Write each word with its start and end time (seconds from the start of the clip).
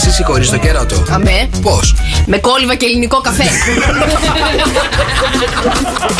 εσύ 0.00 0.10
συγχωρεί 0.10 0.46
το 0.46 0.56
κέρατο. 0.56 1.02
Αμέ. 1.10 1.48
Πώς; 1.62 1.94
Με 2.26 2.38
κόλληβα 2.38 2.74
και 2.74 2.84
ελληνικό 2.86 3.20
καφέ. 3.20 3.42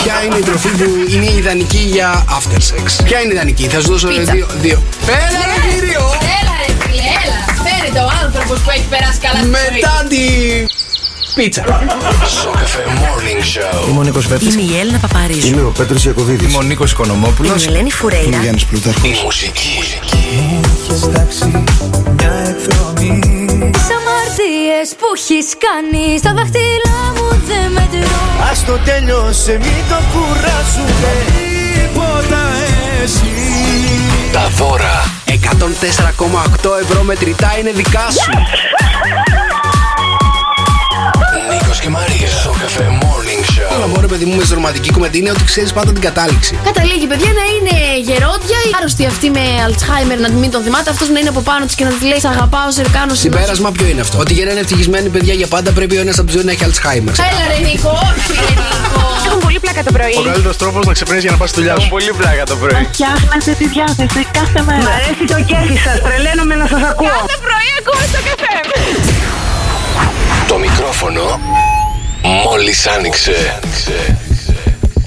Ποια 0.03 0.15
είναι 0.25 0.37
η 0.37 0.41
τροφή 0.43 0.69
που 0.69 0.85
είναι 1.11 1.31
ιδανική 1.39 1.79
για 1.93 2.25
after 2.29 2.57
sex; 2.57 3.05
Ποια 3.05 3.21
είναι 3.21 3.33
ιδανική, 3.33 3.67
θα 3.69 3.81
σου 3.81 3.91
δώσω 3.91 4.09
Πίτσα. 4.09 4.33
δύο. 4.33 4.47
δύο. 4.61 4.83
Έλα, 5.07 5.41
ρε 5.51 5.75
κύριο! 5.75 6.01
Έλα 6.41 6.55
ρε 6.67 6.73
φίλε, 6.81 7.03
έλα. 7.25 7.39
Φέρετε 7.65 7.99
ο 8.01 8.09
άνθρωπος 8.25 8.59
που 8.61 8.71
έχει 8.71 8.87
περάσει 8.91 9.19
καλά 9.21 9.37
στη 9.39 9.45
ζωή. 9.47 9.53
Μετά 9.75 10.05
τη. 10.09 10.23
Πίτσα. 11.35 11.63
Σοκαφέ 12.43 12.83
Morning 12.87 13.43
Show. 13.53 13.89
Είμαι 13.89 13.99
ο 13.99 14.03
Νίκος 14.03 14.27
Βέφτη. 14.27 14.45
Είμαι 14.45 14.63
η 14.63 14.79
Έλληνα 14.79 14.99
Παπαρίζου. 14.99 15.47
Είμαι 15.47 15.61
ο 15.63 15.73
Πέτρος 15.79 16.05
Ιακωβίδης. 16.05 16.49
Είμαι 16.49 16.57
ο 16.57 16.63
Νίκος 16.63 16.93
Οικονομόπουλος. 16.93 17.51
Είμαι 17.65 17.73
η 17.73 17.75
Ελένη 17.75 17.91
Φουρέιρα. 17.91 18.39
Γιάννης 18.43 18.65
Πλούταρχος. 18.65 19.09
Η 19.09 19.21
μουσική. 19.25 19.79
Τι 23.73 23.81
αμαρτίες 23.99 24.89
που 24.99 25.07
έχεις 25.17 25.49
κάνει 25.67 26.19
στα 26.19 26.33
δάχτυλά 26.37 27.01
μου 27.17 27.29
δεν 27.49 27.67
μετρώ. 27.77 28.21
Ας 28.51 28.65
το 28.65 28.79
τέλειωσε, 28.85 29.53
μην 29.53 29.83
το 29.91 29.99
κουράσουμε. 30.13 31.13
Τίποτα 31.35 32.43
εσύ. 33.03 33.35
Τα 34.33 34.49
δώρα. 34.57 34.97
104,8 35.27 36.79
ευρώ 36.83 37.03
μετρητά 37.03 37.51
είναι 37.59 37.71
δικά 37.71 38.07
σου. 38.11 38.31
Νίκος 41.51 41.81
και 41.81 41.89
Μαρία. 41.89 42.29
Σοκαφέ 42.29 42.89
Morning 43.71 43.77
Όλα 43.77 43.87
Show. 43.87 43.93
μπορεί, 43.95 44.07
παιδί 44.07 44.25
μου, 44.25 44.35
με 44.37 44.45
στη 44.45 44.55
ρομαντική 44.55 44.91
κουβέντα 44.93 45.17
είναι 45.19 45.31
ότι 45.31 45.45
ξέρεις 45.45 45.73
πάντα 45.73 45.93
την 45.93 46.03
κατάληξη. 46.09 46.59
Καταλήγει, 46.65 47.07
παιδιά, 47.07 47.31
να 47.41 47.45
είναι 47.55 47.75
γερόντια, 48.09 48.59
η 48.69 48.71
άρρωστη 48.79 49.07
αυτή 49.07 49.31
με 49.31 49.45
Αλτσχάιμερ 49.65 50.19
να 50.25 50.29
μην 50.43 50.51
τον 50.51 50.63
θυμάται, 50.63 50.91
αυτός 50.91 51.09
να 51.09 51.19
είναι 51.19 51.29
από 51.29 51.41
πάνω 51.41 51.65
της 51.67 51.75
και 51.75 51.85
να 51.85 51.91
της 51.91 52.03
λέει 52.11 52.21
Σ' 52.21 52.31
αγαπάω, 52.35 52.71
σε 52.71 52.83
κάνω 52.97 53.15
σε 53.15 53.21
Συμπέρασμα 53.21 53.71
ποιο 53.73 53.87
είναι 53.87 54.01
αυτό; 54.01 54.19
Ότι 54.19 54.33
για 54.33 54.45
να 54.45 54.51
είναι 54.51 54.61
ευτυχισμένοι 54.61 55.09
παιδιά 55.09 55.35
για 55.35 55.47
πάντα 55.47 55.71
πρέπει 55.73 55.97
ο 55.97 56.01
ένας 56.01 56.17
από 56.19 56.27
τους 56.27 56.35
δύο 56.37 56.45
να 56.45 56.53
έχει 56.55 56.65
Alzheimer. 56.69 57.15
Έλα 57.31 57.45
ρε 57.51 57.59
Νίκο, 57.67 57.91
όχι 58.09 58.33
ρε 58.39 58.45
Νίκο. 58.49 59.03
Έχουν 59.27 59.41
πολύ 59.47 59.59
πλάκα 59.65 59.83
το 59.89 59.93
πρωί. 59.97 60.15
Ο 60.19 60.23
καλύτερος 60.23 60.57
τρόπος 60.57 60.87
να 60.87 60.93
ξυπνήσει 60.93 61.21
για 61.21 61.31
να 61.31 61.37
πας 61.37 61.49
στη 61.51 61.59
δουλειά 61.61 61.79
σου. 61.81 61.89
πολύ 61.89 62.13
πλάκα 62.21 62.45
το 62.45 62.57
πρωί. 62.57 62.89
Φτιάχνετε 62.93 63.51
τη 63.61 63.67
διάθεση 63.75 64.21
κάθε 64.39 64.61
μέρα. 64.69 64.85
Μ' 64.87 64.93
αρέσει 64.99 65.25
το 65.33 65.39
κέφι 65.51 65.77
σας, 65.85 65.97
τρελαίνομαι 66.05 66.55
να 66.63 66.67
σας 66.73 66.83
ακούω. 66.91 67.19
Κάθε 67.21 67.39
πρωί 67.47 67.71
ακούω 67.81 68.03
στο 68.11 68.21
καφέ. 68.29 68.57
Το 70.51 70.57
μικρόφωνο 70.65 71.25
μόλις 72.23 72.87
άνοιξε. 72.87 73.59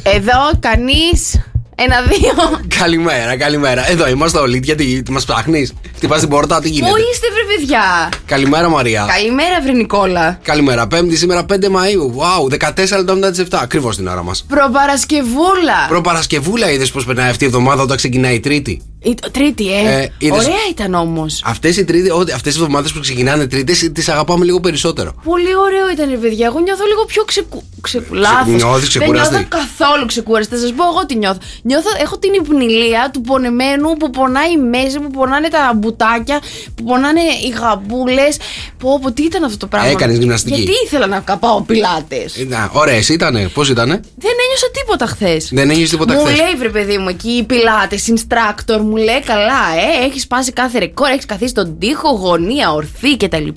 Εδώ 0.04 0.52
κανείς. 0.60 1.42
Ένα-δύο. 1.76 2.60
Καλημέρα, 2.80 3.38
καλημέρα. 3.38 3.90
Εδώ 3.92 4.08
είμαστε 4.08 4.40
όλοι. 4.40 4.60
Γιατί 4.64 5.02
τι 5.04 5.12
μας 5.12 5.26
ψάχνεις; 5.26 5.74
Χτυπάς 5.96 6.20
την 6.20 6.30
πόρτα, 6.30 6.60
τι 6.60 6.68
Πού 6.68 6.74
γίνεται. 6.74 7.00
είστε, 7.12 7.28
βρε 7.34 7.56
παιδιά; 7.58 8.10
Καλημέρα, 8.26 8.70
Μαρία. 8.70 9.06
Καλημέρα, 9.16 9.62
βρε 9.62 9.72
Νικόλα. 9.72 10.40
Καλημέρα. 10.44 10.88
Πέμπτη 10.88 11.18
σήμερα 11.18 11.46
5 11.46 11.70
Μαου. 11.70 12.16
Wow, 12.18 12.52
14 12.52 12.98
λεπτά 12.98 13.14
μετά 13.14 13.32
τις 13.32 13.40
7. 13.40 13.60
Ακριβώς 13.62 13.96
την 13.96 14.08
ώρα 14.08 14.24
μας. 14.24 14.46
Προπαρασκευούλα. 14.48 15.86
Προπαρασκευούλα 15.88 16.72
είδες 16.72 16.92
πώ 16.92 17.02
περνάει 17.06 17.30
αυτή 17.30 17.44
η 17.44 17.48
εβδομάδα 17.48 17.82
όταν 17.82 17.98
ξεκινάει 17.98 18.36
η 18.36 18.40
Τρίτη; 18.40 18.82
Η- 19.06 19.16
Τρίτη, 19.32 19.74
ε. 19.74 20.02
Ε, 20.02 20.12
είδες- 20.18 20.38
Ωραία 20.40 20.64
ήταν 20.70 20.94
όμως. 20.94 21.42
Αυτές 21.46 21.78
οι 21.78 21.84
τρίτες, 21.86 22.12
αυτές 22.34 22.56
οι 22.56 22.58
εβδομάδες 22.58 22.92
που 22.92 23.00
ξεκινάνε 23.00 23.48
Τρίτες, 23.48 23.90
τις 23.94 24.10
αγαπάμε 24.10 24.46
λίγο 24.46 24.60
περισσότερο. 24.60 25.14
Πολύ 25.24 25.56
ωραίο 25.66 25.90
ήταν, 25.94 26.10
ρε 26.10 26.16
παιδιά. 26.16 26.46
Εγώ 26.46 26.60
νιώθω 26.60 26.86
λίγο 26.86 27.06
πιο 27.06 27.24
ξεκου... 27.24 27.64
ξεκου... 27.82 28.14
λάθος. 28.14 28.48
νιώθεις 28.54 28.80
Δεν 28.90 28.90
ξεκουραστή; 28.90 29.34
νιώθω 29.34 29.48
καθόλου 29.50 30.06
ξεκούραστη. 30.06 30.56
Θα 30.56 30.60
σας 30.62 30.74
πω 30.74 30.84
εγώ 30.92 31.06
τι 31.06 31.16
νιώθω. 31.16 31.40
Νιώθω, 31.62 31.90
έχω 32.02 32.18
την 32.18 32.34
υπνηλία 32.34 33.10
του 33.14 33.22
πονεμένου 33.22 33.94
που 34.00 34.10
πονάει 34.10 34.52
η 34.52 34.58
μέση, 34.58 35.00
που 35.00 35.10
πονάνε 35.12 35.48
τα 35.48 35.74
μπουτάκια, 35.76 36.40
που 36.76 36.84
πονάνε 36.84 37.22
οι 37.46 37.50
γαμπούλες. 37.60 38.38
Πω, 38.78 39.00
πω, 39.02 39.12
τι 39.12 39.24
ήταν 39.24 39.44
αυτό 39.44 39.58
το 39.58 39.68
πράγμα. 39.68 39.90
Έκανες 39.90 40.18
γυμναστική; 40.18 40.56
Γιατί 40.56 40.72
ήθελα 40.86 41.08
να 41.08 41.20
καπάω 41.20 41.62
πιλάτες; 41.62 42.38
Ε, 42.38 42.44
Να, 42.44 42.70
ωραίε 42.74 43.02
ήτανε. 43.10 43.48
Πώς 43.54 43.70
ήτανε; 43.70 43.94
Δεν 44.16 44.32
ένιωσα 44.46 44.68
τίποτα 44.74 45.06
χθες. 45.06 45.50
Δεν 45.52 45.70
ένιωσες 45.70 45.90
τίποτα 45.90 46.14
Μου 46.14 46.20
χθες. 46.20 46.38
λέει 46.38 46.56
βρε 46.58 46.70
παιδί 46.70 46.98
μου 46.98 47.10
εκεί 47.10 47.30
οι 47.30 47.44
πιλάτες, 47.44 48.14
instructor, 48.16 48.78
μου 48.82 48.93
λέει 48.98 49.22
καλά, 49.26 49.62
ε, 50.02 50.06
έχεις 50.06 50.22
σπάσει 50.22 50.52
κάθε 50.52 50.80
ρεκόρ, 50.80 51.08
έχεις 51.08 51.26
καθίσει 51.26 51.50
στον 51.50 51.78
τοίχο, 51.80 52.10
γωνία, 52.10 52.72
ορθή 52.74 53.18
κτλ. 53.18 53.48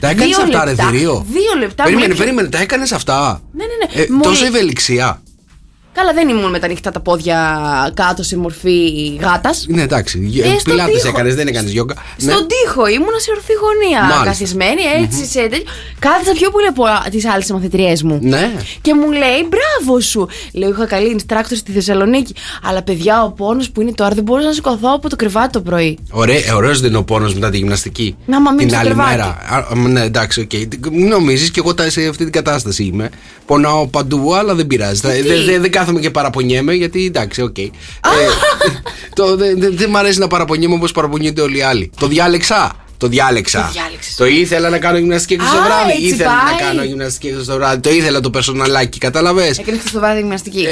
Τα 0.00 0.08
έκανες 0.08 0.26
Δύο 0.26 0.42
αυτά, 0.42 0.64
ρε 0.64 0.70
λεπτά. 0.70 0.84
θηρίο. 0.84 1.26
Δύο 1.28 1.58
λεπτά. 1.58 1.82
μου 1.82 1.88
Περίμενε, 1.88 2.06
λέει, 2.06 2.16
περίμενε, 2.16 2.48
τα 2.48 2.58
έκανες 2.58 2.92
αυτά; 2.92 3.42
Ναι, 3.52 3.64
ναι, 3.64 3.94
ναι. 3.96 4.02
Ε, 4.02 4.06
Μου 4.10 4.20
τόσο 4.22 4.40
λέει- 4.44 4.48
ευελιξία. 4.54 5.22
Καλά, 5.94 6.12
δεν 6.12 6.28
ήμουν 6.28 6.50
με 6.50 6.58
τα 6.58 6.66
ανοιχτά 6.66 6.90
τα 6.90 7.00
πόδια 7.00 7.38
κάτω 7.94 8.22
σε 8.22 8.36
μορφή 8.36 8.76
γάτας. 9.20 9.64
Ναι, 9.68 9.82
εντάξει. 9.82 10.32
Ε, 10.44 10.58
στον 10.58 10.72
πιλάτες 10.72 10.94
τοίχο. 10.94 11.08
έκανες, 11.08 11.34
δεν 11.34 11.46
έκανες 11.46 11.70
γιόγκα. 11.70 11.94
Ναι. 12.16 12.32
Στον 12.32 12.46
τοίχο 12.48 12.86
ήμουνα 12.86 13.18
σε 13.18 13.30
ορθή 13.36 13.52
γωνία. 13.52 14.00
Μάλιστα. 14.00 14.24
Καθισμένη 14.24 14.80
έτσι 15.02 15.24
σε 15.26 15.40
τέτοιο. 15.40 15.62
Κάθισα 15.98 16.32
πιο 16.32 16.50
πολύ 16.50 16.66
από 16.66 16.84
τις 17.10 17.26
άλλες 17.26 17.50
μαθητριές 17.50 18.02
μου. 18.02 18.18
Ναι. 18.22 18.52
Και 18.80 18.94
μου 18.94 19.10
λέει 19.12 19.48
μπράβο 19.48 20.00
σου. 20.00 20.28
Λέω 20.52 20.68
είχα 20.70 20.86
καλή 20.86 21.16
instructor 21.20 21.52
στη 21.56 21.72
Θεσσαλονίκη. 21.72 22.34
Αλλά 22.62 22.82
παιδιά, 22.82 23.22
ο 23.24 23.30
πόνος 23.30 23.70
που 23.70 23.80
είναι 23.80 23.92
τώρα 23.92 24.14
δεν 24.14 24.24
μπορούσα 24.24 24.46
να 24.46 24.52
σηκωθώ 24.52 24.92
από 24.94 25.08
το 25.08 25.16
κρεβάτι 25.16 25.52
το 25.52 25.60
πρωί. 25.60 25.98
Ωραίος 26.10 26.80
δεν 26.80 26.88
είναι 26.88 26.98
ο 26.98 27.04
πόνος 27.04 27.34
μετά 27.34 27.50
τη 27.50 27.56
γυμναστική. 27.56 28.16
Να, 28.26 28.40
μα 28.40 28.50
μείνεις 28.50 28.64
Την 28.72 28.72
στο 28.74 28.80
άλλη 28.80 28.88
κρεβάτι. 28.94 29.10
μέρα. 29.16 29.38
Α, 29.50 29.56
α, 29.56 29.88
ναι, 29.88 30.00
εντάξει, 30.02 30.40
οκ. 30.40 30.52
Μην 30.92 31.08
νομίζεις 31.08 31.50
και 31.50 31.60
εγώ 31.60 31.74
τα- 31.74 31.90
σε 31.90 32.06
αυτή 32.06 32.22
την 32.24 32.32
κατάσταση 32.32 32.84
είμαι. 32.84 33.10
Πονάω 33.46 33.86
παντού, 33.86 34.34
αλλά 34.34 34.54
δεν 34.54 34.66
πειράζει. 34.66 35.00
Θα- 35.00 35.14
Γιατί; 35.14 35.28
Δεν 35.28 35.44
δεν- 35.44 35.60
δεν 35.60 35.70
κάθομαι 35.82 36.00
και 36.00 36.10
παραπονιέμαι, 36.10 36.72
γιατί 36.74 37.04
εντάξει, 37.06 37.42
οκ. 37.42 37.58
Ε, 37.58 37.70
το- 39.14 39.36
Δεν 39.36 39.60
δεν- 39.60 39.76
δεν 39.76 39.90
μ' 39.90 39.96
αρέσει 39.96 40.18
να 40.18 40.26
παραπονιέμαι 40.26 40.74
όπως 40.74 40.92
παραπονιούνται 40.92 41.40
όλοι 41.40 41.56
οι 41.58 41.62
άλλοι. 41.62 41.90
Το 42.00 42.06
διάλεξα. 42.06 42.81
Το 43.02 43.08
διάλεξα. 43.08 43.60
Το 43.66 43.72
διάλεξες. 43.72 44.14
Το 44.14 44.26
ήθελα 44.26 44.68
να 44.68 44.78
κάνω 44.78 44.98
γυμναστική 44.98 45.34
έξω 45.34 45.46
Α, 45.46 45.50
το 45.56 45.62
βράδυ. 45.64 45.92
έτσι 45.92 46.04
Ήθελα 46.06 46.28
πάει. 46.30 46.54
να 46.54 46.60
κάνω 46.66 46.82
γυμναστική 46.84 47.26
έξω 47.28 47.44
το 47.44 47.54
βράδυ. 47.54 47.80
Το 47.80 47.90
ήθελα 47.90 48.20
το 48.20 48.30
περσοναλάκι, 48.30 48.98
κατάλαβες; 48.98 49.58
Έκανε 49.58 49.78
χθε 49.78 49.88
το 49.92 49.98
βράδυ 49.98 50.20
γυμναστική. 50.20 50.66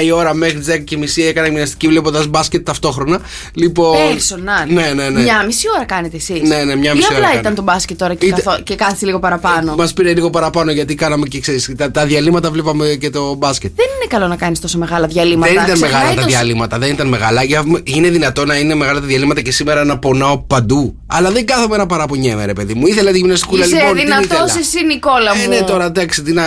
9, 0.00 0.04
η 0.04 0.10
ώρα 0.10 0.34
μέχρι 0.34 0.58
τις 0.58 0.66
10 0.66 0.78
και 0.84 0.96
μισή 0.96 1.22
έκανα 1.22 1.46
γυμναστική 1.48 1.88
βλέποντας 1.88 2.26
μπάσκετ 2.26 2.64
ταυτόχρονα. 2.66 3.20
Λοιπόν. 3.54 3.96
Personal. 3.96 4.68
Ναι, 4.72 4.92
ναι, 4.94 5.08
ναι. 5.08 5.20
Μια 5.22 5.42
μισή 5.46 5.66
ώρα 5.76 5.84
κάνετε 5.84 6.16
εσείς. 6.16 6.40
Ναι, 6.48 6.64
ναι, 6.64 6.76
μια 6.76 6.94
μισή 6.94 7.06
Ή 7.12 7.14
ώρα 7.14 7.16
απλά 7.16 7.28
κάνω. 7.28 7.40
ήταν 7.40 7.54
το 7.54 7.62
μπάσκετ 7.62 7.98
τώρα 7.98 8.14
και, 8.14 8.26
Ήταν- 8.26 8.42
καθό... 8.44 8.62
και 8.62 8.74
κάθισε 8.74 9.06
λίγο 9.06 9.18
παραπάνω. 9.18 9.74
Μας 9.74 9.92
πήρε 9.92 10.12
λίγο 10.14 10.30
παραπάνω 10.30 10.70
γιατί 10.72 10.94
κάναμε 10.94 11.26
και 11.26 11.40
ξέρεις. 11.40 11.70
Τα, 11.76 11.90
τα 11.90 12.06
διαλύματα 12.06 12.50
βλέπαμε 12.50 12.86
και 13.00 13.10
το 13.10 13.34
μπάσκετ. 13.34 13.70
Δεν 13.76 13.86
είναι 13.96 14.06
καλό 14.08 14.26
να 14.26 14.36
κάνεις 14.36 14.60
τόσο 14.60 14.78
μεγάλα 14.78 15.06
διαλύματα. 15.06 15.52
Δεν 15.52 15.62
ήταν 15.62 15.74
Ξεχνάει 15.74 15.92
μεγάλα 15.92 16.14
τα 16.14 16.20
το- 16.20 16.26
διαλύματα, 16.28 16.78
δεν 16.78 16.90
ήταν 16.90 17.08
μεγάλα. 17.08 17.42
Για- 17.42 17.64
Είναι 17.84 18.08
δυνατό 18.08 18.44
να 18.44 18.56
είναι 18.58 18.74
μεγάλα 18.74 19.00
τα 19.00 19.06
διαλύματα 19.06 19.40
και 19.40 19.52
σήμερα 19.52 19.84
να 19.84 19.98
πονάω 19.98 20.38
παντού. 20.38 20.96
Αλλά 21.06 21.30
δεν 21.32 21.46
κάθομαι 21.46 21.76
να 21.76 21.86
παραπονιέμαι, 21.86 22.44
ρε 22.44 22.52
παιδί 22.52 22.74
μου. 22.74 22.86
Ήθελα 22.86 23.10
τη 23.12 23.18
γυμναστικούλα 23.18 23.64
Είσαι 23.64 23.74
λοιπόν. 23.74 23.94
την 23.94 24.04
δυνατός 24.04 24.28
ήθελα. 24.28 24.58
εσύ, 24.60 24.84
Νικόλα 24.86 25.34
μου. 25.36 25.42
Ε, 25.44 25.46
ναι, 25.46 25.60
τώρα 25.62 25.84
εντάξει, 25.84 26.22
τι 26.22 26.32
να, 26.32 26.42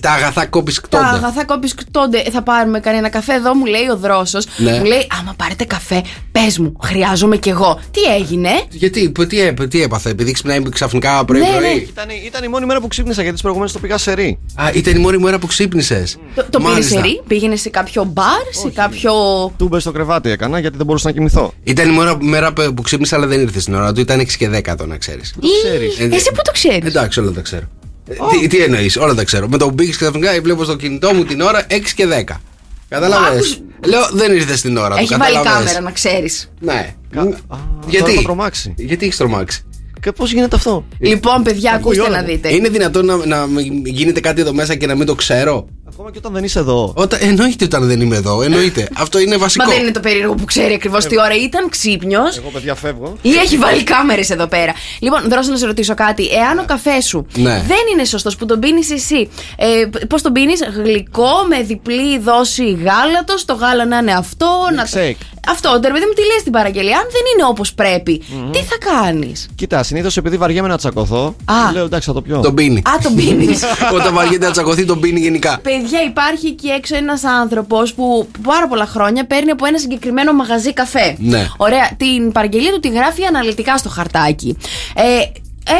τα 0.00 0.10
αγαθά 0.10 0.46
κόπης 0.46 0.74
Τα 0.74 0.80
κτόντα. 0.80 1.08
αγαθά 1.08 1.44
κόπης 1.44 1.74
κτώνται. 1.74 2.22
Θα 2.32 2.42
πάρουμε 2.42 2.80
κανένα 2.80 3.08
καφέ 3.08 3.32
εδώ, 3.32 3.54
μου 3.54 3.64
λέει 3.64 3.88
ο 3.92 3.96
δρόσος. 3.96 4.46
Ναι. 4.56 4.72
Μου 4.78 4.84
λέει, 4.84 5.06
άμα 5.20 5.34
πάρετε 5.36 5.64
καφέ, 5.64 6.02
πες 6.32 6.58
μου, 6.58 6.72
χρειάζομαι 6.82 7.36
κι 7.36 7.48
εγώ. 7.48 7.80
Τι 7.90 8.00
έγινε; 8.02 8.50
Γιατί, 8.70 9.10
π- 9.10 9.26
τι, 9.26 9.40
έπ- 9.40 9.68
τι 9.68 9.82
έπαθε, 9.82 10.10
επειδή 10.10 10.32
ξυπνάει 10.32 10.62
ξαφνικά 10.68 11.16
Ναι, 11.18 11.24
πρωί-πρωί; 11.24 11.60
ναι. 11.60 11.68
Ήταν, 11.68 12.06
ήταν 12.26 12.44
η 12.44 12.48
μόνη 12.48 12.66
μέρα 12.66 12.80
που 12.80 12.88
ξύπνησα 12.88 13.16
γιατί 13.18 13.32
τις 13.32 13.40
προηγούμενες 13.42 13.72
το 13.74 13.78
πήγα 13.78 13.98
σε 13.98 14.12
ρί. 14.12 14.38
Α, 14.54 14.70
ήταν 14.74 14.96
η 14.96 14.98
μόνη 14.98 15.18
μέρα 15.18 15.38
που 15.38 15.46
ξύπνησες. 15.46 16.16
Το, 16.34 16.44
το 16.50 16.58
πήρε 16.60 16.82
σε 16.82 17.00
ρί, 17.00 17.22
πήγαινε 17.26 17.56
σε 17.56 17.68
κάποιο 17.68 18.04
μπαρ, 18.04 18.26
σε 18.62 18.70
κάποιο. 18.74 19.12
Τούμπες 19.56 19.82
στο 19.82 19.92
κρεβάτι 19.92 20.30
έκανα 20.30 20.58
γιατί 20.58 20.76
δεν 20.76 20.86
μπορούσα 20.86 21.06
να 21.08 21.14
κοιμηθώ. 21.14 21.52
Ήταν 21.62 21.88
η 21.88 21.92
μόνη 21.92 22.16
μέρα 22.20 22.52
που 22.52 22.74
που 22.74 22.82
ξύπνησα, 22.82 23.16
αλλά 23.16 23.26
δεν 23.26 23.40
ήρθε 23.40 23.60
στην 23.60 23.74
ώρα 23.74 23.92
του. 23.92 24.00
Ήταν 24.00 24.17
6 24.20 24.36
και 24.38 24.48
10 24.48 24.74
το 24.76 24.86
να 24.86 24.96
ξέρεις. 24.96 25.34
ξέρεις. 25.62 25.98
Ε, 25.98 26.08
Εσύ 26.16 26.30
που 26.30 26.40
το 26.44 26.50
ξέρεις. 26.52 26.88
Εντάξει, 26.88 27.20
όλα 27.20 27.30
τα 27.30 27.40
ξέρω. 27.40 27.64
Ε, 28.08 28.14
Τι, 28.40 28.46
τι 28.46 28.56
εννοείς, 28.62 28.96
όλα 28.96 29.14
τα 29.14 29.24
ξέρω. 29.24 29.48
Με 29.48 29.58
το 29.58 29.66
που 29.66 29.74
μπήκε 29.74 29.90
ξαφνικά, 29.90 30.40
βλέπω 30.42 30.64
στο 30.64 30.76
κινητό 30.76 31.12
μου 31.14 31.24
την 31.24 31.40
ώρα 31.40 31.66
6 31.70 31.92
και 31.94 32.06
10. 32.06 32.40
Κατάλαβε. 32.88 33.34
Άκουσ- 33.36 33.58
Λέω, 33.86 34.00
δεν 34.12 34.34
ήρθες 34.34 34.58
στην 34.58 34.76
ώρα 34.76 34.88
του. 34.96 35.00
Έχει 35.02 35.14
βάλει 35.16 35.34
κατάλαβες. 35.34 35.64
κάμερα, 35.66 35.80
να 35.80 35.90
ξέρεις. 35.90 36.50
Ναι. 36.60 36.94
Κα- 37.10 37.24
Μ, 37.24 37.28
Α, 37.28 37.32
τώρα 37.48 37.62
Γιατί, 37.88 38.12
έχω 38.12 38.22
τρομάξει. 38.22 38.74
γιατί 38.76 39.04
έχεις 39.04 39.16
τρομάξει; 39.16 39.62
Και 40.00 40.12
πώς 40.12 40.32
γίνεται 40.32 40.56
αυτό; 40.56 40.84
Λοιπόν, 40.98 41.42
παιδιά, 41.42 41.72
ακούστε 41.72 42.00
όλα 42.00 42.10
να 42.10 42.20
μου. 42.20 42.26
δείτε. 42.26 42.54
Είναι 42.54 42.68
δυνατόν 42.68 43.04
να, 43.06 43.16
να 43.16 43.46
γίνεται 43.84 44.20
κάτι 44.20 44.40
εδώ 44.40 44.52
μέσα 44.52 44.74
και 44.74 44.86
να 44.86 44.94
μην 44.94 45.06
το 45.06 45.14
ξέρω; 45.14 45.68
Ακόμα 45.92 46.10
και 46.10 46.18
όταν 46.18 46.32
δεν 46.32 46.44
είσαι 46.44 46.58
εδώ. 46.58 46.92
Όταν, 46.96 47.18
εννοείται 47.22 47.64
όταν 47.64 47.86
δεν 47.86 48.00
είμαι 48.00 48.16
εδώ. 48.16 48.42
Εννοείται. 48.42 48.88
Αυτό 49.04 49.18
είναι 49.18 49.36
βασικό. 49.36 49.64
Μα 49.64 49.72
δεν 49.72 49.82
είναι 49.82 49.90
το 49.90 50.00
περίεργο 50.00 50.34
που 50.34 50.44
ξέρει 50.44 50.74
ακριβώς 50.74 51.04
τι 51.06 51.18
ώρα 51.18 51.34
ήταν 51.42 51.68
ξύπνιος. 51.68 52.36
Εγώ 52.36 52.48
παιδιά 52.52 52.74
φεύγω. 52.74 53.16
Ή 53.22 53.30
έχει 53.34 53.56
βάλει 53.56 53.82
κάμερες 53.82 54.30
εδώ 54.30 54.46
πέρα. 54.46 54.72
Λοιπόν, 54.98 55.20
δώσε 55.28 55.50
να 55.50 55.56
σε 55.56 55.66
ρωτήσω 55.66 55.94
κάτι. 55.94 56.26
Εάν 56.26 56.58
ο 56.58 56.64
καφέ 56.66 57.00
σου 57.00 57.26
Ναι. 57.36 57.64
δεν 57.66 57.78
είναι 57.92 58.04
σωστός 58.04 58.36
που 58.36 58.46
τον 58.46 58.58
πίνεις 58.60 58.90
εσύ, 58.90 59.28
ε, 59.56 59.66
πώς 60.06 60.22
τον 60.22 60.32
πίνεις, 60.32 60.60
γλυκό 60.84 61.30
με 61.48 61.62
διπλή 61.62 62.18
δόση 62.18 62.70
γάλατος, 62.84 63.44
το 63.44 63.54
γάλα 63.54 63.86
να 63.86 63.96
είναι 63.98 64.12
αυτό. 64.12 64.46
Να... 64.74 64.84
Milkshake. 64.86 65.16
Αυτό, 65.48 65.80
ρε 65.84 65.92
παιδί 65.92 66.04
μου, 66.06 66.12
τι 66.14 66.20
λες 66.22 66.40
στην 66.40 66.52
παραγγελία. 66.52 66.96
Αν 66.96 67.02
δεν 67.12 67.20
είναι 67.34 67.44
όπως 67.48 67.74
πρέπει, 67.74 68.22
τι 68.52 68.58
θα 68.58 68.76
κάνεις; 68.92 69.48
Κοίτα, 69.54 69.82
συνήθως 69.82 70.16
επειδή 70.16 70.36
βαριέμαι 70.36 70.68
να 70.68 70.76
τσακωθώ, 70.76 71.34
Α. 71.44 71.72
λέω 71.72 71.84
εντάξει 71.84 72.08
θα 72.08 72.14
το 72.14 72.22
πιω. 72.22 72.40
Τον 72.40 72.54
πίνει. 72.54 72.78
Α, 72.78 72.92
τον 73.02 73.14
πίνεις. 73.14 73.62
Όταν 73.96 74.14
βαριέται 74.14 74.46
να 74.46 74.52
τσακωθεί, 74.52 74.84
τον 74.84 75.00
πίνει 75.00 75.20
γενικά. 75.20 75.58
Παιδιά, 75.80 76.02
υπάρχει 76.02 76.46
εκεί 76.46 76.68
έξω 76.68 76.96
ένας 76.96 77.24
άνθρωπος 77.24 77.94
που 77.94 78.28
πάρα 78.42 78.68
πολλά 78.68 78.86
χρόνια 78.86 79.26
παίρνει 79.26 79.50
από 79.50 79.66
ένα 79.66 79.78
συγκεκριμένο 79.78 80.32
μαγαζί 80.32 80.72
καφέ. 80.72 81.16
Ναι. 81.18 81.48
Ωραία. 81.56 81.90
Την 81.96 82.32
παραγγελία 82.32 82.72
του 82.72 82.80
τη 82.80 82.88
γράφει 82.88 83.24
αναλυτικά 83.24 83.76
στο 83.78 83.88
χαρτάκι. 83.88 84.56
Ε, 84.94 85.02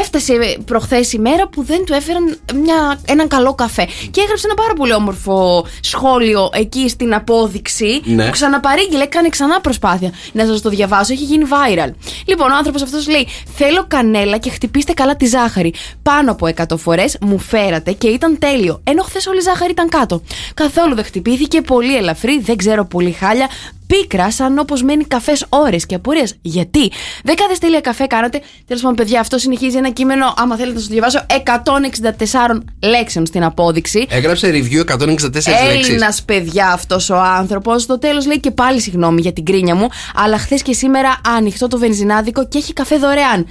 έφτασε 0.01 0.57
προχθές 0.65 1.13
η 1.13 1.19
μέρα 1.19 1.47
που 1.47 1.63
δεν 1.63 1.85
του 1.85 1.93
έφεραν 1.93 2.37
μια, 2.55 2.99
έναν 3.05 3.27
καλό 3.27 3.53
καφέ. 3.53 3.87
Και 4.11 4.21
έγραψε 4.21 4.47
ένα 4.47 4.55
πάρα 4.55 4.73
πολύ 4.73 4.93
όμορφο 4.93 5.65
σχόλιο 5.79 6.49
εκεί 6.53 6.89
στην 6.89 7.13
απόδειξη. 7.13 8.01
Ναι. 8.03 8.25
Που 8.25 8.31
ξαναπαρήγγειλε, 8.31 9.03
έκανε 9.03 9.29
ξανά 9.29 9.61
προσπάθεια. 9.61 10.11
Να 10.31 10.45
σας 10.45 10.61
το 10.61 10.69
διαβάσω, 10.69 11.13
έχει 11.13 11.23
γίνει 11.23 11.45
viral. 11.49 11.89
Λοιπόν, 12.25 12.51
ο 12.51 12.55
άνθρωπος 12.55 12.81
αυτός 12.81 13.07
λέει: 13.07 13.27
Θέλω 13.55 13.85
κανέλα 13.87 14.37
και 14.37 14.49
χτυπήστε 14.49 14.93
καλά 14.93 15.15
τη 15.15 15.25
ζάχαρη. 15.25 15.73
Πάνω 16.03 16.31
από 16.31 16.47
100 16.55 16.77
φορές 16.77 17.17
μου 17.21 17.39
φέρατε 17.39 17.91
και 17.91 18.07
ήταν 18.07 18.37
τέλειο. 18.39 18.81
Ενώ 18.83 19.03
χθες 19.03 19.27
όλη 19.27 19.37
η 19.37 19.41
ζάχαρη 19.41 19.71
ήταν 19.71 19.89
κάτω. 19.89 20.21
Καθόλου 20.53 20.95
δεν 20.95 21.03
χτυπήθηκε, 21.03 21.61
πολύ 21.61 21.97
ελαφρύ, 21.97 22.39
δεν 22.39 22.55
ξέρω 22.55 22.85
πολύ 22.85 23.11
χάλια. 23.11 23.47
Πίκρα, 23.93 24.31
σαν 24.31 24.57
όπως 24.57 24.83
μένει 24.83 25.03
καφές 25.03 25.45
ώρες 25.49 25.85
και 25.85 25.95
απορίες. 25.95 26.35
Γιατί; 26.41 26.91
Δεκάδε 27.23 27.53
τέλεια 27.59 27.81
καφέ 27.81 28.05
κάνατε. 28.05 28.41
Τέλος 28.65 28.81
πάντων, 28.81 28.97
παιδιά, 28.97 29.19
αυτό 29.19 29.37
συνεχίζει 29.37 29.77
ένα 29.77 29.89
κείμενο, 29.89 30.33
άμα 30.37 30.55
θέλετε 30.55 30.73
να 30.73 30.79
σας 30.79 30.87
το 30.87 30.93
διαβάσω, 30.93 31.25
164 31.27 32.63
λέξεων 32.83 33.25
στην 33.25 33.43
απόδειξη. 33.43 34.05
Έγραψε 34.09 34.49
review 34.51 34.79
164 34.79 35.31
λέξεις. 35.33 35.89
Έλληνας, 35.89 36.23
παιδιά, 36.23 36.67
αυτός 36.67 37.09
ο 37.09 37.15
άνθρωπος. 37.15 37.81
Στο 37.81 37.99
τέλος 37.99 38.25
λέει 38.25 38.39
και 38.39 38.51
πάλι 38.51 38.81
συγγνώμη 38.81 39.21
για 39.21 39.33
την 39.33 39.45
κρίνια 39.45 39.75
μου, 39.75 39.87
αλλά 40.15 40.37
χθες 40.37 40.61
και 40.61 40.73
σήμερα 40.73 41.21
ανοιχτό 41.37 41.67
το 41.67 41.77
βενζινάδικο 41.77 42.47
και 42.47 42.57
έχει 42.57 42.73
καφέ 42.73 42.97
δωρεάν. 42.97 43.45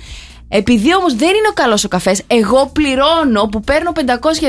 Επειδή 0.48 0.94
όμως 0.94 1.14
δεν 1.16 1.28
είναι 1.28 1.48
ο 1.50 1.52
καλός 1.54 1.84
ο 1.84 1.88
καφές, 1.88 2.22
εγώ 2.26 2.70
πληρώνω 2.72 3.48
που 3.50 3.60
παίρνω 3.60 3.92
500 3.94 4.00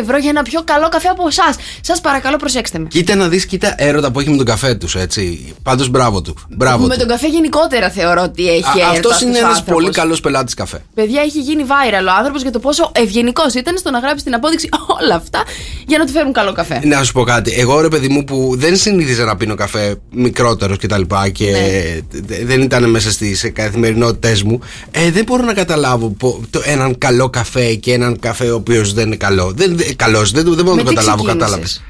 ευρώ 0.01 0.18
για 0.18 0.30
ένα 0.30 0.42
πιο 0.44 0.62
καλό 0.63 0.90
καφέ 0.90 1.07
από 1.07 1.28
εσάς. 1.28 1.56
Σας 1.81 2.01
παρακαλώ, 2.01 2.38
προσέξτε 2.38 2.80
με. 2.80 2.88
Κοίτα 2.88 3.16
να 3.16 3.28
δεις, 3.28 3.46
κοίτα 3.46 3.74
έρωτα 3.78 4.12
που 4.12 4.19
έχει 4.19 4.30
με 4.30 4.38
τον 4.38 4.46
καφέ 4.46 4.74
τους, 4.75 4.96
έτσι. 4.96 5.54
Πάντως 5.63 5.90
μπράβο 5.90 6.22
του. 6.22 6.36
Μπράβο 6.50 6.86
με 6.86 6.94
του. 6.94 7.00
τον 7.00 7.07
καφέ 7.10 7.28
γενικότερα 7.28 7.90
θεωρώ 7.90 8.22
ότι 8.22 8.48
έχει 8.50 8.63
έρωτα. 8.80 8.90
Αυτός 8.90 9.22
είναι 9.22 9.30
αυτός 9.31 9.42
ο 9.42 9.46
ένας 9.46 9.57
άνθρωπος. 9.57 9.74
πολύ 9.84 9.90
καλός 9.94 10.19
πελάτης 10.22 10.54
καφέ. 10.54 10.81
Παιδιά, 10.94 11.22
έχει 11.22 11.40
γίνει 11.40 11.63
viral 11.68 12.06
ο 12.07 12.12
άνθρωπος 12.18 12.42
για 12.42 12.52
το 12.52 12.60
πόσο 12.60 12.92
ευγενικός 12.95 13.54
ήταν 13.54 13.78
στο 13.78 13.92
να 13.92 14.00
γράψει 14.00 14.24
την 14.24 14.34
απόδειξη 14.34 14.69
όλα 15.02 15.16
αυτά 15.16 15.44
για 15.88 15.98
να 15.98 16.06
του 16.06 16.12
φέρουν 16.12 16.34
καλό 16.34 16.52
καφέ. 16.54 16.81
Να 16.84 17.04
σου 17.04 17.12
πω 17.13 17.24
κάτι. 17.24 17.54
Εγώ 17.57 17.81
ρε 17.81 17.88
παιδί 17.88 18.07
μου 18.07 18.24
που 18.24 18.54
δεν 18.57 18.75
συνήθιζα 18.78 19.24
να 19.25 19.36
πίνω 19.36 19.56
καφέ 19.56 19.95
μικρότερος 20.12 20.78
και 20.78 20.88
τα 20.88 20.98
λοιπά 20.98 21.30
και 21.30 21.52
Ναι. 21.52 22.19
δε- 22.22 22.45
δεν 22.45 22.62
ήταν 22.62 22.90
μέσα 22.90 23.12
στις 23.12 23.52
καθημερινότητές 23.54 24.44
μου, 24.44 24.60
ε, 24.92 25.12
δεν 25.12 25.24
μπορώ 25.24 25.44
να 25.44 25.54
καταλάβω 25.54 25.88
πο- 25.98 26.42
το, 26.50 26.62
έναν 26.66 26.98
καλό 26.98 27.30
καφέ 27.30 27.74
και 27.76 27.94
έναν 27.94 28.20
καφέ 28.20 28.52
ο 28.52 28.56
οποίος 28.56 28.94
δεν 28.94 29.06
είναι 29.06 29.16
καλό. 29.16 29.54
Δεν, 29.56 29.78
δεν, 29.78 29.96
καλός, 29.96 30.32
δεν, 30.32 30.44
δεν 30.56 30.64
μπορώ 30.64 30.76
Με 30.76 30.82
να 30.82 30.84
το 30.84 30.90
τι 30.90 30.96
καταλάβω, 30.96 31.24
ξεκίνησες; 31.24 31.48
κατάλαβες. 31.48 31.84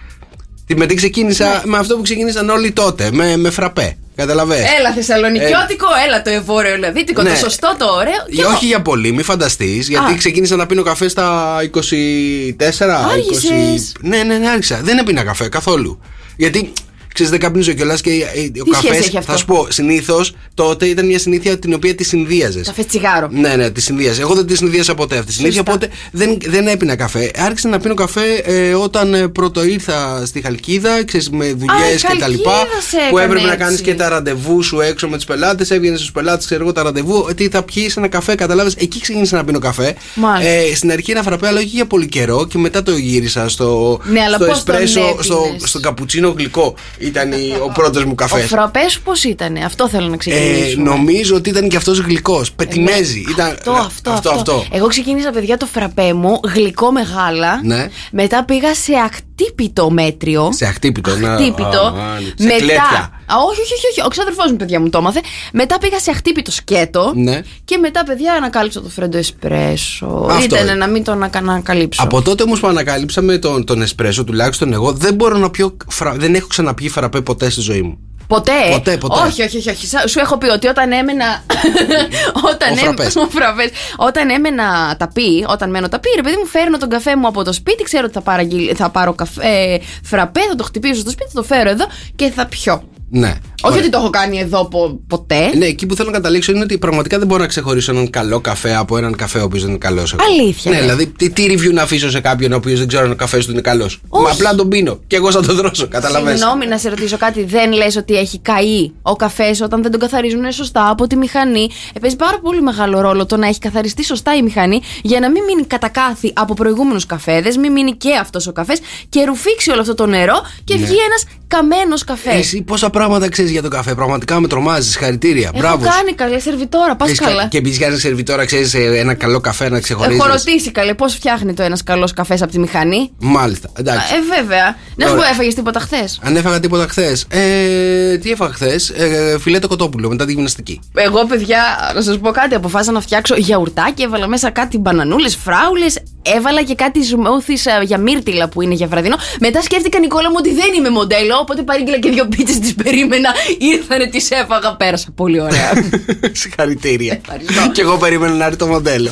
Τι 0.65 0.75
με 0.75 0.85
τι 0.85 0.95
ξεκίνησα, 0.95 1.61
με 1.65 1.77
αυτό 1.77 1.95
που 1.95 2.01
ξεκίνησαν 2.01 2.49
όλοι 2.49 2.71
τότε, 2.71 3.09
με, 3.11 3.37
με 3.37 3.49
φραπέ. 3.49 3.97
Καταλαβέ. 4.15 4.55
Έλα 4.79 4.93
Θεσσαλονικιώτικο, 4.95 5.85
έλα 6.07 6.21
το 6.21 6.29
βορειοελλαδίτικο, 6.29 7.21
Ναι. 7.21 7.29
το 7.29 7.35
σωστό, 7.35 7.75
το 7.79 7.85
ωραίο. 7.85 8.25
και 8.35 8.43
Όχι 8.45 8.65
για 8.65 8.81
πολύ, 8.81 9.11
μη 9.11 9.23
φανταστείς, 9.23 9.87
γιατί 9.89 10.11
Α. 10.13 10.17
ξεκίνησα 10.17 10.55
να 10.55 10.65
πίνω 10.65 10.83
καφέ 10.83 11.07
στα 11.07 11.57
24. 11.73 13.09
Άργησες. 13.11 13.91
20... 13.95 13.99
Ναι, 14.01 14.23
ναι, 14.23 14.37
ναι, 14.37 14.49
άρχισα. 14.49 14.79
Δεν 14.83 14.97
έπινα 14.97 15.23
καφέ 15.23 15.49
καθόλου. 15.49 15.99
Γιατί 16.37 16.73
ξέρεις, 17.21 17.39
δεν 17.39 17.39
καπνίζω 17.49 17.73
κιόλας 17.73 18.01
και 18.01 18.09
ε, 18.11 18.15
ο 18.59 18.63
Τι 18.63 18.75
σχέση 18.75 18.87
καφέ. 18.93 18.97
έχει 18.97 19.17
αυτό; 19.17 19.31
Θα 19.31 19.37
σου 19.37 19.45
πω, 19.45 19.67
συνήθως 19.69 20.33
τότε 20.53 20.85
ήταν 20.85 21.05
μια 21.05 21.19
συνήθεια 21.19 21.59
την 21.59 21.73
οποία 21.73 21.95
τη 21.95 22.03
συνδύαζες. 22.03 22.65
Καφέ 22.67 22.83
τσιγάρο. 22.83 23.27
Ναι, 23.31 23.55
ναι, 23.55 23.69
τη 23.69 23.81
συνδύαζες. 23.81 24.19
Εγώ 24.19 24.33
δεν 24.33 24.45
τη 24.45 24.55
συνδύασα 24.55 24.93
ποτέ 24.95 25.15
αυτή 25.15 25.27
τη 25.27 25.33
συνήθεια, 25.33 25.63
Σωστά. 25.67 25.71
οπότε 25.71 25.93
δεν, 26.11 26.37
δεν 26.45 26.67
έπινα 26.67 26.95
καφέ. 26.95 27.31
Άρχισα 27.35 27.69
να 27.69 27.79
πίνω 27.79 27.93
καφέ 27.93 28.33
ε, 28.43 28.73
όταν 28.73 29.13
ε, 29.13 29.27
πρώτο 29.27 29.63
ήρθα 29.63 30.25
στη 30.25 30.41
Χαλκίδα, 30.41 31.05
ξέρεις, 31.05 31.29
με 31.29 31.45
δουλειές 31.45 32.03
η 32.03 32.07
και 32.07 32.15
τα 32.19 32.27
λοιπά. 32.27 32.51
Χαλκίδας 32.51 32.83
σε 32.83 32.97
Που 33.09 33.17
έκανες 33.17 33.23
έπρεπε 33.25 33.45
να 33.45 33.53
έτσι. 33.53 33.63
κάνεις 33.65 33.81
και 33.81 33.93
τα 33.95 34.09
ραντεβού 34.09 34.61
σου 34.63 34.79
έξω 34.79 35.07
με 35.07 35.15
τους 35.15 35.25
πελάτες. 35.25 35.71
Έβγαινες 35.71 35.99
στους 35.99 36.11
πελάτες, 36.11 36.45
ξέρω 36.45 36.63
εγώ 36.63 36.71
τα 36.71 36.83
ραντεβού. 36.83 37.27
Τι 37.35 37.49
θα 37.49 37.63
πιεις 37.63 37.97
ένα 37.97 38.07
καφέ, 38.07 38.35
κατάλαβε. 38.35 38.71
Εκεί 38.77 38.99
ξεκίνησα 38.99 39.35
να 39.35 39.43
πίνω 39.43 39.59
καφέ. 39.59 39.95
Μάλιστα. 40.15 40.51
Ε, 40.51 40.75
στην 40.75 40.91
αρχή 40.91 41.11
ένα 41.11 41.23
φραπέ, 41.23 41.47
αλλά 41.47 41.57
όχι 41.57 41.67
για 41.67 41.85
πολύ 41.85 42.07
καιρό 42.07 42.47
και 42.47 42.57
μετά 42.57 42.83
το 42.83 42.91
γύρισα 42.97 43.49
στο, 43.49 43.99
Ναι, 44.11 44.21
αλλά 44.21 44.35
στο 44.35 44.45
πώς 44.45 44.63
τον 44.63 44.75
εσπρέσο, 44.75 45.17
στο, 45.23 45.41
έπινες; 45.45 45.69
στο 45.69 45.79
καπουτσίνο 45.79 46.33
γλυκό. 46.37 46.75
Ήταν 47.09 47.31
η- 47.31 47.53
ο 47.63 47.71
πρώτος 47.73 48.03
μου 48.03 48.11
Ο 48.11 48.15
καφέ. 48.15 48.39
φραπές 48.39 48.91
σου 48.91 49.01
πώς 49.01 49.23
ήταν, 49.23 49.55
αυτό 49.65 49.89
θέλω 49.89 50.07
να 50.07 50.13
Ε, 50.13 50.17
ξεκινήσουμε. 50.17 50.83
νομίζω 50.83 51.35
ότι 51.35 51.49
ήταν 51.49 51.69
και 51.69 51.75
αυτός 51.77 51.99
γλυκός. 51.99 52.51
Πετιμέζι. 52.51 53.23
Ναι, 53.25 53.31
ήταν, 53.31 53.47
αυτό, 53.47 53.71
αυτό, 53.71 54.09
αυτό, 54.11 54.29
αυτό. 54.31 54.65
Εγώ 54.71 54.87
ξεκίνησα, 54.87 55.29
παιδιά, 55.31 55.57
το 55.57 55.65
φραπέ 55.65 56.13
μου 56.13 56.39
γλυκό 56.53 56.91
με 56.91 57.01
γάλα. 57.01 57.59
Ναι. 57.63 57.87
Μετά 58.11 58.43
πήγα 58.45 58.73
σε 58.73 58.91
ακτύπητο 59.05 59.89
μέτριο. 59.89 60.49
Σε 60.53 60.65
αχτύπητο, 60.65 61.15
να- 61.17 61.31
Αχτύπητο. 61.33 61.65
α, 61.65 62.13
α, 62.13 62.17
σε 62.35 62.45
Μετά. 62.47 63.11
Κλέτια. 63.29 63.43
Α, 63.43 63.47
όχι, 63.49 63.61
όχι, 63.61 63.73
όχι, 63.73 63.87
όχι. 63.91 64.01
Ο 64.05 64.07
ξάδερφός 64.07 64.51
μου, 64.51 64.57
παιδιά, 64.57 64.79
μου 64.79 64.89
το 64.89 64.97
έμαθε. 64.97 65.21
Μετά 65.53 65.77
πήγα 65.77 65.99
σε 65.99 66.11
αχτύπητο 66.11 66.51
σκέτο. 66.51 67.11
Ναι. 67.15 67.41
Και 67.65 67.77
μετά, 67.77 68.03
παιδιά, 68.03 68.33
ανακάλυψα 68.33 68.81
το 68.81 68.89
φρέντο 68.89 69.17
εσπρέσο. 69.17 70.27
Αυτό. 70.31 70.55
Ήταν 70.55 70.77
να 70.77 70.87
μην 70.87 71.03
τον 71.03 71.23
ακα- 71.23 71.39
ανακαλύψω. 71.39 72.03
Από 72.03 72.21
τότε 72.21 72.43
όμως 72.43 72.59
που 72.59 72.67
ανακαλύψαμε 72.67 73.37
τον, 73.37 73.65
τον 73.65 73.81
εσπρέσο, 73.81 74.23
τουλάχιστον 74.23 74.73
εγώ 74.73 74.91
δεν 74.91 75.13
μπορώ 75.13 75.37
να 75.37 75.49
πιω. 75.49 75.77
φρα- 75.89 76.15
δεν 76.17 76.35
έχω 76.35 76.47
ξαναπιεί 76.47 76.89
φραπέ 76.89 77.21
ποτέ 77.21 77.49
στη 77.49 77.61
ζωή 77.61 77.81
μου. 77.81 77.97
Ποτέ; 78.27 78.51
Ποτέ, 78.71 78.97
ποτέ. 78.97 79.19
Όχι, 79.27 79.41
όχι, 79.43 79.57
όχι, 79.57 79.69
όχι. 79.69 79.87
Σα- 79.87 80.07
Σου 80.07 80.19
έχω 80.19 80.37
πει 80.37 80.47
ότι 80.49 80.67
όταν 80.67 80.91
έμενα. 80.91 81.25
όταν, 82.53 82.69
Ο 82.69 82.71
έμ- 82.71 82.79
φραπές. 82.79 83.15
ο 83.25 83.27
φραπές. 83.29 83.69
όταν 83.97 84.29
έμενα 84.29 84.95
ταπί, 84.99 85.45
όταν 85.47 85.69
μένω 85.69 85.87
ταπί, 85.89 86.09
ρε 86.15 86.21
παιδί 86.21 86.35
μου, 86.39 86.45
φέρνω 86.45 86.77
τον 86.77 86.89
καφέ 86.89 87.15
μου 87.15 87.27
από 87.27 87.43
το 87.43 87.53
σπίτι. 87.53 87.83
Ξέρω 87.83 88.03
ότι 88.05 88.13
θα, 88.13 88.21
παραγγείλ- 88.21 88.71
θα 88.77 88.89
πάρω 88.89 89.13
καφέ, 89.13 89.41
ε, 89.47 89.77
φραπέ, 90.03 90.39
θα 90.49 90.55
το 90.55 90.63
χτυπήσω 90.63 90.99
στο 91.01 91.09
σπίτι, 91.09 91.29
θα 91.33 91.41
το 91.41 91.47
φέρω 91.47 91.69
εδώ 91.69 91.85
και 92.15 92.29
θα 92.29 92.45
πιω. 92.45 92.83
Ναι. 93.11 93.27
Όχι 93.61 93.73
Ωραία. 93.73 93.79
ότι 93.79 93.89
το 93.89 93.97
έχω 93.97 94.09
κάνει 94.09 94.39
εδώ 94.39 94.65
πο- 94.67 94.99
ποτέ. 95.07 95.51
Ναι, 95.57 95.65
εκεί 95.65 95.85
που 95.85 95.95
θέλω 95.95 96.09
να 96.09 96.15
καταλήξω 96.15 96.51
είναι 96.51 96.61
ότι 96.61 96.77
πραγματικά 96.77 97.17
δεν 97.17 97.27
μπορώ 97.27 97.41
να 97.41 97.47
ξεχωρίσω 97.47 97.91
έναν 97.91 98.09
καλό 98.09 98.39
καφέ 98.39 98.75
από 98.75 98.97
έναν 98.97 99.15
καφέ 99.15 99.39
ο 99.39 99.43
οποίος 99.43 99.61
δεν 99.61 99.69
είναι 99.69 99.79
καλός. 99.79 100.15
Αλήθεια, 100.29 100.71
Ναι, 100.71 100.77
ναι. 100.77 100.83
δηλαδή 100.83 101.07
τι, 101.07 101.29
τι 101.29 101.45
review 101.49 101.73
να 101.73 101.81
αφήσω 101.81 102.09
σε 102.09 102.19
κάποιον 102.19 102.51
ο 102.51 102.55
οποίος 102.55 102.79
δεν 102.79 102.87
ξέρω 102.87 103.03
αν 103.03 103.11
ο 103.11 103.15
καφές 103.15 103.45
του 103.45 103.51
είναι 103.51 103.61
καλός. 103.61 104.01
Μα 104.09 104.29
απλά 104.31 104.55
τον 104.55 104.67
πίνω 104.69 104.99
και 105.07 105.15
εγώ 105.15 105.31
θα 105.31 105.41
τον 105.41 105.55
δρώσω. 105.55 105.87
Καταλαβαίνω. 105.87 106.37
Συγγνώμη 106.37 106.65
να 106.65 106.77
σε 106.77 106.89
ρωτήσω 106.89 107.17
κάτι. 107.17 107.43
Δεν 107.43 107.71
λες 107.71 107.95
ότι 107.95 108.15
έχει 108.17 108.39
καεί 108.39 108.91
ο 109.01 109.15
καφές 109.15 109.61
όταν 109.61 109.81
δεν 109.81 109.91
τον 109.91 109.99
καθαρίζουν 109.99 110.51
σωστά 110.51 110.89
από 110.89 111.07
τη 111.07 111.15
μηχανή; 111.15 111.69
Ε, 111.93 111.99
παίζει 111.99 112.15
πάρα 112.15 112.39
πολύ 112.39 112.61
μεγάλο 112.61 113.01
ρόλο 113.01 113.25
το 113.25 113.37
να 113.37 113.47
έχει 113.47 113.59
καθαριστεί 113.59 114.03
σωστά 114.05 114.35
η 114.35 114.41
μηχανή 114.41 114.81
για 115.03 115.19
να 115.19 115.29
μην 115.31 115.43
μείνει 115.43 115.63
κατακάθι 115.65 116.31
από 116.35 116.53
προηγούμενους 116.53 117.05
καφέδες, 117.05 117.57
μην 117.57 117.71
μείνει 117.71 117.93
και 117.95 118.15
αυτός 118.21 118.47
ο 118.47 118.51
καφές 118.51 118.79
και 119.09 119.23
ρουφήξει 119.23 119.71
όλο 119.71 119.81
αυτό 119.81 119.93
το 119.93 120.05
νερό 120.05 120.41
και 120.63 120.75
Ναι. 120.75 120.85
βγει 120.85 120.95
ένας 121.07 121.23
καμένος 121.47 122.03
καφές. 122.03 122.33
Εσύ 122.39 122.61
πόσα 122.61 122.89
πράγματα 122.99 123.29
ξέρεις 123.29 123.51
για 123.51 123.61
τον 123.61 123.69
καφέ. 123.71 123.95
Πραγματικά 123.95 124.39
με 124.39 124.47
τρομάζεις. 124.47 124.95
Χαρητήρια. 124.97 125.49
Έχω 125.53 125.57
Μπράβος. 125.57 125.95
κάνει 125.95 126.13
καλέ 126.13 126.39
σερβιτόρα, 126.39 126.95
πας 126.95 127.07
Έχεις 127.07 127.19
καλά. 127.19 127.41
κα- 127.41 127.47
Και 127.47 127.57
επειδή 127.57 127.77
κάνει 127.77 127.97
σερβιτόρα, 127.99 128.45
ξέρεις 128.45 128.73
ένα 128.73 129.13
καλό 129.13 129.39
καφέ 129.39 129.69
να 129.69 129.79
ξεχωρίζεις. 129.79 130.19
Έχω 130.19 130.29
ρωτήσει 130.31 130.71
καλέ 130.71 130.93
πώς 130.93 131.13
φτιάχνει 131.13 131.53
το 131.53 131.63
ένας 131.63 131.83
καλός 131.83 132.13
καφές 132.13 132.41
από 132.41 132.51
τη 132.51 132.59
μηχανή; 132.59 133.11
Μάλιστα. 133.19 133.69
Εντάξει. 133.77 134.13
Ε, 134.13 134.35
βέβαια. 134.41 134.75
Να 134.95 135.05
σου 135.05 135.11
πω, 135.13 135.17
Ωραία. 135.19 135.29
έφαγες 135.31 135.53
τίποτα 135.55 135.79
χθες; 135.79 136.19
Αν 136.23 136.35
έφαγα 136.35 136.59
τίποτα 136.59 136.87
χθες. 136.89 137.25
Ε, 137.29 138.17
τι 138.17 138.31
έφαγα 138.31 138.53
χθες; 138.53 138.89
Ε, 138.89 139.37
φιλέτο 139.39 139.67
κοτόπουλο 139.67 140.09
μετά 140.09 140.25
τη 140.25 140.33
γυμναστική. 140.33 140.79
Εγώ, 140.93 141.25
παιδιά, 141.25 141.91
να 141.95 142.01
σας 142.01 142.17
πω 142.19 142.31
κάτι. 142.31 142.55
Αποφάσισα 142.55 142.91
να 142.91 143.01
φτιάξω 143.01 143.35
γιαουρτάκι. 143.35 144.01
Έβαλα 144.03 144.27
μέσα 144.27 144.49
κάτι 144.49 144.77
μπανανούλες, 144.77 145.35
φράουλες. 145.35 145.97
Έβαλα 146.35 146.63
και 146.63 146.75
κάτι 146.75 147.03
σμούθι 147.03 147.53
για 147.83 147.97
μύρτιλα 147.97 148.49
που 148.49 148.61
είναι 148.61 148.73
για 148.73 148.87
βραδινό. 148.87 149.15
Μετά 149.39 149.61
σκέφτηκα, 149.61 149.99
Νικόλα 149.99 150.29
μου, 150.29 150.35
ότι 150.37 150.53
δεν 150.53 150.73
είμαι 150.77 150.89
μοντέλο. 150.89 151.37
Οπότε 151.41 151.61
παρήγγειλα 151.61 151.99
και 151.99 152.09
δύο 152.09 152.25
πίτσες, 152.27 152.59
τις 152.59 152.73
περίμενα. 152.73 153.29
Ήρθανε, 153.57 154.05
τις 154.07 154.31
έφαγα. 154.31 154.75
Πέρασα 154.75 155.07
πολύ 155.15 155.41
ωραία. 155.41 155.71
Συγχαρητήρια. 156.41 157.19
Ευχαριστώ. 157.23 157.71
και 157.71 157.81
εγώ 157.81 157.97
περίμενα 157.97 158.33
να 158.33 158.45
έρθει 158.45 158.57
το 158.57 158.67
μοντέλο. 158.67 159.11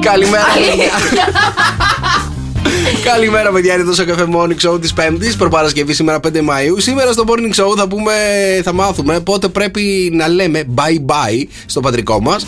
Καλημέρα, 0.00 0.44
παιδιά. 0.54 0.90
Καλημέρα, 3.04 3.50
παιδιά. 3.50 3.72
Είναι 3.72 3.82
εδώ 3.82 3.92
στο 3.92 4.04
καφέ 4.04 4.26
Morning 4.34 4.68
Show 4.68 4.80
της 4.80 4.92
Πέμπτης, 4.92 5.36
προπαρασκευή 5.36 5.92
σήμερα 5.92 6.20
5 6.20 6.40
Μαου. 6.40 6.80
Σήμερα 6.80 7.12
στο 7.12 7.24
Morning 7.26 7.62
Show 7.62 7.76
θα, 7.76 7.88
πούμε, 7.88 8.12
θα 8.64 8.72
μάθουμε 8.72 9.20
πότε 9.20 9.48
πρέπει 9.48 10.10
να 10.14 10.28
λέμε 10.28 10.64
bye 10.74 11.10
bye 11.10 11.46
στο 11.66 11.80
πατρικό 11.80 12.20
μας. 12.20 12.46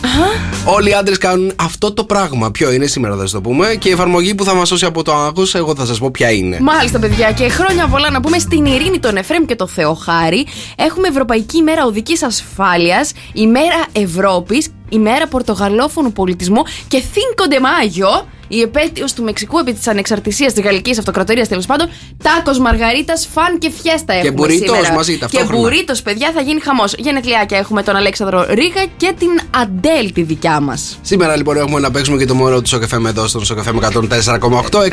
Όλοι 0.65 0.91
οι 0.91 0.93
άντρες 0.93 1.19
κάνουν 1.19 1.53
αυτό 1.57 1.93
το 1.93 2.05
πράγμα. 2.05 2.51
Ποιο 2.51 2.73
είναι 2.73 2.87
σήμερα, 2.87 3.15
θα 3.15 3.21
σας 3.21 3.31
το 3.31 3.41
πούμε. 3.41 3.75
Και 3.79 3.89
η 3.89 3.93
εφαρμογή 3.93 4.35
που 4.35 4.45
θα 4.45 4.55
μας 4.55 4.69
σώσει 4.69 4.85
από 4.85 5.03
το 5.03 5.15
άγχος, 5.15 5.55
εγώ 5.55 5.75
θα 5.75 5.85
σας 5.85 5.99
πω 5.99 6.11
ποια 6.11 6.31
είναι. 6.31 6.59
Μάλιστα, 6.61 6.99
παιδιά, 6.99 7.33
και 7.33 7.49
χρόνια 7.49 7.87
πολλά 7.87 8.11
να 8.11 8.21
πούμε 8.21 8.39
στην 8.39 8.65
Ειρήνη, 8.65 8.99
τον 8.99 9.17
Εφρέμ 9.17 9.45
και 9.45 9.57
τον 9.57 9.69
Θεοχάρη. 9.69 10.47
Έχουμε 10.77 11.09
Ευρωπαϊκή 11.09 11.57
ημέρα 11.57 11.85
οδικής 11.85 12.23
ασφάλειας, 12.23 13.13
ημέρα 13.33 13.87
Ευρώπης, 13.93 14.69
ημέρα 14.89 15.27
Πορτογαλόφωνου 15.27 16.13
πολιτισμού 16.13 16.63
και 16.89 17.03
Cinco 17.15 17.53
de 17.53 17.57
Mayo, 17.57 18.25
η 18.57 18.61
επέτειος 18.61 19.13
του 19.13 19.23
Μεξικού 19.23 19.59
επί 19.59 19.73
της 19.73 19.89
ανεξαρτησίας 19.89 20.53
της 20.53 20.63
Γαλλικής 20.65 20.99
Αυτοκρατορίας 20.99 21.49
τέλος 21.49 21.67
πάντων. 21.67 21.89
Τάκος 22.23 22.59
Μαργαρίτας, 22.59 23.29
φαν 23.33 23.59
και 23.59 23.71
φιέστα 23.83 24.13
έχουμε. 24.13 24.31
μπουρίτος 24.31 24.77
σήμερα. 24.77 24.95
μαζί, 24.95 25.13
Και 25.13 25.19
ταυτόχρονα. 25.19 25.61
μπουρίτος, 25.61 26.03
παιδιά, 26.03 26.31
θα 26.35 26.41
γίνει 26.41 26.61
χαμός. 26.61 26.95
Γενεθλιάκια 26.99 27.59
έχουμε 27.59 27.83
τον 27.83 27.97
Αλέξανδρο 27.97 28.47
Ρίγα 28.49 28.85
και 28.97 29.15
την 29.19 29.29
Αντέλ 29.63 30.13
τη 30.13 30.23
δικιά 30.23 30.61
μας. 30.61 30.99
Σήμερα 31.03 31.37
λοιπόν 31.37 31.57
έχουμε 31.57 31.81
να 31.81 31.91
παίξουμε 31.91 32.17
και 32.19 32.25
το 32.27 32.35
μόνο 32.35 32.61
του 32.63 32.69
Σοκεφέμ 32.69 33.07
εδώ 33.07 33.27
στον 33.27 33.45
Σοκεφέμ 33.45 33.77
104,8. 33.77 34.85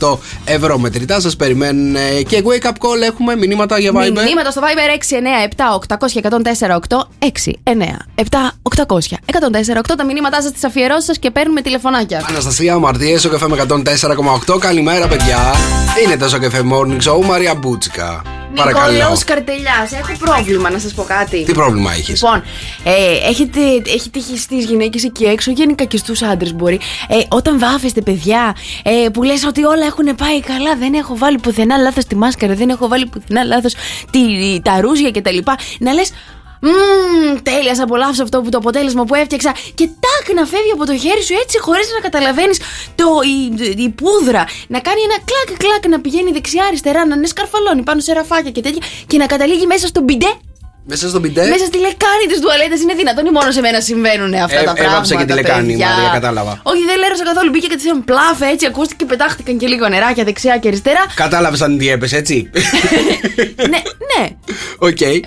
104,8 0.00 0.18
ευρώ 0.44 0.78
μετρητά. 0.78 1.20
Σας 1.20 1.36
περιμένουν 1.36 1.96
ε, 1.96 2.22
και 2.22 2.42
wake 2.44 2.66
up 2.66 2.70
call. 2.70 3.02
Έχουμε 3.04 3.36
μηνύματα 3.36 3.78
για 3.78 3.90
Viber. 3.90 3.96
Μηνύματα 4.24 4.50
στο 4.50 4.60
Viber 4.60 5.14
697 5.88 5.96
800 5.98 6.20
1048 6.68 6.78
697 7.18 8.50
800 8.76 8.84
1048 8.86 9.80
τα 9.96 10.04
μηνύματά 10.04 10.42
σας, 10.42 10.52
τις 10.52 10.64
αφιερώσει 10.64 11.06
σας 11.06 11.18
και 11.18 11.30
παίρνουμε 11.30 11.60
τηλεφωνάκια. 11.60 12.23
Αναστασία 12.28 12.78
Μαρτιέ, 12.78 13.18
Σοκεφέμ 13.18 13.52
104,8. 13.52 14.58
Καλημέρα, 14.58 15.08
παιδιά. 15.08 15.38
Είναι 16.04 16.16
το 16.16 16.28
Σοκεφέμ 16.28 16.70
Morning 16.72 17.10
Show, 17.10 17.24
Μαρία 17.26 17.54
Μπούτσικα. 17.54 18.22
Παρακαλώ. 18.54 18.92
Νικόλαο 18.92 19.16
Καρτελιάς, 19.26 19.92
έχω 19.92 20.12
πρόβλημα 20.18 20.70
να 20.70 20.78
σας 20.78 20.92
πω 20.94 21.02
κάτι. 21.02 21.44
Τι 21.44 21.52
πρόβλημα 21.52 21.92
έχεις; 21.92 22.22
Λοιπόν, 22.22 22.42
ε, 22.84 23.28
έχετε, 23.28 23.60
έχει 23.94 24.10
τύχει 24.10 24.38
στις 24.38 24.64
γυναίκες 24.64 25.04
εκεί 25.04 25.24
έξω, 25.24 25.50
γενικά 25.50 25.84
και 25.84 25.96
στους 25.96 26.22
άντρες 26.22 26.54
μπορεί. 26.54 26.80
Ε, 27.08 27.14
όταν 27.28 27.58
βάφεστε, 27.58 28.00
παιδιά, 28.00 28.56
ε, 28.82 29.08
που 29.08 29.22
λες 29.22 29.44
ότι 29.44 29.64
όλα 29.64 29.86
έχουν 29.86 30.14
πάει 30.14 30.40
καλά, 30.40 30.76
δεν 30.76 30.94
έχω 30.94 31.16
βάλει 31.16 31.38
πουθενά 31.38 31.76
λάθος 31.76 32.04
τη 32.04 32.16
μάσκαρα, 32.16 32.54
δεν 32.54 32.68
έχω 32.68 32.88
βάλει 32.88 33.06
πουθενά 33.06 33.44
λάθος 33.44 33.74
τα 34.62 34.80
ρούζια 34.80 35.10
κτλ. 35.10 35.38
Να 35.78 35.92
λες. 35.92 36.12
Μμμ, 36.66 37.36
τέλειας, 37.42 37.78
απολαύσω 37.80 38.22
αυτό 38.22 38.40
που 38.42 38.48
το 38.48 38.58
αποτέλεσμα 38.58 39.04
που 39.04 39.14
έφτιαξα. 39.14 39.52
Και 39.74 39.86
τάκ 40.04 40.24
να 40.38 40.44
φεύγει 40.52 40.72
από 40.76 40.84
το 40.86 40.96
χέρι 41.04 41.22
σου 41.22 41.34
έτσι 41.42 41.58
χωρίς 41.66 41.86
να 41.96 42.00
καταλαβαίνεις 42.08 42.56
η, 43.32 43.82
η 43.86 43.88
πούδρα. 44.00 44.42
Να 44.74 44.78
κάνει 44.86 45.00
ένα 45.08 45.16
κλακ 45.28 45.48
κλακ 45.62 45.82
να 45.94 46.00
πηγαίνει 46.00 46.30
δεξιά-αριστερά, 46.32 47.06
να 47.06 47.14
είναι 47.14 47.26
σκαρφαλώνει 47.26 47.82
πάνω 47.82 48.00
σε 48.00 48.12
ραφάκια 48.12 48.50
και 48.50 48.60
τέτοια. 48.60 48.82
Και 49.06 49.16
να 49.18 49.26
καταλήγει 49.26 49.66
μέσα 49.66 49.86
στο 49.86 50.00
μπιντέ 50.00 50.32
Μέσα 50.86 51.08
στον 51.08 51.22
πιντέ. 51.22 51.44
μέσα 51.48 51.64
στη 51.64 51.78
λεκάνη 51.86 52.24
της 52.28 52.40
τουαλέτας 52.40 52.80
είναι 52.80 52.94
δυνατόν 52.94 53.26
ή 53.26 53.30
μόνο 53.30 53.50
σε 53.50 53.60
μένα 53.60 53.80
συμβαίνουν 53.80 54.34
αυτά 54.34 54.58
Ε, 54.60 54.64
τα 54.64 54.72
πράγματα. 54.72 54.84
έβαψε 54.90 55.14
και 55.16 55.24
τη 55.24 55.32
λεκάνη, 55.32 55.66
παιδιά. 55.72 55.88
Μαρία, 55.88 56.10
κατάλαβα. 56.12 56.60
Όχι, 56.62 56.82
δεν 56.90 56.98
λέρωσα 56.98 57.24
καθόλου. 57.24 57.50
Μπήκε 57.50 57.66
κατευθείαν 57.66 58.04
πλάφε 58.04 58.46
έτσι, 58.52 58.66
ακούστηκε 58.66 59.04
και 59.04 59.10
πετάχτηκαν 59.10 59.58
και 59.58 59.66
λίγο 59.66 59.88
νεράκια 59.88 60.24
δεξιά 60.24 60.56
και 60.58 60.68
αριστερά. 60.68 61.04
Κατάλαβες 61.14 61.60
αν 61.62 61.78
τι 61.78 61.88
έπεσε, 61.90 62.16
έτσι; 62.16 62.50
ναι, 63.72 63.80
ναι. 64.10 64.28
Οκ. 64.78 65.00
Ε, 65.00 65.20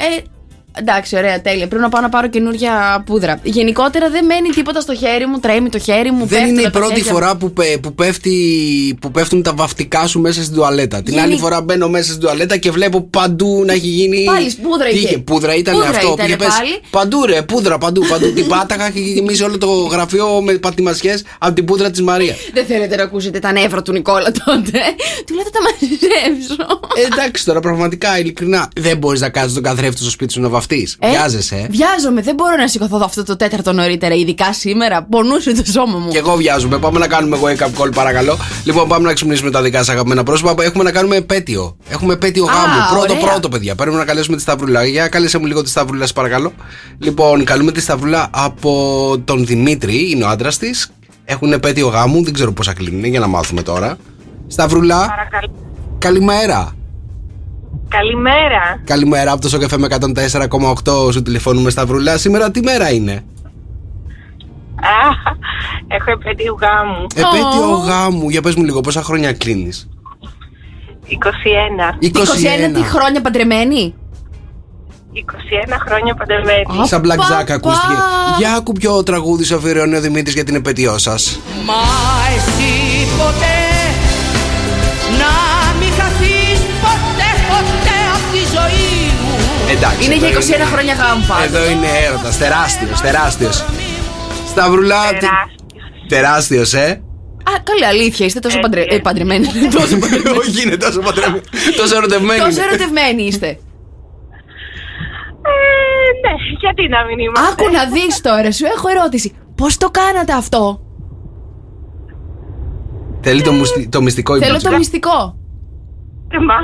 εντάξει, 0.80 1.16
ωραία, 1.18 1.42
τέλεια. 1.42 1.68
Πρέπει 1.68 1.82
να 1.84 1.90
πάω 1.90 2.02
να 2.02 2.10
πάρω 2.10 2.28
καινούρια 2.28 3.04
πούδρα. 3.06 3.40
Γενικότερα 3.44 4.10
δεν 4.10 4.26
μένει 4.26 4.50
τίποτα 4.50 4.82
στο 4.82 4.96
χέρι 4.96 5.26
μου, 5.26 5.40
τρέμει 5.40 5.70
το 5.70 5.80
χέρι 5.80 6.12
μου. 6.12 6.18
Δεν 6.26 6.28
πέφτουν 6.28 6.50
είναι 6.50 6.62
η 6.62 6.64
τα 6.64 6.70
πρώτη 6.72 6.94
χέρια. 6.96 7.12
φορά 7.12 7.36
που, 7.36 7.52
πε- 7.54 7.78
που, 7.78 7.94
πέφτει, 7.96 8.34
που 9.02 9.12
πέφτουν 9.12 9.42
τα 9.44 9.54
βαφτικά 9.54 10.08
σου 10.08 10.20
μέσα 10.20 10.44
στην 10.44 10.56
τουαλέτα. 10.56 11.02
Την 11.04 11.14
Γενι- 11.14 11.26
άλλη 11.28 11.38
φορά 11.38 11.62
μπαίνω 11.62 11.90
μέσα 11.90 12.08
στην 12.08 12.20
τουαλέτα 12.20 12.58
και 12.58 12.72
βλέπω 12.72 13.02
παντού 13.02 13.64
να 13.66 13.74
έχει 13.74 13.88
γίνει. 13.88 14.24
Πάλι 14.24 14.54
πούδρα 14.62 14.88
Τι 14.90 14.98
είχε. 14.98 15.18
Πούδρα 15.18 15.56
ήταν 15.56 15.74
Πούδρα 15.74 15.90
αυτό. 15.90 16.08
ήτανε 16.14 16.24
Πήγε 16.24 16.36
πες, 16.36 16.48
πάλι. 16.58 16.70
Παντού 16.90 17.26
ρε, 17.26 17.42
πούδρα, 17.42 17.78
παντού. 17.78 18.02
παντού. 18.10 18.34
την 18.34 18.48
πάταγα 18.48 18.90
και 18.90 19.00
είχε 19.00 19.12
γεμίσει 19.14 19.44
όλο 19.44 19.58
το 19.58 19.68
γραφείο 19.72 20.42
με 20.42 20.54
πατημασιές 20.54 21.24
από 21.38 21.54
την 21.54 21.66
πούδρα 21.66 21.90
της 21.92 22.02
Μαρία. 22.02 22.36
Δεν 22.54 22.66
θέλετε 22.66 22.96
να 22.96 23.04
ακούσετε 23.04 23.40
τα 23.40 23.52
νεύρα 23.52 23.82
του 23.82 23.92
Νικόλα 23.92 24.32
τότε. 24.46 24.80
Του 25.26 25.34
λέτε 25.36 25.50
τα 25.50 25.60
μαζέψω. 25.62 26.80
Ε, 26.96 27.06
εντάξει 27.14 27.46
τώρα, 27.46 27.60
πραγματικά, 27.60 28.20
ειλικρινά. 28.20 28.70
Δεν 28.80 28.98
μπορείς 28.98 29.22
να 29.22 29.30
κάτσει 29.30 29.54
τον 29.54 29.64
καθρέφτη 29.64 30.02
στο 30.02 30.10
σπίτι 30.10 30.34
σου 30.34 30.42
να 30.42 30.50
βαφτεί. 30.50 30.67
Ε, 31.00 31.10
Βιάζεσαι. 31.10 31.56
ε. 31.56 31.68
Βιάζομαι, 31.70 32.22
δεν 32.22 32.36
μπορώ 32.36 32.56
να 32.56 32.68
σηκωθώ 32.68 33.00
αυτό 33.04 33.24
το 33.24 33.36
τέταρτο 33.36 33.72
νωρίτερα, 33.74 34.16
ειδικά 34.16 34.54
σήμερα. 34.54 35.04
Πονούσε 35.04 35.56
το 35.56 35.72
σώμα 35.72 35.98
μου. 35.98 36.10
Και 36.12 36.18
εγώ 36.18 36.36
βιάζομαι. 36.36 36.78
Πάμε 36.78 37.00
να 37.00 37.08
κάνουμε 37.08 37.38
wake 37.44 37.64
up 37.64 37.84
call, 37.84 37.94
παρακαλώ. 37.96 38.38
Λοιπόν, 38.64 38.88
πάμε 38.88 39.08
να 39.08 39.14
ξυπνήσουμε 39.14 39.52
τα 39.52 39.62
δικά 39.62 39.78
σας 39.78 39.90
αγαπημένα 39.90 40.24
πρόσωπα. 40.24 40.64
Έχουμε 40.64 40.84
να 40.84 40.92
κάνουμε 40.92 41.16
επέτειο. 41.16 41.78
Έχουμε 41.90 42.14
επέτειο 42.14 42.44
Α, 42.44 42.48
γάμου. 42.48 42.98
Πρώτο, 43.00 43.14
ωραία. 43.14 43.26
πρώτο, 43.30 43.50
παιδιά. 43.50 43.76
Πρέπει 43.76 43.96
να 43.96 44.06
καλέσουμε 44.06 44.36
τη 44.36 44.42
Σταυρούλα. 44.42 44.86
Για 44.86 45.08
κάλεσε 45.08 45.38
μου 45.38 45.46
λίγο 45.46 45.62
τη 45.64 45.70
Σταυρούλα, 45.70 46.02
σας 46.02 46.14
παρακαλώ. 46.14 46.52
Λοιπόν, 46.98 47.44
καλούμε 47.44 47.72
τη 47.72 47.82
Σταυρούλα 47.82 48.28
από 48.32 49.16
τον 49.26 49.46
Δημήτρη, 49.46 50.10
είναι 50.12 50.24
ο 50.24 50.28
άντρας 50.28 50.58
της. 50.58 50.90
Έχουν 51.26 51.52
επέτειο 51.52 51.88
γάμου, 51.88 52.24
δεν 52.24 52.34
ξέρω 52.34 52.52
πόσα 52.52 52.74
κλείνουν, 52.74 53.04
για 53.04 53.20
να 53.20 53.28
μάθουμε 53.28 53.62
τώρα. 53.62 53.98
Σταυρούλα, 54.48 54.98
Παρακαλώ. 55.08 55.52
καλημέρα. 55.98 56.72
Καλημέρα. 57.90 58.80
Καλημέρα 58.84 59.32
από 59.32 59.42
το 59.42 59.50
Σοκεφέ 59.50 59.78
με 59.78 59.88
104,8 59.90 61.12
σου 61.12 61.22
τηλεφώνουμε 61.22 61.70
Σταυρούλα. 61.70 62.18
Σήμερα 62.18 62.52
τι 62.52 62.62
μέρα 62.62 62.92
είναι; 62.92 63.24
Α, 64.76 65.10
έχω 65.88 66.12
επέτειο 66.12 66.58
γάμου. 66.62 67.06
Επέτειο 67.16 67.72
Ω. 67.72 67.76
γάμου. 67.76 68.30
Για 68.30 68.42
πες 68.42 68.56
μου 68.56 68.64
λίγο, 68.64 68.82
πόσα 68.82 69.02
χρόνια 69.04 69.34
κλείνεις; 69.34 69.90
21. 71.08 71.16
21. 72.02 72.08
21 72.70 72.74
τι 72.74 72.82
χρόνια 72.82 73.22
παντρεμένη; 73.22 73.94
21 75.14 75.78
χρόνια 75.88 76.14
παντρεμένη. 76.16 76.82
Α, 76.82 76.86
Σαν 76.86 77.02
Black 77.06 77.16
Πα, 77.18 77.42
Jack 77.42 77.50
ακούστηκε. 77.52 77.94
πα. 77.94 78.36
Για 78.38 78.54
άκου 78.54 78.72
ποιο 78.72 79.04
τραγούδι 79.04 79.44
σου 79.44 79.56
αφιερώνει 79.56 79.96
ο 79.96 80.02
Δημήτρης 80.02 80.34
για 80.34 80.44
την 80.44 80.56
επαιτειό 80.56 80.98
σας. 80.98 81.40
Μα 81.66 81.74
εσύ 82.36 83.08
ποτέ 83.18 83.56
να 85.20 85.57
Εντάξει. 89.70 90.06
Είναι 90.06 90.16
εδώ 90.26 90.40
για 90.40 90.58
21 90.58 90.62
χρόνια 90.74 90.94
γάμου 90.94 91.26
πάντως. 91.28 91.46
Εδώ 91.46 91.70
είναι 91.72 91.88
έρωτας. 92.08 92.38
Τεράστιος, 92.38 93.02
τεράστιος. 93.02 93.66
Σταυρουλά. 94.48 95.02
Τεράστιος. 95.10 95.56
Τεράστιος, 96.08 96.74
ε. 96.74 97.02
Α, 97.50 97.52
καλή 97.64 97.86
αλήθεια, 97.86 98.26
είστε 98.26 98.40
τόσο 98.40 98.60
παντρε... 98.60 98.82
ε, 98.88 98.98
παντρεμένοι. 99.00 99.48
τόσο 99.72 99.98
παντρεμένοι. 100.04 100.38
Όχι, 100.38 100.62
είναι 100.66 100.78
τόσο 100.78 101.00
παντρεμένη. 101.00 101.42
Τόσο 101.78 101.96
ερωτευμένη. 101.98 102.40
τόσο 102.40 102.52
είναι. 102.52 102.62
ερωτευμένοι 102.70 103.24
είστε. 103.24 103.48
Ε, 103.48 103.58
ναι, 106.24 106.34
γιατί 106.60 106.88
να 106.88 107.06
μην 107.06 107.20
είμαστε; 107.20 107.52
Άκου 107.52 107.72
να 107.72 107.86
δεις 107.86 108.22
τώρα, 108.22 108.52
σου 108.52 108.66
έχω 108.76 108.88
ερώτηση. 108.90 109.36
Πώς 109.56 109.78
το 109.78 109.90
κάνατε 109.90 110.34
αυτό, 110.34 110.82
Θέλει 113.22 113.42
το, 113.42 113.52
μουστι- 113.52 113.90
το 113.92 114.02
μυστικό 114.02 114.36
η 114.36 114.40
Θέλω 114.40 114.52
Μπούτσικα. 114.52 114.72
το 114.72 114.78
μυστικό. 114.78 115.36
Μα, 116.48 116.56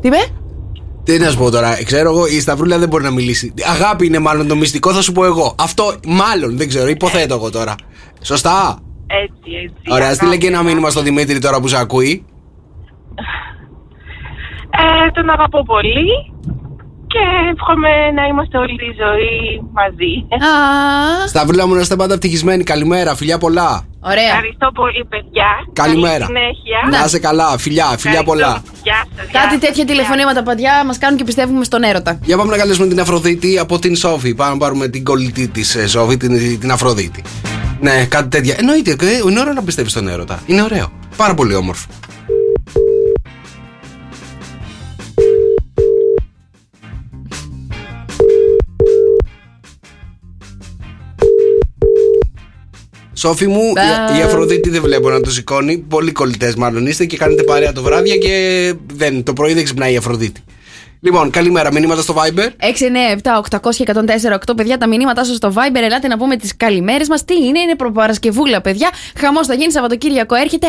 Τι 0.00 0.08
είπε; 0.08 0.16
Τι 1.08 1.18
να 1.18 1.30
σου 1.30 1.38
πω 1.38 1.50
τώρα, 1.50 1.84
ξέρω 1.84 2.10
εγώ, 2.10 2.26
η 2.26 2.40
Σταυρούλα 2.40 2.78
δεν 2.78 2.88
μπορεί 2.88 3.04
να 3.04 3.10
μιλήσει. 3.10 3.54
Αγάπη 3.66 4.06
είναι 4.06 4.18
μάλλον 4.18 4.48
το 4.48 4.56
μυστικό, 4.56 4.92
θα 4.92 5.02
σου 5.02 5.12
πω 5.12 5.24
εγώ. 5.24 5.54
Αυτό 5.58 5.94
μάλλον 6.06 6.56
δεν 6.56 6.68
ξέρω, 6.68 6.88
υποθέτω 6.88 7.34
εγώ 7.34 7.50
τώρα. 7.50 7.74
Σωστά; 8.22 8.78
έτσι, 9.06 9.50
έτσι. 9.64 9.82
Ωραία, 9.88 10.14
στείλε 10.14 10.36
και 10.36 10.46
ένα 10.46 10.56
Αγάπη. 10.56 10.70
μήνυμα 10.70 10.90
στον 10.90 11.04
Δημήτρη 11.04 11.38
τώρα 11.38 11.60
που 11.60 11.68
σε 11.68 11.78
ακούει. 11.78 12.24
Ε, 14.70 15.10
τον 15.10 15.30
αγαπώ 15.30 15.62
πολύ 15.64 16.06
και 17.06 17.18
εύχομαι 17.52 18.10
να 18.14 18.26
είμαστε 18.26 18.58
όλη 18.58 18.76
τη 18.76 18.84
ζωή 18.84 19.62
μαζί. 19.72 20.44
Α, 20.44 21.26
Σταυρούλα 21.26 21.66
μου 21.66 21.74
να 21.74 21.80
είστε 21.80 21.96
πάντα 21.96 22.14
ευτυχισμένοι. 22.14 22.62
Καλημέρα, 22.62 23.14
φιλιά 23.14 23.38
πολλά. 23.38 23.87
Ωραία. 24.00 24.24
Ευχαριστώ 24.34 24.70
πολύ, 24.74 25.04
παιδιά. 25.08 25.48
Καλημέρα. 25.72 26.12
Καλή 26.12 26.24
συνέχεια. 26.26 26.98
Να 26.98 27.04
είσαι 27.04 27.18
καλά, 27.18 27.58
φιλιά, 27.58 27.84
φιλιά 27.84 28.18
Ευχαριστώ. 28.18 28.24
πολλά. 28.24 28.62
Γεια 28.82 29.06
σας, 29.16 29.26
γεια 29.30 29.40
Κάτι 29.40 29.52
σας, 29.52 29.60
τέτοια 29.60 29.84
γεια 29.84 29.84
τηλεφωνήματα, 29.84 30.42
παιδιά, 30.42 30.84
μας 30.86 30.98
κάνουν 30.98 31.18
και 31.18 31.24
πιστεύουμε 31.24 31.64
στον 31.64 31.82
έρωτα. 31.82 32.18
Για 32.22 32.36
πάμε 32.36 32.50
να 32.50 32.56
καλέσουμε 32.56 32.86
την 32.86 33.00
Αφροδίτη 33.00 33.58
από 33.58 33.78
την 33.78 33.96
Σόφη. 33.96 34.34
Πάμε 34.34 34.52
να 34.52 34.58
πάρουμε 34.58 34.88
την 34.88 35.04
κολλητή 35.04 35.48
της 35.48 35.76
Σόφη, 35.86 36.16
την, 36.16 36.60
την 36.60 36.70
Αφροδίτη. 36.72 37.22
Ναι, 37.80 38.04
κάτι 38.04 38.28
τέτοια. 38.28 38.54
Εννοείται, 38.58 38.90
ε, 38.90 39.28
είναι 39.30 39.40
ωραίο 39.40 39.52
να 39.52 39.62
πιστεύεις 39.62 39.92
στον 39.92 40.08
έρωτα. 40.08 40.42
Είναι 40.46 40.62
ωραίο. 40.62 40.92
Πάρα 41.16 41.34
πολύ 41.34 41.54
όμορφο. 41.54 41.86
Σόφη 53.18 53.46
μου, 53.46 53.72
Μπα. 53.74 54.14
η- 54.16 54.18
η 54.18 54.22
Αφροδίτη 54.22 54.70
δεν 54.70 54.82
βλέπω 54.82 55.10
να 55.10 55.20
το 55.20 55.30
σηκώνει. 55.30 55.78
Πολύ 55.78 56.12
κολλητές 56.12 56.54
μάλλον 56.54 56.86
είστε 56.86 57.04
και 57.04 57.16
κάνετε 57.16 57.42
παρέα 57.42 57.72
το 57.72 57.82
βράδια 57.82 58.16
και 58.16 58.74
δεν, 58.94 59.22
το 59.22 59.32
πρωί 59.32 59.52
δεν 59.54 59.64
ξυπνάει 59.64 59.92
η 59.92 59.96
Αφροδίτη. 59.96 60.40
Λοιπόν, 61.00 61.30
καλημέρα. 61.30 61.72
Μηνύματα 61.72 62.02
στο 62.02 62.14
Viber. 62.14 62.48
697-800-1048 63.50 64.56
παιδιά, 64.56 64.78
τα 64.78 64.86
μηνύματά 64.88 65.24
σας 65.24 65.36
στο 65.36 65.52
Viber. 65.54 65.80
Ελάτε 65.82 66.08
να 66.08 66.18
πούμε 66.18 66.36
τις 66.36 66.56
καλημέρες 66.56 67.08
μας. 67.08 67.24
Τι 67.24 67.34
είναι, 67.34 67.58
είναι 67.58 67.74
προπαρασκευούλα, 67.76 68.60
παιδιά. 68.60 68.90
Χαμός 69.18 69.46
θα 69.46 69.54
γίνει 69.54 69.72
Σαββατοκύριακο. 69.72 70.34
Έρχεται 70.34 70.66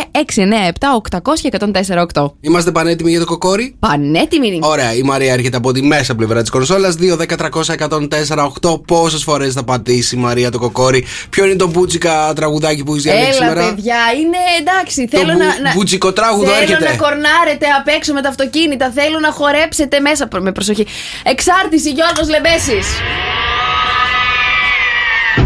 697-800-1048. 2.13 2.31
Είμαστε 2.41 2.71
πανέτοιμοι 2.71 3.09
για 3.09 3.19
το 3.19 3.25
κοκόρι; 3.25 3.75
Πανέτοιμη. 3.79 4.59
Ωραία, 4.61 4.93
η 4.93 5.01
Μαρία 5.01 5.33
έρχεται 5.33 5.57
από 5.57 5.71
τη 5.71 5.81
μέσα 5.81 6.15
πλευρά 6.15 6.41
της 6.41 6.49
κονσόλας. 6.49 6.95
2-10-300-104-8. 6.99 8.81
Πόσες 8.87 9.23
φορές 9.23 9.53
θα 9.53 9.63
πατήσει 9.63 10.15
η 10.15 10.19
Μαρία 10.19 10.51
το 10.51 10.59
κοκόρι; 10.59 11.05
Ποιο 11.29 11.45
είναι 11.45 11.55
το 11.55 11.67
μπούτσικα 11.67 12.33
τραγουδάκι 12.35 12.83
που 12.83 12.93
έχει 12.93 13.01
διαλέξει 13.01 13.27
Έλα, 13.29 13.37
σήμερα; 13.49 13.73
παιδιά, 13.73 13.97
είναι 14.19 14.37
εντάξει. 14.59 15.07
Το 15.11 15.17
θέλω 15.17 15.31
μπου- 15.31 15.41
να. 15.41 15.59
να... 15.61 15.73
μπουτσικοτράγουδο 15.73 16.45
θέλω 16.51 16.61
έρχεται. 16.61 16.89
να 16.89 16.95
κορνάρετε 16.95 17.65
απ' 17.79 17.87
έξω 17.87 18.13
με 18.13 18.21
τα 18.21 18.29
αυτοκίνητα. 18.29 18.91
Θέλω 18.91 19.19
να 19.19 19.31
χορέψετε 19.31 19.99
μέσα. 19.99 20.18
Με 20.39 20.51
προσοχή. 20.51 20.85
Εξάρτηση, 21.23 21.89
Γιώργος 21.91 22.29
Λεμπέσης. 22.29 22.87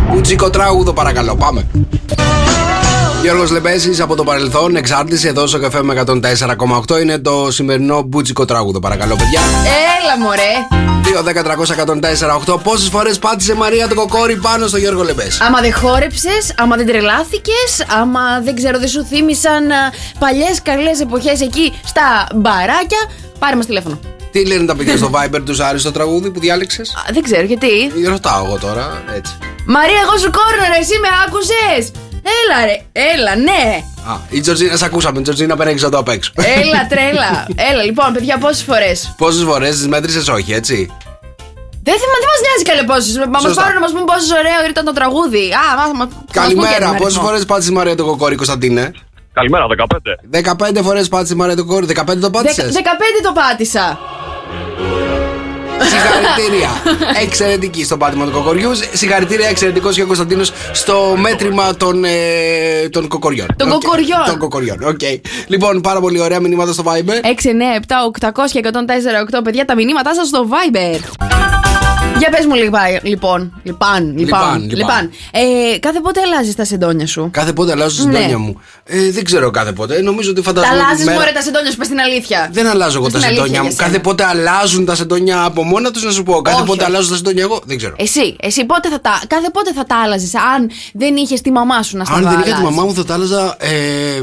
Μπούτσικο 0.09 0.49
τραγούδο, 0.49 0.93
παρακαλώ. 0.93 1.35
Πάμε. 1.35 1.67
Γιώργος 3.21 3.51
Λεμπέσης 3.51 3.99
από 3.99 4.15
το 4.15 4.23
παρελθόν, 4.23 4.75
εξάρτηση 4.75 5.27
εδώ 5.27 5.47
στο 5.47 5.59
καφέ 5.59 5.83
με 5.83 6.03
104,8 6.07 7.01
είναι 7.01 7.19
το 7.19 7.51
σημερινό 7.51 8.01
μπούτσικο 8.01 8.45
τραγούδο. 8.45 8.79
Παρακαλώ, 8.79 9.15
παιδιά. 9.15 9.39
Έλα, 10.01 10.25
μωρέ. 10.25 10.81
2, 11.03 11.23
10, 11.23 11.43
300, 11.43 11.73
104, 11.73 12.35
8. 12.35 12.59
Πόσες 12.63 12.89
φορές 12.89 13.19
πάτησε 13.19 13.55
Μαρία 13.55 13.87
το 13.87 13.95
κοκόρι 13.95 14.35
πάνω 14.35 14.67
στο 14.67 14.77
Γιώργο 14.77 15.03
Λεμπέση; 15.03 15.39
Άμα 15.43 15.61
δεν 15.61 15.73
χόρεψες, 15.73 16.53
άμα 16.57 16.75
δεν 16.75 16.85
τρελάθηκες, 16.85 17.85
άμα 18.01 18.21
δεν 18.43 18.55
ξέρω, 18.55 18.79
δεν 18.79 18.87
σου 18.87 19.05
θύμισαν 19.05 19.63
παλιές 20.19 20.61
καλές 20.61 20.99
εποχές 20.99 21.41
εκεί 21.41 21.73
στα 21.85 22.27
μπαράκια, 22.35 22.99
πάρε 23.39 23.55
μας 23.55 23.65
τηλέφωνο. 23.65 23.99
Τι 24.33 24.45
λένε 24.45 24.65
τα 24.65 24.75
παιδιά 24.75 24.97
στο 24.97 25.09
Viber, 25.13 25.41
τους 25.45 25.59
άρεσε 25.59 25.85
το 25.85 25.91
τραγούδι 25.91 26.29
που 26.31 26.39
διάλεξες; 26.39 26.89
Α, 26.95 27.01
δεν 27.13 27.23
ξέρω 27.23 27.45
γιατί. 27.51 27.69
Ρωτάω 28.07 28.45
εγώ 28.45 28.57
τώρα, 28.57 29.03
έτσι. 29.15 29.33
Μαρία, 29.65 29.99
εγώ 30.05 30.15
σου 30.23 30.31
κόρνο, 30.37 30.63
ρε, 30.73 30.79
εσύ 30.83 30.95
με 31.03 31.07
άκουσες; 31.25 31.83
Έλα, 32.39 32.57
ρε, 32.69 32.77
έλα, 33.13 33.33
ναι. 33.47 33.61
Α, 34.11 34.13
η 34.29 34.39
Τζορτζίνα, 34.41 34.75
σε 34.77 34.85
ακούσαμε. 34.85 35.19
Η 35.19 35.21
Τζορτζίνα 35.21 35.55
παίρνει 35.55 35.73
εδώ 35.83 35.99
απ' 35.99 36.07
έξω. 36.09 36.31
Έλα, 36.35 36.81
τρέλα. 36.91 37.29
Έλα, 37.71 37.83
λοιπόν, 37.83 38.13
παιδιά, 38.13 38.37
πόσες 38.37 38.63
φορές; 38.63 39.13
Πόσες 39.17 39.43
φορές 39.43 39.75
τις 39.77 39.87
μέτρησες, 39.87 40.27
όχι, 40.27 40.51
έτσι; 40.53 40.75
Δεν 41.87 41.95
θυμάμαι, 42.01 42.19
δεν 42.23 42.29
μας 42.33 42.41
νοιάζει 42.45 42.63
καλέ 42.69 42.83
πόσες. 42.91 43.13
Μα 43.17 43.25
μας 43.33 43.41
Σωστά. 43.41 43.61
πάρουν 43.61 43.75
να 43.79 43.83
μας 43.85 43.91
πουν 43.95 44.05
πόσο 44.11 44.35
ωραίο 44.41 44.59
ήταν 44.69 44.85
το 44.89 44.93
τραγούδι. 44.99 45.43
Α, 45.61 45.63
μα, 45.79 45.85
μα, 45.99 46.05
θα 46.05 46.05
μας 46.05 46.07
πουν 46.13 46.25
και 46.27 46.39
Καλημέρα, 46.39 46.75
έναν 46.75 46.91
πόσες 46.91 47.05
αριθμό. 47.05 47.23
φορές 47.27 47.45
πάτησες 47.45 47.71
Μαρία 47.77 47.95
το 47.95 48.05
κοκόρι, 48.09 48.35
Κωνσταντίνε; 48.41 48.83
Καλημέρα, 49.39 49.63
15. 49.67 50.15
15 50.77 50.81
φορές 50.87 51.07
πάτησες 51.13 51.35
Μαρία 51.35 51.55
το 51.55 51.65
κοκόρι, 51.65 51.85
15 51.85 52.19
το 52.25 52.29
Δεκα- 52.29 52.29
πάτησε. 52.29 52.69
15 52.73 53.19
το 53.27 53.31
πάτησα. 53.39 53.85
Συγχαρητήρια. 55.81 56.69
Εξαιρετική 57.23 57.83
στο 57.83 57.97
πάτημα 57.97 58.25
του 58.25 58.31
κοκοριού. 58.31 58.71
Συγχαρητήρια, 58.93 59.47
εξαιρετικός 59.47 59.95
και 59.95 60.01
ο 60.01 60.05
Κωνσταντίνος 60.05 60.51
στο 60.71 61.15
μέτρημα 61.17 61.75
των, 61.75 62.03
ε, 62.03 62.09
των 62.91 63.07
κοκοριών. 63.07 63.47
Των 63.57 63.71
Οκ. 63.71 63.81
κοκοριών. 63.81 64.23
Των 64.25 64.37
κοκοριών, 64.37 64.83
οκ. 64.83 65.01
Λοιπόν, 65.47 65.81
πάρα 65.81 65.99
πολύ 65.99 66.19
ωραία 66.19 66.39
μηνύματα 66.39 66.73
στο 66.73 66.83
Viber. 66.85 67.25
6, 67.25 67.49
9, 67.49 67.73
7, 67.73 67.95
800 68.05 68.51
και 68.51 68.59
104, 68.59 69.21
8 69.37 69.43
παιδιά 69.43 69.65
τα 69.65 69.75
μηνύματά 69.75 70.13
σας 70.15 70.27
στο 70.27 70.47
Viber. 70.49 71.42
Για 72.19 72.29
πες 72.29 72.45
μου 72.45 72.53
λοιπόν, 72.55 72.81
λοιπόν, 73.03 73.61
λοιπόν, 73.63 74.17
Λιπάν, 74.17 74.17
λοιπόν, 74.17 74.69
λιπάν. 74.69 75.11
Ε, 75.31 75.77
κάθε 75.79 75.99
πότε 75.99 76.21
αλλάζεις 76.21 76.55
τα 76.55 76.65
σεντόνια 76.65 77.07
σου; 77.07 77.29
Κάθε 77.31 77.53
πότε 77.53 77.71
αλλάζω 77.71 78.03
τα 78.03 78.09
Ναι. 78.09 78.15
συντόνια 78.15 78.37
μου. 78.37 78.61
Ε, 78.83 79.11
δεν 79.11 79.23
ξέρω 79.23 79.51
κάθε 79.51 79.71
πότε. 79.71 79.95
Ε, 79.95 80.01
νομίζω 80.01 80.29
ότι 80.29 80.41
Τα 80.41 80.47
φαντάζομαι. 80.47 80.73
ότι 80.75 80.83
αλλάζεις 80.83 81.05
μέρα- 81.05 81.17
μωρέ 81.19 81.31
τα 81.31 81.41
σεντόνια 81.41 81.71
σου, 81.71 81.77
πες 81.77 81.87
την 81.87 81.99
αλήθεια. 81.99 82.49
Δεν 82.51 82.67
αλλάζω 82.67 82.97
εγώ 82.97 83.03
Πες 83.05 83.13
τα 83.13 83.19
την 83.19 83.27
αλήθεια 83.27 83.43
συντόνια 83.45 83.61
μου. 83.63 83.67
για 83.67 83.77
σένα. 83.77 83.87
Κάθε 83.89 83.99
πότε 84.01 84.23
αλλάζουν 84.25 84.85
τα 84.85 84.95
συντόνια 84.95 85.43
από 85.43 85.63
μόνα 85.63 85.91
τους, 85.91 86.03
να 86.03 86.11
σου 86.11 86.23
πω. 86.23 86.41
Κάθε 86.41 86.57
Όχι, 86.57 86.65
πότε 86.67 86.81
όχι. 86.83 86.91
αλλάζω 86.91 87.09
τα 87.09 87.15
συντόνια 87.15 87.43
εγώ. 87.43 87.61
Δεν 87.65 87.77
ξέρω. 87.77 87.95
Εσύ, 87.97 88.35
εσύ 88.41 88.65
πότε 88.65 88.89
θα 88.89 89.01
τα, 89.01 89.21
κάθε 89.27 89.49
πότε 89.53 89.73
θα 89.73 89.85
τα 89.85 90.01
άλλαζες, 90.03 90.35
αν 90.35 90.69
δεν 90.93 91.15
είχες 91.15 91.41
τη 91.41 91.51
μαμά 91.51 91.83
σου 91.83 91.97
να 91.97 92.05
στα 92.05 92.13
Αν 92.13 92.21
δεν 92.23 92.31
είχα 92.31 92.41
τη 92.41 92.47
αλλάζει. 92.49 92.63
μαμά 92.63 92.83
μου, 92.83 92.93
θα 92.93 93.05
τα 93.05 93.13
άλλαζα 93.13 93.55
ε, 93.59 93.71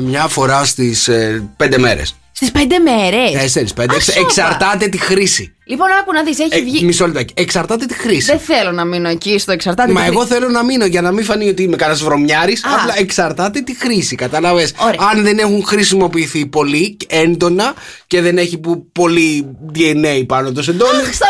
μια 0.01 0.27
φορά 0.29 0.65
στις 0.65 1.09
ε, 1.09 1.43
πέντε 1.57 1.79
μέρες. 1.79 2.15
Στις 2.33 2.51
πέντε 2.53 2.79
μέρες; 2.79 3.33
Τέσσερι, 3.41 3.67
πέντε. 3.75 3.93
Α, 3.93 3.97
Εξ- 3.97 4.05
σόπα. 4.13 4.21
Εξαρτάται 4.21 4.87
τη 4.89 4.99
χρήση. 4.99 5.55
Λοιπόν, 5.71 5.87
άκου 6.01 6.13
να 6.13 6.23
δεις, 6.23 6.39
έχει 6.39 6.49
Ε, 6.55 6.61
βγει. 6.63 6.85
μισό 6.85 7.07
λεπτάκι. 7.07 7.33
Εξαρτάται 7.37 7.87
τη 7.87 7.95
χρήση. 7.95 8.27
Δεν 8.27 8.39
θέλω 8.39 8.73
να 8.73 8.85
μείνω 8.85 9.09
εκεί 9.09 9.39
στο 9.39 9.53
εξαρτάται. 9.53 9.93
Μα 9.93 10.01
τι 10.01 10.07
εγώ 10.07 10.19
χρήση. 10.21 10.35
θέλω 10.35 10.49
να 10.49 10.63
μείνω 10.65 10.85
για 10.85 11.01
να 11.01 11.13
μην 11.13 11.25
φανεί 11.25 11.49
ότι 11.49 11.63
είμαι 11.63 11.77
κανένας 11.77 12.03
βρωμιάρης. 12.03 12.65
Α. 12.65 12.69
Απλά 12.81 12.95
εξαρτάται 12.99 13.61
τη 13.61 13.75
χρήση. 13.79 14.15
Κατάλαβε. 14.15 14.69
Ωραία. 14.77 15.01
Αν 15.15 15.23
δεν 15.23 15.39
έχουν 15.39 15.65
χρησιμοποιηθεί 15.65 16.47
πολύ 16.47 16.97
έντονα 17.09 17.75
και 18.07 18.21
δεν 18.21 18.39
έχει 18.39 18.59
που 18.59 18.87
πολύ 18.93 19.57
DNA 19.75 20.25
πάνω 20.27 20.53
το 20.53 20.63
σεντόνι. 20.63 21.01
Αχ, 21.01 21.15
στα- 21.15 21.27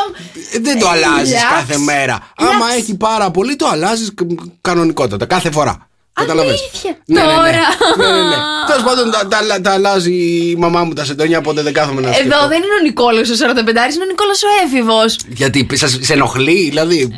ε, 0.52 0.58
Δεν 0.58 0.78
το 0.78 0.86
Ε, 0.86 0.90
αλλάζεις 0.90 1.28
λιάξ. 1.28 1.44
κάθε 1.50 1.78
μέρα. 1.78 2.18
Άμα 2.36 2.50
Λιάξ. 2.66 2.76
έχει 2.76 2.96
πάρα 2.96 3.30
πολύ, 3.30 3.56
το 3.56 3.66
αλλάζεις 3.68 4.12
κανονικότατα 4.60 5.26
κάθε 5.26 5.50
φορά. 5.50 5.89
Κατάλαβες. 6.20 6.60
Αλήθεια. 6.60 6.92
Ναι, 7.04 7.20
ναι, 7.20 7.26
ναι. 7.26 7.34
Τώρα. 7.34 7.64
Ναι, 7.98 8.18
ναι, 8.18 8.28
ναι. 8.28 8.38
Τέλος 8.68 8.82
πάντων, 8.82 9.10
τα, 9.10 9.20
τα, 9.28 9.60
τα 9.60 9.72
αλλάζει 9.72 10.12
η 10.12 10.56
μαμά 10.58 10.84
μου 10.84 10.92
τα 10.92 11.04
σεντόνια, 11.04 11.38
οπότε 11.38 11.62
δεν 11.62 11.72
κάθομαι 11.72 12.00
να 12.00 12.12
σκεφτώ. 12.12 12.36
Εδώ 12.36 12.48
δεν 12.48 12.56
είναι 12.62 12.74
ο 12.80 12.82
Νικόλος 12.82 13.28
ο 13.30 13.34
45 13.34 13.36
είναι 13.68 14.04
ο 14.04 14.08
Νικόλος 14.10 14.42
ο 14.42 14.48
έφηβος. 14.64 15.16
Γιατί 15.28 15.66
σας, 15.72 15.98
σε 16.00 16.12
ενοχλεί, 16.12 16.68
δηλαδή; 16.68 17.14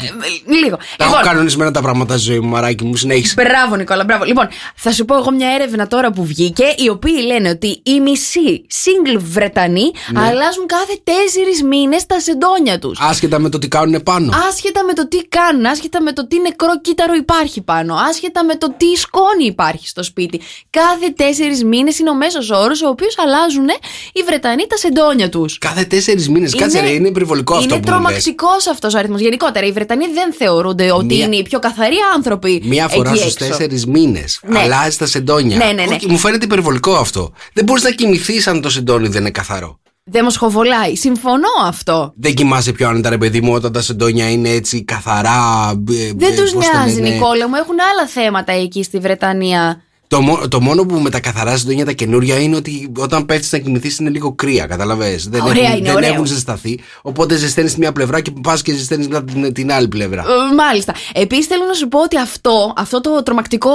Λίγο. 0.63 0.77
Τα 0.97 1.05
έχω 1.05 1.17
Λοιπόν, 1.17 1.23
κανονισμένα 1.33 1.71
τα 1.71 1.81
πράγματα 1.81 2.15
στη 2.17 2.23
ζωή 2.25 2.41
μου, 2.41 2.49
μαράκι 2.49 2.85
μου, 2.85 2.97
συνέχισε. 2.97 3.35
Μπράβο, 3.37 3.77
Νικόλα, 3.77 4.05
μπράβο. 4.05 4.25
Λοιπόν, 4.25 4.49
θα 4.75 4.93
σου 4.93 5.05
πω 5.05 5.17
εγώ 5.17 5.31
μια 5.31 5.49
έρευνα 5.55 5.87
τώρα 5.87 6.11
που 6.13 6.25
βγήκε, 6.25 6.65
οι 6.77 6.89
οποίοι 6.89 7.15
λένε 7.27 7.49
ότι 7.49 7.81
οι 7.83 8.01
μισοί 8.01 8.67
single 8.85 9.17
Βρετανοί 9.19 9.91
Ναι. 10.13 10.21
αλλάζουν 10.21 10.67
κάθε 10.67 11.01
τέσσερις 11.05 11.63
μήνες 11.63 12.07
τα 12.07 12.21
σεντόνια 12.21 12.79
τους. 12.79 12.99
Άσχετα 13.01 13.39
με 13.39 13.49
το 13.49 13.59
τι 13.59 13.69
κάνουν 13.69 14.03
πάνω. 14.03 14.33
Άσχετα 14.49 14.85
με 14.85 14.93
το 14.93 15.09
τι 15.09 15.19
κάνουν, 15.29 15.67
άσχετα 15.67 16.03
με 16.03 16.13
το 16.13 16.27
τι 16.27 16.41
νεκρό 16.41 16.81
κύτταρο 16.81 17.15
υπάρχει 17.15 17.61
πάνω, 17.63 17.95
άσχετα 18.11 18.45
με 18.45 18.55
το 18.57 18.75
τι 18.77 18.92
σκόνη 18.97 19.45
υπάρχει 19.45 19.89
στο 19.89 20.03
σπίτι. 20.03 20.41
Κάθε 20.71 21.09
τέσσερις 21.17 21.65
μήνες 21.65 21.99
είναι 21.99 22.11
ο 22.11 22.15
μέσος 22.15 22.51
όρος, 22.51 22.83
ο 22.83 22.89
οποίος 22.89 23.15
αλλάζουν 23.19 23.69
οι 24.13 24.23
Βρετανοί 24.27 24.67
τα 24.67 24.77
σεντόνια 24.77 25.29
τους. 25.29 25.59
Κάθε 25.59 25.85
τέσσερις 25.85 26.29
μήνες. 26.29 26.55
Κάτσε, 26.55 26.81
ρε, 26.81 26.91
είναι 26.91 27.09
υπερβολικό 27.09 27.55
αυτό 27.55 27.75
Είναι 27.75 27.83
που 27.83 27.91
μου 27.91 27.95
λες. 27.99 28.03
τρομακτικός 28.05 28.67
αυτός 28.67 28.95
ο 28.95 28.99
αριθμός. 28.99 29.21
Γενικότερα, 29.21 29.67
οι 29.67 29.73
Βρετανοί 29.73 30.07
δεν 30.15 30.33
θεωρούνται 30.33 30.93
ότι 30.93 31.05
Μία- 31.15 31.25
είναι 31.25 31.37
οι 31.37 31.43
πιο 31.43 31.59
καθαροί 31.59 31.97
άνθρωποι. 32.15 32.63
Μία 32.65 32.89
φορά 32.89 33.11
εκεί 33.11 33.19
στους 33.19 33.33
έξω. 33.35 33.47
τέσσερις 33.49 33.87
μήνες 33.87 34.41
Ναι. 34.43 34.59
αλλάζει 34.59 34.97
τα 34.97 35.07
σεντόνια. 35.07 35.57
Ναι, 35.57 35.65
ναι, 35.65 35.73
ναι. 35.73 35.95
Όχι, 35.95 36.09
μου 36.09 36.19
φαίνεται 36.19 36.45
υπερβολικό 36.45 36.95
αυτό. 36.95 37.33
Δεν 37.53 37.65
μπορείς 37.65 37.83
να 37.83 37.91
κοιμηθείς 37.91 38.47
αν 38.47 38.61
το 38.61 38.71
σεντόνι 38.71 39.09
δεν 39.09 39.21
είναι 39.21 39.31
καθαρό. 39.31 39.81
Δεν 40.05 40.25
μοσχοβολάει. 40.25 40.97
Συμφωνώ 40.97 41.49
αυτό. 41.63 42.13
Δεν 42.17 42.35
κοιμάσαι 42.35 42.73
πιο 42.73 42.89
άνετα, 42.89 43.09
ρε 43.11 43.19
παιδί 43.19 43.41
μου, 43.41 43.53
όταν 43.53 43.73
τα 43.73 43.81
σεντόνια 43.83 44.31
είναι 44.31 44.49
έτσι 44.49 44.85
καθαρά. 44.85 45.71
ε, 45.71 46.13
Δεν 46.15 46.33
ε, 46.33 46.37
τους 46.37 46.53
πώς 46.53 46.67
το 46.67 46.73
νοιάζει, 46.73 47.01
λένε. 47.01 47.15
Νικόλα 47.15 47.49
μου. 47.49 47.55
Έχουν 47.55 47.77
άλλα 47.93 48.07
θέματα 48.09 48.53
εκεί 48.53 48.83
στη 48.83 48.99
Βρετανία. 48.99 49.83
Το, 50.13 50.21
μό- 50.21 50.49
το 50.49 50.61
μόνο 50.61 50.85
που 50.87 50.95
με 50.99 51.11
τα 51.11 51.21
καθαρά 51.21 51.57
σεντόνια 51.57 51.85
τα 51.85 51.93
καινούρια 51.93 52.39
είναι 52.41 52.57
ότι 52.57 52.93
όταν 52.99 53.27
πέφτεις 53.27 53.53
να 53.53 53.59
κοιμηθείς 53.59 53.99
είναι 53.99 54.11
λίγο 54.11 54.33
κρύα, 54.35 54.67
καταλαβέ. 54.67 55.21
Δεν, 55.29 55.41
Ωραία 55.41 55.63
έχουν, 55.63 55.77
είναι, 55.77 55.87
δεν 55.87 55.97
ωραίο. 55.97 56.13
έχουν 56.13 56.27
ζεσταθεί. 56.27 56.81
Οπότε 57.03 57.37
ζεσταίνεις 57.37 57.77
μια 57.77 57.93
πλευρά 57.93 58.21
και 58.21 58.31
πας 58.43 58.63
και 58.63 58.73
ζεσταίνεις 58.75 59.09
την, 59.33 59.53
την 59.53 59.73
άλλη 59.73 59.89
πλευρά. 59.89 60.23
Ε, 60.23 60.55
Μάλιστα. 60.55 60.95
Επίσης 61.13 61.47
θέλω 61.47 61.65
να 61.65 61.73
σου 61.73 61.89
πω 61.89 62.03
ότι 62.03 62.19
αυτό, 62.19 62.73
αυτό 62.77 63.01
το 63.01 63.23
τρομακτικό, 63.23 63.71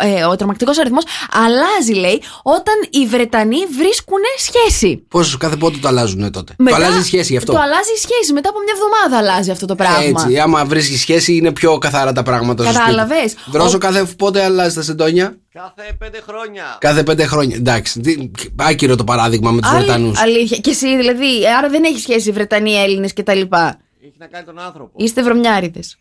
ε, 0.00 0.24
ο 0.24 0.36
τρομακτικός 0.36 0.78
αριθμός 0.78 1.04
αλλάζει, 1.32 1.92
λέει, 1.92 2.22
όταν 2.42 2.74
οι 2.90 3.06
Βρετανοί 3.06 3.58
βρίσκουν 3.78 4.18
σχέση. 4.38 5.04
Πόσο 5.08 5.36
κάθε 5.38 5.56
πότε 5.56 5.76
το 5.80 5.88
αλλάζουν 5.88 6.30
τότε; 6.30 6.54
Μετά- 6.58 6.76
Το 6.76 6.84
αλλάζει 6.84 6.98
η 7.00 7.02
σχέση 7.04 7.32
γι' 7.32 7.38
αυτό; 7.38 7.52
Το 7.52 7.58
αλλάζει 7.58 7.92
η 7.96 8.00
σχέση. 8.00 8.32
Μετά 8.32 8.48
από 8.48 8.58
μια 8.64 8.74
εβδομάδα 8.76 9.30
αλλάζει 9.32 9.50
αυτό 9.50 9.66
το 9.66 9.74
πράγμα. 9.74 10.02
Έτσι, 10.04 10.38
άμα 10.38 10.64
βρίσκεις 10.64 11.00
σχέση 11.00 11.36
είναι 11.36 11.52
πιο 11.52 11.78
καθαρά 11.78 12.12
τα 12.12 12.22
πράγματα 12.22 12.62
στο 12.62 12.72
σπίτι. 12.72 12.84
Κατάλαβες. 12.90 13.34
Δρόσο 13.46 13.76
Ο- 13.76 13.78
κάθε 13.78 14.04
πότε 14.18 14.42
αλλάζεις 14.44 14.74
τα 14.74 14.82
σεντόνια. 14.82 15.38
Κάθε 15.54 15.96
πέντε 15.98 16.20
χρόνια. 16.26 16.76
Κάθε 16.80 17.02
πέντε 17.02 17.26
χρόνια. 17.26 17.56
Εντάξει, 17.56 18.00
τι- 18.00 18.30
άκυρο 18.56 18.96
το 18.96 19.04
παράδειγμα 19.04 19.50
με 19.50 19.60
τους 19.60 19.70
Άλλη- 19.70 19.78
Βρετανούς. 19.84 20.20
Αλήθεια. 20.20 20.56
Και 20.58 20.70
εσύ 20.70 20.96
δηλαδή, 20.96 21.42
ε, 21.44 21.52
άρα 21.54 21.68
δεν 21.68 21.84
έχει 21.84 21.98
σχέση 22.00 22.30
Βρετανοί, 22.32 22.72
Έλληνες 22.74 23.12
κτλ. 23.12 23.30
Έχει 23.40 24.16
να 24.18 24.26
κάνει 24.26 24.44
τον 24.44 24.58
άνθρωπο. 24.58 24.92
Είστε 24.96 25.22
βρωμιάριδες. 25.22 25.96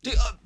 Τι- 0.00 0.10
α, 0.24 0.38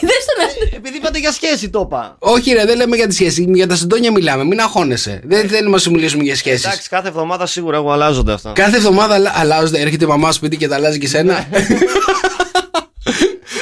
Δεν 0.00 0.08
στον 0.22 0.68
Επειδή 0.76 0.96
είπατε 0.96 1.18
για 1.18 1.32
σχέση 1.32 1.70
το 1.70 1.80
είπα. 1.86 2.16
Όχι, 2.18 2.52
ρε, 2.52 2.64
δεν 2.64 2.76
λέμε 2.76 2.96
για 2.96 3.06
τη 3.06 3.14
σχέση. 3.14 3.50
Για 3.54 3.66
τα 3.66 3.76
σεντόνια 3.76 4.12
μιλάμε. 4.12 4.44
Μην 4.44 4.60
αγχώνεσαι. 4.60 5.20
Δεν 5.24 5.48
θέλουμε 5.48 5.70
να 5.74 5.78
σου 5.78 5.90
μιλήσουμε 5.90 6.22
για 6.22 6.36
σχέσεις. 6.36 6.64
Εντάξει, 6.64 6.88
κάθε 6.88 7.08
εβδομάδα 7.08 7.46
σίγουρα 7.46 7.76
εγώ 7.76 7.92
αλλάζονται 7.92 8.32
αυτά. 8.32 8.52
Κάθε 8.52 8.76
εβδομάδα 8.76 9.14
αλλα- 9.14 9.32
αλλάζονται. 9.34 9.80
Έρχεται 9.80 10.04
η 10.04 10.08
μαμά 10.08 10.32
σπίτι 10.32 10.56
και 10.56 10.68
τα 10.68 10.74
αλλάζει 10.74 10.98
και 10.98 11.08
σένα. 11.08 11.34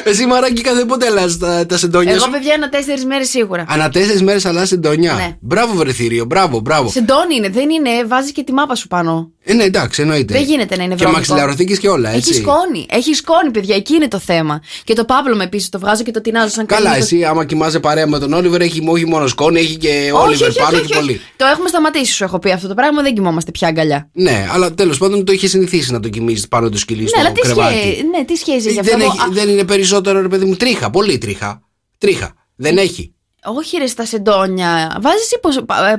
Εσύ 0.04 0.26
μαράκι 0.26 0.60
κάθε 0.60 0.84
πότε 0.84 1.06
αλλάζεις 1.06 1.38
τα, 1.38 1.66
τα 1.66 1.76
σεντόνια 1.76 2.12
Εγώ, 2.12 2.24
σου. 2.24 2.30
παιδιά, 2.30 2.52
ένα 2.54 2.68
τέσσερις 2.68 3.04
μέρες 3.04 3.28
σίγουρα. 3.28 3.64
Ανά 3.68 3.88
τέσσερις 3.88 4.22
μέρες 4.22 4.44
αλλάζει 4.44 4.66
σεντόνια. 4.66 5.12
Ναι. 5.12 5.36
Μπράβο, 5.40 5.74
βρεθύριο, 5.74 6.24
μπράβο, 6.24 6.60
μπράβο. 6.60 6.88
Σεντόνι 6.90 7.34
είναι, 7.34 7.48
δεν 7.48 7.70
είναι. 7.70 8.04
Βάζει 8.06 8.32
και 8.32 8.42
τη 8.42 8.52
μάπα 8.52 8.74
σου 8.74 8.86
πάνω. 8.86 9.30
Ε, 9.42 9.54
ναι, 9.54 9.64
εντάξει, 9.64 10.02
εννοείται. 10.02 10.34
Δεν 10.34 10.42
γίνεται 10.42 10.76
να 10.76 10.82
είναι 10.82 10.92
Και 10.94 10.98
βρώμικο. 10.98 11.18
μαξιλαρωθήκες 11.18 11.78
και 11.78 11.88
όλα, 11.88 12.10
έτσι. 12.10 12.30
Έχει 12.30 12.40
σκόνη. 12.40 12.86
Έχει 12.90 13.14
σκόνη, 13.14 13.50
παιδιά. 13.50 13.74
Εκεί 13.76 13.94
είναι 13.94 14.08
το 14.08 14.18
θέμα. 14.18 14.62
Και 14.84 14.94
το 14.94 15.04
πάπλωμα 15.04 15.42
επίσης 15.42 15.68
το 15.68 15.78
βγάζω 15.78 16.02
και 16.02 16.10
το 16.10 16.20
τεινάζω 16.20 16.48
σαν 16.48 16.66
Καλά, 16.66 16.88
καλή- 16.90 17.02
εσύ 17.02 17.24
άμα 17.24 17.44
κοιμάσαι 17.44 17.80
παρέα 17.80 18.06
με 18.06 18.18
τον 18.18 18.32
Όλιβερ, 18.32 18.60
έχει 18.60 18.84
όχι 18.88 19.06
μόνο 19.06 19.26
σκόνη, 19.26 19.60
έχει 19.60 19.76
και 19.76 20.10
Όχι, 20.14 20.26
Όλιβερ 20.26 20.48
όχι, 20.48 20.58
πάνω 20.58 20.76
όχι, 20.76 20.86
και 20.86 20.92
όχι, 20.92 21.00
πολύ. 21.02 21.12
όχι. 21.16 21.20
Το 21.36 21.44
έχουμε 21.46 21.68
σταματήσει, 21.68 22.12
σου 22.12 22.24
έχω 22.24 22.38
πει 22.38 22.50
αυτό 22.52 22.68
το 22.68 22.74
πράγμα. 22.74 23.02
Δεν 23.02 23.14
κοιμόμαστε 23.14 23.50
πια 23.50 23.68
αγκαλιά. 23.68 24.08
Ναι, 24.12 24.46
αλλά 24.52 24.74
τέλος 24.74 24.98
πάντων 24.98 25.24
το 25.24 25.32
είχε 25.32 25.46
συνηθίσει 25.46 25.92
να 25.92 26.00
το 26.00 26.08
κοιμήσεις 26.08 26.48
πάνω 26.48 26.68
του 26.68 26.78
σκυλί 26.78 27.02
Ναι, 27.02 27.08
στο 27.08 27.20
αλλά 27.20 27.32
τι, 27.32 27.40
κρεβάτι. 27.40 27.74
σχέ... 27.74 28.02
ναι, 28.16 28.24
τι 28.24 28.36
σχέση 28.36 28.68
έχει 28.68 28.76
Ε, 28.76 28.80
αυτό; 28.80 28.90
δεν, 28.96 29.00
Εγώ- 29.00 29.10
έχει, 29.12 29.20
Α, 29.20 29.32
δεν 29.32 29.48
είναι 29.48 29.64
περισσότερο, 29.64 30.20
ρε 30.20 30.28
παιδί 30.28 30.44
μου, 30.44 30.56
τρίχα. 30.56 30.90
Πολύ 30.90 31.18
τρίχα. 31.18 31.60
Τρίχα. 31.98 32.34
Δεν 32.56 32.78
έχει. 32.78 33.14
Όχι, 33.44 33.76
ρε, 33.76 33.86
στα 33.86 34.04
σεντόνια. 34.04 34.96
Βάζεις 35.00 35.28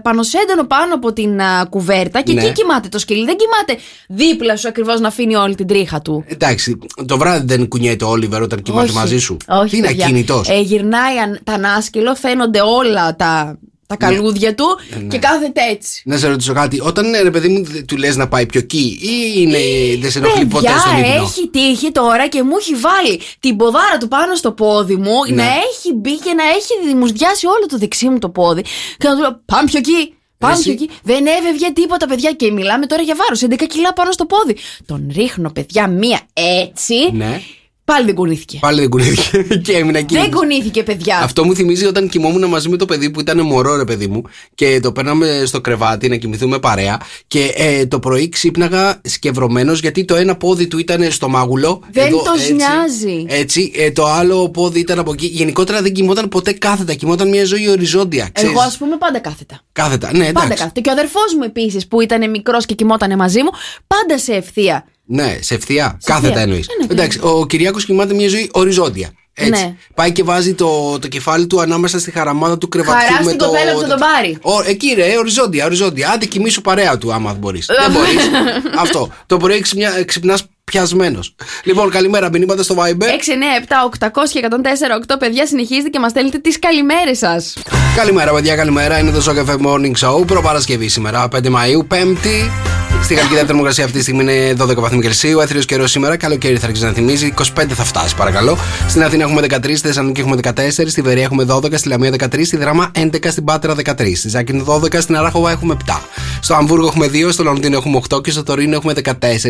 πανωσέντονο 0.02 0.64
πάνω 0.68 0.94
από 0.94 1.14
την 1.14 1.42
α, 1.42 1.66
κουβέρτα 1.70 2.22
και 2.22 2.34
Ναι. 2.34 2.42
εκεί 2.44 2.52
κοιμάται 2.52 2.90
το 2.90 3.00
σκυλί. 3.00 3.26
Δεν 3.26 3.36
κοιμάται 3.38 3.84
δίπλα 4.08 4.56
σου 4.58 4.68
ακριβώς 4.68 5.00
να 5.00 5.08
αφήνει 5.08 5.36
όλη 5.36 5.56
την 5.56 5.68
τρίχα 5.68 6.02
του. 6.02 6.24
Εντάξει, 6.28 6.78
το 7.06 7.18
βράδυ 7.18 7.46
δεν 7.56 7.68
κουνιέται 7.68 8.04
ο 8.06 8.10
Όλιβερ 8.10 8.42
όταν 8.42 8.62
κοιμάται 8.62 8.86
Όχι. 8.88 8.96
μαζί 8.96 9.18
σου. 9.20 9.38
Όχι, 9.48 9.70
Τι 9.70 9.78
είναι 9.78 9.88
παιδιά. 9.88 10.06
ακίνητο. 10.06 10.42
Ε, 10.48 10.60
γυρνάει 10.60 11.18
αν- 11.18 11.40
τα 11.44 11.54
ανάσκελο, 11.54 12.16
φαίνονται 12.16 12.62
όλα 12.62 13.16
τα, 13.16 13.58
τα 13.98 14.06
καλούδια 14.06 14.56
του 14.56 14.66
ναι. 15.02 15.08
και 15.08 15.18
κάθεται 15.18 15.62
έτσι. 15.72 16.02
Να 16.06 16.18
σε 16.18 16.28
ρωτήσω 16.28 16.54
κάτι. 16.54 16.80
Όταν 16.82 17.14
ε, 17.14 17.22
ρε 17.22 17.32
παιδί 17.32 17.48
μου 17.48 17.66
του 17.88 17.98
λες 17.98 18.16
να 18.16 18.28
πάει 18.28 18.46
πιο 18.46 18.60
εκεί, 18.60 19.00
ή 19.02 19.34
είναι, 19.36 19.58
δεν 20.00 20.12
σε 20.12 20.18
ενοχλεί 20.20 20.46
ποτέ 20.46 20.66
Παιδιά, 20.66 20.80
στον 20.82 20.98
ύπνο; 20.98 21.24
έχει 21.24 21.50
τύχει 21.50 21.92
τώρα 21.92 22.28
και 22.28 22.44
μου 22.44 22.52
έχει 22.60 22.74
βάλει 22.76 23.20
την 23.40 23.56
ποδάρα 23.58 23.98
του 24.00 24.08
πάνω 24.08 24.36
στο 24.36 24.52
πόδι 24.52 24.96
μου, 24.96 25.18
Ναι. 25.28 25.36
να 25.36 25.44
έχει 25.44 25.94
μπει 25.96 26.16
και 26.20 26.34
να 26.34 26.44
έχει 26.44 26.88
δημοσδιάσει 26.88 27.46
όλο 27.46 27.66
το 27.70 27.78
δεξί 27.78 28.10
μου 28.10 28.20
το 28.20 28.30
πόδι. 28.30 28.62
Και 28.98 29.08
να 29.08 29.14
του 29.16 29.22
λέω: 29.22 29.42
Πάμε 29.46 29.64
πιο 29.66 29.78
εκεί. 29.80 30.14
Πάμε 30.38 30.54
Εσύ- 30.54 30.64
πιο 30.64 30.72
εκεί. 30.74 30.90
Δεν 31.04 31.26
έβευγε 31.26 31.72
τίποτα, 31.74 32.08
παιδιά. 32.08 32.32
Και 32.32 32.52
μιλάμε 32.52 32.86
τώρα 32.86 33.02
για 33.02 33.16
βάρος. 33.16 33.42
11 33.42 33.66
κιλά 33.68 33.94
πάνω 33.94 34.12
στο 34.12 34.26
πόδι. 34.26 34.56
Τον 34.86 35.12
ρίχνω, 35.16 35.50
παιδιά, 35.52 35.88
μία 35.88 36.20
έτσι. 36.34 36.96
Ναι. 37.14 37.42
Πάλι 37.92 38.06
δεν 38.06 38.16
κουνήθηκε. 38.16 38.58
Πάλι 38.62 38.80
δεν 38.80 38.90
κουνήθηκε 38.90 39.44
και 39.66 39.74
έμεινα 39.78 39.98
εκεί. 39.98 40.16
Δεν 40.16 40.32
κουνήθηκε, 40.32 40.84
παιδιά. 40.84 41.18
Αυτό 41.18 41.46
μου 41.46 41.56
θυμίζει 41.56 41.86
όταν 41.86 42.10
κοιμόμουν 42.10 42.50
μαζί 42.50 42.70
με 42.70 42.78
το 42.78 42.86
παιδί 42.86 43.10
που 43.10 43.20
ήταν 43.20 43.40
μωρό, 43.40 43.76
ρε 43.76 43.84
παιδί 43.84 44.08
μου, 44.08 44.22
και 44.56 44.80
το 44.80 44.92
παίρναμε 44.92 45.44
στο 45.46 45.62
κρεβάτι 45.62 46.10
να 46.10 46.16
κοιμηθούμε 46.16 46.60
παρέα. 46.60 47.00
Και 47.28 47.54
ε, 47.56 47.86
το 47.86 48.00
πρωί 48.00 48.30
ξύπναγα 48.30 49.02
σκευρωμένος 49.04 49.80
γιατί 49.80 50.06
το 50.06 50.16
ένα 50.16 50.36
πόδι 50.36 50.68
του 50.68 50.78
ήταν 50.78 51.12
στο 51.12 51.30
μάγουλο. 51.30 51.82
Δεν 51.92 52.08
εδώ, 52.08 52.18
το 52.18 52.32
έτσι, 52.36 52.54
νοιάζει. 52.54 53.26
Έτσι, 53.28 53.72
ε, 53.76 53.92
το 53.92 54.06
άλλο 54.06 54.50
πόδι 54.50 54.80
ήταν 54.80 55.00
από 55.00 55.12
εκεί. 55.14 55.26
Γενικότερα 55.26 55.82
δεν 55.82 55.94
κοιμόταν 55.94 56.30
ποτέ 56.30 56.52
κάθετα. 56.52 56.94
Κοιμόταν 56.94 57.30
μια 57.30 57.46
ζωή 57.46 57.70
οριζόντια. 57.70 58.30
Ξέρεις. 58.32 58.54
Εγώ, 58.54 58.62
ας 58.62 58.78
πούμε, 58.78 58.98
πάντα 58.98 59.20
κάθετα. 59.20 59.62
Κάθετα, 59.72 60.08
ναι, 60.12 60.18
εντάξει. 60.18 60.34
Πάντα 60.34 60.56
κάθετα. 60.56 60.82
Και 60.82 60.90
ο 60.90 60.92
αδερφός 60.92 61.36
μου 61.38 61.44
επίσης 61.44 61.88
που 61.88 62.02
ήταν 62.02 62.30
μικρός 62.30 62.66
και 62.66 62.74
κοιμόταν 62.74 63.16
μαζί 63.16 63.44
μου, 63.44 63.50
πάντα 63.88 64.18
σε 64.18 64.34
ευθεία. 64.34 64.86
Ναι, 65.14 65.38
σε 65.42 65.54
ευθεία. 65.54 65.98
Σε 66.00 66.12
Κάθετα 66.12 66.28
ευθεία. 66.28 66.42
εννοείς. 66.42 66.68
Ναι, 66.68 66.86
ναι, 66.86 66.92
Εντάξει, 66.94 67.20
ο 67.22 67.46
Κυριάκος 67.46 67.86
κοιμάται 67.86 68.14
μια 68.14 68.30
ζωή 68.30 68.50
οριζόντια. 68.54 69.10
Έτσι. 69.34 69.50
Ναι. 69.50 69.76
Πάει 69.96 70.12
και 70.12 70.24
βάζει 70.24 70.54
το, 70.54 71.00
το 71.00 71.08
κεφάλι 71.08 71.48
του 71.48 71.62
ανάμεσα 71.62 72.00
στη 72.00 72.12
χαραμάδα 72.12 72.58
του 72.58 72.68
κρεβατιού. 72.68 73.08
Χαρά 73.08 73.18
με 73.18 73.24
στην 73.24 73.38
το, 73.38 73.46
κοπέλα 73.46 73.74
που 73.74 73.80
θα 73.80 73.88
τον 73.88 74.00
πάρει. 74.00 74.38
Ο, 74.42 74.62
εκεί 74.70 74.94
ρε, 74.96 75.18
οριζόντια, 75.18 75.66
οριζόντια. 75.66 76.10
Άντε 76.10 76.26
κοιμήσου 76.26 76.62
παρέα 76.62 76.98
του, 76.98 77.14
άμα 77.14 77.34
μπορείς. 77.34 77.66
Δεν 77.66 77.92
μπορείς. 77.92 78.30
Αυτό. 78.84 79.10
Το 79.26 79.38
πρωί 79.38 79.64
ξυπνάς 80.06 80.44
πιασμένος. 80.64 81.36
Λοιπόν, 81.64 81.90
καλημέρα, 81.90 82.30
μηνύματα 82.30 82.64
στο 82.64 82.76
Viber. 82.78 83.04
6, 83.04 83.06
9, 83.06 84.08
7, 84.08 84.08
800 84.08 84.10
και 84.32 84.48
104, 85.08 85.14
8 85.14 85.16
παιδιά 85.20 85.46
συνεχίζετε 85.48 85.90
και 85.90 86.00
μας 86.00 86.12
στέλνετε 86.12 86.38
τις 86.38 86.60
καλημέρες 86.60 87.18
σας. 87.18 87.54
Καλημέρα, 87.96 88.34
παιδιά, 88.34 88.56
καλημέρα. 88.56 89.00
Είναι 89.00 89.12
το 89.12 89.24
Show 89.28 89.40
Cafe 89.40 89.58
Morning 89.66 89.94
Show. 90.00 90.28
Προπαρασκευή 90.28 90.88
σήμερα, 90.88 91.28
5 91.28 91.50
Μαου, 91.50 91.86
Πέμπτη. 91.88 92.52
Στη 93.04 93.14
Γαλλική 93.14 93.36
θερμοκρασία 93.36 93.84
αυτή 93.84 93.98
τη 93.98 94.04
στιγμή 94.04 94.22
είναι 94.22 94.54
12 94.60 94.76
βαθμοί 94.76 95.02
Κελσίου. 95.02 95.40
Έθριο 95.40 95.62
καιρός 95.62 95.92
σήμερα, 95.92 96.18
καλοκαίρι 96.18 96.58
θα 96.58 96.66
αρχίσει 96.66 96.86
να 96.86 96.92
θυμίζει. 96.92 97.34
25 97.38 97.66
θα 97.70 97.84
φτάσει, 97.84 98.16
παρακαλώ. 98.16 98.58
Στην 98.88 99.04
Αθήνα 99.04 99.24
έχουμε 99.24 99.42
13, 99.42 99.78
στη 99.78 99.88
Θεσσαλονίκη 99.88 100.20
έχουμε 100.20 100.38
14, 100.44 100.52
στη 100.88 101.02
Βερία 101.02 101.24
έχουμε 101.24 101.46
12, 101.50 101.78
στη 101.78 101.88
Λαμία 101.88 102.12
13, 102.12 102.46
στη 102.46 102.58
Δράμα 102.58 102.92
11, 103.00 103.16
στην 103.30 103.44
Πάτρα 103.44 103.76
13, 103.76 104.16
στη 104.16 104.30
Ζάκη 104.30 104.64
12, 104.68 105.02
στην 105.02 105.16
Αράχοβα 105.18 105.52
έχουμε 105.52 105.78
7. 105.86 106.00
Στο 106.42 106.54
Αμβούργο 106.54 106.88
έχουμε 106.88 107.08
2, 107.08 107.32
στο 107.32 107.44
Λονδίνο 107.44 107.78
έχουμε 107.78 108.02
8 108.14 108.24
και 108.24 108.32
στο 108.32 108.44
Τωρίνο 108.44 108.76
έχουμε 108.76 108.94
14 109.04 109.10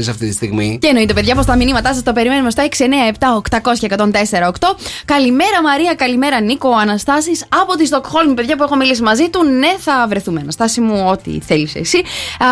αυτή 0.10 0.28
τη 0.28 0.32
στιγμή. 0.32 0.78
Και 0.82 0.88
εννοείται, 0.88 1.14
παιδιά, 1.14 1.36
πως 1.36 1.46
τα 1.46 1.56
μηνύματά 1.56 1.94
σας 1.94 2.04
τα 2.04 2.14
περιμένουμε 2.14 2.50
στο 2.50 2.64
6, 2.70 2.86
9, 2.86 2.94
7, 3.08 3.36
800 3.36 3.78
και 3.80 3.86
104, 3.86 4.48
8. 4.48 4.78
Καλημέρα, 5.06 5.62
Μαρία, 5.64 5.94
καλημέρα, 5.94 6.42
Νίκο, 6.42 6.70
ο 6.70 6.78
Αναστάσης 6.78 7.46
από 7.62 7.76
τη 7.78 7.86
Στοκχόλμη, 7.86 8.34
παιδιά 8.34 8.56
που 8.56 8.64
έχω 8.64 8.76
μιλήσει 8.76 9.02
μαζί 9.02 9.30
του. 9.30 9.44
Ναι, 9.44 9.76
θα 9.80 10.06
βρεθούμε. 10.10 10.40
Αναστάση 10.40 10.82
μου, 10.82 11.08
ό,τι 11.12 11.40
θέλεις 11.48 11.76
εσύ. 11.76 11.98
Α, 11.98 12.46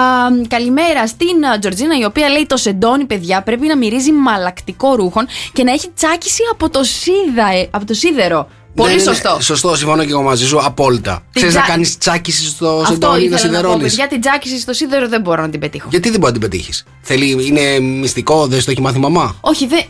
καλημέρα 0.47 0.88
στην 1.08 1.45
α, 1.45 1.60
Τζορτζίνα, 1.60 1.97
η 1.97 2.04
οποία 2.04 2.30
λέει 2.30 2.45
το 2.45 2.58
σεντόνι, 2.58 3.06
παιδιά, 3.06 3.41
πρέπει 3.41 3.67
να 3.67 3.78
μυρίζει 3.78 4.12
μαλακτικό 4.12 4.95
ρούχων 4.95 5.28
και 5.54 5.63
να 5.63 5.71
έχει 5.71 5.91
τσάκιση 5.95 6.41
από 6.52 6.69
το, 6.69 6.84
σίδα, 6.84 7.47
ε, 7.54 7.67
από 7.71 7.86
το 7.86 7.93
σίδερο. 7.93 8.47
Πολύ 8.75 8.89
Ναι, 8.89 8.95
ναι, 8.95 9.04
ναι, 9.04 9.10
σωστό. 9.15 9.38
Σωστό, 9.41 9.75
συμφωνώ 9.75 10.04
και 10.04 10.12
εγώ 10.12 10.21
μαζί 10.21 10.45
σου, 10.47 10.60
απόλυτα. 10.65 11.13
Την 11.13 11.25
Ξέρεις 11.34 11.56
να 11.56 11.62
τσα- 11.62 11.69
κάνεις 11.71 11.97
τσάκιση 11.97 12.45
στο 12.45 12.67
Αυτό 12.80 12.86
σεντόνι 12.93 13.12
να 13.13 13.17
ήθελα 13.17 13.32
να 13.32 13.38
πω, 13.38 13.38
σιδερώνεις. 13.56 13.82
παιδιά, 13.95 14.08
την 14.08 14.21
τσάκιση 14.21 14.60
στο 14.60 14.73
σίδερο 14.73 15.08
δεν 15.08 15.21
μπορώ 15.21 15.41
να 15.41 15.49
την 15.49 15.60
πετύχω. 15.60 15.88
Γιατί 15.91 16.10
δεν 16.10 16.19
μπορεί 16.19 16.34
να 16.34 16.39
την 16.39 16.49
πετύχεις; 16.49 16.84
Θέλει, 17.02 17.45
είναι 17.47 17.80
μυστικό, 17.80 18.47
δεν 18.47 18.62
στο 18.62 18.71
έχει 18.71 18.82
μάθει 18.82 18.97
η 18.97 19.02
μαμά; 19.02 19.36
Όχι, 19.41 19.67
δεν. 19.67 19.84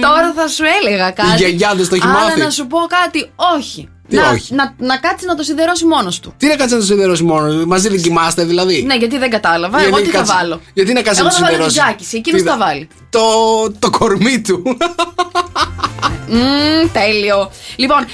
Τώρα 0.00 0.32
θα 0.36 0.48
σου 0.48 0.62
έλεγα 0.82 1.10
κάτι. 1.10 1.30
Η 1.30 1.36
γιαγιά 1.36 1.72
δεν 1.74 1.84
στο 1.84 1.94
έχει 1.94 2.04
Αλλά 2.06 2.12
μάθει. 2.18 2.40
να 2.40 2.50
σου 2.50 2.66
πω 2.66 2.78
κάτι, 2.78 3.30
όχι. 3.58 3.88
Τι 4.08 4.16
να, 4.16 4.30
όχι; 4.30 4.54
Να, 4.54 4.74
να 4.78 4.96
κάτσει 4.96 5.26
να 5.26 5.34
το 5.34 5.42
σιδερώσει 5.42 5.84
μόνος 5.84 6.20
του. 6.20 6.34
Τι 6.36 6.46
να 6.46 6.56
κάτσει 6.56 6.74
να 6.74 6.80
το 6.80 6.86
σιδερώσει 6.86 7.22
μόνος, 7.22 7.64
μαζί 7.64 7.88
δεν 7.88 8.02
κοιμάστε 8.02 8.44
δηλαδή; 8.44 8.82
Ναι, 8.82 8.94
γιατί 8.94 9.18
δεν 9.18 9.30
κατάλαβα. 9.30 9.78
Γιατί 9.78 9.94
Εγώ 9.96 10.04
τι 10.04 10.10
κάτσε- 10.10 10.34
θα 10.34 10.38
βάλω; 10.38 10.60
Γιατί 10.74 10.92
να 10.92 11.02
κάτσει 11.02 11.20
Εγώ 11.20 11.28
να 11.28 11.34
το 11.34 11.40
θα 11.40 11.44
βάλω 11.50 11.56
την 11.62 11.70
σιδερώσει. 11.70 11.94
τζάκιση, 11.96 12.16
εκείνος 12.16 12.40
Τι 12.42 12.46
θα 12.48 12.52
θα- 12.56 12.64
βάλει. 12.64 12.88
Το, 13.10 13.20
το 13.78 13.90
κορμί 13.90 14.40
του. 14.40 14.62
Μμμ, 16.28 16.90
τέλειο. 16.92 17.50
Λοιπόν, 17.76 17.98
α, 17.98 18.04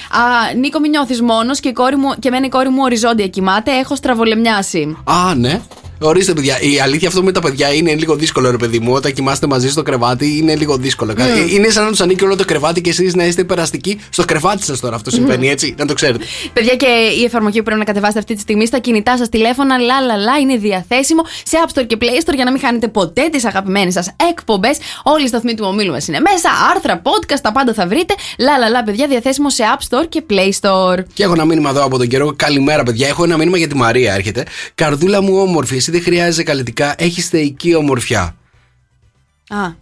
Νίκο, 0.57 0.79
μην 0.81 0.91
νιώθεις 0.91 1.21
μόνος 1.23 1.61
και, 1.61 1.69
η 1.69 1.73
κόρη 1.73 1.97
μου, 1.97 2.15
και 2.19 2.29
εμένα 2.29 2.47
η 2.47 2.49
κόρη 2.49 2.69
μου 2.69 2.83
οριζόντια 2.83 3.27
κοιμάται. 3.29 3.71
Έχω 3.79 3.97
στραβολεμιάσει. 3.97 4.97
Α, 5.05 5.35
ναι. 5.35 5.61
Ορίστε, 6.03 6.33
παιδιά. 6.33 6.61
Η 6.61 6.81
αλήθεια 6.81 7.09
αυτό 7.09 7.23
με 7.23 7.33
τα 7.33 7.41
παιδιά 7.41 7.73
είναι 7.75 7.95
λίγο 7.95 8.15
δύσκολο, 8.15 8.51
ρε 8.51 8.57
παιδί 8.57 8.79
μου. 8.79 8.93
Όταν 8.93 9.13
κοιμάστε 9.13 9.47
μαζί 9.47 9.71
στο 9.71 9.83
κρεβάτι 9.83 10.37
είναι 10.37 10.57
λίγο 10.57 10.77
δύσκολο. 10.77 11.13
Ναι. 11.17 11.25
Ε, 11.25 11.55
Είναι 11.55 11.69
σαν 11.69 11.85
να 11.85 11.91
τους 11.91 12.01
ανήκει 12.01 12.25
όλο 12.25 12.37
το 12.37 12.45
κρεβάτι 12.45 12.81
και 12.81 12.91
εσείς 12.91 13.15
να 13.15 13.25
είστε 13.25 13.45
περαστικοί 13.45 14.01
στο 14.11 14.25
κρεβάτι 14.25 14.63
σας 14.63 14.81
τώρα. 14.81 14.95
Αυτό 14.97 15.11
συμβαίνει 15.11 15.49
έτσι, 15.49 15.75
να 15.79 15.87
το 15.87 15.95
ξέρετε. 15.95 16.25
Παιδιά, 16.53 16.77
και 16.77 16.87
η 17.21 17.25
εφαρμογή 17.25 17.59
που 17.59 17.65
πρέπει 17.65 17.79
να 17.79 17.85
κατεβάσετε 17.85 18.19
αυτή 18.19 18.35
τη 18.35 18.41
στιγμή 18.41 18.67
στα 18.67 18.79
κινητά 18.79 19.17
σας 19.17 19.29
τηλέφωνα, 19.29 19.79
λα 19.79 20.01
λα 20.01 20.17
λα, 20.17 20.39
είναι 20.39 20.57
διαθέσιμο 20.57 21.23
σε 21.43 21.57
App 21.67 21.79
Store 21.79 21.87
και 21.87 21.97
Play 22.01 22.29
Store 22.29 22.35
για 22.35 22.45
να 22.45 22.51
μην 22.51 22.61
χάνετε 22.61 22.89
ποτέ 22.89 23.29
τις 23.33 23.45
αγαπημένες 23.45 23.93
σας 23.93 24.15
εκπομπές. 24.31 24.79
Όλοι 25.03 25.25
οι 25.25 25.29
σταθμοί 25.29 25.55
του 25.55 25.65
ομίλου 25.67 25.91
μα 25.91 25.99
είναι 26.09 26.21
μέσα, 26.21 26.51
άρθρα, 26.75 27.03
podcast, 27.03 27.41
τα 27.43 27.53
πάντα 27.53 27.75
θα 27.75 27.87
βρείτε. 27.87 28.15
Λα 28.39 28.59
λα 28.59 28.69
λα, 28.69 28.83
παιδιά, 28.83 29.07
διαθέσιμο 29.07 29.51
σε 29.51 29.63
App 29.77 29.81
Store 29.89 30.07
και 30.09 30.23
Play 30.31 30.51
Store. 30.61 30.99
Και 31.15 31.23
έχω 31.23 31.33
ένα 31.33 31.45
μήνυμα 31.45 31.71
εδώ 31.71 31.85
από 31.85 31.99
τον 31.99 32.09
καιρό. 32.09 32.33
Καλημέρα, 32.37 32.83
παιδιά. 32.83 33.09
Έχω 33.09 33.25
ένα 33.25 33.37
μήνυμα 33.37 33.57
για 33.59 33.69
τη 33.69 33.77
Μαρία. 33.77 34.15
Έρχεται. 34.15 34.45
Καρδούλα 34.75 35.23
μου 35.23 35.41
όμορφη. 35.41 35.81
Εσύ 35.91 35.99
δεν 36.03 36.03
χρειάζεσαι 36.13 36.43
καλλιτικά. 36.43 36.95
Έχεις 36.99 37.29
θεϊκή 37.29 37.75
ομορφιά. 37.75 38.37
Α, 39.49 39.73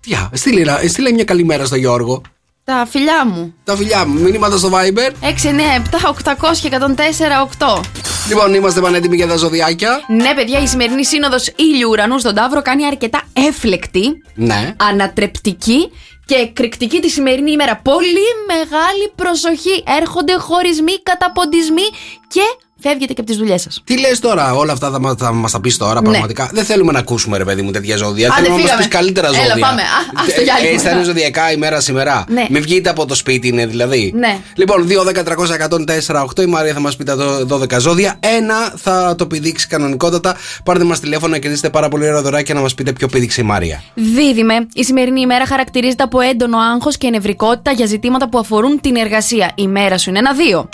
Τιά, 0.00 0.30
στείλε, 0.32 0.60
ένα- 0.60 0.80
στείλε 0.88 1.10
μια 1.12 1.24
καλημέρα 1.24 1.64
στο 1.64 1.76
Γιώργο. 1.76 2.22
τα 2.64 2.86
φιλιά 2.90 3.26
μου. 3.26 3.54
Τα 3.64 3.76
φιλιά 3.76 4.06
μου. 4.06 4.20
Μηνύματα 4.20 4.56
στο 4.56 4.70
Viber. 4.72 5.10
6, 5.20 5.48
9, 5.48 5.60
7, 5.74 6.08
800 6.08 6.58
και 6.60 6.66
104, 6.66 7.42
8. 7.42 7.80
Λοιπόν, 8.28 8.54
είμαστε 8.54 8.80
πανέτοιμοι 8.80 9.16
για 9.16 9.26
τα 9.26 9.36
ζωδιάκια. 9.36 10.00
Ναι, 10.08 10.34
παιδιά, 10.34 10.60
η 10.60 10.66
σημερινή 10.66 11.04
σύνοδος 11.06 11.52
ήλιου 11.56 11.88
ουρανού 11.90 12.18
στον 12.18 12.34
Ταύρο 12.34 12.62
κάνει 12.62 12.86
αρκετά 12.86 13.22
έφλεκτη, 13.32 14.22
Ναι. 14.34 14.74
ανατρεπτική 14.76 15.90
και 16.26 16.34
εκρηκτική 16.34 17.00
τη 17.00 17.08
σημερινή 17.08 17.50
ημέρα. 17.50 17.76
Πολύ 17.76 18.26
μεγάλη 18.46 19.12
προσοχή. 19.14 19.82
Έρχονται 20.00 20.32
χωρισμοί, 20.34 21.02
καταποντισμοί 21.02 21.82
και 22.28 22.40
φεύγετε 22.88 23.12
και 23.12 23.20
από 23.20 23.28
τις 23.30 23.36
δουλειές 23.38 23.62
σας. 23.62 23.80
Τι 23.84 23.98
λες 24.00 24.18
τώρα, 24.18 24.54
όλα 24.54 24.72
αυτά 24.72 24.90
θα, 24.90 25.00
μα- 25.00 25.14
θα 25.18 25.32
μας 25.32 25.52
τα 25.52 25.60
πεις 25.60 25.76
τώρα, 25.76 25.94
Ναι. 25.94 26.08
πραγματικά; 26.08 26.50
Δεν 26.52 26.64
θέλουμε 26.64 26.92
να 26.92 26.98
ακούσουμε, 26.98 27.38
ρε 27.38 27.44
παιδί 27.44 27.62
μου, 27.62 27.70
τέτοια 27.70 27.96
ζώδια. 27.96 28.26
Άντε, 28.28 28.34
θέλουμε 28.34 28.54
να 28.56 28.62
μας 28.62 28.62
φύγαμε. 28.62 28.82
πεις 28.86 28.96
καλύτερα 28.96 29.26
Έλα, 29.28 29.36
ζώδια. 29.36 29.56
πάμε. 29.66 29.80
Α, 29.82 29.86
ας 30.26 30.34
το 30.34 30.40
για 30.40 30.54
άλλη 30.54 30.66
Ε, 30.66 30.70
φορά. 30.70 30.82
θα 30.82 30.90
είναι 30.90 31.02
ζωδιακά 31.04 31.52
ημέρα 31.52 31.80
σήμερα. 31.80 32.24
Ναι. 32.28 32.46
Μην 32.50 32.62
βγείτε 32.62 32.88
από 32.90 33.06
το 33.06 33.14
σπίτι, 33.14 33.48
είναι 33.48 33.66
δηλαδή. 33.66 34.12
Ναι. 34.16 34.38
Λοιπόν, 34.54 34.86
2, 34.86 35.04
10, 35.04 35.22
300, 35.22 35.54
104, 35.54 36.22
8. 36.22 36.42
Η 36.42 36.46
Μαρία 36.46 36.72
θα 36.72 36.80
μας 36.80 36.96
πει 36.96 37.04
τα 37.04 37.16
δω- 37.16 37.44
12 37.44 37.78
ζώδια. 37.80 38.16
Ένα 38.20 38.72
θα 38.76 39.14
το 39.18 39.26
πηδήξει 39.26 39.66
κανονικότατα. 39.66 40.36
Πάρτε 40.64 40.84
μας 40.84 41.00
τηλέφωνο 41.00 41.32
να 41.32 41.38
κερδίσετε 41.38 41.70
πάρα 41.70 41.88
πολύ 41.88 42.04
ωραία 42.08 42.22
δωράκια 42.22 42.54
να 42.54 42.60
μας 42.60 42.74
πείτε 42.74 42.92
ποιο 42.92 43.08
πήδηξε 43.08 43.40
η 43.40 43.44
Μαρία. 43.44 43.82
Δίδυμε, 43.94 44.54
η 44.74 44.84
σημερινή 44.84 45.20
ημέρα 45.20 45.46
χαρακτηρίζεται 45.46 46.02
από 46.02 46.20
έντονο 46.20 46.58
άγχος 46.74 46.96
και 46.96 47.08
νευρικότητα 47.10 47.70
για 47.70 47.86
ζητήματα 47.86 48.28
που 48.28 48.38
αφορούν 48.38 48.80
την 48.80 48.96
εργασία. 48.96 49.52
Η 49.54 49.66
μέρα 49.66 49.98
σου 49.98 50.10
είναι 50.10 50.18
ένα 50.18 50.32
δύο. 50.32 50.68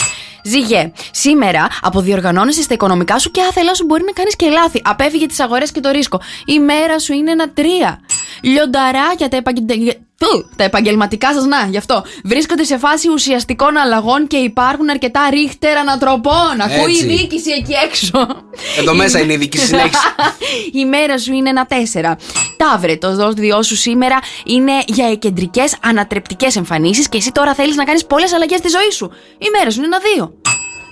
Ζυγέ, 0.45 0.93
σήμερα 1.11 1.69
αποδιοργανώνεσαι 1.83 2.63
στα 2.63 2.75
οικονομικά 2.75 3.19
σου 3.19 3.31
και 3.31 3.41
άθελά 3.49 3.75
σου 3.75 3.85
μπορεί 3.85 4.03
να 4.05 4.13
κάνεις 4.13 4.37
και 4.37 4.49
λάθη. 4.49 4.83
Απέφυγε 4.85 5.27
τις 5.27 5.41
αγορές 5.41 5.73
και 5.73 5.81
το 5.81 5.91
ρίσκο. 5.91 6.21
Η 6.45 6.59
μέρα 6.59 6.99
σου 6.99 7.13
είναι 7.13 7.31
ένα 7.31 7.51
τρία. 7.51 8.01
Λιονταράκια, 8.43 9.29
τα, 9.29 9.37
επαγγε- 9.37 9.97
Του, 10.19 10.51
τα 10.57 10.65
επαγγελματικά 10.65 11.33
σας, 11.35 11.45
να, 11.45 11.67
γι' 11.71 11.77
αυτό. 11.77 12.05
Βρίσκονται 12.25 12.65
σε 12.65 12.79
φάση 12.79 13.09
ουσιαστικών 13.09 13.77
αλλαγών 13.77 14.27
και 14.27 14.37
υπάρχουν 14.37 14.91
αρκετά 14.91 15.21
ρίχτερ 15.31 15.77
ανατροπών. 15.77 16.61
Ακούει 16.61 16.93
η 16.93 16.95
Έτσι. 16.95 17.07
διοίκηση 17.07 17.51
εκεί 17.59 17.73
έξω. 17.85 18.27
Εδώ 18.79 18.95
μέσα 18.95 19.21
είναι 19.21 19.33
η 19.33 19.37
δική 19.37 19.59
συνέχιση. 19.59 20.07
η 20.81 20.85
μέρα 20.85 21.19
σου 21.19 21.33
είναι 21.33 21.49
ένα 21.49 21.67
τέσσερα. 21.67 22.17
Ταύρε, 22.57 22.97
το 22.97 23.15
δόσδιό 23.15 23.63
σου 23.63 23.77
σήμερα 23.77 24.19
είναι 24.45 24.73
για 24.87 25.15
κεντρικέ 25.15 25.65
ανατρεπτικές 25.83 26.57
εμφανίσεις 26.57 27.09
και 27.09 27.17
εσύ 27.17 27.33
τώρα 27.33 27.55
θέλεις 27.55 27.77
να 27.77 27.85
κάνεις 27.85 28.07
πολλές 28.07 28.33
αλλαγές 28.33 28.59
στη 28.59 28.69
ζωή 28.69 28.91
σου. 28.93 29.11
Η 29.39 29.47
μέρα 29.59 29.71
σου 29.71 29.79
είναι 29.83 29.87
ένα 29.87 29.99
δύο. 30.15 30.35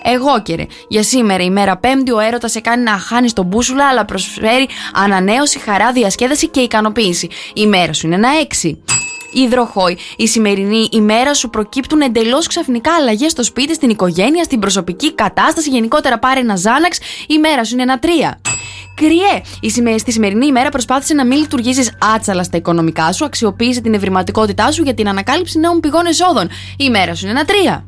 Εγώ 0.02 0.42
και 0.42 0.54
ρε, 0.54 0.66
για 0.88 1.02
σήμερα 1.02 1.42
η 1.42 1.50
μέρα 1.50 1.76
Πέμπτη 1.76 2.12
ο 2.12 2.18
έρωτας 2.18 2.50
σε 2.50 2.60
κάνει 2.60 2.82
να 2.82 2.98
χάνει 2.98 3.30
τον 3.30 3.44
μπούσουλα, 3.44 3.88
αλλά 3.88 4.04
προσφέρει 4.04 4.68
ανανέωση, 4.92 5.58
χαρά, 5.58 5.92
διασκέδαση 5.92 6.48
και 6.48 6.60
ικανοποίηση. 6.60 7.28
Η 7.54 7.66
μέρα 7.66 7.92
σου 7.92 8.06
είναι 8.06 8.14
ένα 8.14 8.28
έξι. 8.40 8.82
Υδροχόη, 9.32 9.98
η 10.16 10.26
σημερινή 10.26 10.88
ημέρα 10.92 11.34
σου 11.34 11.50
προκύπτουν 11.50 12.00
εντελώς 12.00 12.46
ξαφνικά 12.46 12.94
αλλαγές 12.94 13.30
στο 13.30 13.42
σπίτι, 13.42 13.74
στην 13.74 13.90
οικογένεια, 13.90 14.44
στην 14.44 14.58
προσωπική 14.58 15.14
κατάσταση. 15.14 15.70
Γενικότερα 15.70 16.18
πάρε 16.18 16.40
ένα 16.40 16.56
Ζάναξ, 16.56 16.98
η 17.26 17.38
μέρα 17.38 17.64
σου 17.64 17.72
είναι 17.72 17.82
ένα 17.82 17.98
τρία. 17.98 18.40
Κριέ, 18.94 19.40
η 19.60 19.70
σημε- 19.70 19.98
στη 19.98 20.12
σημερινή 20.12 20.46
ημέρα 20.46 20.68
προσπάθησε 20.68 21.14
να 21.14 21.26
μην 21.26 21.38
λειτουργήσεις 21.38 21.92
άτσαλα 22.14 22.42
στα 22.42 22.56
οικονομικά 22.56 23.12
σου, 23.12 23.24
αξιοποίησε 23.24 23.80
την 23.80 23.94
ευρηματικότητά 23.94 24.72
σου 24.72 24.82
για 24.82 24.94
την 24.94 25.08
ανακάλυψη 25.08 25.58
νέων 25.58 25.80
πηγών 25.80 26.06
εσόδων. 26.06 26.48
Η 26.76 26.90
μέρα 26.90 27.14
σου 27.14 27.26
είναι 27.26 27.38
ένα 27.38 27.44
τρία. 27.44 27.84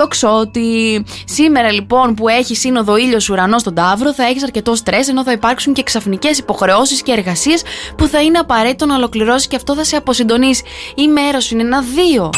Το 0.00 0.08
ξότι. 0.08 1.04
Σήμερα 1.24 1.72
λοιπόν 1.72 2.14
που 2.14 2.28
έχει 2.28 2.56
σύνοδο 2.56 2.96
ήλιος 2.96 3.28
ουρανός 3.28 3.60
στον 3.60 3.74
Ταύρο, 3.74 4.14
θα 4.14 4.24
έχεις 4.24 4.42
αρκετό 4.42 4.74
στρες, 4.74 5.08
ενώ 5.08 5.22
θα 5.22 5.32
υπάρξουν 5.32 5.72
και 5.72 5.82
ξαφνικές 5.82 6.38
υποχρεώσεις 6.38 7.02
και 7.02 7.12
εργασίες 7.12 7.62
που 7.96 8.06
θα 8.06 8.22
είναι 8.22 8.38
απαραίτητο 8.38 8.86
να 8.86 8.94
ολοκληρώσεις 8.94 9.46
και 9.46 9.56
αυτό 9.56 9.74
θα 9.74 9.84
σε 9.84 9.96
αποσυντονίσει. 9.96 10.62
Η 10.94 11.08
μέρα 11.08 11.40
σου 11.40 11.54
είναι 11.54 11.62
ένα 11.62 11.82
δύο. 11.82 12.30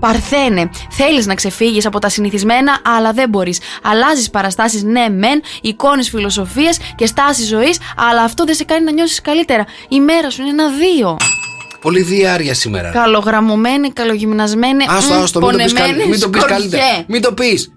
Παρθένε, 0.00 0.70
θέλεις 0.90 1.26
να 1.26 1.34
ξεφύγεις 1.34 1.86
από 1.86 1.98
τα 1.98 2.08
συνηθισμένα, 2.08 2.78
αλλά 2.96 3.12
δεν 3.12 3.28
μπορείς. 3.28 3.60
Αλλάζεις 3.82 4.30
παραστάσεις, 4.30 4.82
ναι, 4.82 5.08
μεν, 5.08 5.42
εικόνες 5.60 6.08
φιλοσοφίε 6.08 6.70
και 6.94 7.06
στάση 7.06 7.44
ζωής, 7.44 7.78
αλλά 8.10 8.22
αυτό 8.22 8.44
δεν 8.44 8.54
σε 8.54 8.64
κάνει 8.64 8.84
να 8.84 8.92
νιώσεις 8.92 9.20
καλύτερα. 9.20 9.64
Η 9.88 10.00
μέρα 10.00 10.30
σου 10.30 10.42
είναι 10.42 10.50
ένα 10.50 10.68
δύο. 10.68 11.16
Πολύ 11.84 12.02
διάρκεια 12.02 12.54
σήμερα. 12.54 12.90
Καλογραμμωμένη, 12.90 13.90
καλογυμνασμένη, 13.92 14.84
Άστο, 14.88 15.14
μ, 15.14 15.22
άστο, 15.22 15.40
μην 15.40 15.50
το 15.50 15.56
πεις 15.56 15.72
πονεμένη, 15.72 15.96
καλ- 15.98 16.08
μην 16.10 16.20
το 16.20 16.28
πεις 16.28 16.40
σκορπιέ. 16.40 16.56
καλύτερα. 16.56 17.04
Μην 17.06 17.22
το 17.22 17.32
πεις. 17.32 17.72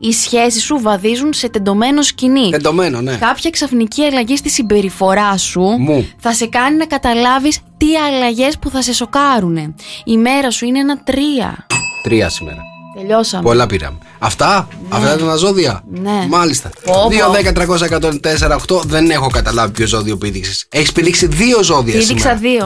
Οι 0.00 0.12
σχέσεις 0.12 0.62
σου 0.64 0.78
βαδίζουν 0.80 1.32
σε 1.32 1.48
τεντωμένο 1.48 2.02
σκηνή. 2.02 2.50
Τεντωμένο, 2.50 3.00
ναι. 3.00 3.16
Κάποια 3.16 3.50
ξαφνική 3.50 4.02
αλλαγή 4.02 4.36
στη 4.36 4.50
συμπεριφορά 4.50 5.36
σου 5.36 5.60
Μου. 5.60 6.08
θα 6.18 6.32
σε 6.32 6.46
κάνει 6.46 6.76
να 6.76 6.86
καταλάβεις 6.86 7.58
τι 7.76 7.96
αλλαγές 7.96 8.58
που 8.58 8.70
θα 8.70 8.82
σε 8.82 8.92
σοκάρουν. 8.92 9.74
Η 10.04 10.16
μέρα 10.16 10.50
σου 10.50 10.64
είναι 10.64 10.78
ένα 10.78 11.02
τρία. 11.02 11.66
Τρία 12.02 12.28
σήμερα. 12.28 12.62
Τελειώσαμε. 12.98 13.42
Πολλά 13.42 13.66
πήραμε. 13.66 13.98
Αυτά, 14.18 14.68
αυτά 14.88 15.14
ήταν 15.14 15.26
τα 15.28 15.36
ζώδια. 15.36 15.84
Ναι. 15.90 16.26
Μάλιστα. 16.28 16.70
Πω, 16.84 16.92
πω. 16.92 17.08
2, 17.08 17.30
10, 17.30 17.52
300, 17.52 17.84
104, 17.84 18.56
8. 18.56 18.80
Δεν 18.86 19.10
έχω 19.10 19.26
καταλάβει 19.28 19.72
ποιο 19.72 19.86
ζώδιο 19.86 20.16
πήδηξε. 20.16 20.66
Έχεις 20.68 20.92
πηδήξει 20.92 21.26
δύο 21.26 21.62
ζώδια 21.62 21.92
Πήδηξα 21.98 22.14
σήμερα. 22.16 22.34
δύο. 22.36 22.64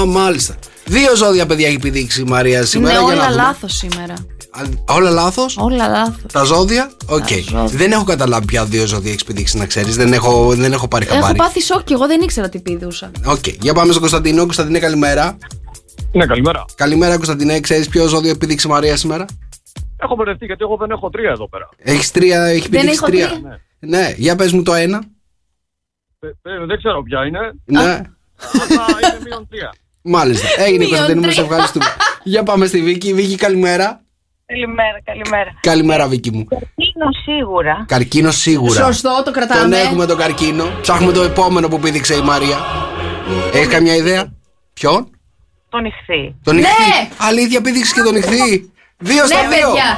Α, 0.00 0.04
μάλιστα. 0.06 0.54
Δύο 0.84 1.16
ζώδια, 1.16 1.46
παιδιά, 1.46 1.66
έχει 1.68 1.78
πηδήξει 1.78 2.20
η 2.20 2.24
Μαρία 2.24 2.64
σήμερα. 2.64 2.94
είναι 2.94 3.04
για 3.04 3.14
να 3.14 3.20
όλα 3.22 3.30
δούμε. 3.30 3.42
λάθος 3.42 3.72
σήμερα. 3.76 4.12
Α, 4.50 4.94
Όλα 4.94 5.10
λάθος; 5.10 5.56
Όλα 5.58 5.88
λάθος. 5.88 6.32
Τα 6.32 6.42
ζώδια; 6.42 6.90
Οκ. 7.06 7.28
ζώδια. 7.28 7.64
Δεν 7.78 7.92
έχω 7.92 8.04
καταλάβει 8.04 8.44
ποια 8.46 8.64
δύο 8.64 8.86
ζώδια 8.86 9.10
έχεις 9.10 9.24
πηδήξει, 9.24 9.56
να 9.58 9.66
ξέρεις. 9.66 9.96
Δεν 9.96 10.12
έχω, 10.12 10.54
δεν 10.54 10.72
έχω 10.72 10.88
πάρει 10.88 11.04
Έχω 11.06 11.14
χαμπάρι. 11.14 11.36
πάθει 11.36 11.62
σοκ 11.62 11.82
και 11.84 11.92
εγώ 11.94 12.06
δεν 12.06 12.20
ήξερα 12.20 12.48
τι 12.48 12.58
πηδούσα. 12.60 13.10
Οκ. 13.24 13.46
Για 13.60 13.72
πάμε 13.74 13.88
στον 13.88 14.00
Κωνσταντίνο. 14.00 14.42
Κωνσταντίνε, 14.42 14.78
καλημέρα. 14.78 15.38
Ναι, 16.12 16.26
καλημέρα. 16.26 16.64
Καλημέρα, 16.74 17.14
Κωνσταντίνε. 17.16 17.60
Ξέρεις 17.60 17.88
ποιο 17.88 18.06
ζώδιο 18.06 18.30
επήδηξε 18.30 18.68
η 18.68 18.70
Μαρία 18.70 18.96
σήμερα; 18.96 19.24
Έχω 20.02 20.14
μπερδευτεί 20.14 20.44
γιατί 20.44 20.62
εγώ 20.62 20.76
δεν 20.76 20.90
έχω 20.90 21.10
τρία 21.10 21.30
εδώ 21.30 21.48
πέρα. 21.48 21.68
Έχεις 21.78 22.10
τρία, 22.10 22.44
έχει 22.44 22.68
Δεν 22.68 22.70
πηδήξει 22.80 22.94
έχω 23.02 23.06
τρία. 23.06 23.28
τρία. 23.28 23.60
Ναι, 23.78 24.12
για 24.16 24.36
πες 24.36 24.52
μου 24.52 24.62
το 24.62 24.74
ένα. 24.74 25.02
Ε, 26.20 26.26
ε, 26.26 26.64
δεν 26.66 26.76
ξέρω 26.78 27.02
ποια 27.02 27.26
είναι. 27.26 27.38
Ναι. 27.64 27.80
Αλλά 27.80 28.02
είναι 29.02 29.18
μείον 29.24 29.48
τρία. 29.50 29.74
Μάλιστα. 30.02 30.46
Έγινε 30.62 30.78
Μείον 30.78 30.88
Κωνσταντίνο, 30.88 31.20
μου 31.20 31.30
σε 31.32 31.34
τρία. 31.34 31.44
ευχαριστούμε. 31.50 31.84
Για 32.24 32.42
πάμε 32.42 32.66
στη 32.66 32.82
Βίκη. 32.82 33.14
Βίκη, 33.14 33.36
καλημέρα. 33.36 34.00
Καλημέρα, 34.46 35.00
καλημέρα. 35.04 35.50
Καλημέρα, 35.60 36.08
Βίκη 36.08 36.30
μου. 36.30 36.46
Είναι 36.76 37.06
σίγουρα. 37.24 37.84
Καρκίνο 37.88 38.30
σίγουρα. 38.30 38.84
Σωστό, 38.84 39.08
το 39.16 39.22
Τον 39.22 39.32
κρατάμε. 39.32 39.78
έχουμε 39.78 40.06
τον 40.06 40.16
καρκίνο. 40.16 40.64
Ψάχνουμε 40.80 41.12
το 41.12 41.22
επόμενο 41.22 41.68
που 41.68 41.78
πήδηξε 41.78 42.14
η 42.14 42.20
Μαρία. 42.22 42.56
Έχεις 43.52 43.68
καμιά 43.68 43.94
ιδέα; 43.94 44.32
Ποιον; 44.72 45.10
Τον 45.68 45.84
ηχθεί. 45.84 46.34
Τον 46.42 46.54
Ναι! 46.54 46.60
ηχθή. 46.60 47.12
Αλήθεια, 47.18 47.60
πήδηξε 47.60 47.94
και 47.94 48.00
τον 48.02 48.16
ηχθή. 48.16 48.70
Δύο 49.02 49.26
στα 49.26 49.42
Ναι, 49.42 49.48
δύο. 49.56 49.68
παιδιά. 49.68 49.90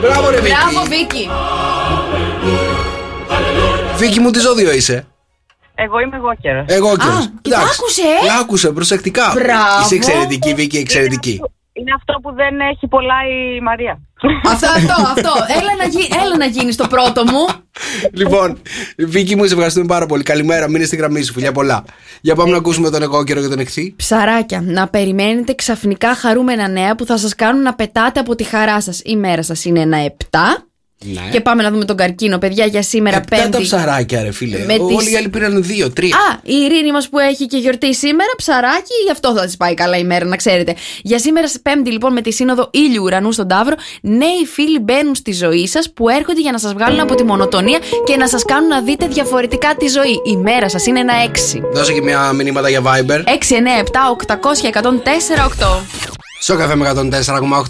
Μπράβο, 0.00 0.30
ρε 0.30 0.40
Βίκη. 0.40 0.54
Μπράβο, 0.54 0.86
Βίκυ. 0.88 1.28
Βίκη 3.96 4.20
μου, 4.20 4.30
τι 4.30 4.38
ζώδιο 4.38 4.72
είσαι; 4.72 5.06
Εγώ 5.74 5.98
είμαι 6.00 6.16
εγώ 6.16 6.34
καιρός. 6.40 6.64
Εγώ 6.68 6.96
και. 6.96 7.06
Α, 7.06 7.20
και 7.42 7.50
το 7.50 7.56
άκουσε, 7.56 8.02
ε; 8.02 8.38
Άκουσε, 8.40 8.72
προσεκτικά. 8.72 9.32
Μπράβο. 9.34 9.80
Είσαι 9.84 9.94
εξαιρετική, 9.94 10.54
Βίκη, 10.54 10.76
εξαιρετική. 10.76 11.40
Είναι 11.72 11.92
αυτό 11.96 12.12
που 12.22 12.32
δεν 12.34 12.60
έχει 12.60 12.86
πολλά 12.86 13.14
η 13.56 13.60
Μαρία. 13.60 13.98
Αυτό, 14.44 14.66
αυτό, 14.66 14.94
αυτό. 15.06 15.32
Έλα 15.60 15.76
να, 15.78 15.84
γι... 15.84 16.08
Έλα 16.24 16.36
να 16.36 16.44
γίνεις 16.44 16.76
το 16.76 16.86
πρώτο 16.86 17.24
μου. 17.24 17.46
λοιπόν, 18.12 18.60
Βίκη 18.96 19.36
μου, 19.36 19.44
σε 19.44 19.52
ευχαριστούμε 19.52 19.86
πάρα 19.86 20.06
πολύ. 20.06 20.22
Καλημέρα, 20.22 20.68
μείνε 20.68 20.84
στη 20.84 20.96
γραμμή 20.96 21.22
σου, 21.22 21.32
φιλιά 21.32 21.52
πολλά. 21.52 21.84
Για 22.20 22.34
πάμε 22.34 22.50
να 22.50 22.56
ακούσουμε 22.56 22.90
τον 22.90 23.02
εγώ 23.02 23.24
καιρό 23.24 23.40
και 23.40 23.48
τον 23.48 23.58
εχθή. 23.58 23.94
Ψαράκια, 23.96 24.60
να 24.64 24.88
περιμένετε 24.88 25.54
ξαφνικά 25.54 26.14
χαρούμενα 26.14 26.68
νέα 26.68 26.94
που 26.94 27.06
θα 27.06 27.16
σας 27.16 27.34
κάνουν 27.34 27.62
να 27.62 27.74
πετάτε 27.74 28.20
από 28.20 28.34
τη 28.34 28.44
χαρά 28.44 28.80
σας. 28.80 29.00
Η 29.04 29.16
μέρα 29.16 29.42
σας 29.42 29.64
είναι 29.64 29.80
ένα 29.80 29.98
7. 30.30 30.38
Ναι. 31.02 31.20
Και 31.30 31.40
πάμε 31.40 31.62
να 31.62 31.70
δούμε 31.70 31.84
τον 31.84 31.96
καρκίνο, 31.96 32.38
παιδιά, 32.38 32.66
για 32.66 32.82
σήμερα 32.82 33.16
Επτά 33.16 33.36
τα 33.36 33.42
Πέμπτη. 33.42 33.62
ψαράκια, 33.62 34.22
ρε 34.22 34.30
φίλε. 34.32 34.58
Με 34.58 34.72
τις- 34.72 34.96
Όλοι 34.96 35.12
οι 35.12 35.16
άλλοι 35.16 35.28
πήραν 35.28 35.62
δύο, 35.62 35.90
τρία. 35.90 36.16
Α, 36.16 36.38
η 36.42 36.54
Ειρήνη 36.54 36.92
μας 36.92 37.08
που 37.08 37.18
έχει 37.18 37.46
και 37.46 37.56
γιορτή 37.56 37.94
σήμερα, 37.94 38.30
ψαράκι, 38.36 38.92
γι' 39.04 39.10
αυτό 39.10 39.34
θα 39.36 39.44
της 39.44 39.56
πάει 39.56 39.74
καλά 39.74 39.96
η 39.96 40.04
μέρα, 40.04 40.24
να 40.24 40.36
ξέρετε. 40.36 40.74
Για 41.02 41.18
σήμερα, 41.18 41.48
σε 41.48 41.58
Πέμπτη, 41.58 41.90
λοιπόν, 41.90 42.12
με 42.12 42.20
τη 42.20 42.32
σύνοδο 42.32 42.68
ήλιου 42.72 43.02
ουρανού 43.02 43.32
στον 43.32 43.48
Ταύρο, 43.48 43.74
νέοι 44.02 44.44
φίλοι 44.52 44.78
μπαίνουν 44.78 45.14
στη 45.14 45.32
ζωή 45.32 45.66
σας 45.66 45.92
που 45.92 46.08
έρχονται 46.08 46.40
για 46.40 46.52
να 46.52 46.58
σας 46.58 46.72
βγάλουν 46.72 47.00
από 47.00 47.14
τη 47.14 47.24
μονοτονία 47.24 47.78
και 48.04 48.16
να 48.16 48.28
σας 48.28 48.44
κάνουν 48.44 48.68
να 48.68 48.80
δείτε 48.82 49.06
διαφορετικά 49.06 49.74
τη 49.78 49.88
ζωή. 49.88 50.20
Η 50.24 50.36
μέρα 50.36 50.68
σας 50.68 50.86
είναι 50.86 51.00
ένα 51.00 51.12
6. 51.24 51.62
Δώσε 51.72 51.92
και 51.92 52.02
μια 52.02 52.32
μηνύματα 52.32 52.68
για 52.68 52.80
Viber. 52.82 53.22
6, 53.26 53.54
9, 53.56 53.78
7, 53.78 54.10
800 54.10 54.66
104, 54.68 55.44
8. 55.44 55.82
Στο 56.44 56.56
καφέ 56.56 56.74
με 56.76 56.92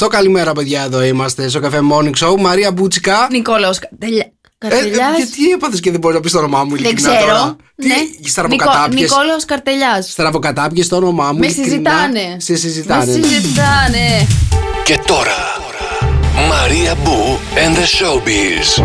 104,8. 0.01 0.09
Καλημέρα, 0.09 0.53
παιδιά, 0.53 0.83
εδώ 0.83 1.03
είμαστε. 1.03 1.49
Στο 1.49 1.61
καφέ 1.61 1.79
Morning 1.93 2.13
Show. 2.27 2.37
Μαρία 2.41 2.73
Μπούτσικα. 2.73 3.29
Νικόλαος 3.31 3.79
Καρτελιά. 3.79 4.33
Ε, 4.59 4.67
ε, 4.67 4.69
Καρτελιάς. 4.71 5.17
γιατί 5.17 5.51
έπαθες 5.55 5.81
και 5.81 5.91
δεν 5.91 6.01
μπορείς 6.01 6.17
να 6.17 6.23
πεις 6.23 6.33
το 6.33 6.39
όνομά 6.39 6.65
μου, 6.65 6.71
Δεν 6.71 6.85
ειλικρινά 6.85 7.17
ξέρω. 7.17 7.27
τώρα; 7.31 7.57
Τι, 7.77 7.87
Ναι. 7.89 7.95
στραβοκατάπιες. 8.29 9.11
Νικόλαος 9.11 9.45
Καρτελιάς. 9.45 10.11
Στραβοκατάπιες 10.11 10.89
το 10.89 10.97
όνομά 10.97 11.33
μου. 11.33 11.39
Με 11.39 11.47
ειλικρινά. 11.47 11.69
συζητάνε. 11.69 12.37
Σε 12.39 12.57
συζητάνε. 12.57 13.05
Με 13.05 13.13
συζητάνε. 13.13 14.27
Και 14.85 14.99
τώρα 15.07 15.61
Μαρία 16.49 16.95
Μπού 17.05 17.39
and 17.55 17.75
the 17.77 17.87
Showbiz. 17.99 18.83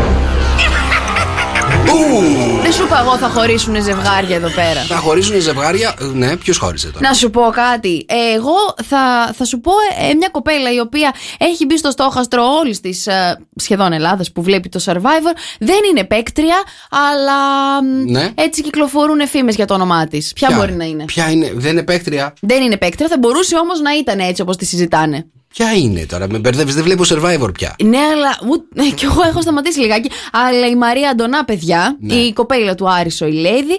Δεν 2.61 2.71
σου 2.73 2.83
είπα 2.83 2.99
εγώ 2.99 3.17
θα 3.17 3.27
χωρίσουν 3.29 3.81
ζευγάρια 3.83 4.35
εδώ 4.35 4.49
πέρα. 4.49 4.81
Θα 4.81 4.95
χωρίσουν 4.95 5.41
ζευγάρια. 5.41 5.93
ε, 6.01 6.05
Ναι, 6.05 6.35
ποιος 6.37 6.57
χώρισε 6.57 6.87
τώρα; 6.91 7.07
Να 7.07 7.13
σου 7.13 7.29
πω 7.29 7.41
κάτι. 7.53 8.05
Ε, 8.09 8.33
Εγώ 8.35 8.53
θα, 8.85 9.33
θα 9.37 9.45
σου 9.45 9.59
πω 9.59 9.71
ε, 10.09 10.13
μια 10.13 10.27
κοπέλα 10.31 10.73
η 10.73 10.79
οποία 10.79 11.13
έχει 11.37 11.65
μπει 11.65 11.77
στο 11.77 11.91
στόχαστρο 11.91 12.43
όλης 12.59 12.79
της 12.79 13.07
σχεδόν 13.55 13.93
Ελλάδας 13.93 14.31
που 14.31 14.41
βλέπει 14.41 14.69
το 14.69 14.79
survivor. 14.85 15.35
Δεν 15.59 15.77
είναι 15.91 16.03
παίκτρια, 16.03 16.55
αλλά 16.89 17.37
μ, 17.83 18.11
Ναι. 18.11 18.29
έτσι 18.35 18.61
κυκλοφορούν 18.61 19.27
φήμες 19.27 19.55
για 19.55 19.65
το 19.65 19.73
όνομά 19.73 20.07
της. 20.07 20.33
Ποια, 20.33 20.49
μπορεί 20.55 20.73
να 20.73 20.85
είναι; 20.85 21.05
Ποια 21.05 21.29
είναι, 21.31 21.51
δεν 21.55 21.71
είναι 21.71 21.83
παίκτρια; 21.83 22.33
Δεν 22.41 22.61
είναι 22.63 22.77
παίκτρια, 22.77 23.07
θα 23.07 23.17
μπορούσε 23.19 23.55
όμως 23.55 23.79
να 23.79 23.97
ήταν 23.97 24.19
έτσι 24.19 24.41
όπως 24.41 24.57
τη 24.57 24.65
συζητάνε. 24.65 25.25
Ποια 25.57 25.73
είναι 25.73 26.05
τώρα, 26.05 26.27
με 26.29 26.37
μπερδεύεις, 26.37 26.75
δεν 26.75 26.83
βλέπω 26.83 27.03
survivor 27.07 27.53
πια. 27.53 27.75
Ναι, 27.83 27.97
αλλά. 27.97 28.37
ου- 28.49 28.67
ε, 28.75 28.89
Κι 28.95 29.05
εγώ 29.05 29.21
έχω 29.27 29.41
σταματήσει 29.41 29.79
λιγάκι. 29.79 30.09
Αλλά 30.31 30.67
η 30.67 30.75
Μαρία 30.75 31.09
Αντωνά, 31.09 31.45
παιδιά, 31.45 31.97
Ναι. 31.99 32.13
η 32.13 32.33
κοπέλα 32.33 32.75
του 32.75 32.89
Άρης 32.89 33.21
ο 33.21 33.25
Ηλέδη, 33.25 33.77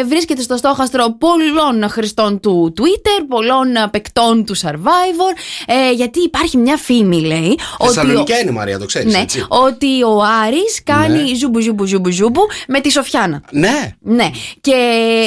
ε, 0.00 0.04
βρίσκεται 0.04 0.42
στο 0.42 0.56
στόχαστρο 0.56 1.16
πολλών 1.18 1.88
χρηστών 1.90 2.40
του 2.40 2.74
Twitter, 2.80 3.24
πολλών 3.28 3.74
ε, 3.76 3.88
παικτών 3.90 4.44
του 4.44 4.56
Survivor. 4.56 5.34
Ε, 5.66 5.92
γιατί 5.92 6.20
υπάρχει 6.20 6.56
μια 6.56 6.76
φήμη, 6.76 7.20
λέει. 7.20 7.38
ότι 7.50 7.58
ο- 7.78 7.86
Θεσσαλονικιά 7.86 8.38
είναι 8.38 8.50
η 8.50 8.54
Μαρία, 8.54 8.78
το 8.78 8.86
ξέρεις. 8.86 9.12
ναι, 9.12 9.18
έτσι. 9.20 9.46
ότι 9.48 10.02
ο 10.02 10.22
Άρης 10.46 10.82
κάνει 10.84 11.22
Ναι. 11.30 11.34
ζούμπου 11.34 11.60
ζούμπου 11.60 11.84
ζούμπου 11.86 12.10
ζούμπου 12.10 12.40
με 12.68 12.80
τη 12.80 12.90
Σοφιάνα. 12.90 13.42
Ναι. 13.50 13.94
Ναι. 14.00 14.30
Και 14.60 14.74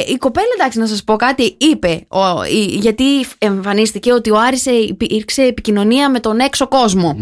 η 0.08 0.16
κοπέλα, 0.18 0.46
εντάξει, 0.60 0.80
να 0.80 0.88
σας 0.88 1.04
πω 1.04 1.16
κάτι, 1.16 1.56
είπε, 1.60 2.06
ο, 2.08 2.44
η- 2.44 2.76
γιατί 2.80 3.04
εμφανίστηκε 3.38 4.12
ότι 4.14 4.30
ο 4.32 4.38
Άρης 4.40 4.66
ε, 4.66 4.72
υπήρξε 4.72 5.42
επικοινωνία 5.42 5.76
με 6.12 6.20
τον 6.20 6.40
έξω 6.40 6.68
κόσμο. 6.68 7.16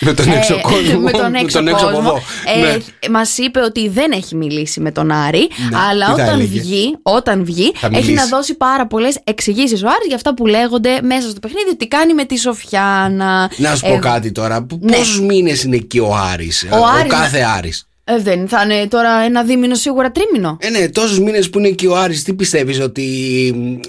Με 0.00 0.12
τον 0.14 0.28
έξω 0.32 0.54
Ε, 0.54 0.60
κόσμο. 0.60 1.00
με 1.00 1.10
τον 1.10 1.34
έξω 1.34 1.58
από 1.60 1.70
κόσμο. 1.70 1.98
εδώ. 1.98 2.20
Ε, 2.56 2.60
Ναι. 2.60 3.08
Μας 3.10 3.38
είπε 3.38 3.60
ότι 3.60 3.88
δεν 3.88 4.12
έχει 4.12 4.34
μιλήσει 4.34 4.80
με 4.80 4.90
τον 4.92 5.10
Άρη, 5.10 5.48
Ναι, 5.70 5.76
αλλά 5.90 6.06
τι 6.06 6.20
θα 6.20 6.26
όταν 6.26 6.40
έλεγε; 6.40 6.60
βγει, 6.60 6.96
όταν 7.02 7.44
βγει 7.44 7.72
Θα 7.74 7.86
έχει 7.86 7.94
μιλήσει. 7.96 8.12
να 8.12 8.26
δώσει 8.26 8.54
πάρα 8.54 8.86
πολλές 8.86 9.18
εξηγήσεις 9.24 9.82
ο 9.82 9.86
Άρης 9.86 10.06
για 10.06 10.16
αυτά 10.16 10.34
που 10.34 10.46
λέγονται 10.46 11.00
μέσα 11.02 11.30
στο 11.30 11.40
παιχνίδι, 11.40 11.70
ότι 11.70 11.86
κάνει 11.88 12.14
με 12.14 12.24
τη 12.24 12.38
Σοφιάνα. 12.38 13.50
Να 13.56 13.74
σου 13.74 13.80
πω 13.86 13.94
Ε, 13.94 13.98
κάτι 13.98 14.32
τώρα. 14.32 14.66
ναι. 14.80 14.96
Πόσους 14.96 15.20
μήνες 15.20 15.62
είναι 15.62 15.76
εκεί 15.76 15.98
ο 15.98 16.14
Άρης 16.32 16.66
Ο 16.72 16.76
Ο, 16.76 16.84
Άρης, 16.98 17.12
κάθε 17.12 17.38
Άρης; 17.56 17.88
Ε, 18.04 18.18
δεν 18.18 18.48
θα 18.48 18.62
είναι 18.62 18.86
τώρα 18.88 19.10
ένα 19.20 19.42
δίμηνο 19.44 19.74
σίγουρα 19.74 20.10
τρίμηνο. 20.10 20.56
Ε, 20.60 20.70
ναι, 20.70 20.88
τόσους 20.88 21.18
μήνες 21.20 21.50
που 21.50 21.58
είναι 21.58 21.68
εκεί 21.68 21.86
ο 21.86 21.96
Άρης 21.96 22.22
τι 22.22 22.34
πιστεύεις 22.34 22.80
ότι 22.80 23.04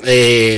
ε, 0.03 0.58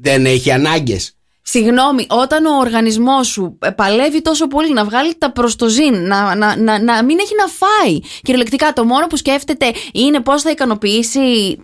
δεν 0.00 0.26
έχει 0.26 0.50
ανάγκες; 0.50 1.15
Συγγνώμη, 1.48 2.06
όταν 2.08 2.46
ο 2.46 2.58
οργανισμός 2.58 3.26
σου 3.26 3.58
ε, 3.62 3.70
παλεύει 3.70 4.22
τόσο 4.22 4.46
πολύ 4.46 4.72
να 4.72 4.84
βγάλει 4.84 5.14
τα 5.18 5.32
προστοζήν, 5.32 6.06
να, 6.06 6.34
να, 6.34 6.56
να, 6.56 6.82
να 6.82 7.04
μην 7.04 7.18
έχει 7.18 7.34
να 7.36 7.46
φάει. 7.46 8.00
Κυριολεκτικά, 8.22 8.72
το 8.72 8.84
μόνο 8.84 9.06
που 9.06 9.16
σκέφτεται 9.16 9.72
είναι 9.92 10.20
πώς 10.20 10.42
θα 10.42 10.50
ικανοποιήσει 10.50 11.58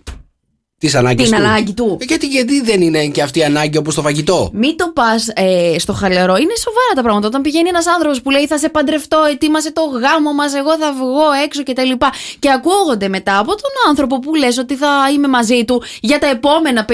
Τι 0.87 0.97
ανάγκε 0.97 1.23
Την 1.23 1.31
του. 1.31 1.37
ανάγκη 1.37 1.73
του. 1.73 1.97
Ε, 2.01 2.05
γιατί, 2.05 2.27
γιατί 2.27 2.61
δεν 2.61 2.81
είναι 2.81 3.05
και 3.05 3.21
αυτή 3.21 3.39
η 3.39 3.43
ανάγκη 3.43 3.77
όπως 3.77 3.95
το 3.95 4.01
φαγητό; 4.01 4.49
Μην 4.53 4.77
το 4.77 4.91
πας 4.93 5.27
ε, 5.35 5.79
στο 5.79 5.93
χαλαρό. 5.93 6.35
Είναι 6.35 6.55
σοβαρά 6.63 6.91
τα 6.95 7.01
πράγματα. 7.01 7.27
Όταν 7.27 7.41
πηγαίνει 7.41 7.69
ένας 7.69 7.87
άνθρωπος 7.87 8.21
που 8.21 8.29
λέει 8.29 8.47
Θα 8.47 8.57
σε 8.57 8.69
παντρευτώ, 8.69 9.17
ετοίμασε 9.31 9.71
το 9.71 9.81
γάμο 9.81 10.33
μας, 10.33 10.53
εγώ 10.53 10.77
θα 10.77 10.93
βγω 10.93 11.25
έξω 11.45 11.63
κτλ. 11.63 11.81
Και, 11.81 11.97
και 12.39 12.49
ακούγονται 12.51 13.07
μετά 13.07 13.37
από 13.37 13.47
τον 13.51 13.71
άνθρωπο 13.89 14.19
που 14.19 14.35
λες 14.35 14.57
ότι 14.57 14.75
θα 14.75 14.87
είμαι 15.15 15.27
μαζί 15.27 15.65
του 15.65 15.83
για 16.01 16.19
τα 16.19 16.27
επόμενα 16.27 16.85
50-60 16.89 16.93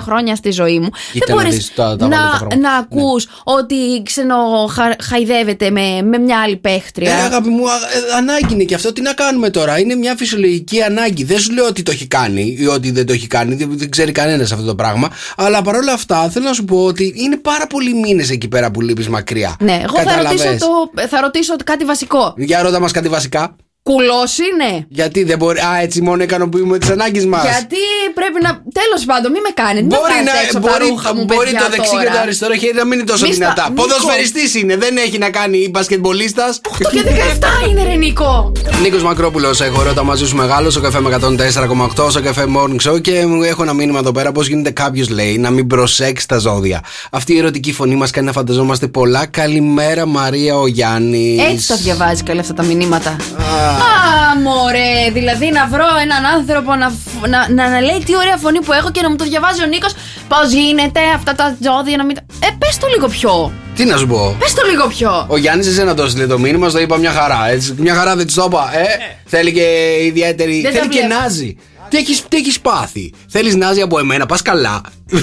χρόνια 0.00 0.36
στη 0.36 0.50
ζωή 0.50 0.78
μου. 0.78 0.88
Κοίτα 1.12 1.24
δεν 1.26 1.36
να 1.36 1.42
μπορείς 1.42 1.56
δεις 1.56 1.74
τα- 1.74 1.96
τα 1.96 2.06
βάλε 2.08 2.14
τα 2.14 2.22
να, 2.22 2.28
πράγματα. 2.28 2.56
Ναι. 2.56 2.62
να 2.62 2.72
ακού 2.74 3.16
ότι 3.44 4.02
ξενοχαϊδεύεται 4.04 5.70
με, 5.70 6.02
με 6.02 6.18
μια 6.18 6.38
άλλη 6.40 6.56
παίχτρια. 6.56 7.10
Ε, 7.12 7.22
αγάπη 7.22 7.48
μου, 7.48 7.70
α- 7.70 7.74
ε, 7.74 8.16
ανάγκη 8.16 8.54
είναι 8.54 8.64
και 8.64 8.74
αυτό. 8.74 8.92
Τι 8.92 9.00
να 9.00 9.12
κάνουμε 9.12 9.50
τώρα; 9.50 9.78
Είναι 9.78 9.94
μια 9.94 10.14
φυσιολογική 10.16 10.82
ανάγκη. 10.82 11.24
Δεν 11.24 11.38
σου 11.38 11.52
λέω 11.52 11.66
ότι 11.66 11.82
το 11.82 11.90
έχει 11.90 12.06
κάνει 12.06 12.56
ή 12.58 12.66
ότι 12.66 12.90
δεν 12.90 13.06
το 13.06 13.12
έχει 13.18 13.26
κάνει. 13.26 13.54
Δεν, 13.54 13.68
δεν 13.78 13.90
ξέρει 13.90 14.12
κανένας 14.12 14.52
αυτό 14.52 14.64
το 14.64 14.74
πράγμα. 14.74 15.08
Αλλά 15.36 15.62
παρόλα 15.62 15.92
αυτά 15.92 16.28
θέλω 16.30 16.44
να 16.44 16.52
σου 16.52 16.64
πω 16.64 16.84
ότι 16.84 17.12
είναι 17.16 17.36
πάρα 17.36 17.66
πολλοί 17.66 17.94
μήνες 17.94 18.30
εκεί 18.30 18.48
πέρα 18.48 18.70
που 18.70 18.80
λείπεις 18.80 19.08
μακριά. 19.08 19.56
ναι, 19.60 19.80
εγώ 19.84 19.96
θα 19.96 20.02
Κατάλαβες. 20.04 20.44
ρωτήσω, 20.44 20.66
το, 20.94 21.06
θα 21.08 21.20
ρωτήσω 21.20 21.56
κάτι 21.64 21.84
βασικό. 21.84 22.34
Για 22.36 22.62
ρώτα 22.62 22.80
μας 22.80 22.92
κάτι 22.92 23.08
βασικά. 23.08 23.56
Κουλός 23.90 24.32
είναι. 24.48 24.86
Γιατί 24.88 25.20
δεν 25.24 25.38
μπορεί. 25.38 25.58
Α, 25.58 25.70
έτσι 25.82 25.98
μόνο 26.02 26.22
ικανοποιούμε 26.22 26.78
τις 26.78 26.88
ανάγκες 26.90 27.24
μας. 27.26 27.42
Γιατί 27.42 27.76
πρέπει 28.18 28.38
να. 28.46 28.50
Τέλος 28.80 29.02
πάντων, 29.10 29.30
μην 29.34 29.42
με 29.46 29.52
κάνετε. 29.62 29.86
Μην 29.90 29.96
Μπορεί, 30.00 30.12
με 30.12 30.18
να, 30.18 30.22
βγάζετε 30.22 30.44
έξω 30.46 30.58
από 30.58 30.66
τα 30.66 30.72
μπορεί, 30.72 30.86
ρούχα 30.90 31.10
μου, 31.14 31.24
μπορεί 31.24 31.44
παιδιά, 31.50 31.60
το 31.64 31.68
δεξί 31.74 31.90
τώρα. 31.90 32.04
και 32.04 32.10
το 32.16 32.18
αριστερό 32.26 32.54
χέρι 32.62 32.74
να 32.80 32.84
μην 32.88 32.96
είναι 32.98 33.08
τόσο 33.12 33.26
Μη 33.26 33.32
στα- 33.32 33.40
δυνατά. 33.42 33.64
Νίκο. 33.70 33.82
Ποδοσφαιριστής 33.82 34.50
είναι, 34.60 34.74
δεν 34.84 34.96
έχει 34.96 35.18
να 35.18 35.30
κάνει 35.38 35.58
μπασκετμπολίστας. 35.72 36.52
8 36.68 36.90
και 36.94 37.02
17 37.02 37.68
είναι 37.68 37.82
ρε 37.88 37.94
Νίκο. 38.04 38.52
Νίκος 38.82 39.02
Μακρόπουλος, 39.02 39.60
έχω 39.60 39.82
ρώτα 39.82 40.02
μαζί 40.10 40.24
σου 40.26 40.36
μεγάλο, 40.36 40.70
στο 40.70 40.80
καφέ 40.80 41.00
με 41.00 41.08
104,8, 41.08 42.10
στο 42.10 42.20
καφέ 42.22 42.44
Morning 42.56 42.80
Show 42.86 43.00
και 43.00 43.26
μου 43.26 43.42
έχω 43.42 43.62
ένα 43.62 43.72
μήνυμα 43.74 43.98
εδώ 43.98 44.12
πέρα. 44.12 44.32
Πώς 44.32 44.46
γίνεται 44.48 44.70
κάποιος 44.70 45.08
λέει 45.08 45.38
να 45.38 45.50
μην 45.50 45.66
προσέξει 45.66 46.28
τα 46.28 46.38
ζώδια. 46.38 46.80
Αυτή 47.10 47.34
η 47.34 47.38
ερωτική 47.38 47.72
φωνή 47.72 47.94
μας 47.94 48.10
κάνει 48.10 48.26
να 48.26 48.32
φανταζόμαστε 48.32 48.86
πολλά. 48.86 49.26
Καλημέρα, 49.26 50.06
Μαρία 50.06 50.56
ο 50.58 50.66
Γιάννης. 50.66 51.40
Έτσι 51.42 51.68
τα 51.68 51.76
διαβάζει 51.76 52.22
καλά 52.22 52.40
αυτά 52.40 52.54
τα 52.54 52.62
μηνύματα. 52.62 53.10
Α, 53.10 53.77
μωρέ. 54.42 55.10
Δηλαδή 55.12 55.50
να 55.50 55.66
βρω 55.66 55.86
έναν 56.04 56.24
άνθρωπο 56.36 56.74
να, 56.74 56.88
φ- 56.90 57.26
να, 57.28 57.48
να, 57.50 57.68
να 57.68 57.80
λέει 57.80 57.98
τι 58.04 58.16
ωραία 58.16 58.36
φωνή 58.36 58.60
που 58.64 58.72
έχω 58.72 58.90
και 58.90 59.00
να 59.02 59.10
μου 59.10 59.16
το 59.16 59.24
διαβάζει 59.24 59.62
ο 59.62 59.66
Νίκος. 59.66 59.92
Πώς 60.28 60.52
γίνεται 60.52 61.00
αυτά 61.14 61.34
τα 61.34 61.56
ζώδια 61.64 61.96
να 61.96 62.04
μην. 62.04 62.14
τα- 62.14 62.24
Ε, 62.46 62.48
πες 62.58 62.78
το 62.78 62.86
λίγο 62.94 63.08
πιο. 63.08 63.52
Τι 63.74 63.84
να 63.84 63.96
σου 63.96 64.06
πω; 64.06 64.36
Πες 64.38 64.54
το 64.54 64.62
λίγο 64.70 64.86
πιο. 64.86 65.26
Ο 65.28 65.36
Γιάννης, 65.36 65.66
εσένα 65.66 65.94
το 65.94 66.02
έστειλε 66.02 66.26
το 66.26 66.38
μήνυμα, 66.38 66.68
στο 66.68 66.78
είπα 66.80 66.96
μια 66.98 67.10
χαρά. 67.12 67.48
Έτσι. 67.50 67.74
Μια 67.78 67.94
χαρά 67.94 68.16
δεν 68.16 68.26
της 68.26 68.34
το 68.34 68.44
είπα. 68.48 68.70
Ε, 68.78 68.84
θέλει 69.24 69.52
και 69.52 69.96
ιδιαίτερη. 70.02 70.60
Δεν 70.60 70.72
τα 70.72 70.78
θέλει 70.78 70.88
και 70.92 71.00
βλέπω. 71.06 71.20
νάζι. 71.20 71.56
Τι 71.88 71.96
έχει 71.96 72.22
τι 72.28 72.36
έχεις 72.36 72.60
πάθει; 72.60 73.12
Θέλεις 73.30 73.54
νάζι 73.56 73.80
από 73.80 73.98
εμένα, 73.98 74.26
πας 74.26 74.42
καλά. 74.42 74.80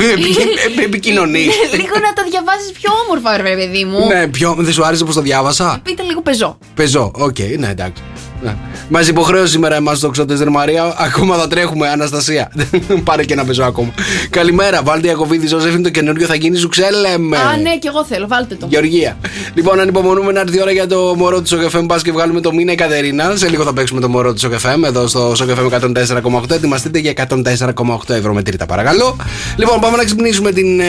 Επικοινωνείς. 0.83 1.45
Ναι, 1.45 1.77
λίγο 1.77 1.93
να 1.93 2.13
τα 2.13 2.23
διαβάζεις 2.29 2.71
πιο 2.81 2.91
όμορφα, 3.05 3.37
ρε 3.49 3.55
παιδί 3.55 3.83
μου. 3.85 4.07
ναι, 4.07 4.27
πιο, 4.27 4.55
δεν 4.59 4.73
σου 4.73 4.85
άρεσε 4.85 5.03
πώ 5.03 5.13
το 5.13 5.21
διάβασα; 5.21 5.79
Πείτε 5.83 6.01
λίγο 6.03 6.21
πεζό. 6.21 6.57
Πεζό, 6.73 7.11
οκ, 7.15 7.37
ναι, 7.57 7.67
εντάξει. 7.67 8.01
Ναι. 8.41 8.55
Μας 8.89 9.07
υποχρέωσε 9.07 9.47
σήμερα 9.47 9.75
εμάς 9.75 9.99
το 9.99 10.09
ξωτέ 10.09 10.49
Μαρία. 10.49 10.95
Ακόμα 10.97 11.35
θα 11.35 11.47
τρέχουμε, 11.47 11.89
Αναστασία. 11.89 12.51
Πάρε 13.03 13.23
και 13.23 13.33
ένα 13.33 13.45
πεζό 13.45 13.63
ακόμα. 13.63 13.93
Καλημέρα, 14.29 14.81
βάλτε 14.83 15.07
Ιακοβίδη 15.07 15.47
Ζωζέφ, 15.47 15.73
είναι 15.73 15.83
το 15.83 15.89
καινούριο 15.89 16.25
θα 16.25 16.35
γίνει 16.35 16.57
σου 16.57 16.67
ξέλεμε. 16.67 17.37
Α, 17.37 17.57
ναι, 17.57 17.77
και 17.77 17.87
εγώ 17.87 18.05
θέλω, 18.05 18.27
βάλτε 18.27 18.55
το. 18.55 18.67
Γεωργία. 18.69 19.17
Λοιπόν, 19.53 19.79
ανυπομονούμε 19.79 20.31
να 20.31 20.39
έρθει 20.39 20.57
η 20.57 20.61
ώρα 20.61 20.71
για 20.71 20.87
το 20.87 21.13
μωρό 21.17 21.41
του 21.41 21.47
Σοκεφέμ. 21.47 21.85
Πας 21.85 22.01
και 22.01 22.11
βγάλουμε 22.11 22.41
το 22.41 22.53
μήνα 22.53 22.71
η 22.71 22.75
Κατερίνα. 22.75 23.35
Σε 23.35 23.49
λίγο 23.49 23.63
θα 23.63 23.73
παίξουμε 23.73 24.01
το 24.01 24.09
μωρό 24.09 24.33
του 24.33 24.39
Σοκεφέμ 24.39 24.83
εδώ 24.85 25.07
στο 25.07 25.35
Σοκεφέμ 25.35 25.67
104,8. 25.71 26.51
Ετοιμαστείτε 26.51 26.99
για 26.99 27.13
104,8 27.29 28.09
ευρώ 28.09 28.33
με 28.33 28.41
τρίτα, 28.41 28.65
παρακαλώ. 28.65 29.15
Λοιπόν, 29.55 29.79
πάμε 29.79 29.97
να 29.97 30.03
ξυπνήσουμε 30.03 30.51
την, 30.51 30.79
ε, 30.79 30.85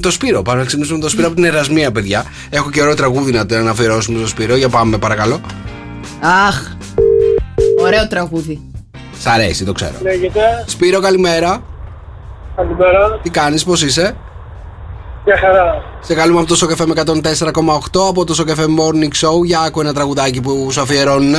το 0.00 0.10
Σπύρο. 0.10 0.42
Πάμε 0.42 0.58
να 0.58 0.64
ξυπνήσουμε 0.64 0.98
το 0.98 1.08
Σπύρο 1.08 1.26
από 1.26 1.36
την 1.36 1.44
Ερασμία, 1.44 1.92
παιδιά. 1.92 2.24
Έχω 2.50 2.70
καιρό 2.70 2.94
τραγούδι 2.94 3.32
να, 3.32 3.62
να 3.62 3.70
αφιερώσουμε 3.70 4.18
στο 4.18 4.26
Σπύρο. 4.26 4.56
Για 4.56 4.68
πάμε, 4.68 4.98
παρακαλώ. 4.98 5.40
Αχ. 6.20 6.78
Ωραίο 7.90 8.08
τραγούδι. 8.08 8.60
Σ' 9.18 9.26
αρέσει, 9.26 9.64
το 9.64 9.72
ξέρω. 9.72 9.92
Λέγεται, 10.02 10.40
Σπύρο, 10.66 11.00
καλημέρα. 11.00 11.62
καλημέρα, 12.56 13.18
Τι 13.22 13.30
κάνεις, 13.30 13.64
πώς 13.64 13.82
είσαι; 13.82 14.16
μια 15.24 15.36
χαρά. 15.36 15.82
Σε 16.00 16.14
καλούμε 16.14 16.38
από 16.38 16.48
το 16.48 16.56
Σοκεφέ 16.56 16.86
με 16.86 16.92
104,8 16.96 18.08
από 18.08 18.24
το 18.24 18.34
Σοκεφέ 18.34 18.64
Morning 18.78 19.26
Show. 19.26 19.44
Για 19.44 19.60
άκου 19.60 19.80
ένα 19.80 19.92
τραγουδάκι 19.92 20.40
που 20.40 20.68
σου 20.70 20.80
αφιερώνουν. 20.80 21.34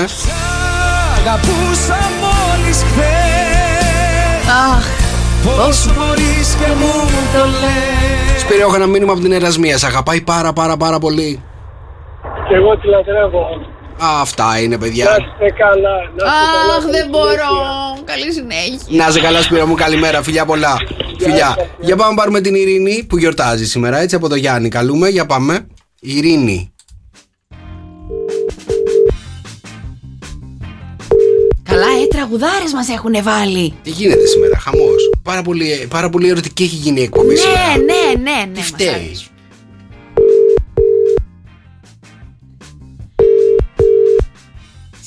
Αγαπούσα 1.18 1.98
μόλις 2.22 2.78
χθες 2.78 4.50
Αχ. 4.74 4.86
Πώς 5.46 5.94
μπορείς 5.94 6.56
και 6.60 6.72
μου 6.80 6.92
το 7.34 7.46
λες 7.46 8.42
Σπύρο, 8.42 8.62
έχω 8.62 8.76
ένα 8.76 8.88
μήνυμα 8.88 9.12
από 9.12 9.22
την 9.22 9.32
Ερασμία. 9.32 9.78
Σε 9.78 9.86
αγαπάει 9.86 10.22
πάρα 10.22 10.54
πάρα 10.54 10.78
πάρα 10.78 11.00
πολύ. 11.00 11.44
Και 12.48 12.56
εγώ 12.56 12.78
τη 12.78 12.88
λατρεύω. 12.88 13.46
Α, 14.04 14.22
αυτά 14.22 14.60
είναι, 14.62 14.78
παιδιά. 14.78 15.06
Να 15.06 15.12
είστε 15.12 15.56
καλά, 15.58 15.90
να 15.90 16.04
είστε 16.04 16.34
καλά. 16.54 16.76
Αχ, 16.76 16.82
καλή 16.82 16.96
δεν 16.98 17.08
μπορώ. 17.10 17.32
συνέχεια. 17.34 18.04
Καλή 18.06 18.34
συνέχεια. 18.34 19.04
Να 19.04 19.08
είσαι 19.08 19.20
καλά, 19.20 19.42
Σπύρο 19.42 19.66
μου, 19.66 19.76
καλημέρα. 19.76 20.24
Φιλιά 20.24 20.46
πολλά. 20.46 20.78
Φιλιά. 21.20 21.58
Για 21.80 21.96
πάμε 21.96 22.10
να 22.10 22.16
πάρουμε 22.16 22.42
την 22.42 22.56
Ειρήνη 22.56 23.06
που 23.10 23.18
γιορτάζει 23.18 23.66
σήμερα, 23.66 23.98
έτσι 24.00 24.16
από 24.16 24.30
το 24.30 24.36
Γιάννη. 24.36 24.70
Καλούμε, 24.70 25.08
για 25.08 25.26
πάμε. 25.26 25.68
Ειρήνη. 26.00 26.74
Καλά, 31.64 31.86
ε, 31.86 32.08
τραγουδάρες 32.08 32.74
μας 32.74 32.90
έχουν 32.90 33.24
βάλει. 33.24 33.74
Τι 33.84 33.90
γίνεται 33.90 34.26
σήμερα, 34.26 34.58
χαμός. 34.60 35.10
Πάρα 35.24 35.42
πολύ, 35.42 35.88
πάρα 35.90 36.10
πολύ 36.10 36.30
ερωτική 36.30 36.64
έχει 36.64 36.76
γίνει 36.76 37.00
η 37.00 37.04
εκπομπή 37.04 37.36
σήμερα. 37.36 37.60
Ναι, 37.60 37.84
ναι, 37.84 38.32
ναι, 38.32 38.46
ναι. 38.46 38.52
Τι 38.54 38.60
μας 38.60 38.68
φταίει; 38.68 39.18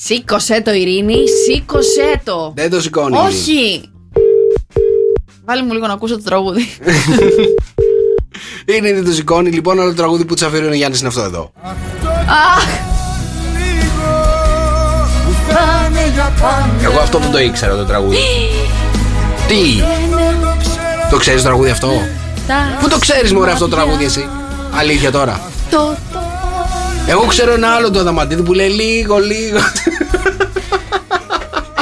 Σήκωσέ 0.07 0.61
το, 0.65 0.73
Ειρήνη, 0.73 1.17
σήκωσέ 1.45 2.21
το. 2.25 2.53
Δεν 2.57 2.71
το 2.71 2.81
σηκώνει. 2.81 3.17
η 3.17 3.21
Ειρήνη. 3.21 3.35
Όχι. 3.41 3.83
Βάλε 5.45 5.63
μου 5.63 5.73
λίγο 5.73 5.87
να 5.87 5.93
ακούσω 5.93 6.17
το 6.17 6.23
τραγούδι. 6.23 6.63
Είναι 8.77 8.93
δεν 8.93 9.05
το 9.05 9.13
σηκώνει. 9.13 9.51
Λοιπόν, 9.51 9.81
άλλο 9.81 9.95
τραγούδι 9.95 10.25
που 10.25 10.35
τη 10.35 10.45
αφιερώνει 10.45 10.71
ο 10.73 10.75
Γιάννης 10.75 10.99
είναι 11.01 11.09
αυτό 11.09 11.21
εδώ. 11.21 11.53
Αχ, 12.27 12.65
Εγώ 16.85 16.99
αυτό 17.01 17.19
δεν 17.19 17.31
το 17.31 17.39
ήξερα 17.39 17.77
το 17.77 17.85
τραγούδι. 17.85 18.17
Τι, 19.49 19.83
το 21.11 21.17
ξέρεις 21.17 21.43
το 21.43 21.49
τραγούδι 21.49 21.71
αυτό; 21.71 21.89
τα- 22.47 22.79
Πού 22.81 22.89
το 22.89 22.99
ξέρεις, 22.99 23.33
Μωρέ, 23.33 23.51
αυτό 23.51 23.69
το 23.69 23.75
τραγούδι 23.77 24.05
εσύ; 24.05 24.29
Αλήθεια 24.79 25.11
τώρα. 25.13 25.41
το, 25.71 25.97
το. 26.13 26.14
Εγώ 27.07 27.27
ξέρω 27.27 27.53
ένα 27.53 27.69
άλλο 27.69 27.91
το 27.91 27.99
Αδαμαντίδη 27.99 28.43
που 28.43 28.53
λέει 28.53 28.69
λίγο, 28.69 29.19
λίγο. 29.19 29.59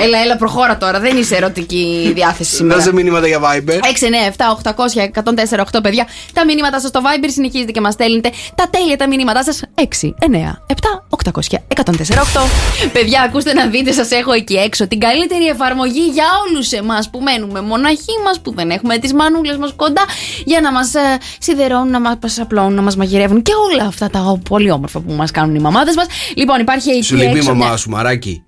Έλα, 0.03 0.19
έλα, 0.19 0.37
προχώρα 0.37 0.77
τώρα. 0.77 1.01
Δεν 1.01 1.17
είσαι 1.17 1.37
ερωτική 1.37 2.13
διάθεση 2.15 2.55
σήμερα. 2.55 2.77
Δώσε 2.79 2.93
μηνύματα 2.93 3.27
για 3.27 3.39
Viber. 3.41 3.71
6, 3.71 4.07
9, 4.07 4.33
7, 4.37 4.45
800, 4.63 5.11
104, 5.55 5.61
8 5.61 5.83
παιδιά. 5.83 6.07
Τα 6.33 6.45
μηνύματά 6.45 6.81
σας 6.81 6.89
στο 6.89 7.01
Viber 7.05 7.29
συνεχίζετε 7.33 7.73
και 7.73 7.81
μας 7.81 7.93
στέλνετε 7.95 8.31
τα 8.55 8.69
τέλεια 8.71 8.97
τα 8.97 9.09
μηνύματά 9.09 9.43
σας. 9.45 9.61
6, 9.75 10.15
9, 10.19 10.63
7, 10.67 10.75
800, 11.09 11.63
104, 11.69 12.21
8. 12.23 12.89
Παιδιά, 12.93 13.23
ακούστε 13.23 13.53
να 13.53 13.67
δείτε, 13.67 13.93
σας 13.93 14.11
έχω 14.11 14.33
εκεί 14.33 14.55
έξω 14.55 14.89
την 14.89 15.01
καλύτερη 15.01 15.47
εφαρμογή 15.47 16.01
για 16.13 16.25
όλους 16.49 16.71
εμάς 16.73 17.11
που 17.11 17.21
μένουμε 17.21 17.61
μοναχοί 17.61 18.15
μας, 18.25 18.41
που 18.41 18.55
δεν 18.55 18.71
έχουμε 18.71 18.99
τις 18.99 19.13
μανούλες 19.13 19.57
μας 19.57 19.73
κοντά, 19.77 20.03
για 20.45 20.61
να 20.61 20.73
μας 20.73 20.95
ε, 20.95 21.01
σιδερώνουν, 21.39 21.91
να 21.91 22.01
μας 22.01 22.39
απλώνουν, 22.41 22.75
να 22.75 22.83
μας 22.83 22.97
μαγειρεύουν 22.97 23.43
και 23.43 23.53
όλα 23.73 23.87
αυτά 23.89 24.11
τα 24.11 24.41
πολύ 24.49 24.71
όμορφα 24.71 25.01
που 25.01 25.13
μας 25.13 25.31
κάνουν 25.31 25.55
οι 25.55 25.59
μαμάδες 25.61 25.95
μας. 25.97 26.07
Λοιπόν, 26.37 26.61
υπάρχει 26.61 26.91
εκεί 26.91 27.03
Σου 27.03 27.15
λείπει 27.17 27.35
η 27.35 27.37
έξω. 27.37 27.49
μαμά 27.49 27.67
μια- 27.67 27.77
σου, 27.77 27.91
μαράκι. 27.91 28.43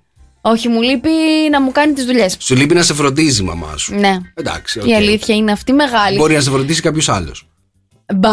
Όχι, 0.47 0.67
μου 0.67 0.81
λείπει 0.81 1.09
να 1.51 1.61
μου 1.61 1.71
κάνει 1.71 1.93
τις 1.93 2.05
δουλειές. 2.05 2.35
Σου 2.39 2.55
λείπει 2.55 2.73
να 2.73 2.81
σε 2.81 2.93
φροντίζει 2.93 3.41
η 3.41 3.45
μαμά 3.45 3.77
σου. 3.77 3.95
Ναι. 3.95 4.17
Εντάξει, 4.33 4.79
οκ. 4.79 4.87
Η 4.87 4.95
αλήθεια 4.95 5.35
είναι 5.35 5.51
αυτή 5.51 5.73
μεγάλη. 5.73 6.17
Μπορεί 6.17 6.33
να 6.33 6.41
σε 6.41 6.49
φροντίσει 6.49 6.81
κάποιος 6.81 7.09
άλλος. 7.09 7.47
Μπα, 8.15 8.29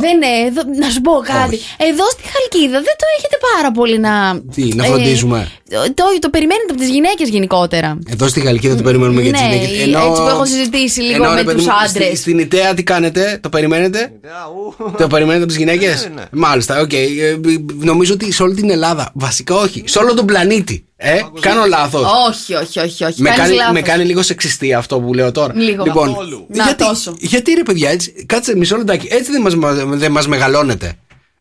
δεν 0.00 0.14
είναι. 0.14 0.26
Εδώ, 0.48 0.62
να 0.80 0.90
σου 0.90 1.00
πω 1.00 1.12
κάτι. 1.24 1.54
Όχι. 1.54 1.64
Εδώ 1.76 2.04
στη 2.10 2.22
Χαλκίδα 2.32 2.78
δεν 2.88 2.94
το 3.00 3.04
έχετε 3.18 3.36
πάρα 3.54 3.70
πολύ 3.72 3.98
να. 3.98 4.40
Τι, 4.54 4.74
να 4.74 4.84
φροντίζουμε; 4.84 5.50
Ε, 5.68 5.76
το, 5.76 6.04
το 6.20 6.30
περιμένετε 6.30 6.66
από 6.70 6.80
τις 6.80 6.88
γυναίκες 6.88 7.28
γενικότερα. 7.28 7.98
Εδώ 8.06 8.28
στη 8.28 8.40
Γαλλική 8.40 8.68
το 8.68 8.82
περιμένουμε 8.82 9.22
για 9.22 9.32
τις 9.32 9.40
Ναι, 9.40 9.46
γυναίκες. 9.46 9.80
έτσι 9.80 10.22
που 10.22 10.28
έχω 10.28 10.44
συζητήσει 10.44 11.00
λίγο 11.00 11.24
με 11.44 11.54
τους 11.54 11.66
άντρες. 11.86 12.18
Στην 12.18 12.38
ΙΤΕΑ 12.38 12.74
τι 12.74 12.82
κάνετε, 12.82 13.38
το 13.42 13.48
περιμένετε; 13.48 14.12
Αου. 14.44 14.74
Το 14.98 15.06
περιμένετε 15.06 15.42
από 15.42 15.46
τις 15.46 15.56
γυναίκες; 15.56 16.10
ναι. 16.14 16.22
Μάλιστα, 16.30 16.80
οκ. 16.80 16.92
Ε, 16.92 17.38
Νομίζω 17.74 18.12
ότι 18.14 18.32
σε 18.32 18.42
όλη 18.42 18.54
την 18.54 18.70
Ελλάδα, 18.70 19.10
βασικά 19.14 19.54
όχι, 19.54 19.82
σε 19.86 19.98
όλο 19.98 20.14
τον 20.14 20.26
πλανήτη. 20.26 20.84
Ε, 21.02 21.20
κάνω 21.40 21.64
λάθος. 21.66 22.06
Όχι, 22.28 22.54
όχι, 22.54 22.78
όχι. 22.80 23.04
όχι. 23.04 23.22
Με 23.22 23.28
Κάνεις 23.28 23.42
κάνει, 23.42 23.54
λάθος. 23.54 23.72
με 23.72 23.80
κάνει 23.82 24.04
λίγο 24.04 24.22
σεξιστή 24.22 24.74
αυτό 24.74 25.00
που 25.00 25.14
λέω 25.14 25.32
τώρα. 25.32 25.52
Λίγο. 25.56 25.84
Λοιπόν, 25.84 26.06
Καθόλου. 26.08 26.46
Να, 26.48 26.64
γιατί, 26.64 26.84
τόσο. 26.84 27.14
γιατί 27.18 27.52
ρε 27.52 27.62
παιδιά, 27.62 27.90
έτσι, 27.90 28.24
κάτσε 28.26 28.56
μισό 28.56 28.76
λεπτάκι, 28.76 29.06
έτσι 29.10 29.30
δεν 29.32 29.40
μας, 29.40 29.54
δεν 29.98 30.12
μας 30.12 30.28
μεγαλώνετε. 30.28 30.92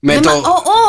Με 0.01 0.13
Δεν 0.13 0.21
το. 0.21 0.29
μα- 0.29 0.35
ο- 0.37 0.41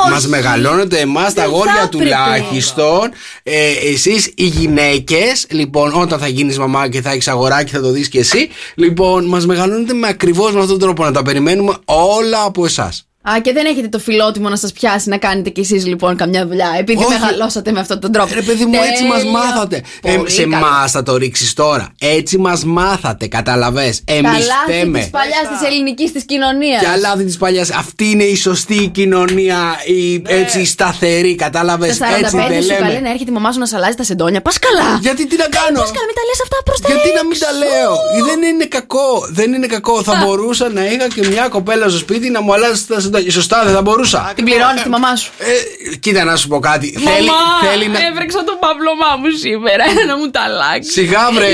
όχι. 0.03 0.11
Μας 0.13 0.27
μεγαλώνετε 0.27 0.99
εμάς 0.99 1.25
τα 1.35 1.43
Δεν 1.43 1.45
αγόρια 1.45 1.73
θα 1.75 1.81
έπρεπε. 1.83 2.05
τουλάχιστον. 2.05 3.11
Ε, 3.43 3.71
Εσείς 3.93 4.33
οι 4.37 4.45
γυναίκες, 4.45 5.47
λοιπόν, 5.51 6.01
όταν 6.01 6.19
θα 6.19 6.29
γίνεις 6.29 6.59
μαμά 6.59 6.89
και 6.89 7.01
θα 7.03 7.11
έχεις 7.11 7.29
αγοράκι, 7.29 7.73
θα 7.73 7.81
το 7.81 7.91
δεις 7.91 8.09
και 8.09 8.19
εσύ. 8.19 8.49
Λοιπόν, 8.75 9.25
μας 9.25 9.47
μεγαλώνετε 9.47 9.93
με 9.93 10.07
ακριβώς 10.09 10.53
με 10.53 10.61
αυτόν 10.61 10.69
τον 10.69 10.79
τρόπο. 10.79 11.05
Να 11.05 11.13
τα 11.13 11.23
περιμένουμε 11.23 11.75
όλα 11.85 12.43
από 12.45 12.65
εσάς. 12.65 13.05
Α, 13.23 13.41
και 13.43 13.53
δεν 13.53 13.67
έχετε 13.67 13.89
το 13.89 13.99
φιλότιμο 13.99 14.49
να 14.49 14.57
σας 14.57 14.73
πιάσει 14.73 15.09
να 15.09 15.17
κάνετε 15.19 15.51
κι 15.51 15.61
εσείς 15.61 15.87
λοιπόν 15.87 16.17
καμιά 16.17 16.47
δουλειά. 16.47 16.75
Επειδή 16.79 17.05
Όχι. 17.05 17.19
μεγαλώσατε 17.19 17.73
με 17.73 17.81
αυτόν 17.81 18.01
τον 18.01 18.13
τρόπο. 18.13 18.35
Ρε 18.35 18.43
παιδί 18.43 18.65
μου, 18.65 18.75
έτσι 18.91 19.05
μας 19.05 19.17
Τέλεια. 19.19 19.31
μάθατε. 19.33 19.83
Ε, 20.03 20.15
Πολύ 20.15 20.31
σε 20.31 20.43
καλά. 20.43 20.57
εμάς 20.57 20.91
θα 20.91 21.03
το 21.03 21.17
ρίξεις 21.17 21.55
τώρα. 21.55 21.89
Έτσι 21.99 22.39
μας 22.39 22.65
μάθατε, 22.65 23.27
καταλαβέ. 23.27 23.95
Εμείς 24.05 24.23
Καλάθι 24.23 24.73
φταίμε. 24.73 24.99
της 24.99 25.11
παλιάς 25.11 25.43
της 25.59 25.69
ελληνικής 25.69 26.13
της 26.13 26.25
κοινωνίας. 26.25 26.81
Και 26.81 26.89
αλάδι 26.89 27.25
της 27.25 27.37
παλιάς. 27.37 27.71
Αυτή 27.71 28.11
είναι 28.11 28.25
η 28.25 28.37
σωστή 28.37 28.89
κοινωνία, 28.95 29.59
η 29.87 30.23
έτσι 30.27 30.65
σταθερή, 30.65 31.35
κατάλαβε. 31.35 31.93
Στα 31.93 32.07
Έτσι 32.07 32.37
45 32.37 32.49
δεν 32.49 32.63
σου 32.63 32.69
καλέ 32.69 32.87
λέμε. 32.89 33.01
να 33.01 33.11
έρχεται 33.11 33.31
η 33.31 33.35
μαμά 33.35 33.53
σου 33.53 33.59
να 33.59 33.67
σαλάζει 33.67 33.95
τα 33.97 34.03
σεντόνια. 34.05 34.41
Πας 34.43 34.59
καλά. 34.59 34.99
Γιατί 35.01 35.27
τι 35.27 35.37
να 35.37 35.47
κάνω; 35.59 35.79
Πας 35.81 35.91
καλά, 35.91 36.05
μην 36.07 36.15
τα 36.15 36.23
λες 36.29 36.41
αυτά 36.43 36.57
προς 36.65 36.81
τα 36.81 36.89
Γιατί 36.93 37.09
να 37.19 37.23
μην 37.23 37.33
έξω. 37.33 37.45
τα 37.47 37.53
λέω; 37.63 37.93
Δεν 38.29 38.43
είναι 38.51 38.65
κακό. 38.65 39.27
Δεν 39.31 39.53
είναι 39.53 39.67
κακό. 39.67 40.03
Θα 40.03 40.15
μπορούσα 40.25 40.69
να 40.69 40.85
είχα 40.87 41.09
και 41.15 41.27
μια 41.29 41.49
κοπέλα 41.49 41.89
στο 41.89 41.99
σπίτι 41.99 42.31
να 42.31 42.41
μου 42.43 42.53
αλλάζει 42.55 42.85
τα 42.87 43.01
συνταγή. 43.11 43.31
Σωστά, 43.31 43.65
δεν 43.65 43.75
θα 43.75 43.83
μπορούσα. 43.83 44.33
Την 44.35 44.45
πληρώνεις 44.45 44.83
τη 44.83 44.89
μαμά 44.89 45.17
σου. 45.17 45.33
Ε, 45.39 45.97
κοίτα 45.97 46.25
να 46.25 46.37
σου 46.37 46.49
πω 46.49 46.59
κάτι. 46.59 46.99
Θέλει, 47.05 47.31
θέλει 47.63 47.89
να. 47.89 48.07
έβρεξα 48.07 48.45
το 48.45 48.57
πάπλωμά 48.61 49.17
μου 49.21 49.31
σήμερα 49.31 49.85
να 50.09 50.17
μου 50.17 50.31
τα 50.31 50.41
αλλάξει. 50.41 50.91
Σιγά 50.91 51.31
βρε 51.35 51.49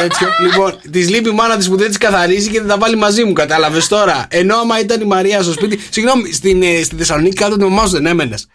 τέτοιο. 0.00 0.28
Λοιπόν, 0.42 0.80
της 0.90 1.08
λείπει 1.10 1.28
η 1.28 1.32
μάνα 1.32 1.56
της 1.56 1.68
που 1.68 1.76
δεν 1.76 1.88
της 1.88 1.98
καθαρίζει 1.98 2.50
και 2.50 2.58
δεν 2.58 2.68
τα 2.68 2.78
βάλει 2.78 2.96
μαζί 2.96 3.24
μου, 3.24 3.32
κατάλαβες 3.32 3.88
τώρα. 3.88 4.26
Ενώ 4.30 4.56
άμα 4.56 4.80
ήταν 4.80 5.00
η 5.00 5.04
Μαρία 5.04 5.42
στο 5.42 5.52
σπίτι. 5.52 5.80
Συγγνώμη, 5.90 6.32
στην, 6.32 6.62
ε, 6.62 6.82
στη 6.82 6.96
Θεσσαλονίκη 6.96 7.36
κάτω 7.36 7.54
από 7.54 7.64
τη 7.64 7.70
μαμά 7.70 7.86
σου 7.86 7.92
δεν 7.92 8.06
έμενες. 8.06 8.46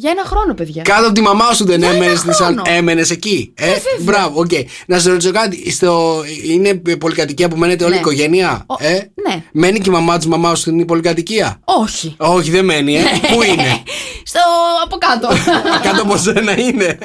Για 0.00 0.10
ένα 0.10 0.22
χρόνο, 0.24 0.54
παιδιά. 0.54 0.82
Κάτω 0.82 1.04
από 1.04 1.14
τη 1.14 1.20
μαμά 1.20 1.52
σου 1.52 1.64
δεν 1.64 1.78
Για 1.78 1.88
έμενες 1.88 2.06
ένα 2.08 2.16
στη 2.16 2.26
Θεσσαλονίκη. 2.26 2.62
χρόνο. 2.64 2.78
Έμενες 2.78 3.10
εκεί. 3.10 3.52
Ε, 3.56 3.66
βέβαια. 3.66 3.80
μπράβο, 4.00 4.40
οκ. 4.40 4.50
Να 4.86 4.98
σε 4.98 5.10
ρωτήσω 5.10 5.30
κάτι. 5.32 5.70
Στο, 5.70 6.22
είναι 6.46 6.74
πολυκατοικία 6.98 7.48
που 7.48 7.56
μένετε 7.56 7.84
όλη 7.84 7.92
η 7.92 7.96
Ναι. 7.96 8.00
οικογένεια; 8.00 8.64
Ο- 8.66 8.74
ε; 8.78 8.92
ναι. 9.28 9.42
Μένει 9.52 9.78
και 9.80 9.90
η 9.90 9.92
μαμά 9.92 10.16
της 10.16 10.26
μαμά 10.26 10.48
σου 10.54 10.60
στην 10.60 10.84
πολυκατοικία; 10.84 11.60
Όχι. 11.64 12.14
Όχι, 12.18 12.50
δεν 12.50 12.64
μένει, 12.64 12.96
ε. 12.96 13.02
Πού 13.34 13.42
είναι; 13.42 13.82
Στο 14.30 14.40
από 14.84 14.96
κάτω. 14.96 15.28
Κάτω 15.90 16.02
από 16.02 16.16
σένα 16.16 16.58
είναι. 16.60 16.98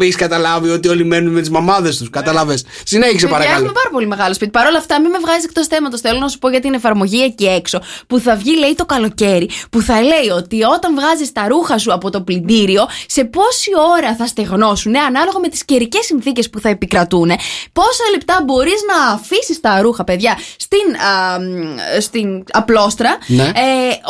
Έχεις 0.00 0.16
καταλάβει 0.16 0.68
ότι 0.70 0.88
όλοι 0.88 1.04
μένουν 1.04 1.32
με 1.32 1.40
τις 1.40 1.50
μαμάδες 1.50 1.96
τους. 1.96 2.10
Κατάλαβες. 2.10 2.64
Συνέχισε 2.84 3.14
Παιδιά, 3.14 3.28
παρακαλώ. 3.32 3.56
Έχουμε 3.56 3.72
πάρα 3.72 3.88
πολύ 3.92 4.06
μεγάλο 4.06 4.34
σπίτι. 4.34 4.50
Παρ' 4.50 4.66
όλα 4.66 4.78
αυτά, 4.78 5.00
μην 5.00 5.10
με 5.10 5.18
βγάζεις 5.18 5.44
εκτός 5.44 5.66
θέματος. 5.66 6.00
Θέλω 6.00 6.18
να 6.18 6.28
σου 6.28 6.38
πω 6.38 6.48
για 6.50 6.60
την 6.60 6.74
εφαρμογή 6.74 7.22
εκεί 7.22 7.44
έξω 7.46 7.80
που 8.06 8.18
θα 8.18 8.36
βγει, 8.36 8.58
λέει, 8.58 8.74
το 8.74 8.84
καλοκαίρι. 8.84 9.48
Που 9.70 9.80
θα 9.80 10.00
λέει 10.02 10.28
ότι 10.36 10.62
όταν 10.62 10.94
βγάζεις 10.94 11.32
τα 11.32 11.46
ρούχα 11.48 11.73
σου 11.78 11.92
από 11.92 12.10
το 12.10 12.20
πλυντήριο, 12.22 12.86
σε 13.06 13.24
πόση 13.24 13.70
ώρα 13.96 14.14
θα 14.16 14.26
στεγνώσουν, 14.26 14.96
ανάλογα 14.96 15.38
με 15.40 15.48
τις 15.48 15.64
καιρικές 15.64 16.04
συνθήκες 16.04 16.50
που 16.50 16.60
θα 16.60 16.68
επικρατούν, 16.68 17.30
πόσα 17.72 18.04
λεπτά 18.12 18.42
μπορείς 18.44 18.80
να 18.92 19.12
αφήσεις 19.12 19.60
τα 19.60 19.80
ρούχα, 19.82 20.04
παιδιά, 20.04 20.38
στην, 20.56 20.94
α, 20.94 21.40
μ, 21.40 22.00
στην 22.00 22.44
απλόστρα, 22.50 23.18
Ναι. 23.26 23.42
ε, 23.42 23.50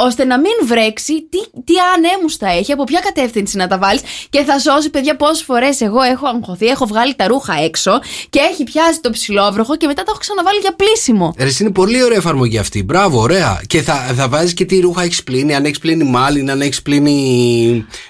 ώστε 0.07 0.25
να 0.25 0.39
μην 0.39 0.53
βρέξει 0.67 1.13
τι, 1.31 1.39
τι 1.65 1.75
ανέμους 1.95 2.37
θα 2.37 2.49
έχει, 2.49 2.73
από 2.73 2.85
ποια 2.85 3.01
κατεύθυνση 3.01 3.57
να 3.57 3.67
τα 3.67 3.79
βάλεις 3.79 4.03
και 4.31 4.43
θα 4.43 4.59
σώσει, 4.59 4.91
παιδιά, 4.91 5.17
πόσες 5.17 5.43
φορές 5.43 5.81
εγώ 5.81 6.01
έχω 6.01 6.27
αγχωθεί, 6.27 6.67
έχω 6.67 6.87
βγάλει 6.87 7.15
τα 7.15 7.27
ρούχα 7.27 7.55
έξω 7.65 8.01
και 8.31 8.39
έχει 8.53 8.65
πιάσει 8.65 9.01
το 9.01 9.11
ψηλόβροχο 9.11 9.77
και 9.77 9.87
μετά 9.87 10.03
τα 10.03 10.11
έχω 10.11 10.19
ξαναβάλει 10.21 10.59
για 10.59 10.75
πλήσιμο. 10.75 11.35
Ρε, 11.39 11.49
είναι 11.61 11.71
πολύ 11.71 12.03
ωραία 12.03 12.19
εφαρμογή 12.19 12.59
αυτή. 12.59 12.83
Μπράβο, 12.83 13.21
ωραία. 13.21 13.61
Και 13.67 13.83
θα, 13.83 13.95
θα 14.17 14.29
βάζεις 14.29 14.55
και 14.55 14.65
τι 14.65 14.81
ρούχα 14.81 15.03
έχεις 15.03 15.23
πλύνει. 15.23 15.55
Αν 15.55 15.65
έχεις 15.65 15.79
πλύνει 15.79 16.05
μάλιν, 16.05 16.51
αν 16.51 16.61
έχεις 16.61 16.83
πλύνει 16.83 17.13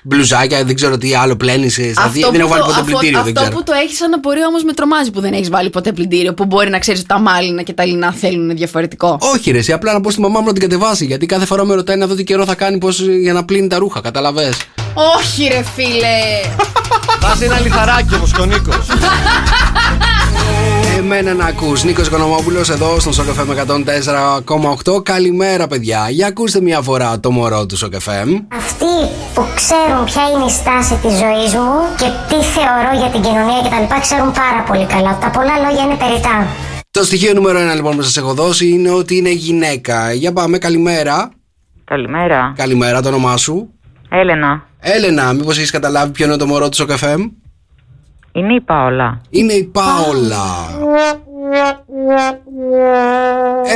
μπλουζάκια, 0.02 0.64
δεν 0.64 0.74
ξέρω 0.74 0.98
τι 0.98 1.14
άλλο 1.14 1.36
πλένεις. 1.36 1.74
Δεν 1.76 2.40
έχω 2.40 2.48
βάλει 2.48 2.62
ποτέ 2.62 2.72
αφο- 2.72 2.84
πλυντήριο, 2.84 3.18
δεν 3.22 3.28
αυτό 3.28 3.40
ξέρω. 3.40 3.56
που 3.56 3.62
το 3.62 3.72
έχεις 3.84 3.96
σαν 3.96 4.14
απορία 4.14 4.46
όμως 4.46 4.64
με 4.64 4.72
τρομάζει 4.72 5.10
που 5.10 5.20
δεν 5.20 5.32
έχεις 5.32 5.48
βάλει 5.50 5.70
ποτέ 5.70 5.92
πλυντήριο. 5.92 6.34
Που 6.34 6.44
μπορεί 6.44 6.70
να 6.70 6.78
ξέρεις 6.78 7.00
ότι 7.00 7.08
τα 7.08 7.18
μάλινα 7.18 7.62
και 7.62 7.72
τα 7.72 7.84
λινά 7.84 8.12
θέλουν 8.12 8.56
διαφορετικό. 8.56 9.18
Όχι, 9.20 9.50
ρε, 9.50 9.58
εσύ 9.58 9.72
απλά 9.72 9.92
να 9.92 10.00
πω 10.00 10.10
στη 10.10 10.20
μαμά 10.20 10.40
μου 10.40 10.46
να 10.46 10.52
την 10.52 10.62
κατεβάσει. 10.62 11.04
Γιατί 11.04 11.26
κάθε 11.26 11.46
φορά 11.46 11.64
με 11.64 11.74
ρωτάει 11.74 11.96
να 11.96 12.06
δω 12.06 12.14
τι 12.14 12.24
καιρό 12.24 12.44
θα 12.44 12.54
κάνει 12.54 12.78
πώς, 12.78 13.00
για 13.00 13.32
να 13.32 13.44
πλύνει 13.44 13.66
τα 13.68 13.78
ρούχα. 13.78 14.00
Καταλαβέ. 14.00 14.52
Όχι, 15.18 15.48
ρε 15.48 15.62
φίλε. 15.74 16.16
Βάζει 17.20 17.44
ένα 17.44 17.60
λιθαράκι 17.60 18.14
όμως 18.14 18.32
και 18.32 18.40
ο 18.40 18.44
Νίκος. 18.44 18.86
Εμένα 20.98 21.34
να 21.34 21.44
ακούς 21.44 21.84
Νίκος 21.84 22.06
Οικονομόπουλος 22.06 22.70
εδώ 22.70 23.00
στον 23.00 23.12
Σοκεφέμ 23.12 23.48
104,8 24.86 25.02
Καλημέρα 25.04 25.66
παιδιά 25.66 26.06
Για 26.10 26.26
ακούστε 26.26 26.60
μια 26.60 26.80
φορά 26.80 27.20
το 27.20 27.30
μωρό 27.30 27.66
του 27.66 27.76
Σοκεφέμ 27.76 28.28
Αυτοί 28.52 28.84
που 29.34 29.46
ξέρουν 29.54 30.04
ποια 30.04 30.22
είναι 30.34 30.44
η 30.44 30.50
στάση 30.50 30.94
της 30.94 31.12
ζωής 31.12 31.54
μου 31.54 31.70
και 31.98 32.04
τι 32.28 32.42
θεωρώ 32.44 32.98
για 32.98 33.08
την 33.12 33.22
κοινωνία 33.22 33.60
κτλ. 33.64 34.00
ξέρουν 34.00 34.32
πάρα 34.32 34.62
πολύ 34.66 34.86
καλά. 34.86 35.18
Τα 35.18 35.30
πολλά 35.30 35.58
λόγια 35.58 35.82
είναι 35.84 35.96
περιτά. 35.96 36.46
Το 36.90 37.04
στοιχείο 37.04 37.32
νούμερο 37.34 37.58
ένα 37.58 37.74
λοιπόν 37.74 37.96
που 37.96 38.02
σας 38.02 38.16
έχω 38.16 38.34
δώσει 38.34 38.68
είναι 38.68 38.90
ότι 38.90 39.16
είναι 39.16 39.30
γυναίκα 39.30 40.12
Για 40.12 40.32
πάμε 40.32 40.58
καλημέρα 40.58 41.30
Καλημέρα. 41.84 42.52
Καλημέρα 42.56 43.02
το 43.02 43.08
όνομά 43.08 43.36
σου 43.36 43.68
Έλενα. 44.08 44.66
Έλενα 44.80 45.32
μήπως 45.32 45.56
έχεις 45.56 45.70
καταλάβει 45.70 46.12
ποιο 46.12 46.26
είναι 46.26 46.36
το 46.36 46.46
μωρό 46.46 46.68
του 46.68 46.76
Σοκεφέμ 46.76 47.22
Είναι 48.36 48.54
η 48.54 48.60
Πάολα. 48.60 49.20
Είναι 49.30 49.52
η 49.52 49.64
Πάολα 49.64 50.44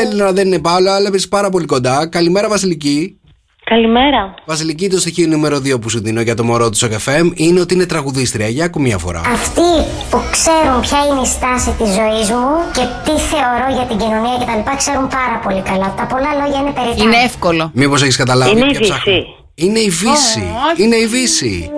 Έλενα 0.02 0.32
δεν 0.32 0.46
είναι 0.46 0.58
Πάολα 0.58 0.94
αλλά 0.94 1.10
είσαι 1.14 1.28
πάρα 1.28 1.50
πολύ 1.50 1.64
κοντά 1.66 2.08
Καλημέρα 2.08 2.48
Βασιλική 2.48 3.18
Καλημέρα. 3.64 4.34
Βασιλική, 4.46 4.88
το 4.88 4.98
στοιχείο 4.98 5.26
νούμερο 5.26 5.56
2 5.56 5.80
που 5.80 5.88
σου 5.88 6.00
δίνω 6.00 6.20
για 6.20 6.34
το 6.34 6.44
μωρό 6.44 6.70
του 6.70 6.78
FM 6.78 7.30
είναι 7.34 7.60
ότι 7.60 7.74
είναι 7.74 7.86
τραγουδίστρια. 7.86 8.48
Για 8.48 8.64
ακού 8.64 8.80
μια 8.80 8.98
φορά. 8.98 9.20
Αυτοί 9.20 9.70
που 10.10 10.20
ξέρουν 10.30 10.80
ποια 10.80 10.98
είναι 11.10 11.20
η 11.20 11.26
στάση 11.26 11.70
της 11.70 11.88
ζωής 11.88 12.30
μου 12.30 12.48
και 12.72 12.84
τι 13.04 13.10
θεωρώ 13.30 13.68
για 13.76 13.86
την 13.88 13.98
κοινωνία 13.98 14.36
κτλ. 14.40 14.76
ξέρουν 14.76 15.08
πάρα 15.08 15.40
πολύ 15.44 15.62
καλά. 15.62 15.94
Τα 15.96 16.06
πολλά 16.06 16.30
λόγια 16.40 16.60
είναι 16.60 16.70
περιτά. 16.70 17.04
Είναι 17.04 17.16
εύκολο. 17.24 17.70
Μήπως 17.74 18.02
έχεις 18.02 18.16
καταλάβει. 18.16 18.50
Είναι 18.50 18.66
η 18.66 18.70
ποια 18.70 18.80
ψάχνω. 18.80 19.12
Βύση. 19.12 19.26
Είναι 19.54 19.78
η 19.78 19.90
Βύση. 19.90 20.44
Είναι 20.76 20.96
η 20.96 21.06
Βύση. 21.06 21.70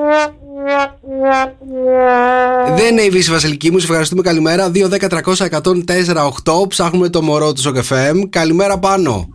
Δεν 2.76 2.86
είναι 2.90 3.02
η 3.02 3.10
Βύση 3.10 3.30
Βασιλική 3.30 3.70
μου, 3.70 3.78
σε 3.78 3.86
ευχαριστούμε. 3.86 4.22
Καλημέρα. 4.22 4.70
2, 4.70 4.88
10, 4.88 5.08
300, 5.08 5.46
104, 5.50 6.24
8. 6.44 6.68
Ψάχνουμε 6.68 7.08
το 7.08 7.22
μωρό 7.22 7.52
του 7.52 7.62
FM. 7.62 8.28
Καλημέρα 8.30 8.78
πάνω. 8.78 9.28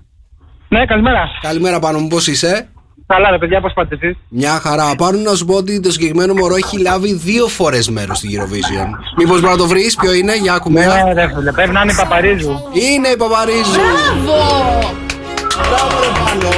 Ναι, 0.68 0.86
καλημέρα. 0.86 1.30
Καλημέρα 1.42 1.80
πάνω 1.80 2.00
μου, 2.00 2.08
πώς 2.08 2.28
είσαι; 2.28 2.70
Καλά, 3.08 3.30
ρε 3.30 3.38
παιδιά, 3.38 3.62
πώς 3.62 3.74
πάτε 3.74 3.98
εσείς; 4.02 4.18
Μια 4.30 4.60
χαρά. 4.60 4.96
Πάνω 4.96 5.20
να 5.20 5.36
σου 5.36 5.46
πω 5.46 5.56
ότι 5.56 5.80
το 5.80 5.92
συγκεκριμένο 5.92 6.34
μωρό 6.34 6.56
έχει 6.56 6.80
λάβει 6.80 7.14
δύο 7.14 7.48
φορές 7.48 7.90
μέρος 7.90 8.18
στη 8.18 8.30
Eurovision. 8.32 8.88
Μήπως 9.18 9.40
μπορεί 9.40 9.52
να 9.52 9.58
το 9.58 9.68
βρεις, 9.68 9.96
ποιο 9.96 10.14
είναι, 10.14 10.38
για 10.38 10.54
ακούμε. 10.54 10.86
Ναι, 10.86 11.14
ρε 11.14 11.28
φίλε, 11.36 11.52
πρέπει 11.52 11.72
να 11.72 11.82
είναι 11.82 11.92
η 11.92 11.96
Παπαρίζου. 11.96 12.60
Είναι 12.74 13.08
η 13.08 13.18
Παπαρίζου. 13.18 13.82
Μπράβο! 14.26 14.94
Μπράβο, 15.70 16.00
ρε 16.00 16.12
πάνω. 16.24 16.50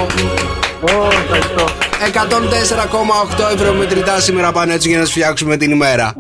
Ω, 0.82 1.08
ευχαριστώ. 1.08 1.87
104,8 2.00 3.54
ευρώ 3.54 3.74
μετρητά 3.74 4.20
σήμερα 4.20 4.52
πάνω 4.52 4.74
έτσι 4.74 4.90
για 4.90 5.00
να 5.00 5.06
σου 5.06 5.12
φτιάξουμε 5.12 5.58
την 5.58 5.72
ημέρα. 5.72 6.14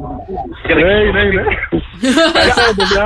Ναι, 0.67 0.75
ναι, 1.11 1.23
ναι. 1.23 1.43
Ευχαριστώ, 2.01 2.61
ρε 2.67 2.73
παιδιά. 2.79 3.03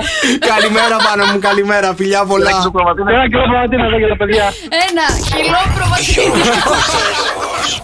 καλημέρα 0.53 0.95
πάνω 1.07 1.23
μου, 1.31 1.39
καλημέρα, 1.39 1.93
φιλιά 1.97 2.25
πολλά. 2.25 2.49
Ένα 2.49 3.27
κιλό 3.29 3.43
προβατίνα 3.51 3.85
εδώ 3.85 3.97
για 3.97 4.07
τα 4.07 4.17
παιδιά. 4.21 4.45
Ένα 4.87 5.05
κιλό 5.35 5.61
προβατίνη. 5.75 6.41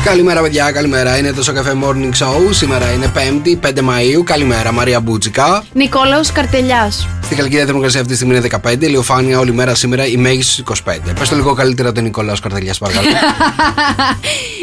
Καλημέρα, 0.03 0.41
παιδιά, 0.41 0.71
καλημέρα. 0.71 1.17
Είναι 1.17 1.33
το 1.33 1.43
Σοκαφέ 1.43 1.73
Morning 1.83 2.11
Show. 2.23 2.35
Σήμερα 2.49 2.91
είναι 2.91 3.11
5η, 3.15 3.67
5 3.67 3.81
Μαου. 3.81 4.23
Καλημέρα, 4.23 4.71
Μαρία 4.71 4.99
Μπούτσικα. 4.99 5.63
Νικόλαος 5.73 6.31
Καρτελιάς. 6.31 7.07
Στη 7.23 7.35
Χαλκίδα 7.35 7.65
θερμοκρασία 7.65 7.99
αυτή 7.99 8.11
τη 8.11 8.17
στιγμή 8.17 8.35
είναι 8.35 8.47
15. 8.63 8.81
Ηλιοφάνεια 8.85 9.39
όλη 9.39 9.53
μέρα 9.53 9.75
σήμερα 9.75 10.05
η 10.05 10.17
μέγιστη 10.17 10.63
25. 10.67 10.73
Πες 11.19 11.29
το 11.29 11.35
λίγο 11.35 11.53
καλύτερα 11.53 11.91
τον 11.91 12.03
Νικόλαος 12.03 12.39
Καρτελιάς, 12.39 12.77
παρακαλώ. 12.77 13.07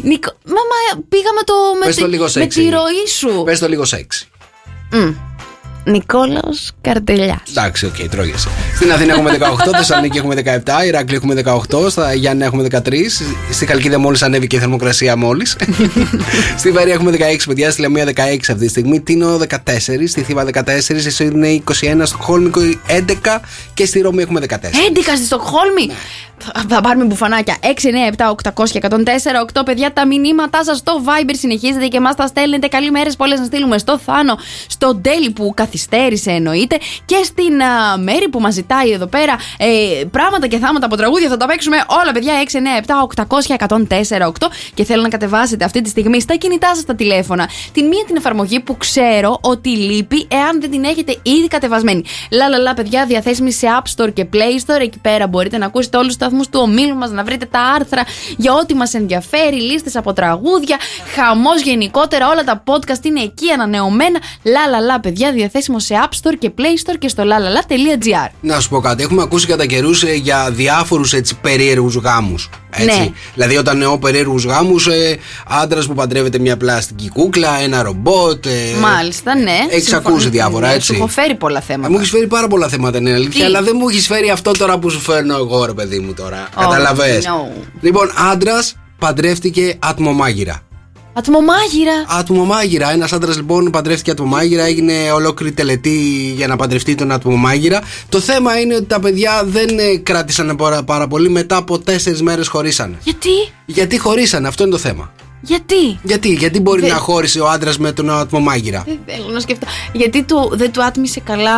Νικο... 0.02 0.32
Μάμα, 0.44 1.04
πήγαμε 1.08 1.40
το 1.44 1.54
με, 1.80 1.86
Πες 1.86 1.96
το 1.96 2.04
τη- 2.04 2.10
λίγο 2.10 2.22
με 2.22 2.28
σεξι. 2.30 2.60
τη 2.62 2.68
ροή 2.70 3.06
σου. 3.18 3.42
Πες 3.44 3.58
το 3.58 3.68
λίγο 3.68 3.84
σεξ. 3.84 4.26
Μμ. 4.92 5.10
Νικόλαος 5.84 6.70
Καρτελιάς. 6.80 7.40
Εντάξει, 7.50 7.86
οκ, 7.86 8.08
τρώγεσαι. 8.10 8.48
Στην 8.74 8.92
Αθήνα 8.92 9.12
έχουμε 9.12 9.36
18, 9.40 9.74
Θεσσαλονίκη 9.76 10.18
έχουμε 10.18 10.34
17, 10.44 10.86
Ηράκλειο 10.86 11.16
έχουμε 11.24 11.42
18, 11.70 11.90
στα 11.90 12.14
Γιάννενα 12.14 12.44
έχουμε 12.44 12.66
13, 12.70 12.78
στη 13.50 13.66
Χαλκίδα 13.66 13.98
μόλις 13.98 14.22
ανέβηκε 14.22 14.56
η 14.56 14.58
θερμοκρασία 14.58 15.16
μόλις. 15.16 15.56
στη 16.58 16.70
Βέροια 16.70 16.92
έχουμε 16.94 17.10
16, 17.18 17.20
παιδιά, 17.46 17.70
στη 17.70 17.80
Λεμία 17.80 18.04
16 18.04 18.08
αυτή 18.40 18.54
τη 18.54 18.68
στιγμή, 18.68 19.00
Τίνο 19.00 19.36
14, 19.38 19.46
στη 20.06 20.22
Θήβα 20.22 20.46
14, 20.52 20.60
στη 21.10 21.24
είναι 21.24 21.62
21, 21.70 21.72
στο 22.02 22.16
Χόλμη 22.20 22.50
11 22.88 23.38
και 23.74 23.86
στη 23.86 24.00
Ρώμη 24.00 24.22
έχουμε 24.22 24.40
14. 24.48 24.54
11 24.54 24.56
στη 25.16 25.24
Στοκχόλμη; 25.24 25.90
Θα- 26.38 26.64
Θα 26.68 26.80
πάρουμε 26.80 27.04
μπουφανάκια. 27.04 27.56
6, 27.60 27.66
9, 27.66 28.14
7, 28.16 28.30
800 28.30 28.70
και 28.70 28.78
104, 28.78 29.40
8 29.40 29.62
παιδιά. 29.64 29.92
Τα 29.92 30.06
μηνύματά 30.06 30.64
σας 30.64 30.78
στο 30.78 31.02
Viber 31.04 31.34
συνεχίζετε 31.38 31.86
και 31.86 31.96
εμά 31.96 32.14
τα 32.14 32.26
στέλνετε. 32.26 32.66
Καλημέρες 32.66 33.16
πολλές 33.16 33.38
να 33.38 33.44
στείλουμε 33.44 33.78
στο 33.78 33.98
Θάνο, 33.98 34.38
στο 34.66 34.94
Ντέλι 34.94 35.30
που 35.30 35.52
καθ- 35.56 35.73
καθυστέρησε 35.74 36.30
εννοείται. 36.30 36.78
Και 37.04 37.20
στην 37.24 37.62
α, 37.62 37.98
Μέρη 37.98 38.28
που 38.28 38.40
μας 38.40 38.54
ζητάει 38.54 38.90
εδώ 38.90 39.06
πέρα 39.06 39.36
ε, 39.56 40.04
πράγματα 40.10 40.46
και 40.46 40.58
θάματα 40.58 40.86
από 40.86 40.96
τραγούδια. 40.96 41.28
Θα 41.28 41.36
τα 41.36 41.46
παίξουμε 41.46 41.76
όλα, 42.02 42.12
παιδιά. 42.12 42.32
6, 42.44 42.56
9, 42.56 43.16
7, 43.16 43.24
800, 43.24 44.16
104, 44.18 44.26
8. 44.26 44.30
Και 44.74 44.84
θέλω 44.84 45.02
να 45.02 45.08
κατεβάσετε 45.08 45.64
αυτή 45.64 45.80
τη 45.80 45.88
στιγμή 45.88 46.20
στα 46.20 46.34
κινητά 46.34 46.74
σας 46.74 46.84
τα 46.84 46.94
τηλέφωνα 46.94 47.48
την 47.72 47.86
μία 47.86 48.04
την 48.06 48.16
εφαρμογή 48.16 48.60
που 48.60 48.76
ξέρω 48.76 49.38
ότι 49.40 49.68
λείπει 49.68 50.26
εάν 50.30 50.60
δεν 50.60 50.70
την 50.70 50.84
έχετε 50.84 51.16
ήδη 51.22 51.48
κατεβασμένη. 51.48 52.04
Λα, 52.30 52.48
λα, 52.48 52.58
λα, 52.58 52.74
παιδιά, 52.74 53.06
διαθέσιμη 53.06 53.52
σε 53.52 53.66
App 53.80 53.86
Store 53.96 54.12
και 54.12 54.26
Play 54.32 54.66
Store. 54.66 54.80
Εκεί 54.80 54.98
πέρα 54.98 55.26
μπορείτε 55.26 55.58
να 55.58 55.66
ακούσετε 55.66 55.96
όλους 55.96 56.06
τους 56.06 56.16
σταθμούς 56.16 56.48
του 56.48 56.60
ομίλου 56.62 56.96
μας, 56.96 57.10
να 57.10 57.24
βρείτε 57.24 57.44
τα 57.44 57.60
άρθρα 57.60 58.02
για 58.36 58.52
ό,τι 58.52 58.74
μας 58.74 58.94
ενδιαφέρει, 58.94 59.60
λίστες 59.60 59.96
από 59.96 60.12
τραγούδια, 60.12 60.76
χαμός 61.14 61.62
γενικότερα. 61.62 62.28
Όλα 62.28 62.44
τα 62.44 62.62
podcast 62.66 63.04
είναι 63.04 63.20
εκεί 63.20 63.50
ανανεωμένα. 63.50 64.18
Λα, 64.42 64.66
λα, 64.70 64.80
λα, 64.80 65.00
παιδιά, 65.00 65.32
διαθέσιμο 65.64 65.78
σε 65.80 65.94
App 66.08 66.28
Store 66.28 66.34
και 66.38 66.50
Play 66.58 66.90
Store 66.90 66.96
και 66.98 67.08
στο 67.08 67.22
lalala.gr. 67.26 68.30
Να 68.40 68.60
σου 68.60 68.68
πω 68.68 68.80
κάτι. 68.80 69.02
Έχουμε 69.02 69.22
ακούσει 69.22 69.46
κατά 69.46 69.66
καιρούς 69.66 70.02
ε, 70.02 70.12
για 70.12 70.50
διάφορους 70.52 71.12
έτσι 71.12 71.34
περίεργους 71.40 71.94
γάμους. 71.96 72.50
Έτσι. 72.70 72.98
Ναι. 72.98 73.08
Δηλαδή, 73.34 73.56
όταν 73.56 73.74
εννοώ 73.80 73.98
περίεργους 73.98 74.44
γάμους, 74.44 74.86
ε, 74.86 75.18
άντρας 75.48 75.86
που 75.86 75.94
παντρεύεται 75.94 76.38
μια 76.38 76.56
πλαστική 76.56 77.08
κούκλα, 77.08 77.58
ένα 77.62 77.82
ρομπότ. 77.82 78.46
Ε, 78.46 78.50
Μάλιστα, 78.80 79.34
ναι. 79.36 79.58
Έχει 79.70 79.80
Συμφωνώ. 79.84 80.08
ακούσει 80.08 80.28
διάφορα, 80.28 80.66
Ναι, 80.68 80.74
έτσι. 80.74 80.86
Σου 80.86 80.94
έχω 80.94 81.06
φέρει 81.06 81.34
πολλά 81.34 81.58
Ε, 81.58 81.62
θέματα. 81.66 81.90
Μου 81.90 81.98
έχεις 81.98 82.10
φέρει 82.10 82.26
πάρα 82.26 82.46
πολλά 82.48 82.68
θέματα, 82.68 82.98
είναι 82.98 83.12
αλήθεια, 83.12 83.40
Τι; 83.40 83.46
αλλά 83.46 83.62
δεν 83.62 83.74
μου 83.78 83.88
έχεις 83.88 84.06
φέρει 84.06 84.30
αυτό 84.30 84.50
τώρα 84.52 84.78
που 84.78 84.90
σου 84.90 85.00
φέρνω 85.00 85.36
εγώ, 85.36 85.64
ρε 85.64 85.72
παιδί 85.72 85.98
μου 85.98 86.14
τώρα. 86.14 86.48
Oh, 86.48 86.60
Καταλαβέ. 86.60 87.22
no. 87.24 87.50
Λοιπόν, 87.80 88.10
άντρας 88.32 88.76
παντρεύτηκε 88.98 89.76
ατμομάγειρα. 89.78 90.60
Ατμομάγειρα. 91.16 91.92
Ατμομάγειρα. 92.08 92.92
Ένας 92.92 93.12
άντρας 93.12 93.36
λοιπόν 93.36 93.70
παντρεύτηκε 93.70 94.10
ατμομάγειρα, 94.10 94.64
έγινε 94.64 95.12
ολόκληρη 95.14 95.52
τελετή 95.52 96.32
για 96.36 96.46
να 96.46 96.56
παντρευτεί 96.56 96.94
τον 96.94 97.12
ατμομάγειρα. 97.12 97.80
Το 98.08 98.20
θέμα 98.20 98.60
είναι 98.60 98.74
ότι 98.74 98.84
τα 98.84 99.00
παιδιά 99.00 99.42
δεν 99.46 99.78
ε, 99.78 99.96
κράτησαν 99.96 100.56
πάρα, 100.56 100.82
πάρα 100.82 101.06
πολύ. 101.06 101.28
Μετά 101.28 101.56
από 101.56 101.78
τέσσερις 101.78 102.22
μέρες 102.22 102.48
χωρίσανε. 102.48 102.96
Γιατί; 103.04 103.28
Γιατί 103.66 103.98
χωρίσανε, 103.98 104.48
αυτό 104.48 104.62
είναι 104.62 104.72
το 104.72 104.78
θέμα. 104.78 105.12
Γιατί; 105.40 105.98
Γιατί, 106.02 106.28
γιατί 106.32 106.60
μπορεί 106.60 106.80
Δεν- 106.80 106.90
να 106.90 106.96
χώρισε 106.96 107.40
ο 107.40 107.48
άντρας 107.48 107.78
με 107.78 107.92
τον 107.92 108.10
ατμομάγειρα; 108.10 108.82
Δεν 108.86 108.98
θέλω 109.06 109.32
να 109.32 109.40
σκεφτώ. 109.40 109.66
Γιατί 109.92 110.22
του, 110.22 110.50
δεν 110.52 110.72
του 110.72 110.84
άτμισε 110.84 111.20
καλά 111.20 111.52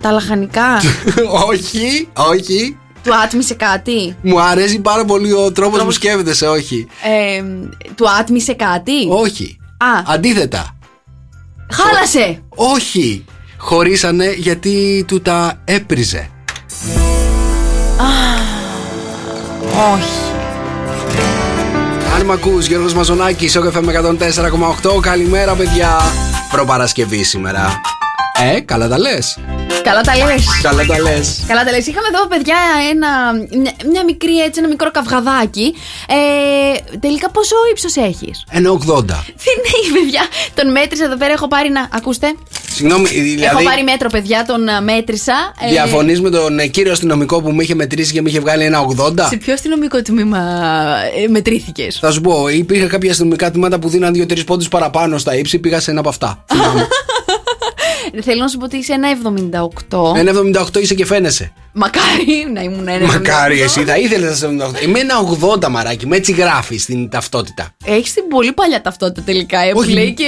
τα 0.00 0.10
λαχανικά; 0.10 0.80
όχι, 1.50 2.08
όχι. 2.30 2.76
Του 3.06 3.14
άτμισε 3.14 3.54
κάτι; 3.54 4.16
Μου 4.22 4.40
αρέσει 4.40 4.78
πάρα 4.78 5.04
πολύ 5.04 5.32
ο 5.32 5.52
τρόπος 5.52 5.82
που 5.82 5.90
σκέφτεσαι, 5.90 6.46
όχι. 6.46 6.86
Ε, 7.04 7.42
του 7.94 8.10
άτμισε 8.20 8.52
κάτι; 8.54 8.92
Όχι. 9.08 9.58
Α, 9.78 10.14
Αντίθετα. 10.14 10.76
χάλασε. 11.70 12.42
Όχι. 12.48 13.24
Χωρίσανε 13.58 14.32
γιατί 14.36 15.04
του 15.06 15.20
τα 15.22 15.60
έπριζε. 15.64 16.30
Όχι. 19.92 20.20
Αν 22.16 22.24
μ' 22.26 22.30
ακούς 22.30 22.66
Γιώργος 22.66 22.94
Μαζονάκης, 22.94 23.56
ο 23.56 23.72
FM 23.74 23.88
104,8 23.88 25.00
Καλημέρα 25.00 25.54
παιδιά 25.54 25.96
Προπαρασκευή 26.50 27.22
σήμερα 27.22 27.80
Ε, 28.54 28.60
καλά 28.60 28.88
τα 28.88 28.98
λες 28.98 29.38
Καλά 29.88 30.00
τα 30.00 30.14
λες. 30.16 30.44
Καλά 30.62 30.84
τα 30.86 30.98
λες 31.00 31.44
Καλά 31.46 31.64
τα 31.64 31.70
λες. 31.70 31.86
Είχαμε 31.86 32.06
εδώ, 32.12 32.26
παιδιά, 32.26 32.56
ένα, 32.90 33.10
μια, 33.60 33.72
μια 33.92 34.04
μικρή 34.04 34.38
έτσι, 34.38 34.58
ένα 34.60 34.68
μικρό 34.68 34.90
καυγαδάκι. 34.90 35.74
Ε, 36.08 36.96
τελικά 36.98 37.30
πόσο 37.30 37.54
ύψος 37.70 37.96
έχεις; 37.96 38.44
Ένα 38.50 38.70
80 38.70 39.04
Δεν 39.46 39.58
έχει, 39.76 39.90
παιδιά. 39.92 40.22
Τον 40.54 40.70
μέτρησα 40.70 41.04
εδώ 41.04 41.16
πέρα. 41.16 41.32
Έχω 41.32 41.48
πάρει 41.48 41.68
να. 41.70 41.88
Ακούστε. 41.92 42.26
Συγγνώμη, 42.74 43.08
δηλαδή 43.08 43.42
Έχω 43.44 43.62
πάρει 43.62 43.82
μέτρο, 43.82 44.08
παιδιά. 44.08 44.44
Τον 44.46 44.68
α, 44.68 44.80
μέτρησα. 44.80 45.54
Ε, 45.60 45.68
Διαφωνείς 45.70 46.20
με 46.20 46.30
τον 46.30 46.58
ε, 46.58 46.66
κύριο 46.66 46.92
αστυνομικό 46.92 47.42
που 47.42 47.50
με 47.50 47.62
είχε 47.62 47.74
μετρήσει 47.74 48.12
και 48.12 48.22
με 48.22 48.28
είχε 48.28 48.40
βγάλει 48.40 48.64
ένα 48.64 48.80
80 48.98 49.12
Σε 49.28 49.36
ποιο 49.36 49.52
αστυνομικό 49.52 50.02
τμήμα 50.02 50.38
ε, 51.24 51.28
μετρήθηκες; 51.28 51.98
Θα 52.00 52.10
σου 52.10 52.20
πω, 52.20 52.48
υπήρχε 52.48 52.86
κάποια 52.86 53.10
αστυνομικά 53.10 53.50
τμήματα 53.50 53.78
που 53.78 53.88
δίναν 53.88 54.14
2-3 54.28 54.44
πόντους 54.46 54.68
παραπάνω 54.68 55.18
στα 55.18 55.36
ύψη 55.36 55.58
Πήγα 55.58 55.80
σε 55.80 55.90
ένα 55.90 56.00
από 56.00 56.08
αυτά 56.08 56.44
Θυμάμαι. 56.52 56.88
Θέλω 58.22 58.40
να 58.40 58.48
σου 58.48 58.58
πω 58.58 58.64
ότι 58.64 58.76
είσαι 58.76 58.92
ένα 58.92 59.08
78. 59.92 60.16
Ένα 60.16 60.32
78 60.72 60.76
είσαι 60.80 60.94
και 60.94 61.06
φαίνεσαι 61.06 61.52
Μακάρι 61.72 62.50
να 62.52 62.60
ήμουν 62.60 62.88
ένα 62.88 63.06
78. 63.06 63.12
Μακάρι 63.12 63.60
εσύ 63.60 63.84
θα 63.84 63.96
ήθελες 63.96 64.42
να 64.42 64.66
78 64.68 64.82
Είμαι 64.82 64.98
ένα 64.98 65.14
80 65.64 65.68
μαράκι, 65.68 66.06
με 66.06 66.16
έτσι 66.16 66.32
γράφεις 66.32 66.82
στην 66.82 67.08
ταυτότητα 67.10 67.74
Έχεις 67.84 68.12
την 68.12 68.28
πολύ 68.28 68.52
παλιά 68.52 68.80
ταυτότητα 68.80 69.22
τελικά. 69.22 69.58
Ε, 69.60 69.72
που 69.72 69.78
Όχι. 69.78 69.92
λέει 69.92 70.14
και 70.14 70.24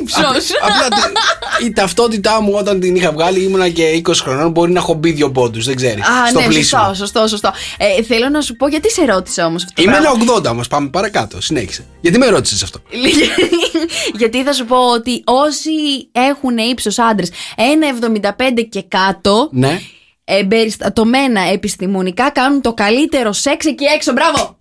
ύψο. 0.00 0.20
Απλά 0.62 0.88
τε- 0.88 1.66
η 1.66 1.72
ταυτότητά 1.72 2.40
μου 2.40 2.52
όταν 2.58 2.80
την 2.80 2.96
είχα 2.96 3.12
βγάλει 3.12 3.42
ήμουνα 3.44 3.68
και 3.68 4.02
20 4.08 4.12
χρονών. 4.22 4.50
Μπορεί 4.50 4.72
να 4.72 4.78
έχω 4.78 4.94
μπει 4.94 5.10
δύο 5.12 5.30
πόντους, 5.30 5.64
δεν 5.66 5.76
ξέρεις. 5.76 6.04
Α, 6.08 6.26
στο 6.28 6.40
ναι, 6.40 6.46
πλήσιμο. 6.46 6.80
σωστό, 6.82 6.94
σωστό, 6.94 7.28
σωστό. 7.28 7.52
Ε, 7.98 8.02
θέλω 8.02 8.28
να 8.28 8.40
σου 8.40 8.56
πω 8.56 8.68
γιατί 8.68 8.90
σε 8.90 9.04
ρώτησα 9.04 9.46
όμως 9.46 9.62
αυτό. 9.64 9.74
το 9.74 9.82
Είμαι 9.82 9.98
πράγμα; 10.00 10.18
ένα 10.22 10.32
80 10.34 10.50
όμως. 10.50 10.68
Πάμε 10.68 10.88
παρακάτω. 10.88 11.40
Συνέχισε. 11.40 11.84
Γιατί 12.00 12.18
με 12.18 12.26
ρώτησες 12.26 12.62
αυτό; 12.62 12.78
Γιατί 14.20 14.42
θα 14.42 14.52
σου 14.52 14.64
πω 14.64 14.76
ότι 14.76 15.22
όσοι 15.24 15.70
έχουν 16.12 16.56
ύψος 16.58 16.98
άντρες 17.12 17.30
1,75 17.56 18.66
και 18.68 18.84
κάτω. 18.88 19.48
Ναι. 19.52 19.80
Εμπεριστατωμένα 20.24 21.40
επιστημονικά 21.40 22.30
κάνουν 22.30 22.60
το 22.60 22.74
καλύτερο 22.74 23.32
σεξ 23.32 23.66
εκεί 23.66 23.84
έξω. 23.84 24.12
Μπράβο! 24.12 24.56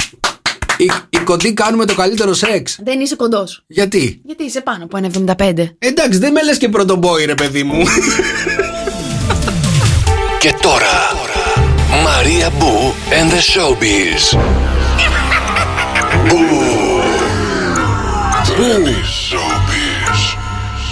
Οι, 0.78 0.92
οι 1.10 1.18
κοντοί 1.18 1.54
κάνουμε 1.54 1.86
το 1.86 1.96
καλύτερο 1.96 2.34
σεξ. 2.34 2.80
Δεν 2.84 3.00
είσαι 3.00 3.16
κοντός. 3.16 3.64
Γιατί; 3.68 4.22
Γιατί 4.24 4.44
είσαι 4.44 4.62
πάνω 4.62 4.84
από 4.84 5.00
1,75. 5.38 5.70
Εντάξει, 5.80 6.20
δεν 6.20 6.32
με 6.32 6.44
λες 6.44 6.58
και 6.58 6.70
πρωτομπόι, 6.70 7.26
ρε 7.26 7.34
παιδί 7.34 7.64
μου. 7.64 7.84
Και 10.40 10.54
τώρα 10.62 11.12
Μαρία 12.04 12.50
Μπού 12.50 12.94
and 13.10 13.30
the 13.32 13.42
Showbiz 13.52 14.40
Μπού 16.28 16.38
Showbiz 19.30 19.71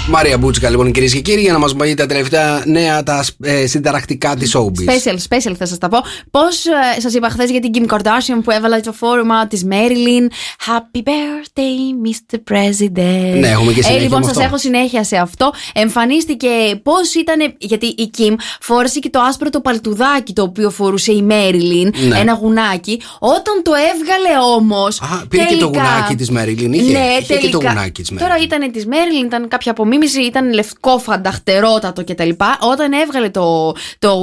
Μαρία 0.10 0.38
Μπούτσικα, 0.38 0.70
λοιπόν, 0.70 0.92
κυρίες 0.92 1.14
και 1.14 1.20
κύριοι, 1.20 1.42
για 1.42 1.52
να 1.52 1.60
μας 1.60 1.76
πει 1.76 1.94
τα 1.94 2.06
τελευταία 2.06 2.64
νέα, 2.66 3.04
τα 3.04 3.26
ε, 3.44 3.66
συνταρακτικά 3.68 4.36
της 4.36 4.56
Showbiz. 4.58 4.90
Special, 4.90 5.14
special 5.30 5.54
θα 5.58 5.66
σας 5.66 5.78
τα 5.78 5.88
πω. 5.90 5.98
Πώς 6.32 6.66
ε, 6.66 7.02
σας 7.02 7.14
είπα 7.14 7.30
χθες 7.30 7.50
για 7.50 7.60
την 7.60 7.72
Kim 7.76 7.94
Kardashian 7.96 8.40
που 8.44 8.52
έβαλα 8.52 8.80
το 8.80 8.92
φόρμα 8.94 9.48
της 9.48 9.66
Marilyn. 9.70 10.26
Happy 10.68 11.00
birthday, 11.04 12.08
Mr. 12.08 12.38
President. 12.52 13.40
Ναι, 13.40 13.48
έχουμε 13.48 13.74
και 13.74 13.82
συνέχεια 13.84 13.96
Ε, 14.00 14.00
λοιπόν, 14.02 14.20
με 14.20 14.26
σας 14.26 14.36
αυτό. 14.36 14.42
έχω 14.48 14.58
συνέχεια 14.58 15.04
σε 15.04 15.16
αυτό. 15.18 15.54
Εμφανίστηκε 15.74 16.48
πώς 16.84 17.14
ήταν. 17.16 17.56
Γιατί 17.58 17.86
η 17.86 18.10
Kim 18.18 18.34
φόρεσε 18.60 19.00
και 19.00 19.10
το 19.10 19.20
άσπρο 19.20 19.50
το 19.50 19.62
παλτουδάκι 19.62 20.34
το 20.34 20.42
οποίο 20.42 20.70
φορούσε 20.70 21.12
η 21.12 21.26
Marilyn. 21.30 21.90
Ναι. 22.08 22.18
Ένα 22.20 22.34
γουνάκι. 22.34 23.02
Όταν 23.20 23.62
το 23.64 23.72
έβγαλε 23.94 24.46
όμως. 24.56 25.02
Α, 25.02 25.28
πήρε 25.30 25.44
και 25.46 25.56
το 25.56 25.66
γουνάκι 25.66 26.16
της 26.16 26.32
Marilyn, 26.32 26.70
είχε. 26.74 26.92
Ναι, 26.92 27.06
Είχε 27.22 27.34
και 27.38 27.50
το 27.50 27.58
τελικά. 27.58 27.70
γουνάκι 27.70 28.02
της 28.02 28.12
Marilyn. 28.12 28.20
Τώρα 28.20 28.38
ήταν 28.44 28.72
της 28.72 28.86
Marilyn, 28.86 29.26
ήταν 29.26 29.48
κάποια 29.48 29.72
απομίμηση, 29.72 29.98
ήταν 30.08 30.54
λευκό 30.54 30.98
φανταχτερότατο 31.00 32.04
κτλ. 32.04 32.30
Όταν 32.72 32.92
έβγαλε 32.92 33.30
το, 33.30 33.76
το 34.00 34.14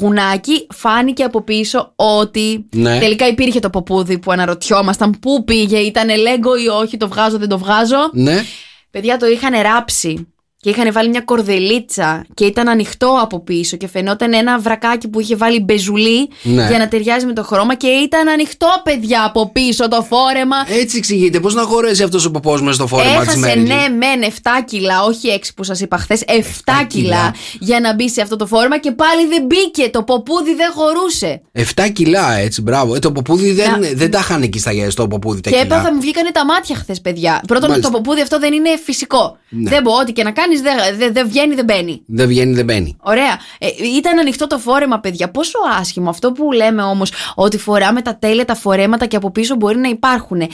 γουνάκι, 0.00 0.66
φάνηκε 0.74 1.22
από 1.22 1.42
πίσω 1.42 1.92
ότι 1.96 2.64
Ναι. 2.72 2.98
τελικά 2.98 3.26
υπήρχε 3.26 3.60
το 3.60 3.70
ποπούδι 3.70 4.18
που 4.18 4.32
αναρωτιόμασταν 4.32 5.18
πού 5.20 5.44
πήγε, 5.44 5.78
ήταν 5.78 6.18
λέγκο 6.20 6.56
ή 6.56 6.68
όχι, 6.68 6.96
το 6.96 7.08
βγάζω, 7.08 7.38
δεν 7.38 7.48
το 7.48 7.58
βγάζω. 7.58 8.10
Ναι. 8.12 8.44
Παιδιά 8.90 9.16
το 9.16 9.26
είχαν 9.26 9.60
ράψει 9.62 10.33
και 10.64 10.70
είχαν 10.70 10.92
βάλει 10.92 11.08
μια 11.08 11.20
κορδελίτσα 11.20 12.24
και 12.34 12.44
ήταν 12.44 12.68
ανοιχτό 12.68 13.18
από 13.22 13.40
πίσω 13.40 13.76
και 13.76 13.88
φαινόταν 13.88 14.32
ένα 14.32 14.58
βρακάκι 14.58 15.08
που 15.08 15.20
είχε 15.20 15.36
βάλει 15.36 15.60
μπεζουλί 15.60 16.28
Ναι. 16.42 16.66
για 16.68 16.78
να 16.78 16.88
ταιριάζει 16.88 17.26
με 17.26 17.32
το 17.32 17.42
χρώμα 17.44 17.74
και 17.74 17.86
ήταν 17.86 18.28
ανοιχτό 18.28 18.68
παιδιά 18.84 19.24
από 19.24 19.50
πίσω 19.52 19.88
το 19.88 20.02
φόρεμα. 20.02 20.56
Έτσι 20.80 20.96
εξηγείται. 20.96 21.40
Πώς 21.40 21.54
να 21.54 21.62
χωρέσει 21.62 22.02
αυτός 22.02 22.24
ο 22.24 22.30
ποπός 22.30 22.60
μέσα 22.62 22.74
στο 22.74 22.86
φόρεμα 22.86 23.20
της 23.20 23.34
Έχασε 23.36 23.52
Marilyn. 23.54 23.66
ναι, 23.66 23.74
μεν 23.96 24.22
7 24.42 24.48
κιλά, 24.64 25.02
όχι 25.04 25.28
6 25.28 25.48
που 25.56 25.64
σας 25.64 25.80
είπα 25.80 25.96
χθες. 25.96 26.22
7, 26.26 26.32
κιλά 26.66 26.84
κιλά. 26.86 27.34
για 27.60 27.80
να 27.80 27.94
μπει 27.94 28.10
σε 28.10 28.20
αυτό 28.20 28.36
το 28.36 28.46
φόρμα 28.46 28.78
και 28.78 28.90
πάλι 28.92 29.26
δεν 29.28 29.44
μπήκε. 29.46 29.88
Το 29.90 30.02
ποπούδι 30.02 30.54
δεν 30.54 30.70
χωρούσε. 30.74 31.40
7 31.52 31.88
κιλά, 31.92 32.36
έτσι, 32.36 32.62
μπράβο. 32.62 32.94
Ε, 32.94 32.98
το 32.98 33.12
ποπούδι 33.12 33.52
δεν, 33.52 33.70
Να- 33.70 33.88
δεν 33.94 34.10
τα 34.10 34.18
είχαν 34.18 34.42
εκεί 34.42 34.58
στα 34.58 34.70
στο 34.88 35.08
ποπούδι 35.08 35.40
τα 35.40 35.50
και 35.50 35.56
κιλά. 35.56 35.74
έπαθα, 35.76 35.94
μου 35.94 36.00
βγήκανε 36.00 36.30
τα 36.30 36.44
μάτια 36.44 36.76
χθες, 36.76 37.00
παιδιά. 37.00 37.40
Πρώτον, 37.46 37.70
Μάλιστα. 37.70 37.90
το 37.90 37.96
ποπούδι 37.96 38.20
αυτό 38.20 38.38
δεν 38.38 38.52
είναι 38.52 38.68
φυσικό. 38.84 39.36
Ναι. 39.48 39.70
Δεν 39.70 39.82
μπορώ, 39.82 39.96
ό,τι 40.00 40.12
και 40.12 40.22
να 40.22 40.30
κάνει, 40.30 40.53
δεν 40.60 40.76
δεν- 40.98 41.12
δεν 41.12 41.28
βγαίνει, 41.28 41.54
δεν 41.54 41.64
μπαίνει. 41.64 42.02
Δεν 42.06 42.28
βγαίνει, 42.28 42.54
δεν 42.54 42.64
μπαίνει. 42.64 42.96
Ωραία. 43.00 43.38
Ε, 43.58 43.66
ήταν 43.96 44.18
ανοιχτό 44.18 44.46
το 44.46 44.58
φόρεμα, 44.58 45.00
παιδιά. 45.00 45.30
Πόσο 45.30 45.58
άσχημο. 45.80 46.10
Αυτό 46.10 46.32
που 46.32 46.52
λέμε 46.52 46.82
όμως, 46.82 47.12
ότι 47.34 47.58
φοράμε 47.58 48.02
τα 48.02 48.16
τέλεια 48.18 48.44
τα 48.44 48.54
φορέματα 48.54 49.06
και 49.06 49.16
από 49.16 49.30
πίσω 49.30 49.54
μπορεί 49.56 49.78
να 49.78 49.88
υπάρχουν 49.88 50.40
ε, 50.40 50.48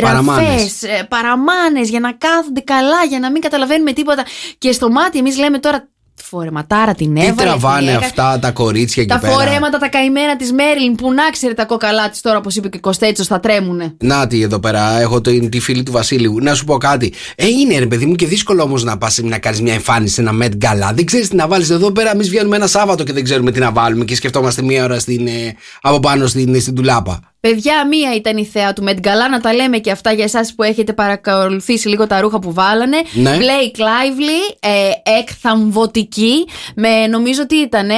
Παραμάνες. 0.00 0.48
ραφές, 0.48 0.82
ε, 0.82 1.06
παραμάνες 1.08 1.88
για 1.88 2.00
να 2.00 2.12
κάθονται 2.12 2.60
καλά, 2.60 3.04
για 3.08 3.18
να 3.18 3.30
μην 3.30 3.40
καταλαβαίνουμε 3.42 3.92
τίποτα. 3.92 4.24
Και 4.58 4.72
στο 4.72 4.90
μάτι, 4.90 5.18
εμείς 5.18 5.38
λέμε 5.38 5.58
τώρα. 5.58 5.88
Τη 6.24 6.30
φορεματάρα 6.30 6.94
την 6.94 7.14
Τι 7.14 7.20
έβαλε. 7.20 7.34
την 7.34 7.44
τραβάνε 7.44 7.90
έκανε. 7.90 8.04
αυτά 8.06 8.38
τα 8.38 8.50
κορίτσια 8.50 9.02
εκεί 9.02 9.12
Τα 9.12 9.18
πέρα; 9.18 9.32
φορέματα 9.32 9.78
τα 9.78 9.88
καημένα 9.88 10.36
της 10.36 10.52
Μέριλιν 10.52 10.94
που 10.94 11.12
να 11.12 11.22
ξέρει 11.32 11.54
τα 11.54 11.64
κόκαλά 11.64 12.08
της 12.10 12.20
τώρα, 12.20 12.36
όπως 12.36 12.56
είπε 12.56 12.68
και 12.68 12.76
ο 12.76 12.80
Κωστέτσος, 12.80 13.26
θα 13.26 13.40
τρέμουνε. 13.40 13.96
Να 14.02 14.26
τι 14.26 14.42
εδώ 14.42 14.58
πέρα, 14.58 15.00
έχω 15.00 15.20
το, 15.20 15.48
τη 15.48 15.60
φίλη 15.60 15.82
του 15.82 15.92
Βασίλειου. 15.92 16.38
Να 16.40 16.54
σου 16.54 16.64
πω 16.64 16.76
κάτι. 16.76 17.12
Ε, 17.36 17.46
είναι 17.46 17.78
ρε 17.78 17.86
παιδί 17.86 18.06
μου 18.06 18.14
και 18.14 18.26
δύσκολο 18.26 18.62
όμως 18.62 18.84
να 18.84 18.98
πας 18.98 19.18
να 19.22 19.38
κάνεις 19.38 19.60
μια 19.60 19.72
εμφάνιση 19.74 20.14
σε 20.14 20.20
ένα 20.20 20.32
Met 20.40 20.50
Gala. 20.64 20.94
Δεν 20.94 21.04
ξέρεις 21.04 21.28
τι 21.28 21.36
να 21.36 21.48
βάλεις 21.48 21.70
εδώ 21.70 21.90
πέρα. 21.92 22.10
Εμείς 22.10 22.28
βγαίνουμε 22.28 22.56
ένα 22.56 22.66
Σάββατο 22.66 23.04
και 23.04 23.12
δεν 23.12 23.24
ξέρουμε 23.24 23.50
τι 23.50 23.58
να 23.60 23.72
βάλουμε 23.72 24.04
και 24.04 24.14
σκεφτόμαστε 24.14 24.62
μία 24.62 24.84
ώρα 24.84 24.98
στην, 24.98 25.26
ε, 25.26 25.54
από 25.80 26.00
πάνω 26.00 26.26
στην, 26.26 26.60
στην 26.60 26.74
τουλάπα. 26.74 27.33
Παιδιά, 27.48 27.86
μία 27.86 28.14
ήταν 28.14 28.36
η 28.36 28.44
θέα 28.44 28.72
του 28.72 28.84
Met 28.86 29.06
Gala, 29.06 29.30
να 29.30 29.40
τα 29.40 29.54
λέμε 29.54 29.78
και 29.78 29.90
αυτά 29.90 30.12
για 30.12 30.24
εσάς 30.24 30.54
που 30.54 30.62
έχετε 30.62 30.92
παρακολουθήσει 30.92 31.88
λίγο 31.88 32.06
τα 32.06 32.20
ρούχα 32.20 32.38
που 32.38 32.52
βάλανε. 32.52 32.96
Ναι. 33.12 33.36
Blake 33.38 33.78
Lively, 33.78 34.56
ε, 34.60 34.90
εκθαμβωτική, 35.18 36.46
με 36.74 37.06
νομίζω 37.06 37.46
τι 37.46 37.56
ήτανε; 37.56 37.94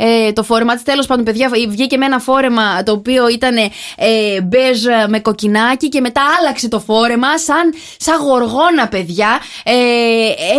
Ε, 0.00 0.32
το 0.32 0.42
φόρεμα 0.42 0.74
της, 0.74 0.82
τέλος 0.82 1.06
πάντων, 1.06 1.24
παιδιά, 1.24 1.50
βγήκε 1.68 1.96
με 1.96 2.04
ένα 2.04 2.18
φόρεμα 2.18 2.82
το 2.82 2.92
οποίο 2.92 3.28
ήταν 3.28 3.56
ε, 3.56 4.40
μπέζ 4.42 4.84
με 5.08 5.20
κοκκινάκι 5.20 5.88
και 5.88 6.00
μετά 6.00 6.22
άλλαξε 6.40 6.68
το 6.68 6.80
φόρεμα 6.80 7.38
σαν, 7.38 7.72
σαν 7.96 8.16
γοργόνα, 8.20 8.88
παιδιά. 8.88 9.28
Ε, 9.64 9.72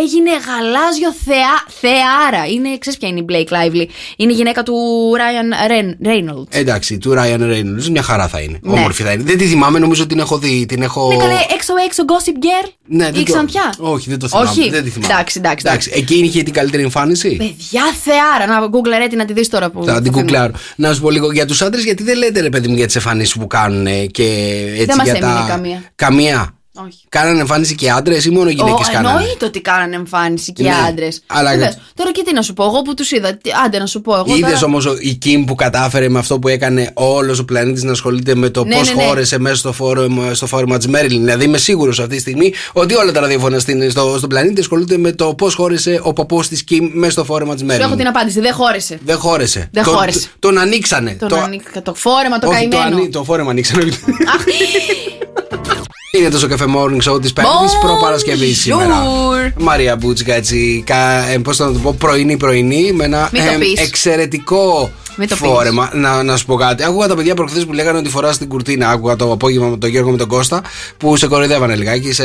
έγινε 0.01 0.29
γαλάζιο 0.31 1.13
θεά, 1.25 1.63
θεάρα. 1.79 2.45
Είναι, 2.45 2.77
ξέρεις 2.77 2.99
ποια 2.99 3.07
είναι 3.07 3.19
η 3.19 3.25
Blake 3.29 3.53
Lively; 3.53 3.85
Είναι 4.17 4.31
η 4.31 4.35
γυναίκα 4.35 4.63
του 4.63 4.75
Ryan 5.17 5.71
Ren- 5.71 6.07
Reynolds. 6.07 6.47
Εντάξει, 6.49 6.97
του 6.97 7.13
Ryan 7.17 7.39
Reynolds, 7.41 7.87
μια 7.91 8.01
χαρά 8.01 8.27
θα 8.27 8.39
είναι. 8.41 8.59
Ναι. 8.61 8.73
Όμορφη 8.73 9.03
θα 9.03 9.11
είναι. 9.11 9.23
Δεν 9.23 9.37
τη 9.37 9.45
θυμάμαι, 9.45 9.79
νομίζω 9.79 10.01
ότι 10.03 10.09
την 10.13 10.19
έχω 10.19 10.37
δει. 10.37 10.65
Την 10.67 10.81
έχω... 10.81 11.07
Ναι, 11.11 11.17
καλέ, 11.17 11.33
έξω 11.53 11.73
έξω 11.85 12.03
Gossip 12.07 12.43
Girl. 12.45 12.69
Ναι, 12.85 13.05
ή 13.05 13.09
δεν 13.11 13.25
το- 13.25 13.31
ξανθιά. 13.31 13.73
Όχι, 13.79 14.09
δεν 14.09 14.19
το 14.19 14.27
θυμάμαι. 14.27 14.49
Όχι. 14.49 14.69
Δεν 14.69 14.83
τη 14.83 14.89
θυμάμαι. 14.89 15.13
Εντάξει, 15.13 15.39
εντάξει. 15.39 15.65
εντάξει. 15.67 15.91
Εκείνη 15.95 16.27
είχε 16.27 16.43
την 16.43 16.53
καλύτερη 16.53 16.83
εμφάνιση. 16.83 17.35
Παιδιά, 17.35 17.83
θεάρα. 18.03 18.59
Να 18.59 18.67
γκούγκλερ 18.67 19.01
έτοιμη 19.01 19.21
να 19.21 19.25
τη 19.33 19.39
δεις 19.39 19.49
τώρα 19.49 19.69
που. 19.69 19.83
Θα 19.85 19.93
την 19.93 20.03
φύγουμε. 20.03 20.21
κουκλάρω. 20.21 20.53
Να 20.75 20.93
σου 20.93 21.01
πω 21.01 21.09
λίγο 21.09 21.31
για 21.31 21.45
τους 21.45 21.61
άντρες, 21.61 21.83
γιατί 21.83 22.03
δεν 22.03 22.17
λέτε 22.17 22.39
ρε 22.41 22.49
παιδί 22.49 22.67
μου 22.67 22.75
για 22.75 22.85
τις 22.85 22.95
εμφανίσεις 22.95 23.33
που 23.33 23.47
κάνουν 23.47 23.87
ε, 23.87 24.05
και 24.05 24.23
έτσι 24.71 24.85
Δεν 24.85 24.95
μας 24.97 25.05
για 25.05 25.15
έμεινε 25.15 25.33
τα. 25.39 25.45
καμία. 25.49 25.83
Καμία. 25.95 26.53
Όχι. 26.85 26.97
Κάνανε 27.09 27.39
εμφάνιση 27.39 27.75
και 27.75 27.89
άντρες 27.91 28.25
ή 28.25 28.29
μόνο 28.29 28.49
γυναίκες 28.49 28.87
Ω, 28.87 28.91
κάνανε; 28.91 29.17
Εννοείται 29.19 29.45
ότι 29.45 29.61
κάνανε 29.61 29.95
εμφάνιση 29.95 30.53
και 30.53 30.63
οι 30.63 30.65
Ναι, 30.65 30.73
άντρες. 30.89 31.21
αλλά- 31.27 31.51
Τώρα 31.95 32.11
και 32.11 32.23
τι 32.25 32.33
να 32.33 32.41
σου 32.41 32.53
πω, 32.53 32.63
εγώ 32.63 32.81
που 32.81 32.93
τους 32.93 33.11
είδα. 33.11 33.35
τι- 33.37 33.49
Άντε 33.65 33.79
να 33.79 33.85
σου 33.85 34.01
πω. 34.01 34.15
Εγώ 34.15 34.35
Είδες 34.35 34.51
τώρα... 34.53 34.65
όμως 34.65 34.87
η 34.99 35.13
Κιμ 35.13 35.45
που 35.45 35.55
κατάφερε 35.55 36.09
με 36.09 36.19
αυτό 36.19 36.39
που 36.39 36.47
έκανε 36.47 36.91
όλος 36.93 37.39
ο 37.39 37.45
πλανήτης 37.45 37.83
να 37.83 37.91
ασχολείται 37.91 38.35
με 38.35 38.49
το 38.49 38.63
Ναι, 38.63 38.75
πώς 38.75 38.87
ναι, 38.87 38.93
ναι. 39.01 39.07
χώρεσε 39.07 39.39
μέσα 39.39 39.55
στο 39.55 39.71
φόρεμα, 39.73 40.33
στο 40.33 40.45
φόρεμα 40.47 40.77
της 40.77 40.87
Μέριλιν. 40.87 41.19
Δηλαδή 41.23 41.43
είμαι 41.45 41.57
σίγουρος 41.57 41.99
αυτή 41.99 42.15
τη 42.15 42.21
στιγμή 42.21 42.53
ότι 42.73 42.95
όλα 42.95 43.11
τα 43.11 43.19
ραδιόφωνα 43.19 43.59
στην, 43.59 43.91
στο, 43.91 44.15
στον 44.17 44.29
πλανήτη 44.29 44.59
ασχολούνται 44.59 44.97
με 44.97 45.11
το 45.11 45.33
πώς 45.35 45.53
χώρεσε 45.55 45.99
ο 46.03 46.13
παππού 46.13 46.41
της 46.49 46.63
Κιμ 46.63 46.89
μέσα 46.93 47.11
στο 47.11 47.23
φόρεμα 47.23 47.53
της 47.53 47.61
Σου 47.61 47.67
έχω 47.69 47.77
Μέριλιν. 47.77 47.97
την 47.97 48.07
απάντηση. 48.07 48.39
Δεν 48.39 48.53
χώρεσε. 48.53 48.99
Δεν 49.05 49.17
χώρεσε. 49.17 49.69
Δεν 49.71 49.83
τον, 49.83 49.93
χώρεσε. 49.93 50.27
Τον 50.39 50.57
ανοίξανε. 50.57 51.11
Τον 51.19 51.27
Το- 51.27 51.35
ανοίκα- 51.35 51.81
το 51.81 51.93
φόρεμα 51.93 52.39
το 52.39 52.47
Όχι, 52.47 52.67
το, 52.67 52.77
καημένο. 52.77 52.97
ανοί- 52.97 53.11
το 53.11 53.23
φόρεμα 53.23 53.49
ανοίξανε. 53.51 53.83
Είναι 56.11 56.29
το 56.29 56.47
καφέ 56.47 56.65
morning 56.75 57.11
show 57.11 57.21
της 57.21 57.33
Πέμπτης 57.33 57.53
Bonjour. 57.53 57.81
προπαρασκευή 57.81 58.53
σήμερα. 58.53 58.95
Μαρία 59.59 59.95
Μπούτσικα, 59.95 60.33
έτσι. 60.35 60.83
ε, 61.33 61.37
Πώς 61.37 61.59
να 61.59 61.71
το 61.73 61.79
πω, 61.79 61.95
πρωινή-πρωινή 61.99 62.91
με 62.91 63.03
ένα 63.03 63.29
Μην 63.33 63.45
το 63.45 63.51
εμ, 63.51 63.59
πεις. 63.59 63.79
εξαιρετικό 63.81 64.91
Μην 65.15 65.27
το 65.27 65.35
φόρεμα. 65.35 65.89
Να, 65.93 66.23
να 66.23 66.37
σου 66.37 66.45
πω 66.45 66.55
κάτι. 66.55 66.83
Άκουγα 66.83 67.07
τα 67.07 67.15
παιδιά 67.15 67.33
προχθές 67.35 67.65
που 67.65 67.73
λέγανε 67.73 67.97
ότι 67.97 68.09
φορά 68.09 68.35
την 68.37 68.47
κουρτίνα. 68.47 68.89
Άκουγα 68.89 69.15
το 69.15 69.31
απόγευμα 69.31 69.67
με 69.67 69.77
τον 69.77 69.89
Γιώργο 69.89 70.11
με 70.11 70.17
τον 70.17 70.27
Κώστα 70.27 70.61
που 70.97 71.15
σε 71.17 71.27
κοροϊδεύανε 71.27 71.75
λιγάκι, 71.75 72.13
σε, 72.13 72.23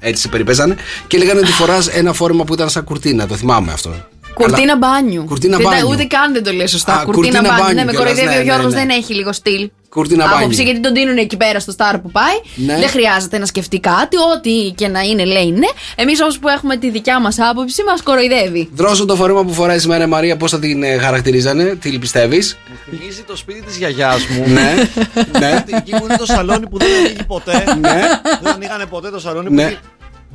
έτσι 0.00 0.22
σε 0.22 0.28
περιπέζανε. 0.28 0.76
Και 1.06 1.18
λέγανε 1.18 1.40
ότι 1.40 1.50
φοράς 1.52 1.86
ένα 1.88 2.12
φόρεμα 2.12 2.44
που 2.44 2.54
ήταν 2.54 2.68
σαν 2.70 2.84
κουρτίνα. 2.84 3.26
Το 3.26 3.34
θυμάμαι 3.36 3.72
αυτό. 3.72 3.90
Κουρτίνα 4.34 4.72
Αλλά- 4.72 4.76
μπάνιου. 4.76 5.24
Κουρτίνα 5.24 5.56
Δεν 5.56 5.66
τα- 5.66 5.72
μπάνιου. 5.72 5.88
Ούτε 5.90 6.04
καν 6.04 6.32
δεν 6.32 6.44
το 6.44 6.52
λέει 6.52 6.66
σωστά. 6.66 6.92
Α, 6.92 7.04
κουρτίνα, 7.04 7.14
κουρτίνα 7.14 7.40
μπάνιου. 7.42 7.58
μπάνιου 7.62 7.74
Ναι, 7.78 7.84
με 7.84 7.90
κιόλας, 7.90 8.08
κοροϊδεύει 8.10 8.34
ναι, 8.36 8.40
ο 8.40 8.44
Γιώργος, 8.44 8.72
ναι, 8.72 8.80
ναι. 8.80 8.86
δεν 8.86 8.96
έχει 8.98 9.14
λίγο 9.14 9.32
στυλ. 9.32 9.70
Κουρτίνα 9.96 10.24
Άποψη 10.24 10.44
μπάνιου. 10.46 10.62
γιατί 10.62 10.80
τον 10.80 10.92
δίνουν 10.94 11.16
εκεί 11.16 11.36
πέρα 11.36 11.60
στο 11.60 11.70
στάρ 11.72 11.98
που 11.98 12.10
πάει. 12.10 12.36
Ναι. 12.54 12.78
Δεν 12.78 12.88
χρειάζεται 12.88 13.38
να 13.38 13.46
σκεφτεί 13.46 13.80
κάτι. 13.80 14.16
Ό,τι 14.34 14.72
και 14.76 14.88
να 14.88 15.00
είναι, 15.00 15.24
λέει 15.24 15.50
ναι. 15.50 15.66
Εμείς 15.94 16.20
όμως 16.20 16.38
που 16.38 16.48
έχουμε 16.48 16.76
τη 16.76 16.90
δικιά 16.90 17.20
μας 17.20 17.36
άποψη, 17.50 17.82
μας 17.82 18.02
κοροϊδεύει. 18.02 18.68
Δρόσο 18.72 19.04
το 19.04 19.16
φόρεμα 19.16 19.44
που 19.44 19.52
φοράει 19.52 19.78
σήμερα, 19.78 20.04
η 20.04 20.06
Μαρία, 20.06 20.36
πώς 20.36 20.50
θα 20.50 20.58
την 20.58 20.82
ε, 20.82 20.96
χαρακτηρίζανε, 20.98 21.64
τι 21.64 21.98
πιστεύεις; 21.98 22.56
Θυμίζει 22.90 23.22
το 23.26 23.36
σπίτι 23.36 23.62
της 23.62 23.76
γιαγιάς 23.76 24.26
μου. 24.26 24.44
ναι, 24.52 24.74
ναι. 25.40 25.64
Εκεί 25.76 25.90
που 25.90 26.04
είναι 26.04 26.16
το 26.16 26.26
σαλόνι 26.26 26.68
που 26.68 26.78
δεν 26.78 26.88
ανοίγει 26.98 27.24
ποτέ. 27.26 27.64
Ναι. 27.80 28.00
Δεν 28.42 28.52
ανοίγανε 28.52 28.86
ποτέ 28.86 29.10
το 29.10 29.18
σαλόνι 29.20 29.50
Ναι. 29.50 29.62
που. 29.62 29.68
είχε 29.68 29.78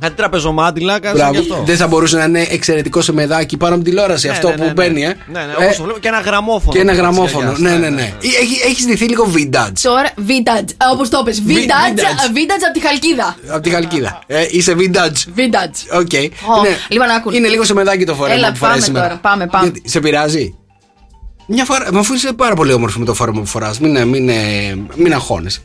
Κάτι 0.02 0.14
τραπεζομάντιλα, 0.14 0.98
κάτι 1.00 1.18
σαν 1.18 1.32
γι' 1.32 1.38
Μπράβο. 1.38 1.52
αυτό. 1.54 1.64
Δεν 1.66 1.76
θα 1.76 1.86
μπορούσε 1.86 2.16
να 2.16 2.24
είναι 2.24 2.46
εξαιρετικό 2.50 3.00
σεμεδάκι 3.00 3.56
πάνω 3.56 3.74
από 3.74 3.82
την 3.82 3.92
τηλεόραση 3.92 4.26
Ναι, 4.26 4.32
αυτό 4.32 4.48
ναι, 4.48 4.54
που 4.54 4.60
ναι, 4.60 4.66
ναι. 4.66 4.72
μπαίνει, 4.72 5.02
ε. 5.04 5.06
Ναι, 5.06 5.40
ναι, 5.40 5.52
Ε, 5.58 5.64
όπως 5.64 5.76
το 5.76 5.82
βλέπω. 5.82 5.98
Και 5.98 6.08
ένα 6.08 6.20
γραμμόφωνο. 6.20 6.72
Και 6.72 6.78
ένα 6.80 6.90
της 6.90 7.00
γραμμόφωνο. 7.00 7.52
γιαγιάς. 7.56 7.58
Ναι, 7.80 7.88
ναι, 7.88 7.88
ναι. 7.88 8.12
Έχει 8.68 8.84
ντυθεί 8.86 9.04
λίγο 9.04 9.30
vintage. 9.36 9.72
Τώρα, 9.82 10.10
vintage. 10.28 10.68
Όπως 10.92 11.08
το 11.08 11.22
πες 11.24 11.42
Βι- 11.42 11.56
Vintage, 11.56 11.98
vintage. 11.98 12.36
vintage 12.36 12.64
από 12.68 12.78
τη 12.78 12.86
Χαλκίδα. 12.86 13.36
Από 13.48 13.60
τη 13.62 13.70
Χαλκίδα. 13.70 14.18
Ε, 14.26 14.46
είσαι 14.50 14.74
vintage. 14.78 15.38
Vintage. 15.38 15.98
Οκ. 16.00 16.10
Ω, 16.58 16.62
Ναι. 16.62 16.76
λοιπόν, 16.88 17.08
άκου. 17.10 17.30
Είναι 17.30 17.48
λίγο 17.48 17.64
σεμεδάκι 17.64 18.04
το 18.04 18.14
φόρεμα 18.14 18.34
Έλα, 18.36 18.50
που 18.50 18.56
φοράει 18.56 18.72
πάμε 18.74 18.84
σήμερα. 18.86 19.06
τώρα. 19.06 19.18
Πάμε, 19.20 19.46
πάμε. 19.46 19.64
Γιατί, 19.70 19.88
σε 19.88 20.00
πειράζει; 20.00 20.54
Μια 21.46 21.64
φορά, 21.64 21.92
μα 21.92 22.00
αφού 22.00 22.14
είσαι 22.14 22.32
πάρα 22.32 22.54
πολύ 22.54 22.72
όμορφη 22.72 22.98
με 22.98 23.04
το 23.04 23.14
φόρεμα 23.14 23.40
που 23.40 23.46
φοράς, 23.46 23.78
μην, 23.80 23.96
ε, 23.96 24.04
μην, 24.04 24.28
ε, 24.28 24.34
μην 24.94 25.12
αγχώνεσαι. 25.12 25.60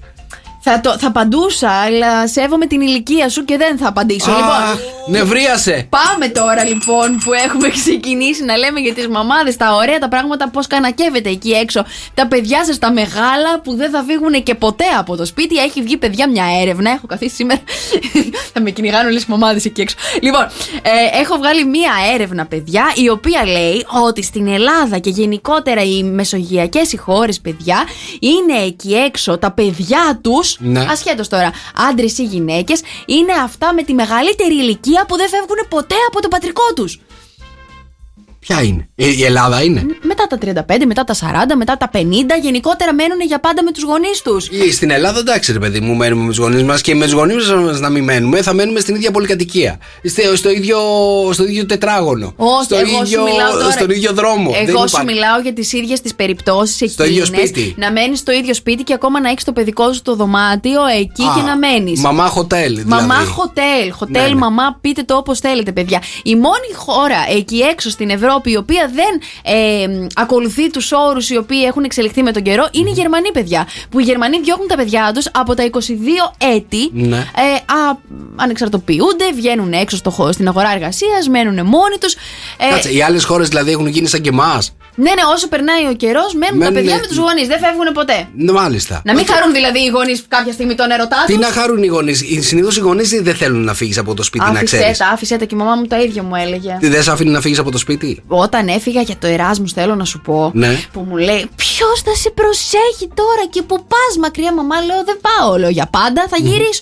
Θα, 0.69 0.81
το, 0.81 0.97
θα 0.99 1.07
απαντούσα, 1.07 1.69
αλλά 1.69 2.27
σέβομαι 2.27 2.65
την 2.65 2.81
ηλικία 2.81 3.29
σου 3.29 3.45
και 3.45 3.57
δεν 3.57 3.77
θα 3.77 3.87
απαντήσω. 3.87 4.31
Α, 4.31 4.35
λοιπόν, 4.35 4.79
νευρίασε. 5.07 5.87
Πάμε 5.89 6.27
τώρα 6.27 6.63
λοιπόν 6.63 7.17
που 7.23 7.33
έχουμε 7.33 7.69
ξεκινήσει 7.79 8.43
να 8.43 8.57
λέμε 8.57 8.79
για 8.79 8.93
τις 8.93 9.07
μαμάδες, 9.07 9.57
τα 9.57 9.75
ωραία 9.75 9.97
τα 9.97 10.07
πράγματα, 10.07 10.49
πώς 10.49 10.67
κανακεύετε 10.67 11.29
εκεί 11.29 11.51
έξω. 11.51 11.85
Τα 12.13 12.27
παιδιά 12.27 12.65
σας, 12.65 12.79
τα 12.79 12.91
μεγάλα 12.91 13.59
που 13.63 13.75
δεν 13.75 13.89
θα 13.89 14.03
φύγουν 14.07 14.43
και 14.43 14.55
ποτέ 14.55 14.85
από 14.97 15.15
το 15.15 15.25
σπίτι. 15.25 15.57
Έχει 15.57 15.81
βγει 15.81 15.97
παιδιά 15.97 16.29
μια 16.29 16.45
έρευνα. 16.61 16.91
Έχω 16.91 17.07
καθίσει 17.07 17.35
σήμερα. 17.35 17.61
θα 18.53 18.61
με 18.61 18.71
κυνηγάνε 18.71 19.09
όλες 19.09 19.25
τι 19.25 19.31
μαμάδες 19.31 19.65
εκεί 19.65 19.81
έξω. 19.81 19.95
Λοιπόν, 20.21 20.47
ε, 20.81 21.19
έχω 21.21 21.37
βγάλει 21.37 21.65
μια 21.65 21.91
έρευνα, 22.13 22.45
παιδιά, 22.45 22.83
η 22.95 23.09
οποία 23.09 23.45
λέει 23.45 23.85
ότι 24.05 24.23
στην 24.23 24.47
Ελλάδα 24.47 24.97
και 24.97 25.09
γενικότερα 25.09 25.83
οι 25.83 26.03
μεσογειακές 26.03 26.91
οι 26.91 26.97
χώρες, 26.97 27.39
παιδιά, 27.39 27.83
είναι 28.19 28.65
εκεί 28.65 28.93
έξω 28.93 29.37
τα 29.37 29.51
παιδιά 29.51 30.19
τους. 30.21 30.56
Ναι. 30.57 30.85
Ασχέτως 30.89 31.27
τώρα, 31.27 31.51
άντρες 31.89 32.17
ή 32.17 32.23
γυναίκες, 32.23 32.81
είναι 33.05 33.33
αυτά 33.43 33.73
με 33.73 33.83
τη 33.83 33.93
μεγαλύτερη 33.93 34.55
ηλικία 34.55 35.05
που 35.07 35.17
δεν 35.17 35.29
φεύγουν 35.29 35.57
ποτέ 35.69 35.95
από 36.07 36.21
το 36.21 36.27
πατρικό 36.27 36.73
τους. 36.75 36.99
Ποια 38.39 38.61
είναι; 38.63 38.89
Ε, 38.95 39.07
Η 39.07 39.23
Ελλάδα 39.23 39.63
είναι; 39.63 39.85
Μετά 40.01 40.27
τα 40.27 40.37
35, 40.37 40.85
μετά 40.85 41.03
τα 41.03 41.13
40, 41.13 41.55
μετά 41.57 41.77
τα 41.77 41.89
50, 41.93 41.99
γενικότερα 42.41 42.93
μένουν 42.93 43.21
για 43.21 43.39
πάντα 43.39 43.63
με 43.63 43.71
τους 43.71 43.83
γονείς 43.83 44.21
τους. 44.21 44.47
Ή 44.47 44.71
Στην 44.71 44.89
Ελλάδα, 44.91 45.19
εντάξει, 45.19 45.51
ρε 45.51 45.59
παιδί 45.59 45.79
μου, 45.79 45.95
μένουμε 45.95 46.21
με 46.21 46.27
τους 46.29 46.37
γονείς 46.37 46.63
μας 46.63 46.81
και 46.81 46.95
με 46.95 47.03
τους 47.05 47.13
γονείς 47.13 47.49
μας 47.51 47.79
να 47.79 47.89
μην 47.89 48.03
μένουμε, 48.03 48.41
θα 48.41 48.53
μένουμε 48.53 48.79
στην 48.79 48.95
ίδια 48.95 49.11
πολυκατοικία. 49.11 49.77
Στο, 50.03 50.35
στο, 50.35 50.49
ίδιο, 50.49 50.77
στο 51.33 51.43
ίδιο 51.43 51.65
τετράγωνο. 51.65 52.33
Όχι, 52.35 52.63
στο 52.63 52.75
εγώ 52.75 52.85
ίδιο, 53.03 53.05
σου 53.05 53.23
μιλάω 53.31 53.51
τώρα. 53.51 53.71
Στον 53.71 53.89
ίδιο 53.89 54.13
δρόμο. 54.13 54.51
Δεν 54.51 54.67
Εγώ 54.67 54.77
σου 54.77 54.85
υπάρχει. 54.87 55.05
μιλάω 55.13 55.39
για 55.41 55.53
τις 55.53 55.73
ίδιες 55.73 56.01
τις 56.01 56.15
περιπτώσεις 56.15 56.91
Στο 56.91 57.05
ίδιο 57.05 57.25
σπίτι. 57.25 57.75
Να 57.77 57.91
μένεις 57.91 58.19
στο 58.19 58.31
ίδιο 58.31 58.53
σπίτι 58.53 58.83
και 58.83 58.93
ακόμα 58.93 59.21
να 59.21 59.29
έχεις 59.29 59.43
το 59.43 59.51
παιδικό 59.53 59.93
σου 59.93 60.01
το 60.01 60.15
δωμάτιο 60.15 60.81
εκεί 60.99 61.23
Α, 61.23 61.33
και 61.35 61.41
να 61.41 61.57
μένεις. 61.57 61.99
Μαμά 61.99 62.25
χοτέλ, 62.27 62.67
δηλαδή. 62.69 62.89
Μαμά 62.89 63.15
χοτέλ, 63.15 63.91
χοτέλ, 63.91 64.21
Ναι, 64.23 64.27
ναι. 64.29 64.35
μαμά, 64.35 64.77
πείτε 64.81 65.03
το 65.03 65.15
όπως 65.15 65.39
θέλετε, 65.39 65.71
παιδιά. 65.71 66.01
Η 66.23 66.35
μόνη 66.35 66.73
χώρα 66.75 67.17
εκεί 67.37 67.57
έξω 67.59 67.89
στην 67.89 68.09
Ευρώπη 68.09 68.25
η 68.45 68.55
οποία 68.57 68.91
δεν 68.93 69.21
ε, 69.53 70.07
ακολουθεί 70.15 70.71
τους 70.71 70.91
όρους 70.91 71.29
οι 71.29 71.37
οποίοι 71.37 71.63
έχουν 71.67 71.83
εξελιχθεί 71.83 72.23
με 72.23 72.31
τον 72.31 72.41
καιρό 72.43 72.67
είναι 72.71 72.89
οι 72.89 72.93
Γερμανοί, 72.93 73.31
παιδιά. 73.31 73.67
Που 73.89 73.99
οι 73.99 74.03
Γερμανοί 74.03 74.39
διώχνουν 74.41 74.67
τα 74.67 74.75
παιδιά 74.75 75.11
τους 75.13 75.27
από 75.33 75.53
τα 75.53 75.69
22 75.71 75.77
έτη. 76.37 76.89
Ναι. 76.93 77.17
Ε, 77.17 77.73
α, 77.73 77.97
ανεξαρτοποιούνται, 78.35 79.31
βγαίνουν 79.35 79.73
έξω 79.73 79.95
στο, 79.97 80.09
χώρο- 80.09 80.31
στην 80.31 80.47
αγορά 80.47 80.71
εργασίας, 80.73 81.27
μένουν 81.29 81.53
μόνοι 81.65 81.97
τους. 81.99 82.13
Ε, 82.57 82.69
Κάτσε, 82.69 82.91
οι 82.93 83.01
άλλες 83.01 83.23
χώρες 83.23 83.47
δηλαδή 83.47 83.71
έχουν 83.71 83.87
γίνει 83.87 84.07
σαν 84.07 84.21
και 84.21 84.29
εμάς. 84.29 84.75
Ναι, 85.03 85.11
ναι, 85.17 85.23
όσο 85.33 85.47
περνάει 85.47 85.83
ο 85.91 85.93
καιρός, 86.03 86.33
μένουν 86.33 86.59
τα 86.59 86.65
Μένουν- 86.65 86.73
παιδιά 86.73 86.95
με 87.01 87.07
τους 87.07 87.17
γονείς. 87.17 87.47
Δεν 87.47 87.59
φεύγουν 87.59 87.87
ποτέ. 87.93 88.27
Ναι, 88.35 88.51
μάλιστα. 88.51 89.01
Να 89.05 89.13
μην 89.13 89.25
χαρούν 89.31 89.51
δηλαδή 89.53 89.79
οι 89.79 89.87
γονείς 89.87 90.23
κάποια 90.27 90.53
στιγμή 90.53 90.75
τον 90.75 90.89
ερωτά 90.91 91.23
Τι 91.25 91.33
τους. 91.33 91.41
να 91.45 91.51
χαρούν 91.51 91.83
οι 91.83 91.87
γονείς. 91.87 92.23
Συνήθως 92.39 92.77
οι 92.77 92.79
γονείς 92.79 93.09
δεν 93.21 93.35
θέλουν 93.35 93.63
να 93.63 93.73
φύγεις 93.73 93.97
από 93.97 94.13
το 94.13 94.23
σπίτι, 94.23 94.43
να 94.45 94.49
Άφησέ 94.51 94.77
ξέρεις. 94.77 94.97
τα, 94.97 95.07
άφησέ 95.07 95.37
τα 95.37 95.45
και 95.45 95.55
η 95.55 95.57
μαμά 95.57 95.75
μου 95.75 95.85
τα 95.87 95.97
ίδια 95.99 96.23
μου 96.23 96.35
έλεγε. 96.35 96.77
Δεν 96.81 97.03
σε 97.03 97.11
άφηνε 97.11 97.31
να 97.31 97.41
φύγεις 97.41 97.59
από 97.59 97.71
το 97.71 97.77
σπίτι; 97.77 98.23
Όταν 98.27 98.67
έφυγα 98.67 99.01
για 99.01 99.15
το 99.19 99.27
Εράσμους, 99.27 99.71
θέλω 99.73 99.95
να 99.95 100.05
σου 100.05 100.21
πω. 100.21 100.51
Ναι. 100.53 100.79
Που 100.93 101.05
μου 101.09 101.15
λέει, 101.17 101.49
Ποιος 101.55 102.01
θα 102.05 102.15
σε 102.15 102.29
προσέχει 102.29 103.07
τώρα 103.13 103.43
και 103.49 103.61
που 103.61 103.75
πας 103.75 104.17
μακριά, 104.19 104.53
μαμά. 104.53 104.75
Λέω, 104.81 105.03
Δεν 105.05 105.19
πάω, 105.21 105.57
λέω 105.57 105.69
για 105.69 105.87
πάντα, 105.91 106.25
θα 106.29 106.37
γυρίσω. 106.39 106.81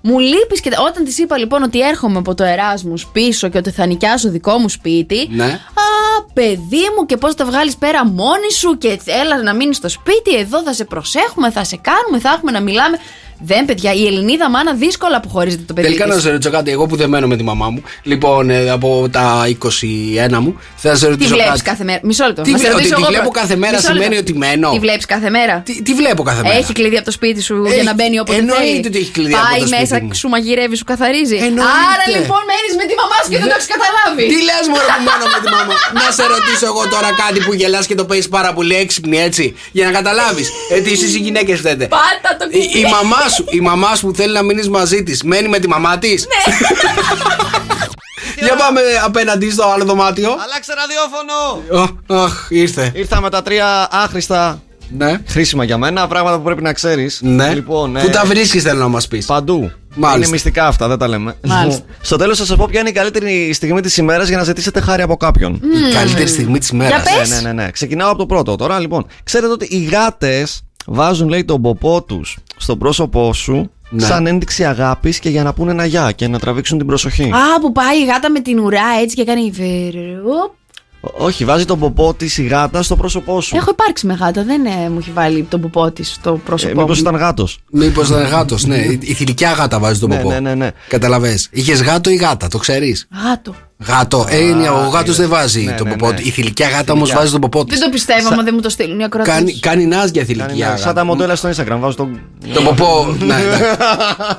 Μου 0.00 0.18
λείπεις 0.18 0.60
και 0.60 0.70
όταν 0.86 1.04
της 1.04 1.18
είπα 1.18 1.38
λοιπόν 1.38 1.62
ότι 1.62 1.80
έρχομαι 1.80 2.18
από 2.18 2.34
το 2.34 2.44
Εράσμους 2.44 3.06
πίσω 3.12 3.48
και 3.48 3.58
ότι 3.58 3.70
θα 3.70 3.86
νοικιάσω 3.86 4.30
δικό 4.30 4.58
μου 4.58 4.68
σπίτι. 4.68 5.28
Ναι. 5.30 5.44
Α, 5.44 6.22
παιδί 6.34 6.84
μου, 6.96 7.06
και 7.06 7.16
πώς 7.16 7.34
θα 7.34 7.44
βγάλεις 7.54 7.76
πέρα 7.76 8.06
μόνη 8.06 8.52
σου 8.52 8.78
και 8.78 9.00
έλα 9.04 9.42
να 9.42 9.54
μείνεις 9.54 9.76
στο 9.76 9.88
σπίτι. 9.88 10.36
Εδώ 10.36 10.62
θα 10.62 10.72
σε 10.72 10.84
προσέχουμε, 10.84 11.50
θα 11.50 11.64
σε 11.64 11.76
κάνουμε, 11.76 12.18
θα 12.18 12.30
έχουμε 12.30 12.50
να 12.50 12.60
μιλάμε. 12.60 12.98
Δεν, 13.40 13.64
παιδιά, 13.64 13.92
η 13.92 14.06
Ελληνίδα 14.06 14.50
μάνα 14.50 14.74
δύσκολα 14.74 15.20
που 15.20 15.28
χωρίζεται 15.28 15.62
το 15.66 15.72
παιδί. 15.72 15.86
Τελικά 15.86 16.04
της. 16.04 16.14
να 16.14 16.20
σε 16.20 16.30
ρωτήσω 16.30 16.50
κάτι, 16.50 16.70
εγώ 16.70 16.86
που 16.86 16.96
δεν 16.96 17.08
μένω 17.08 17.26
με 17.26 17.36
τη 17.36 17.42
μαμά 17.42 17.70
μου. 17.70 17.82
Λοιπόν, 18.02 18.50
ε, 18.50 18.70
από 18.70 19.08
τα 19.12 19.44
21 19.48 20.38
μου, 20.40 20.58
θα 20.76 20.94
σε 20.96 21.04
Τη 21.04 21.10
ρωτήσω 21.10 21.34
βλέπεις 21.34 21.50
κάτι. 21.50 21.62
κάθε 21.70 21.84
μέρα; 21.84 22.00
Μισό 22.02 22.24
λεπτό. 22.26 22.42
Τι 22.42 22.50
Να 22.50 22.58
σε 22.58 22.62
βλέ- 22.62 22.72
ρωτήσω 22.76 22.94
ότι 22.94 23.00
τη 23.00 23.06
εγώ 23.06 23.12
βλέπω 23.14 23.30
πρώτα. 23.30 23.40
κάθε 23.40 23.56
μέρα 23.62 23.76
Μισό 23.76 23.86
σημαίνει 23.92 24.14
λεπτό. 24.14 24.30
ότι 24.30 24.32
μένω. 24.44 24.68
Τη 24.76 24.78
βλέπεις 24.86 25.04
κάθε 25.14 25.30
μέρα; 25.36 25.54
Τι, 25.66 25.72
τι 25.86 25.92
βλέπω 26.00 26.22
κάθε 26.30 26.42
μέρα. 26.42 26.54
Έχει 26.62 26.72
κλειδί 26.78 26.96
από 27.00 27.04
το 27.10 27.14
σπίτι 27.18 27.40
σου 27.48 27.54
για 27.66 27.74
Έχει- 27.76 27.84
να 27.90 27.94
μπαίνει 27.94 28.16
όποτε 28.22 28.38
εννοείται 28.38 28.64
θέλει. 28.64 28.86
ότι 28.90 28.98
έχει 29.02 29.12
κλειδί 29.18 29.34
από 29.34 29.42
Πάει 29.50 29.60
το 29.60 29.66
σπίτι 29.66 29.80
μέσα, 29.80 29.94
μου. 30.04 30.14
σου 30.20 30.28
μαγειρεύει, 30.34 30.76
σου 30.80 30.86
καθαρίζει. 30.92 31.36
Εννοείται. 31.48 31.76
Άρα 31.92 32.04
λοιπόν 32.16 32.40
μένεις 32.50 32.72
με 32.80 32.84
τη 32.90 32.94
μαμά 33.00 33.16
σου 33.22 33.28
και 33.32 33.38
δεν 33.42 33.48
το 33.52 33.56
έχεις 33.58 33.70
καταλάβει. 33.74 34.22
Τι 34.32 34.38
λες, 34.48 34.64
Μωρέ 34.72 34.88
που 34.98 35.02
μένω 35.08 35.24
με 35.34 35.38
τη 35.44 35.48
μαμά. 35.56 35.76
να 36.00 36.06
σε 36.18 36.24
ρωτήσω 36.34 36.66
εγώ 36.72 36.82
τώρα 36.94 37.10
κάτι 37.22 37.38
που 37.44 37.52
γελάς 37.60 37.84
και 37.90 37.96
το 38.00 38.04
παίζει 38.10 38.28
πάρα 38.36 38.50
πολύ 38.56 38.74
έξυπνη 38.84 39.16
έτσι. 39.28 39.44
Για 39.76 39.84
να 39.88 39.92
καταλάβεις. 39.98 40.46
Έτσι, 40.76 40.90
εσείς 40.96 41.10
οι 41.16 41.20
γυναίκες 41.26 41.56
φταίτε. 41.62 41.84
Πάτα 41.96 42.30
το 42.38 42.44
Η, 42.60 42.62
η 42.80 42.82
μαμάς 43.24 43.34
σου, 43.34 43.44
η 43.50 43.60
μαμάς 43.60 43.98
σου 43.98 44.06
που 44.06 44.14
θέλει 44.14 44.32
να 44.32 44.42
μείνεις 44.42 44.68
μαζί 44.68 45.02
της, 45.02 45.22
μένει 45.22 45.48
με 45.48 45.58
τη 45.58 45.68
μαμά 45.68 45.98
της. 45.98 46.26
Ναι. 46.26 46.54
Για 48.44 48.54
πάμε 48.56 48.80
απέναντι 49.04 49.50
στο 49.50 49.64
άλλο 49.74 49.84
δωμάτιο. 49.84 50.28
Αλλάξε 50.30 50.72
ραδιόφωνο! 50.74 51.92
Ω, 52.08 52.22
Αχ, 52.24 52.46
ήρθε. 52.48 52.92
Ήρθα 52.94 53.20
με 53.20 53.30
τα 53.30 53.42
τρία 53.42 53.88
άχρηστα 53.90 54.62
Ναι. 54.96 55.20
χρήσιμα 55.26 55.64
για 55.64 55.78
μένα, 55.78 56.06
πράγματα 56.06 56.36
που 56.36 56.42
πρέπει 56.42 56.62
να 56.62 56.72
ξέρεις. 56.72 57.20
Ναι. 57.22 57.54
Λοιπόν, 57.54 57.92
Πού 57.92 58.08
τα 58.08 58.24
βρίσκεις, 58.24 58.62
θέλω 58.62 58.78
να 58.78 58.88
μας 58.88 59.08
πεις. 59.08 59.26
Παντού. 59.26 59.70
Μάλιστα. 59.94 60.16
Είναι 60.18 60.28
μυστικά 60.28 60.66
αυτά, 60.66 60.88
δεν 60.88 60.98
τα 60.98 61.08
λέμε. 61.08 61.36
Μάλιστα. 61.46 61.80
Λοιπόν, 61.82 61.96
Στο 62.08 62.16
τέλος 62.16 62.38
θα 62.38 62.44
σα 62.44 62.56
πω 62.56 62.66
ποια 62.70 62.80
είναι 62.80 62.88
η 62.88 62.92
καλύτερη 62.92 63.52
στιγμή 63.52 63.80
της 63.80 63.96
ημέρας 63.96 64.28
για 64.28 64.36
να 64.36 64.42
ζητήσετε 64.42 64.80
χάρη 64.80 65.02
από 65.02 65.16
κάποιον. 65.16 65.60
Η 65.90 65.94
καλύτερη 65.94 66.28
στιγμή 66.28 66.58
της 66.58 66.72
μέρα. 66.72 66.88
Για 66.88 67.16
πες. 67.18 67.28
Ναι, 67.28 67.36
ναι, 67.36 67.52
ναι, 67.52 67.62
ναι. 67.62 67.70
Ξεκινάω 67.70 68.08
από 68.08 68.18
το 68.18 68.26
πρώτο. 68.26 68.56
Τώρα 68.56 68.78
λοιπόν, 68.78 69.06
ξέρετε 69.24 69.52
ότι 69.52 69.66
οι 69.70 69.84
γάτες 69.84 70.62
βάζουν, 70.86 71.28
λέει, 71.28 71.44
τον 71.44 71.62
ποπό 71.62 72.02
τους 72.02 72.38
στο 72.56 72.76
πρόσωπό 72.76 73.32
σου 73.32 73.70
Ναι. 73.90 74.02
σαν 74.06 74.26
ένδειξη 74.26 74.64
αγάπης 74.64 75.18
και 75.18 75.28
για 75.28 75.42
να 75.42 75.52
πούνε 75.52 75.70
ένα 75.70 75.84
γεια 75.84 76.12
και 76.12 76.28
να 76.28 76.38
τραβήξουν 76.38 76.78
την 76.78 76.86
προσοχή. 76.86 77.22
Α, 77.22 77.60
που 77.60 77.72
πάει 77.72 77.98
η 78.02 78.04
γάτα 78.04 78.30
με 78.30 78.40
την 78.40 78.58
ουρά 78.58 78.82
έτσι 79.02 79.16
και 79.16 79.24
κάνει. 79.24 79.50
βερρρροπ. 79.50 80.52
Ό- 81.00 81.24
Όχι, 81.24 81.44
βάζει 81.44 81.64
τον 81.64 81.78
ποπό 81.78 82.14
της 82.14 82.38
η 82.38 82.42
γάτα 82.44 82.82
στο 82.82 82.96
πρόσωπό 82.96 83.40
σου. 83.40 83.56
Έχω 83.56 83.70
υπάρξει 83.70 84.06
με 84.06 84.14
γάτα, 84.14 84.44
δεν 84.44 84.64
ε, 84.66 84.88
μου 84.90 84.98
έχει 84.98 85.10
βάλει 85.10 85.42
τον 85.42 85.60
πουπό 85.60 85.90
της 85.90 86.12
στο 86.12 86.32
Ε, 86.32 86.40
πρόσωπό 86.44 86.80
Μήπως 86.80 86.96
μου. 87.02 87.08
ήταν 87.08 87.20
γάτος. 87.20 87.58
Μήπως 87.70 88.08
ήταν 88.08 88.22
γάτος, 88.22 88.64
ναι. 88.64 88.76
Η 88.76 88.98
η 89.02 89.12
θηλυκιά 89.14 89.52
γάτα 89.52 89.78
βάζει 89.78 90.00
τον 90.00 90.08
Ναι, 90.08 90.16
ποπό. 90.16 90.28
ναι, 90.28 90.40
ναι, 90.40 90.54
ναι. 90.54 90.70
Καταλαβέ. 90.88 91.38
Είχες 91.50 91.82
γάτο 91.82 92.10
ή 92.10 92.14
γάτα, 92.14 92.48
το 92.48 92.58
ξέρεις; 92.58 93.08
Γάτο. 93.28 93.54
Γάτο. 93.78 94.26
Ε, 94.30 94.36
είναι, 94.44 94.68
ο 94.68 94.74
γάτος 94.92 95.02
είδες. 95.02 95.16
δεν 95.16 95.28
βάζει 95.28 95.62
Ναι, 95.64 95.72
τον 95.72 95.86
ναι, 95.88 95.92
ποπό 95.96 96.10
ναι. 96.10 96.16
του. 96.16 96.22
Η 96.26 96.30
θηλυκιά 96.30 96.68
γάτα 96.68 96.80
όμως 96.92 96.94
Θηλυκιά. 97.08 97.16
βάζει 97.18 97.30
τον 97.32 97.40
ποπό 97.40 97.64
Δεν 97.64 97.78
τη. 97.78 97.84
το 97.84 97.88
πιστεύω, 97.90 98.28
άμα 98.32 98.42
δεν 98.42 98.52
μου 98.54 98.60
το 98.60 98.68
στείλουν 98.68 99.00
οι 99.00 99.04
ακροατές. 99.04 99.34
Κάνει, 99.34 99.58
κάνει 99.58 99.86
νάζια 99.86 100.24
θηλυκιά 100.24 100.46
Κάνει, 100.46 100.58
ναι, 100.58 100.66
σαν 100.66 100.76
τα 100.78 100.86
γάτα. 100.88 101.04
μοντέλα 101.04 101.36
στο 101.36 101.48
Instagram. 101.48 101.76
Βάζω 101.78 101.96
τον. 101.96 102.20
Τον 102.54 102.64
ποπό. 102.64 103.16
ναι, 103.18 103.26
ναι. 103.26 103.42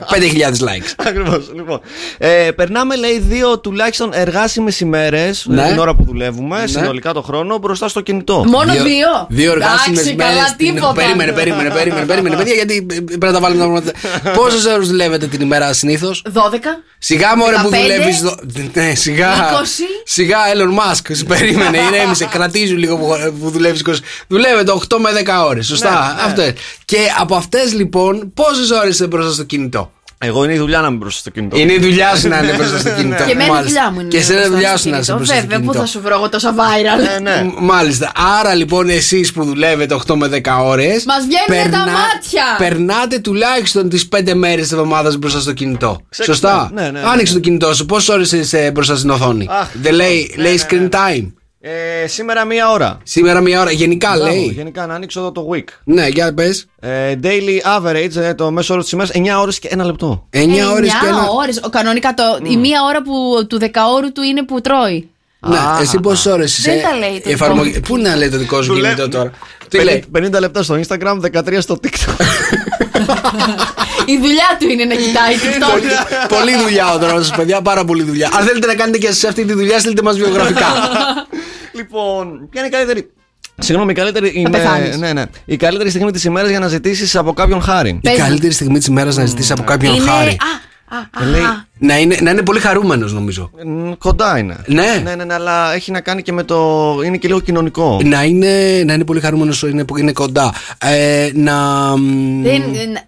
5.000 0.09 0.51
likes. 0.51 0.93
Ακριβώς. 1.07 1.51
Λοιπόν. 1.55 1.79
Ε, 2.17 2.51
περνάμε, 2.55 2.95
λέει, 2.95 3.19
δύο 3.19 3.59
τουλάχιστον 3.59 4.09
εργάσιμες 4.13 4.79
ημέρες 4.79 5.45
Ναι. 5.49 5.67
την 5.67 5.77
ώρα 5.79 5.95
που 5.95 6.03
δουλεύουμε, 6.03 6.59
Ναι. 6.61 6.67
συνολικά 6.67 7.13
το 7.13 7.21
χρόνο, 7.21 7.57
μπροστά 7.57 7.87
στο 7.87 8.01
κινητό. 8.01 8.43
Μόνο 8.47 8.73
δύο. 8.73 9.07
Δύο; 9.29 9.51
εργάσιμες 9.51 9.99
Εντάξει, 9.99 10.15
μέρε. 10.15 10.29
καλά, 10.33 10.55
τίποτα. 10.57 10.93
Περίμενε, 10.93 11.31
περίμενε, 11.31 11.69
περίμενε, 11.69 12.05
περίμενε. 12.05 12.35
Παιδιά, 12.35 12.53
γιατί 12.53 12.85
πρέπει 13.05 13.25
να 13.25 13.31
τα 13.31 13.39
βάλουμε 13.39 13.59
τα 13.61 13.65
πράγματα. 13.67 13.91
Πόσες 14.39 14.65
ώρες 14.65 14.87
δουλεύετε 14.87 15.27
την 15.27 15.41
ημέρα 15.41 15.73
συνήθως; 15.73 16.23
12. 16.33 16.39
Σιγά 16.97 17.37
μωρέ 17.37 17.55
που 17.63 17.69
15. 17.69 17.75
δουλεύεις. 17.81 18.23
Ναι, 18.73 18.95
σιγά. 18.95 19.24
20. 19.33 20.01
Σιγά, 20.03 20.37
Elon 20.53 20.79
Musk. 20.79 21.25
Περίμενε, 21.27 21.77
ηρέμησε. 21.91 22.25
Κρατήσου 22.25 22.77
λίγο 22.77 22.97
που, 22.97 23.33
που 23.39 23.49
δουλεύεις 23.49 23.83
20. 23.87 23.93
Δουλεύετε 24.27 24.71
8 24.89 24.97
με 24.97 25.09
10 25.25 25.45
ώρες. 25.45 25.65
Σωστά. 25.65 25.89
Ναι, 25.89 26.21
ναι. 26.21 26.27
Αυτές. 26.27 26.53
Και 26.85 26.97
από 27.19 27.35
αυτές 27.35 27.73
λοιπόν, 27.73 28.33
πόσες 28.33 28.69
ώρες 28.69 28.93
είσαι 28.93 29.07
μπροστά 29.07 29.31
στο 29.31 29.43
κινητό; 29.43 29.91
Εγώ 30.25 30.43
είναι 30.43 30.53
η 30.53 30.57
δουλειά 30.57 30.81
να 30.81 30.87
είμαι 30.87 30.97
μπροστά 30.97 31.19
στο 31.19 31.29
κινητό. 31.29 31.57
Είναι 31.57 31.73
η 31.73 31.79
δουλειά 31.79 32.15
σου 32.15 32.27
να 32.27 32.37
είναι 32.37 32.53
μπροστά 32.57 32.77
στο 32.77 32.89
κινητό. 32.89 33.23
Και 33.23 33.31
εμένα 33.31 33.45
η 33.45 33.49
Μάλιστα. 33.49 33.63
δουλειά 33.67 33.91
μου 33.91 33.99
είναι. 33.99 34.09
Και 34.09 34.17
εσένα 34.17 34.33
η 34.45 34.47
μπροστά 34.47 34.53
δουλειά 34.55 34.69
στο 34.77 34.77
σου 34.77 34.89
να 34.89 34.97
είσαι 34.97 35.05
κινητό. 35.11 35.15
μπροστά 35.17 35.33
στο 35.35 35.41
Βέβαια, 35.47 35.57
πού 35.57 35.63
κινητό. 35.63 35.79
θα 35.79 35.85
σου 35.85 36.01
βρω 36.01 36.15
εγώ 36.15 36.29
τόσα 36.29 36.53
viral. 36.55 37.15
Ε, 37.15 37.19
ναι. 37.19 37.43
Μ- 37.43 37.59
Μάλιστα. 37.59 38.11
Άρα 38.39 38.53
λοιπόν 38.53 38.89
εσείς 38.89 39.31
που 39.33 39.43
δουλεύετε 39.45 39.93
8 40.07 40.15
με 40.15 40.27
10 40.27 40.41
ώρες. 40.63 41.05
Μας 41.05 41.17
βγαίνουνε 41.25 41.69
τα 41.71 41.77
μάτια. 41.79 42.43
Περνάτε 42.57 43.19
τουλάχιστον 43.19 43.89
τις 43.89 44.07
5 44.15 44.33
μέρες 44.33 44.61
της 44.63 44.71
εβδομάδας 44.71 45.17
μπροστά 45.17 45.39
στο 45.39 45.53
κινητό. 45.53 45.99
Ξέ- 46.09 46.25
Σωστά. 46.27 46.69
ναι, 46.73 46.81
ναι, 46.81 46.89
ναι, 46.89 46.99
Άνοιξε 46.99 47.33
ναι. 47.33 47.39
το 47.39 47.45
κινητό 47.45 47.73
σου. 47.73 47.85
Πόσες 47.85 48.09
ώρες 48.09 48.31
είσαι 48.31 48.71
μπροστά 48.73 48.95
στην 48.95 49.09
οθόνη; 49.09 49.47
Αχ, 49.49 49.67
Δεν 49.81 49.93
λέει, 49.93 50.33
ναι, 50.35 50.43
λέει 50.43 50.53
ναι, 50.53 50.61
screen 50.69 50.79
ναι. 50.81 50.87
time. 50.91 51.31
Ε, 51.67 52.07
σήμερα 52.07 52.45
μία 52.45 52.71
ώρα. 52.71 52.97
Σήμερα 53.03 53.41
μία 53.41 53.61
ώρα. 53.61 53.71
Γενικά 53.71 54.09
Μπράβο, 54.15 54.25
λέει. 54.31 54.51
Γενικά 54.55 54.85
να 54.85 54.93
ανοίξω 54.93 55.19
εδώ 55.19 55.31
το 55.31 55.47
week. 55.53 55.63
Ναι, 55.83 56.07
για 56.07 56.33
πες. 56.33 56.65
Ε, 56.79 57.15
daily 57.23 57.79
average, 57.79 58.15
ε, 58.15 58.33
το 58.33 58.51
μέσο 58.51 58.73
όρο 58.73 58.81
της 58.83 58.91
ημέρας, 58.91 59.11
9 59.13 59.39
ώρες 59.41 59.59
και 59.59 59.67
ένα 59.71 59.85
λεπτό. 59.85 60.27
9 60.29 60.71
ώρες 60.73 60.89
και 61.01 61.07
ένα. 61.07 61.27
ώρες. 61.29 61.59
Ο, 61.63 61.69
κανονικά 61.69 62.13
το, 62.13 62.23
η 62.49 62.57
μία 62.57 62.79
ώρα 62.89 63.01
που, 63.01 63.45
του 63.47 63.59
δεκαώρου 63.59 64.11
του 64.11 64.21
είναι 64.21 64.43
που 64.45 64.61
τρώει. 64.61 65.09
Ναι, 65.39 65.57
εσύ 65.81 65.99
πόσες 65.99 66.25
ώρες 66.33 66.57
είσαι. 66.57 66.71
Δεν 66.71 66.81
τα 66.81 66.97
λέει 66.97 67.21
το 67.21 67.29
η 67.29 67.33
εφαρμογή- 67.33 67.73
δικό 67.73 67.93
μου. 67.93 68.01
Πού 68.01 68.07
να 68.09 68.15
λέει 68.15 68.29
το 68.29 68.37
δικό 68.37 68.61
σου 68.61 68.73
Του 68.73 68.75
κινητό 68.81 68.95
λέει- 69.01 69.09
τώρα; 69.09 69.31
Τι 69.69 69.83
λέει; 69.83 70.03
50 70.17 70.39
λεπτά 70.39 70.63
στο 70.63 70.79
Instagram, 70.87 71.19
13 71.21 71.57
στο 71.61 71.79
TikTok. 71.83 72.15
Η 74.05 74.17
δουλειά 74.17 74.49
του 74.59 74.67
είναι 74.69 74.85
να 74.85 74.95
κοιτάει 74.95 75.35
TikTok. 75.35 75.71
Πολύ, 75.71 75.89
πολλή 76.27 76.63
δουλειά 76.63 76.93
ο 76.93 76.97
δρόμος 76.97 77.27
σα, 77.27 77.35
παιδιά. 77.35 77.61
Πάρα 77.61 77.85
πολύ 77.85 78.03
δουλειά. 78.03 78.29
Αν 78.37 78.45
θέλετε 78.45 78.67
να 78.67 78.75
κάνετε 78.75 78.97
και 78.97 79.07
εσεί 79.07 79.27
αυτή 79.27 79.45
τη 79.45 79.53
δουλειά, 79.53 79.79
στείλτε 79.79 80.01
μας 80.01 80.17
βιογραφικά. 80.17 80.65
λοιπόν, 81.77 82.47
ποια 82.49 82.61
είναι 82.61 82.67
η 82.69 82.71
καλύτερη. 82.77 83.09
Συγγνώμη, 83.59 83.91
η 83.91 83.95
καλύτερη. 83.95 84.31
Είναι, 84.35 84.49
πεθάνεις. 84.49 84.97
ναι, 84.97 85.13
ναι. 85.13 85.23
Η 85.45 85.57
καλύτερη 85.57 85.89
στιγμή 85.89 86.11
της 86.11 86.23
ημέρας 86.23 86.49
για 86.49 86.59
να 86.59 86.67
ζητήσεις 86.67 87.15
από 87.15 87.33
κάποιον 87.33 87.61
χάρη. 87.61 87.89
Η 87.89 87.99
Πες 88.01 88.11
μου. 88.17 88.23
καλύτερη 88.23 88.53
στιγμή 88.53 88.77
της 88.77 88.87
ημέρας 88.87 89.15
να 89.15 89.25
ζητήσεις 89.25 89.51
από 89.51 89.63
κάποιον 89.63 89.95
είναι. 89.95 90.09
χάρη. 90.09 90.37
Α, 90.89 90.95
α, 90.97 91.23
α, 91.23 91.25
Λέει- 91.29 91.41
α. 91.41 91.65
Να 91.79 91.99
είναι, 91.99 92.17
να 92.21 92.31
είναι 92.31 92.41
πολύ 92.41 92.59
χαρούμενος, 92.59 93.13
νομίζω. 93.13 93.49
Μ, 93.65 93.91
Κοντά 93.97 94.37
είναι. 94.37 94.57
Ναι. 94.67 95.01
ναι, 95.03 95.15
ναι, 95.15 95.23
ναι, 95.23 95.33
αλλά 95.33 95.73
έχει 95.73 95.91
να 95.91 95.99
κάνει 96.01 96.21
και 96.21 96.31
με 96.31 96.43
το. 96.43 96.55
είναι 97.05 97.17
και 97.17 97.27
λίγο 97.27 97.39
κοινωνικό. 97.39 97.99
Να 98.03 98.23
είναι, 98.23 98.83
να 98.85 98.93
είναι 98.93 99.03
πολύ 99.03 99.19
χαρούμενος, 99.19 99.61
είναι, 99.61 99.85
είναι 99.99 100.11
κοντά. 100.11 100.53
Ε, 100.77 101.29
να, 101.33 101.53
μ, 101.97 102.41
Δεν- 102.43 102.61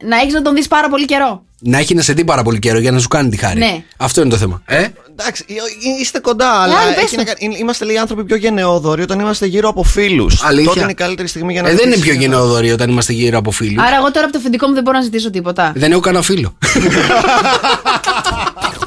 να 0.07 0.17
έχεις 0.21 0.33
να 0.33 0.41
τον 0.41 0.53
δεις 0.55 0.67
πάρα 0.67 0.89
πολύ 0.89 1.05
καιρό. 1.05 1.43
να 1.59 1.77
έχει 1.77 1.95
να 1.95 2.01
σε 2.01 2.13
δει 2.13 2.23
πάρα 2.23 2.43
πολύ 2.43 2.59
καιρό 2.59 2.79
για 2.79 2.91
να 2.91 2.99
σου 2.99 3.07
κάνει 3.07 3.29
τη 3.29 3.37
χάρη. 3.37 3.59
Ναι. 3.59 3.83
Αυτό 3.97 4.21
είναι 4.21 4.29
το 4.29 4.37
θέμα. 4.37 4.61
Ε; 4.65 4.87
Εντάξει, 5.19 5.45
ε, 5.47 5.53
ε, 5.53 6.01
είστε 6.01 6.19
κοντά, 6.19 6.49
αλλά 6.49 6.77
Άλλη, 6.77 6.93
πες 6.93 7.03
έχει 7.03 7.11
το. 7.15 7.17
να 7.17 7.23
κάνει- 7.23 7.37
είναι- 7.41 7.57
είμαστε 7.57 7.85
λίγοι 7.85 7.97
άνθρωποι 7.97 8.23
πιο 8.23 8.35
γενναιόδοροι 8.35 9.01
όταν 9.01 9.19
είμαστε 9.19 9.45
γύρω 9.45 9.69
από 9.69 9.83
φίλους. 9.83 10.43
Αλήθεια. 10.43 10.67
Τότε 10.67 10.79
είναι 10.81 10.91
η 10.91 10.93
καλύτερη 10.93 11.27
στιγμή 11.27 11.53
για 11.53 11.61
να 11.61 11.67
Ε, 11.67 11.71
δεν 11.71 11.79
είναι 11.85 11.95
ζητήσεις 11.95 12.11
πιο 12.11 12.13
ένα- 12.13 12.21
γενναιόδοροι 12.21 12.71
όταν 12.71 12.89
είμαστε 12.89 13.13
γύρω 13.13 13.37
από 13.37 13.51
φίλους. 13.51 13.83
Άρα, 13.83 13.95
εγώ 13.95 14.11
τώρα 14.11 14.23
από 14.25 14.31
το 14.33 14.39
αφεντικό 14.39 14.67
μου 14.67 14.73
δεν 14.73 14.83
μπορώ 14.83 14.97
να 14.97 15.03
ζητήσω 15.03 15.29
τίποτα. 15.29 15.71
Δεν 15.75 15.91
έχω 15.91 15.99
κανένα 15.99 16.23
φίλο. 16.23 16.57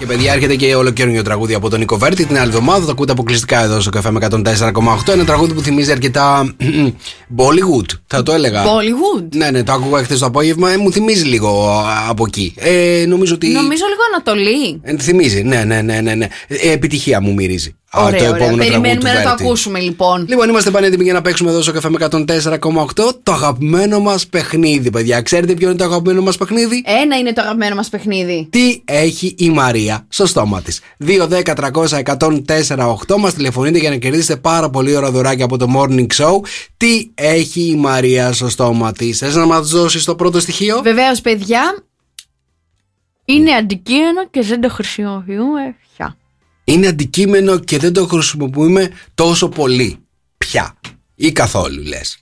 και 0.01 0.07
παιδιά, 0.07 0.33
έρχεται 0.33 0.55
και 0.57 0.75
ολοκαίρινο 0.75 1.23
τραγούδι 1.23 1.55
από 1.55 1.71
τον 1.71 1.79
Νίκο 1.79 1.97
Βέρτη 1.99 2.27
την 2.27 2.39
άλλη 2.39 2.49
εβδομάδα. 2.49 2.85
Το 2.85 2.91
ακούτε 2.91 3.13
αποκλειστικά 3.13 3.63
εδώ 3.63 3.81
στο 3.81 3.91
καφέ 3.91 4.11
με 4.11 4.27
104,8. 4.31 5.13
Ένα 5.13 5.25
τραγούδι 5.25 5.53
που 5.55 5.61
θυμίζει 5.61 5.91
αρκετά 5.91 6.55
Bollywood, 7.39 7.99
θα 8.07 8.23
το 8.23 8.33
έλεγα. 8.33 8.65
Bollywood; 8.65 9.25
Ναι, 9.35 9.51
ναι, 9.51 9.63
το 9.63 9.73
άκουγα 9.73 10.03
χθες 10.03 10.19
το 10.19 10.27
απόγευμα. 10.27 10.71
Ε, 10.71 10.77
μου 10.77 10.93
θυμίζει 10.93 11.25
λίγο 11.25 11.69
α, 11.71 11.85
από 12.09 12.25
εκεί. 12.27 12.55
Ε, 12.57 13.05
νομίζω 13.09 13.35
ότι. 13.35 13.49
Νομίζω 13.49 13.85
λίγο 13.89 14.01
Ανατολή. 14.15 14.81
Ε, 14.83 14.97
θυμίζει, 14.97 15.43
ναι, 15.43 15.65
ναι, 15.65 15.81
ναι. 15.81 16.01
ναι, 16.01 16.15
ναι. 16.15 16.27
Ε, 16.49 16.73
επιτυχία 16.73 17.21
μου 17.21 17.35
μυρίζει. 17.35 17.75
Α, 17.93 18.03
Ωραία, 18.05 18.19
το 18.19 18.25
ωραία. 18.25 18.37
επόμενο 18.37 18.57
τραγούδι 18.57 18.75
του 18.75 18.81
Περιμένουμε 18.81 19.09
να 19.13 19.23
το 19.23 19.29
Βέρτη. 19.29 19.43
ακούσουμε 19.45 19.79
λοιπόν. 19.81 20.27
Λοιπόν, 20.29 20.49
είμαστε 20.49 20.71
πανέτοιμοι 20.71 21.05
για 21.05 21.13
να 21.13 21.23
παίξουμε 21.23 21.51
εδώ 21.51 21.63
στο 21.63 21.73
καφέ 21.73 21.89
με 21.91 22.09
104,8 22.11 23.11
το 23.23 23.33
αγαπημένο 23.33 24.01
μας 24.01 24.27
παιχνίδι, 24.27 24.91
παιδιά. 24.91 25.21
Ξέρετε 25.21 25.55
ποιο 25.55 25.69
είναι 25.69 25.77
το 25.79 25.85
αγαπημένο 25.85 26.23
μας 26.23 26.37
παιχνίδι; 26.37 26.83
Ένα 27.03 27.17
είναι 27.19 27.33
το 27.33 27.41
αγαπημένο 27.41 27.75
μας 27.75 27.89
παιχνίδι. 27.89 28.47
Τι 28.51 28.81
έχει 28.85 29.35
η 29.39 29.51
Μαρία; 29.51 29.90
Στο 30.09 30.27
στόμα 30.27 30.63
της. 30.63 30.81
2-10-300-104-8 31.05 33.17
μας 33.19 33.35
τηλεφωνείτε 33.35 33.79
για 33.79 33.91
να 33.91 33.97
κερδίσετε 33.97 34.41
πάρα 34.41 34.71
πολύ 34.71 34.97
ώρα 34.97 35.11
δωράκια 35.11 35.45
από 35.45 35.57
το 35.57 35.67
morning 35.77 36.07
show. 36.17 36.41
Τι 36.77 37.11
έχει 37.15 37.61
η 37.61 37.77
Μαρία 37.77 38.33
στο 38.33 38.49
στόμα 38.49 38.93
της; 38.93 39.19
Θες 39.19 39.35
να 39.35 39.47
μας 39.47 39.69
δώσεις 39.69 40.05
το 40.05 40.15
πρώτο 40.15 40.41
στοιχείο; 40.41 40.83
Βεβαίως, 40.83 41.21
παιδιά, 41.21 41.85
είναι 43.25 43.53
αντικείμενο 43.53 44.29
και 44.29 44.43
δεν 44.43 44.61
το 44.61 44.69
χρησιμοποιούμε 44.69 45.77
πια. 45.95 46.17
Είναι 46.65 46.87
αντικείμενο 46.87 47.59
και 47.59 47.79
δεν 47.79 47.93
το 47.93 48.07
χρησιμοποιούμε 48.07 48.91
τόσο 49.15 49.49
πολύ. 49.49 49.99
Πια. 50.39 50.75
Ή 51.15 51.33
καθόλου 51.33 51.83
λες. 51.83 52.19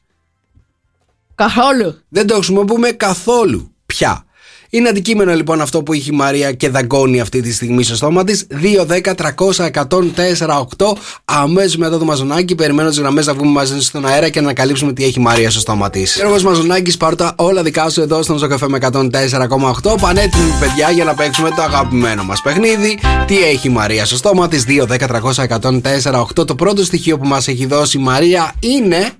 Καθόλου. 1.34 2.00
Δεν 2.08 2.26
το 2.26 2.34
χρησιμοποιούμε 2.34 2.90
καθόλου 2.90 3.74
πια. 3.86 4.26
Είναι 4.70 4.88
αντικείμενο 4.88 5.34
λοιπόν 5.34 5.60
αυτό 5.60 5.82
που 5.82 5.92
έχει 5.92 6.10
η 6.10 6.16
Μαρία 6.16 6.52
και 6.52 6.68
δαγκώνει 6.68 7.20
αυτή 7.20 7.40
τη 7.40 7.52
στιγμή 7.52 7.82
στο 7.82 7.96
στόμα 7.96 8.24
της. 8.24 8.46
2-10-300-104-8. 8.50 10.92
Αμέσως 11.24 11.76
μετά 11.76 11.98
το 11.98 12.04
μαζονάκι, 12.04 12.54
περιμένω 12.54 12.88
τις 12.88 12.98
γραμμές 12.98 13.26
να 13.26 13.34
βγούμε 13.34 13.50
μαζί 13.50 13.80
στον 13.80 14.06
αέρα 14.06 14.28
και 14.28 14.40
να 14.40 14.44
ανακαλύψουμε 14.44 14.92
τι 14.92 15.04
έχει 15.04 15.18
η 15.18 15.22
Μαρία 15.22 15.50
στο 15.50 15.60
στόμα 15.60 15.90
της. 15.90 16.16
Έργο 16.16 16.42
Μαζονάκη, 16.42 16.96
πάρω 16.96 17.14
τα 17.14 17.34
όλα 17.36 17.62
δικά 17.62 17.88
σου 17.88 18.00
εδώ 18.00 18.22
στον 18.22 18.38
Ζωκαφέ 18.38 18.68
με 18.68 18.78
104,8. 18.80 19.96
Πανέτοιμοι 20.00 20.50
παιδιά 20.60 20.90
για 20.90 21.04
να 21.04 21.14
παίξουμε 21.14 21.48
το 21.48 21.62
αγαπημένο 21.62 22.24
μας 22.24 22.42
παιχνίδι. 22.42 22.98
Τι 23.26 23.38
έχει 23.38 23.66
η 23.66 23.70
Μαρία 23.70 24.04
στο 24.04 24.16
στόμα 24.16 24.48
της; 24.48 24.64
2-10-300-104-8. 24.68 26.46
Το 26.46 26.54
πρώτο 26.54 26.84
στοιχείο 26.84 27.18
που 27.18 27.26
μας 27.26 27.48
έχει 27.48 27.66
δώσει 27.66 27.98
η 27.98 28.00
Μαρία 28.00 28.52
είναι. 28.60 29.10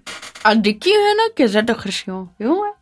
Αντικείμενο 0.43 1.23
και 1.35 1.49
δεν 1.49 1.65
το 1.65 1.77
χρησιμοποιούμε 1.79 2.31
πια. 2.45 2.78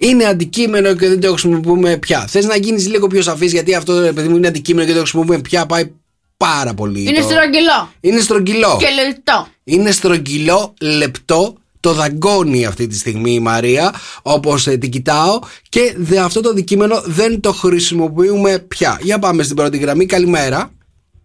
Είναι 0.00 0.24
αντικείμενο 0.24 0.94
και 0.94 1.08
δεν 1.08 1.20
το 1.20 1.28
χρησιμοποιούμε 1.30 1.96
πια. 1.96 2.26
Θες 2.26 2.46
να 2.46 2.56
γίνεις 2.56 2.88
λίγο 2.88 3.06
πιο 3.06 3.22
σαφής, 3.22 3.52
γιατί 3.52 3.74
αυτό 3.74 4.00
ρε 4.00 4.12
παιδί 4.12 4.28
μου 4.28 4.36
είναι 4.36 4.46
αντικείμενο 4.46 4.86
και 4.86 4.92
δεν 4.92 5.02
το 5.02 5.08
χρησιμοποιούμε 5.08 5.40
πια. 5.42 5.66
Πάει 5.66 5.90
πάρα 6.36 6.74
πολύ. 6.74 7.00
Είναι 7.00 7.12
το- 7.20 7.22
στρογγυλό. 7.22 7.90
Είναι 8.00 8.20
στρογγυλό. 8.20 8.76
Και 8.80 9.04
λεπτό. 9.06 9.46
Είναι 9.64 9.90
στρογγυλό, 9.90 10.74
λεπτό. 10.80 11.54
Το 11.80 11.92
δαγκώνει 11.92 12.64
αυτή 12.66 12.86
τη 12.86 12.96
στιγμή 12.96 13.32
η 13.32 13.40
Μαρία, 13.40 13.94
όπως 14.22 14.64
την 14.64 14.90
κοιτάω. 14.90 15.38
Και 15.68 15.94
δε, 15.96 16.18
αυτό 16.18 16.40
το 16.40 16.48
αντικείμενο 16.48 17.02
δεν 17.04 17.40
το 17.40 17.52
χρησιμοποιούμε 17.52 18.58
πια. 18.58 18.98
Για 19.02 19.18
πάμε 19.18 19.42
στην 19.42 19.56
πρώτη 19.56 19.78
γραμμή. 19.78 20.06
Καλημέρα. 20.06 20.70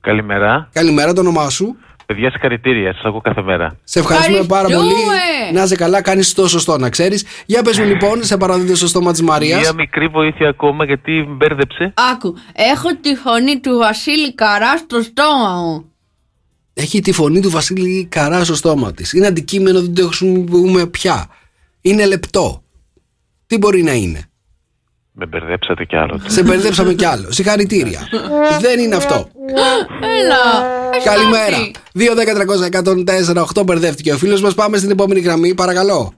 Καλημέρα. 0.02 0.70
Καλημέρα, 0.74 1.14
το 1.14 1.22
όνομά 1.22 1.50
σου. 1.50 1.76
Παιδιά, 2.06 2.32
συγχαρητήρια. 2.32 2.94
Σας 2.94 3.04
ακούω 3.06 3.22
κάθε 3.22 3.42
μέρα. 3.42 3.78
Σε 3.84 4.00
ευχαριστούμε 4.00 4.44
πάρα 4.44 4.68
πολύ. 4.68 4.94
Ευχαριστούμε. 5.54 5.60
Να 5.60 5.64
είσαι 5.64 5.76
καλά, 5.76 6.01
κάνεις 6.01 6.34
το 6.34 6.47
σωστό, 6.47 6.78
να 6.78 6.89
ξέρεις. 6.89 7.26
Για 7.45 7.62
πες 7.62 7.80
μου 7.80 7.86
λοιπόν, 7.86 8.24
σε 8.24 8.38
παραδίδω 8.38 8.76
στο 8.76 8.88
στόμα 8.88 9.12
της 9.12 9.22
Μαρίας. 9.22 9.62
Μία 9.62 9.74
μικρή 9.74 10.08
βοήθεια 10.08 10.49
ακόμα 10.49 10.86
γιατί 10.86 11.12
με 11.12 11.34
μπέρδεψε. 11.36 11.93
Άκου, 12.12 12.36
έχω 12.54 12.89
τη 13.01 13.16
φωνή 13.16 13.60
του 13.60 13.78
Βασίλη 13.78 14.34
Καρά 14.34 14.78
στο 14.78 15.01
στόμα 15.01 15.62
μου. 15.62 15.88
Έχει 16.74 16.99
τη 16.99 17.12
φωνή 17.12 17.39
του 17.39 17.49
Βασίλη 17.49 18.06
Καρά 18.06 18.43
στο 18.43 18.56
στόμα 18.56 18.91
της. 18.93 19.14
Είναι 19.14 19.28
αντικείμενο, 19.28 19.82
δεν 19.82 19.93
το 19.93 20.08
χρησιμοποιούμε 20.08 20.88
πια. 20.88 21.30
Είναι 21.82 22.06
λεπτό. 22.06 22.64
Τι 23.47 23.58
μπορεί 23.58 23.84
να 23.84 23.93
είναι; 23.93 24.30
Με 25.16 25.26
μπερδέψατε 25.26 25.86
κι 25.86 25.95
άλλο. 25.95 26.22
Σε 26.26 26.43
μπερδέψαμε 26.43 26.93
κι 26.93 27.05
άλλο. 27.05 27.32
Συγχαρητήρια. 27.32 28.07
δεν 28.59 28.80
είναι 28.80 28.95
αυτό. 28.95 29.30
Έλα. 30.20 30.64
Καλημέρα. 31.03 31.57
2-10-300-104-8 33.59 33.64
μπερδεύτηκε 33.66 34.14
ο 34.14 34.18
φίλος 34.18 34.41
μας. 34.41 34.53
Πάμε 34.53 34.78
στην 34.78 34.91
επόμενη 34.91 35.20
γραμμή, 35.20 35.53
παρακαλώ. 35.53 36.14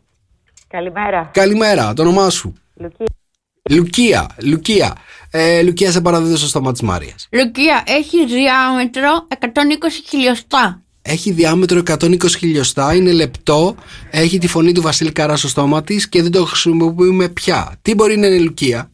Καλημέρα. 0.68 1.30
Καλημέρα, 1.34 1.94
το 1.94 2.02
όνομά 2.02 2.30
σου. 2.30 2.54
Λουκία. 2.76 3.06
Λουκία. 3.70 4.30
Λουκία. 4.44 4.96
Ε, 5.32 5.62
Λουκία, 5.64 5.92
σε 5.92 6.02
παραδίδω 6.02 6.36
στο 6.36 6.48
στόμα 6.48 6.72
της 6.72 6.82
Μάριας. 6.82 7.28
Λουκία, 7.32 7.84
έχει 7.86 8.26
διάμετρο 8.26 9.28
120 9.40 10.04
χιλιοστά. 10.08 10.82
Έχει 11.08 11.32
διάμετρο 11.32 11.82
120 11.86 12.30
χιλιοστά, 12.38 12.96
είναι 12.96 13.12
λεπτό, 13.12 13.76
έχει 14.10 14.38
τη 14.38 14.48
φωνή 14.48 14.72
του 14.72 14.82
Βασίλη 14.82 15.12
Καρά 15.12 15.36
στο 15.36 15.48
στόμα 15.48 15.84
της 15.84 16.10
και 16.10 16.22
δεν 16.22 16.32
το 16.32 16.46
χρησιμοποιούμε 16.46 17.30
πια. 17.30 17.76
Τι 17.82 17.96
μπορεί 17.96 18.18
να 18.18 18.28
είναι 18.28 18.40
Λουκία; 18.40 18.92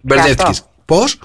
Μπερδεύτηκες. 0.00 0.64
Πώς; 0.84 1.18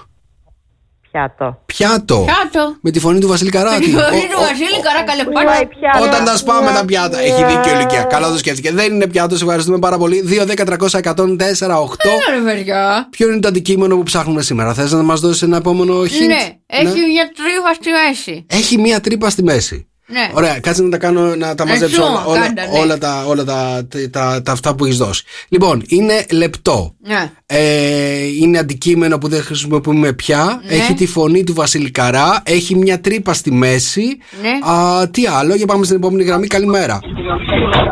Πιάτο. 1.16 1.62
Πιάτο. 1.66 2.24
Πιάτο. 2.26 2.76
Με 2.80 2.90
τη 2.90 3.00
φωνή 3.00 3.20
του 3.20 3.28
Βασίλη 3.28 3.50
Καρά. 3.50 3.72
Με 3.72 3.78
τη 3.78 3.90
φωνή 4.00 4.20
του 4.20 4.40
Βασίλη 4.40 4.80
Καρά, 4.82 5.02
καλέ 5.04 5.24
πάτα. 5.24 6.04
Όταν 6.04 6.24
τα 6.24 6.36
σπάμε 6.36 6.70
τα 6.70 6.84
πιάτα. 6.84 7.18
Έχει 7.20 7.44
δίκιο 7.44 7.78
η 7.78 7.82
Λουκία. 7.82 8.02
Καλά 8.02 8.30
το 8.30 8.38
σκέφτηκε. 8.38 8.72
Δεν 8.72 8.94
είναι 8.94 9.06
πιάτο, 9.06 9.36
σε 9.36 9.44
ευχαριστούμε 9.44 9.78
πάρα 9.78 9.98
πολύ. 9.98 10.24
2, 10.28 10.46
10, 10.46 10.64
300, 10.64 11.00
104, 11.00 11.14
8. 11.14 11.24
Έλα 11.28 12.36
ρε 12.36 12.40
παιδιά. 12.44 13.08
Ποιο 13.10 13.28
είναι 13.28 13.40
το 13.40 13.48
αντικείμενο 13.48 13.96
που 13.96 14.02
ψάχνουμε 14.02 14.42
σήμερα, 14.42 14.74
Θες 14.74 14.92
να 14.92 15.02
μας 15.02 15.20
δώσεις 15.20 15.42
ένα 15.42 15.56
επόμενο 15.56 16.00
hint; 16.00 16.26
Ναι, 16.26 16.56
έχει 16.66 17.00
μια 17.12 17.30
τρίφα 17.34 17.74
στη 17.74 17.90
μέση. 17.90 18.46
Έχει 18.48 18.78
μία 18.78 19.00
τρύπα 19.00 19.30
στη 19.30 19.42
μέση. 19.42 19.88
Ναι. 20.08 20.30
Ωραία, 20.32 20.60
κάτσε 20.60 20.82
να 20.82 20.88
τα 20.88 20.98
κάνω 20.98 21.34
να 21.36 21.54
τα 21.54 21.62
Ε, 21.62 21.66
μαζέψω 21.66 22.02
ζώμα, 22.02 22.24
όλα, 22.24 22.26
όλα, 22.26 22.46
κάντα, 22.46 22.62
ναι. 22.62 22.78
όλα 22.78 22.98
τα, 22.98 23.24
όλα 23.26 23.44
τα, 23.44 23.86
τα, 23.88 24.10
τα, 24.10 24.42
τα 24.42 24.52
αυτά 24.52 24.74
που 24.74 24.84
έχεις 24.84 24.96
δώσει. 24.96 25.24
Λοιπόν, 25.48 25.82
είναι 25.86 26.26
λεπτό. 26.30 26.94
Ναι. 27.06 27.32
Ε, 27.46 28.26
είναι 28.40 28.58
αντικείμενο 28.58 29.18
που 29.18 29.28
δεν 29.28 29.42
χρησιμοποιούμε 29.42 30.12
πια. 30.12 30.60
Ναι. 30.66 30.74
Έχει 30.74 30.94
τη 30.94 31.06
φωνή 31.06 31.44
του 31.44 31.54
Βασίλη 31.54 31.90
Καρά. 31.90 32.42
Έχει 32.44 32.74
μια 32.74 33.00
τρύπα 33.00 33.32
στη 33.32 33.52
μέση. 33.52 34.18
Ναι. 34.42 34.72
Α, 34.72 35.08
τι 35.10 35.26
άλλο, 35.26 35.54
για 35.54 35.66
πάμε 35.66 35.84
στην 35.84 35.96
επόμενη 35.96 36.24
γραμμή. 36.24 36.46
Καλημέρα. 36.46 37.00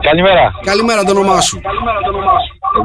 Καλημέρα. 0.01 0.53
Καλημέρα, 0.65 1.05
το 1.05 1.11
όνομά 1.11 1.41
σου. 1.41 1.61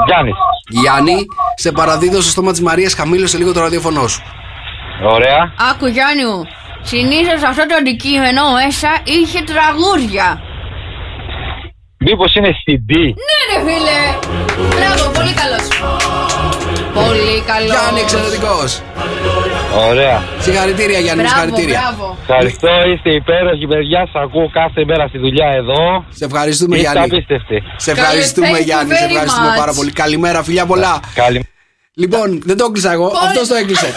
Γιάννης. 0.05 0.35
Γιάννη, 0.69 1.25
σε 1.55 1.71
παραδίδω 1.71 2.21
στο 2.21 2.29
στόμα 2.29 2.51
της 2.51 2.61
Μαρίας, 2.61 2.93
χαμήλωσε 2.93 3.37
λίγο 3.37 3.53
το 3.53 3.59
ραδιοφωνό 3.59 4.07
σου. 4.07 4.21
Ωραία. 5.03 5.53
Άκου 5.71 5.85
Γιάννη 5.87 6.25
μου, 6.25 6.41
συνήθως 6.81 7.41
αυτό 7.51 7.63
το 7.65 7.75
αντικείμενο 7.79 8.41
μέσα 8.61 8.89
είχε 9.15 9.39
τραγούδια. 9.51 10.27
Μήπως 12.05 12.35
είναι 12.35 12.51
CD. 12.63 12.91
Ναι 13.27 13.37
ρε 13.49 13.57
φίλε. 13.67 13.99
Μπράβο, 14.75 15.03
πολύ 15.17 15.33
καλός. 15.41 15.65
Πολύ 16.99 17.33
καλός. 17.51 17.71
Γιάννη, 17.75 17.99
εξαιρετικός. 18.05 18.81
Ωραία. 19.89 20.17
Συγχαρητήρια, 20.39 20.99
Γιάννη, 20.99 21.23
Μπράβο, 21.23 21.35
συγχαρητήρια. 21.35 21.79
μπράβο. 21.81 22.17
Ευχαριστώ, 22.21 22.69
είστε 22.93 23.09
υπέροχοι 23.21 23.65
παιδιά. 23.67 23.99
Σας 24.11 24.21
ακούω 24.23 24.49
κάθε 24.61 24.81
μέρα 24.89 25.07
στη 25.07 25.17
δουλειά 25.17 25.47
εδώ. 25.61 25.81
Σε 26.09 26.25
ευχαριστούμε, 26.25 26.75
Είστε 26.77 26.89
Γιάννη. 26.91 27.09
απίστευτοι. 27.13 27.57
Σε 27.75 27.91
ευχαριστούμε, 27.91 28.47
thank 28.57 28.61
you 28.61 28.65
Γιάννη. 28.69 28.93
Σε 28.95 29.05
very 29.05 29.09
ευχαριστούμε 29.11 29.51
much. 29.53 29.57
πάρα 29.61 29.73
πολύ. 29.77 29.91
Καλημέρα, 29.91 30.43
φιλιά 30.43 30.65
πολλά. 30.65 30.93
Καλη... 31.21 31.37
Λοιπόν, 31.99 32.41
δεν 32.45 32.57
το 32.57 32.65
έκλεισα 32.65 32.91
εγώ. 32.91 33.11
Αυτός 33.27 33.47
το 33.47 33.55
έκλεισε. 33.55 33.93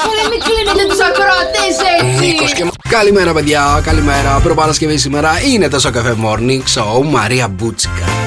Καλέ 0.00 0.28
μην 0.30 0.40
κλείνετε 0.40 0.88
τους 0.88 1.00
ακροατές 1.00 1.76
έτσι. 2.00 2.68
Καλημέρα, 2.88 3.32
παιδιά. 3.32 3.80
Καλημέρα. 3.84 4.40
Προπαρασκευή 4.42 4.96
σήμερα 4.96 5.40
είναι 5.44 5.68
το 5.68 5.78
Sok 5.78 6.01
FM 6.01 6.16
Morning 6.24 6.60
Show. 6.74 7.02
Μαρία 7.04 7.48
Μπούτσικα. 7.48 8.23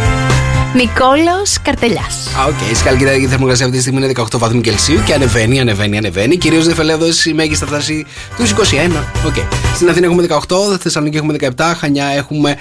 Νικόλαος 0.78 1.61
Καρτελιάς. 1.61 2.28
Α, 2.39 2.45
οκ. 2.45 2.71
Η 2.71 2.75
χαλκιδαϊκή 2.75 3.27
θερμοκρασία 3.28 3.65
αυτή 3.65 3.78
τη 3.78 3.84
στιγμή 3.84 4.03
είναι 4.03 4.11
18 4.15 4.38
βαθμοί 4.38 4.61
Κελσίου 4.61 5.03
και 5.05 5.13
ανεβαίνει, 5.13 5.59
ανεβαίνει, 5.59 5.97
ανεβαίνει. 5.97 6.38
Κυρίως 6.38 6.67
νεφελώδη 6.67 7.05
η 7.25 7.34
μέγιστη 7.34 7.65
θα 7.65 7.71
φτάσει 7.71 8.05
τους 8.38 8.43
21. 8.43 9.03
Οκ. 9.25 9.36
Στην 9.75 9.89
Αθήνα 9.89 10.05
έχουμε 10.05 10.28
18, 10.30 10.38
στη 10.73 10.82
Θεσσαλονίκη 10.82 11.17
έχουμε 11.17 11.36
17, 11.57 11.73
Χανιά 11.78 12.05
έχουμε 12.05 12.57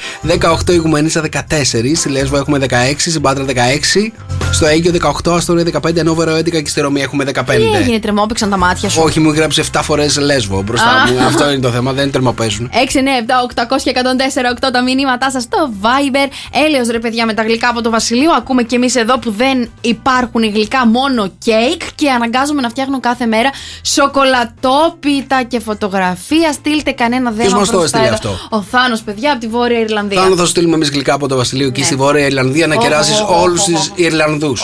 18, 0.67 0.73
Ιγουμενίσα 0.73 1.23
14, 1.33 1.97
στη 1.97 2.09
Λέσβο 2.09 2.37
έχουμε 2.37 2.59
16, 2.71 2.73
στην 2.97 3.21
Πάτρα 3.21 3.45
16, 3.45 4.13
στο 4.53 4.67
Αίγιο 4.67 4.93
18, 5.25 5.33
Αστόρια 5.33 5.65
15, 5.83 6.05
Νόβερο 6.05 6.37
11 6.37 6.63
και 6.63 6.69
στη 6.69 6.81
Ρωμία 6.81 7.03
έχουμε 7.03 7.25
15. 7.35 7.45
Τι 7.47 7.77
έγινε, 7.81 7.99
τρεμόπηξαν 7.99 8.51
τα 8.51 8.57
μάτια 8.57 8.89
σου; 8.89 9.01
Όχι, 9.05 9.21
μου 9.21 9.33
γράψε 9.33 9.65
7 9.73 9.81
φορές 9.83 10.19
Λέσβο 10.19 10.63
μπροστά 10.63 10.89
Α. 10.91 11.13
μου. 11.13 11.27
Αυτό 11.27 11.51
είναι 11.51 11.61
το 11.61 11.71
θέμα, 11.71 11.93
δεν 11.93 12.11
τερμοπαίζουν. 12.11 12.71
6, 12.73 12.75
9, 12.75 13.63
7, 13.63 13.65
800 13.77 13.83
και 13.83 13.93
104, 13.95 14.67
8 14.67 14.71
τα 14.73 14.83
μηνύματά 14.83 15.31
σας 15.31 15.43
στο 15.43 15.71
Viber. 15.83 16.29
Έλεος 16.67 16.89
ρε 16.89 16.99
παιδιά 16.99 17.27
με 17.27 17.35
τα 17.35 17.43
γλυκά 17.43 17.69
από 17.69 17.83
το 17.83 17.91
Βασιλείο. 18.09 18.33
Ακούμε 18.33 18.63
κι 18.63 18.75
εμείς 18.75 18.95
εδώ 18.97 19.19
που 19.19 19.31
δεν 19.31 19.71
υπάρχουν 19.81 20.43
γλυκά, 20.43 20.87
μόνο 20.87 21.29
κέικ 21.39 21.83
και 21.95 22.11
αναγκάζομαι 22.11 22.61
να 22.61 22.69
φτιάχνω 22.69 23.01
κάθε 23.01 23.27
μέρα 23.27 23.51
σοκολατόπιτα 23.83 25.43
και 25.43 25.61
φωτογραφία. 25.61 26.53
Στείλτε 26.53 26.91
κανένα 26.91 27.31
δέμα. 27.31 27.59
μας 27.59 27.69
το 27.71 27.77
προς 27.77 27.91
τα 27.91 27.99
έστειλε 27.99 28.05
εδώ. 28.05 28.15
αυτό; 28.15 28.57
Ο 28.57 28.63
Θάνος, 28.63 29.03
παιδιά, 29.03 29.33
από 29.33 29.41
τη 29.41 29.47
Βόρεια 29.47 29.79
Ιρλανδία. 29.79 30.21
Θέλω 30.21 30.31
να 30.31 30.37
θα 30.37 30.45
σου 30.45 30.51
στείλουμε 30.51 30.75
εμείς 30.75 30.91
γλυκά 30.91 31.15
από 31.15 31.29
το 31.29 31.37
Βασιλείο 31.37 31.67
εκεί 31.67 31.85
στη 31.85 31.95
Βόρεια 31.95 32.27
Ιρλανδία 32.27 32.67
να 32.67 32.75
Οχ, 32.75 32.83
κεράσει 32.83 33.13
οχ, 33.13 33.31
οχ, 33.31 33.43
όλους 33.43 33.61
οχ, 33.61 33.67
τους 33.67 33.89
οχ. 33.89 33.99
Ιρλανδούς. 33.99 34.63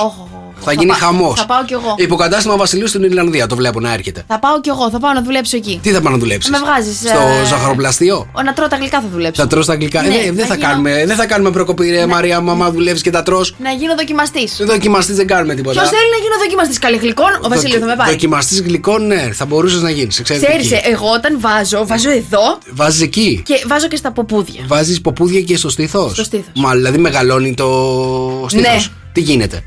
Θα 0.65 0.71
Θα 0.71 0.73
γίνει 0.73 0.87
πά- 0.87 0.97
χαμός. 1.01 1.39
θα 1.41 1.47
πάω 1.47 1.65
κι 1.65 1.73
εγώ. 1.73 1.95
Υποκατάστημα 1.97 2.57
Βασιλείου 2.57 2.87
στην 2.87 3.03
Ιρλανδία 3.03 3.47
το 3.47 3.57
βλέπω 3.57 3.81
να 3.81 3.93
έρχεται. 3.93 4.25
Θα 4.29 4.39
πάω 4.39 4.61
κι 4.61 4.69
εγώ, 4.69 4.91
θα 4.91 4.99
πάω 4.99 5.13
να 5.13 5.23
δουλέψω 5.23 5.57
εκεί. 5.57 5.79
Τι 5.83 5.91
θα 5.91 6.01
πάω 6.01 6.13
να 6.13 6.19
δουλέψεις; 6.19 6.51
Με 6.51 6.59
βγάζεις, 6.59 6.99
Στο 6.99 7.19
ε, 7.43 7.45
ζαχαροπλαστείο; 7.47 8.27
Ο, 8.33 8.43
να 8.43 8.53
τρώω 8.53 8.69
τα 8.69 8.77
γλυκά 8.77 9.01
θα 9.01 9.07
δουλέψω. 9.13 9.43
Θα 9.43 9.49
τρως 9.49 9.67
τα 9.67 9.75
γλυκά. 9.75 10.03
Ναι, 10.03 10.09
Ε, 10.15 10.23
δεν, 10.23 10.35
να 10.35 10.45
θα 10.47 10.55
γίνω- 10.55 10.69
κάνουμε, 10.69 11.05
δεν 11.07 11.17
θα 11.17 11.27
κάνουμε 11.27 11.51
προκοπή, 11.51 11.91
ρε 11.91 12.07
Μαρία, 12.07 12.41
μαμά 12.41 12.71
δουλεύεις 12.71 13.03
και 13.03 13.11
τα 13.11 13.23
τρως. 13.23 13.55
Να 13.59 13.71
γίνω 13.71 13.95
δοκιμαστής. 13.95 14.61
Δοκιμαστής 14.67 15.17
δεν 15.17 15.27
κάνουμε 15.27 15.55
τίποτα. 15.55 15.79
Ποιος 15.81 15.91
θέλει 15.91 16.11
να 16.17 16.23
γίνω 16.23 16.35
δοκιμαστής 16.43 16.79
καλλιγλικών, 16.79 17.31
ο 17.45 17.49
Βασίλειο 17.49 17.79
θα 17.79 17.87
με 17.87 17.97
πάρει. 17.97 18.11
Δοκιμαστής 18.11 18.61
γλυκών, 18.61 19.07
ναι, 19.07 19.31
θα 19.33 19.45
μπορούσες 19.45 19.83
να 19.83 19.91
γίνεις. 19.91 20.21
Ξέρεις, 20.23 20.71
εγώ 20.93 21.07
όταν 21.15 21.41
βάζω, 21.41 21.87
βάζω 21.87 22.11
εδώ 22.11 22.59
Βάζεις 22.73 23.01
εκεί. 23.03 23.43
και 23.45 23.65
βάζω 23.67 23.89
και 23.89 23.97
στα 23.97 24.13
ποπούδια. 24.13 24.63
Βάζεις 24.67 25.01
ποπούδια 25.01 25.41
και 25.41 25.57
στο 25.57 25.69
στήθος. 25.71 26.13
Στο 26.13 26.25
στήθος. 26.25 26.47
Μα 26.55 26.71
δηλαδή 26.75 26.99
μεγαλώνει 26.99 27.55
το 27.55 27.69
στήθος. 28.49 28.73
Ναι. 28.73 28.83
Τι 29.13 29.21
γίνεται; 29.21 29.63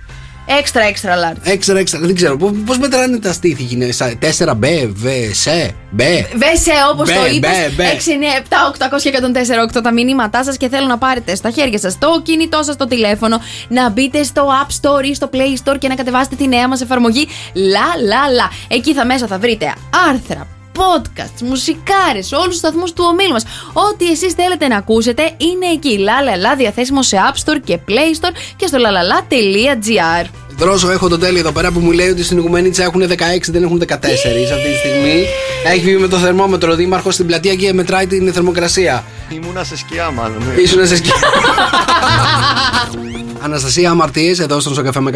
Έξτρα, 0.60 0.84
έξτρα 0.84 1.14
large. 1.16 1.38
Έξτρα, 1.44 1.80
έξτρα, 1.80 2.00
δεν 2.00 2.16
ξέρω. 2.16 2.38
Πώς 2.66 2.78
μετράνε 2.78 3.18
τα 3.20 3.34
στήθη, 3.34 3.64
γίνεται. 3.64 3.92
στα 3.92 4.14
4B, 4.20 4.66
V, 5.04 5.08
C, 5.46 5.70
B. 5.98 6.02
Βέσε 6.36 6.72
όπως 6.92 7.08
Μπε, 7.08 7.14
το 7.14 7.26
είπες. 7.26 7.50
μπε, 7.50 7.70
μπε. 7.76 7.84
6, 7.84 8.12
9, 8.12 8.38
7, 8.38 8.66
800 8.66 9.02
και 9.02 9.10
104, 9.10 9.78
8 9.78 9.82
τα 9.82 9.94
μηνύματά 9.94 10.44
σας 10.44 10.58
και 10.58 10.70
θέλω 10.70 10.88
να 10.88 10.98
πάρετε 10.98 11.36
στα 11.36 11.50
χέρια 11.50 11.80
σας 11.80 11.98
το 11.98 12.22
κινητό 12.24 12.64
σας, 12.64 12.76
το 12.76 12.88
τηλέφωνο, 12.88 13.42
να 13.68 13.90
μπείτε 13.90 14.24
στο 14.24 14.48
App 14.66 14.72
Store 14.82 15.04
ή 15.04 15.14
στο 15.14 15.30
Play 15.34 15.70
Store 15.70 15.78
και 15.80 15.88
να 15.88 15.96
κατεβάσετε 15.96 16.36
τη 16.36 16.48
νέα 16.48 16.68
μας 16.68 16.82
εφαρμογή 16.82 17.28
La 17.54 18.12
La 18.12 18.48
La. 18.48 18.52
Εκεί 18.68 18.94
θα 18.94 19.06
μέσα 19.06 19.28
θα 19.28 19.38
βρείτε 19.40 19.74
άρθρα, 20.10 20.48
podcasts, 20.78 21.42
μουσικάρες, 21.42 22.32
όλους 22.32 22.48
τους 22.48 22.58
σταθμούς 22.58 22.94
του 22.94 23.04
ομίλου 23.12 23.32
μας. 23.32 23.44
Ό,τι 23.74 24.12
εσείς 24.12 24.34
θέλετε 24.34 24.68
να 24.68 24.78
ακούσετε 24.78 25.24
είναι 25.38 25.66
εκεί. 25.74 25.98
La 26.00 26.28
La 26.28 26.54
La 26.54 26.58
διαθέσιμο 26.58 27.04
σε 27.04 27.18
App 27.32 27.36
Store 27.46 27.60
και 27.64 27.80
Play 27.88 28.20
Store 28.22 28.32
και 28.56 28.68
στο 28.68 28.78
lalala.gr. 28.78 30.26
Δρόσο, 30.58 30.92
έχω 30.92 31.10
τον 31.10 31.20
τέλειο 31.20 31.40
εδώ 31.40 31.52
πέρα 31.52 31.72
που 31.72 31.80
μου 31.80 31.92
λέει 31.92 32.10
ότι 32.10 32.24
στην 32.24 32.38
Ιγουμενίτσα 32.38 32.84
έχουν 32.84 33.02
16, 33.10 33.14
δεν 33.48 33.64
έχουν 33.64 33.84
14 33.88 33.92
αυτή 33.94 34.72
τη 34.72 34.78
στιγμή. 34.78 35.26
Έχει 35.66 35.80
βγει 35.80 35.98
με 35.98 36.08
το 36.08 36.18
θερμόμετρο 36.18 36.72
ο 36.72 36.76
Δήμαρχος 36.76 37.14
στην 37.14 37.26
πλατεία 37.26 37.56
και 37.56 37.74
μετράει 37.74 38.08
την 38.08 38.34
θερμοκρασία. 38.34 39.04
Ήμουνα 39.30 39.64
σε 39.64 39.78
σκιά, 39.78 40.12
μάλλον. 40.12 40.44
ναι. 40.56 40.62
Ήσουν 40.62 40.88
σε 40.88 40.96
σκι. 40.96 41.10
Αναστασία 43.42 43.90
Αμαρτίες 43.90 44.40
εδώ 44.40 44.60
στον 44.60 44.74
Σοκαφέ 44.74 45.00
με 45.00 45.12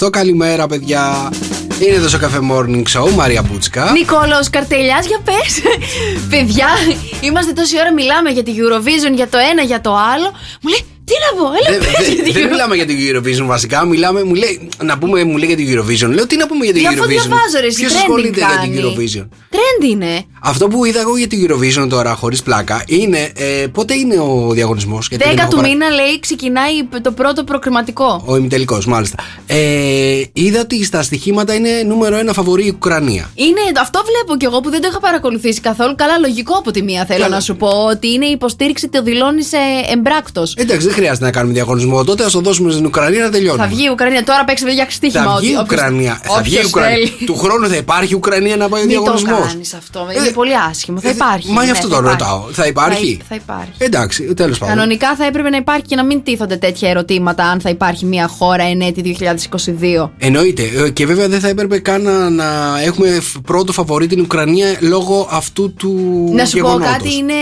104,8. 0.00 0.10
Καλημέρα, 0.10 0.66
παιδιά. 0.66 1.32
Είναι 1.80 1.98
το 1.98 2.08
Σοκαφέ 2.08 2.38
Morning 2.52 2.82
Show, 2.82 3.10
Μαρία 3.14 3.42
Μπούτσκα. 3.42 3.90
Νικόλαος 3.90 4.50
Καρτελιάς, 4.50 5.06
για 5.06 5.20
πες. 5.24 5.62
Παιδιά, 6.30 6.66
είμαστε 7.20 7.52
τόση 7.52 7.78
ώρα 7.78 7.92
μιλάμε 7.92 8.30
για 8.30 8.42
τη 8.42 8.52
Eurovision, 8.54 9.14
για 9.14 9.28
το 9.28 9.38
ένα, 9.50 9.62
για 9.62 9.80
το 9.80 9.90
άλλο. 9.90 10.30
Μου 10.60 10.70
λέει, 10.70 10.84
Τι 11.10 11.14
να 11.24 11.30
πω, 11.38 11.44
έλα 11.58 11.68
Δεν, 11.78 11.78
πες 11.92 12.06
δεν- 12.06 12.14
για 12.14 12.22
την 12.24 12.32
δεν 12.32 12.42
Euro- 12.42 12.50
μιλάμε 12.50 12.74
για 12.80 12.86
την 12.86 12.96
Eurovision 13.06 13.46
βασικά. 13.54 13.84
Μιλάμε, 13.84 14.22
μου 14.24 14.34
λέει, 14.34 14.68
να 14.84 14.98
πούμε, 14.98 15.24
μου 15.24 15.36
λέει 15.36 15.46
για 15.52 15.56
την 15.56 15.68
Eurovision. 15.74 16.10
Λέω 16.14 16.26
τι 16.26 16.36
να 16.36 16.46
πούμε 16.46 16.64
για 16.64 16.72
την 16.74 16.82
Γι' 16.82 16.88
αυτό 16.88 17.02
Eurovision; 17.04 17.08
διαβάζω, 17.08 17.58
ρε, 17.60 17.66
εσύ, 17.66 17.80
Ποιος 17.80 17.92
trending 17.92 17.96
ασχολείται 17.96 18.38
για 18.38 18.58
την 18.62 18.74
κάνει. 18.74 18.94
Eurovision; 18.96 19.26
Trend 19.54 19.84
είναι. 19.90 20.24
Αυτό 20.42 20.68
που 20.68 20.84
είδα 20.84 21.00
εγώ 21.00 21.16
για 21.16 21.26
την 21.26 21.46
Eurovision 21.50 21.86
τώρα, 21.88 22.14
χωρίς 22.14 22.42
πλάκα, 22.42 22.82
είναι 22.88 23.30
ε, 23.36 23.66
πότε 23.72 23.94
είναι 23.94 24.18
ο 24.18 24.50
διαγωνισμός. 24.52 25.08
10 25.12 25.16
του 25.50 25.60
μήνα 25.60 25.88
λέει 25.88 26.20
ξεκινάει 26.20 26.72
το 27.02 27.10
πρώτο 27.12 27.44
προκριματικό. 27.44 28.22
Ο 28.26 28.36
ημιτελικός, 28.36 28.86
μάλιστα. 28.86 29.16
Ε, 29.46 30.22
είδα 30.32 30.60
ότι 30.60 30.84
στα 30.84 31.02
στοιχήματα 31.02 31.54
είναι 31.54 31.82
νούμερο 31.86 32.16
ένα 32.16 32.32
φαβορή 32.32 32.66
η 32.66 32.72
Ουκρανία. 32.74 33.30
Είναι, 33.34 33.60
αυτό 33.80 34.00
βλέπω 34.06 34.36
κι 34.38 34.44
εγώ 34.44 34.60
που 34.60 34.70
δεν 34.70 34.80
το 34.80 34.88
είχα 34.90 35.00
παρακολουθήσει 35.00 35.60
καθόλου. 35.60 35.94
Καλά, 35.94 36.18
λογικό 36.18 36.54
από 36.54 36.70
τη 36.70 36.82
μία 36.82 37.04
θέλω 37.04 37.22
Καλά. 37.22 37.34
να 37.34 37.40
σου 37.40 37.56
πω 37.56 37.68
ότι 37.90 38.08
είναι 38.12 38.26
η 38.26 38.30
υποστήριξη, 38.30 38.88
το 38.88 39.02
δηλώνει 39.02 39.42
εμπράκτος. 39.92 40.54
Εντάξει, 40.56 40.86
δεν 40.86 40.94
χρειάζεται 40.98 41.24
να 41.24 41.30
κάνουμε 41.30 41.52
διαγωνισμό. 41.52 42.04
Τότε 42.04 42.24
ας 42.24 42.32
το 42.32 42.40
δώσουμε 42.40 42.70
στην 42.72 42.86
Ουκρανία 42.86 43.22
να 43.24 43.30
τελειώνουμε. 43.30 43.62
Θα 43.62 43.68
βγει 43.68 43.84
η 43.84 43.88
Ουκρανία. 43.90 44.24
Τώρα 44.24 44.44
παίξαμε 44.44 44.72
για 44.72 44.86
στοίχημα. 44.90 45.22
Θα 45.24 45.36
βγει 45.40 45.50
η 45.50 45.54
ότι 45.54 45.62
όποιος- 45.62 45.78
Ουκρανία. 45.80 46.20
Θα 46.22 46.40
βγει 46.42 46.54
η 46.54 46.56
όποιος 46.58 46.70
Ουκρανία. 46.72 46.94
θέλει. 46.96 47.26
Του 47.26 47.36
χρόνου 47.36 47.68
θα 47.68 47.76
υπάρχει 47.76 48.12
η 48.12 48.16
Ουκρανία 48.16 48.56
να 48.56 48.68
πάει 48.68 48.82
ο 48.82 48.86
Μην 48.86 48.94
το 48.96 49.02
διαγωνισμός. 49.02 49.48
κάνεις 49.52 49.74
αυτό. 49.74 50.06
Είναι 50.16 50.30
πολύ 50.30 50.56
άσχημο. 50.70 51.00
Θα 51.00 51.08
υπάρχει. 51.08 51.50
Μα 51.52 51.60
γι' 51.64 51.70
ναι, 51.70 51.72
αυτό 51.76 51.88
θα 51.88 51.94
το 51.94 52.00
υπάρχει. 52.00 52.22
ρωτάω. 52.22 52.40
Θα 52.52 52.66
υπάρχει; 52.66 53.16
Θα, 53.20 53.24
θα 53.28 53.34
υπάρχει. 53.34 53.70
Εντάξει, 53.78 54.34
τέλος 54.34 54.58
πάντων. 54.58 54.74
Κανονικά 54.74 55.16
θα 55.16 55.24
έπρεπε 55.24 55.48
να 55.50 55.56
υπάρχει 55.56 55.84
και 55.86 55.96
να 55.96 56.04
μην 56.04 56.22
τίθονται 56.22 56.56
τέτοια 56.56 56.88
ερωτήματα 56.90 57.44
αν 57.44 57.60
θα 57.60 57.68
υπάρχει 57.70 58.04
μια 58.04 58.26
χώρα 58.28 58.62
εν 58.64 58.80
έτη 58.80 59.00
2022. 59.02 60.10
Εννοείται. 60.18 60.62
Ε, 60.84 60.90
Και 60.90 61.06
βέβαια 61.06 61.28
δεν 61.28 61.40
θα 61.40 61.48
έπρεπε 61.48 61.78
καν 61.78 62.02
να, 62.02 62.30
να 62.30 62.44
έχουμε 62.84 63.08
φ- 63.20 63.38
πρώτο 63.46 63.72
φαβορή 63.72 64.06
την 64.06 64.20
Ουκρανία 64.20 64.76
λόγω 64.80 65.28
αυτού 65.30 65.72
του. 65.74 65.94
Να 66.34 66.44
σου 66.44 66.50
πω 66.58 66.66
γεγονότος. 66.66 66.92
κάτι, 66.92 67.14
είναι. 67.14 67.34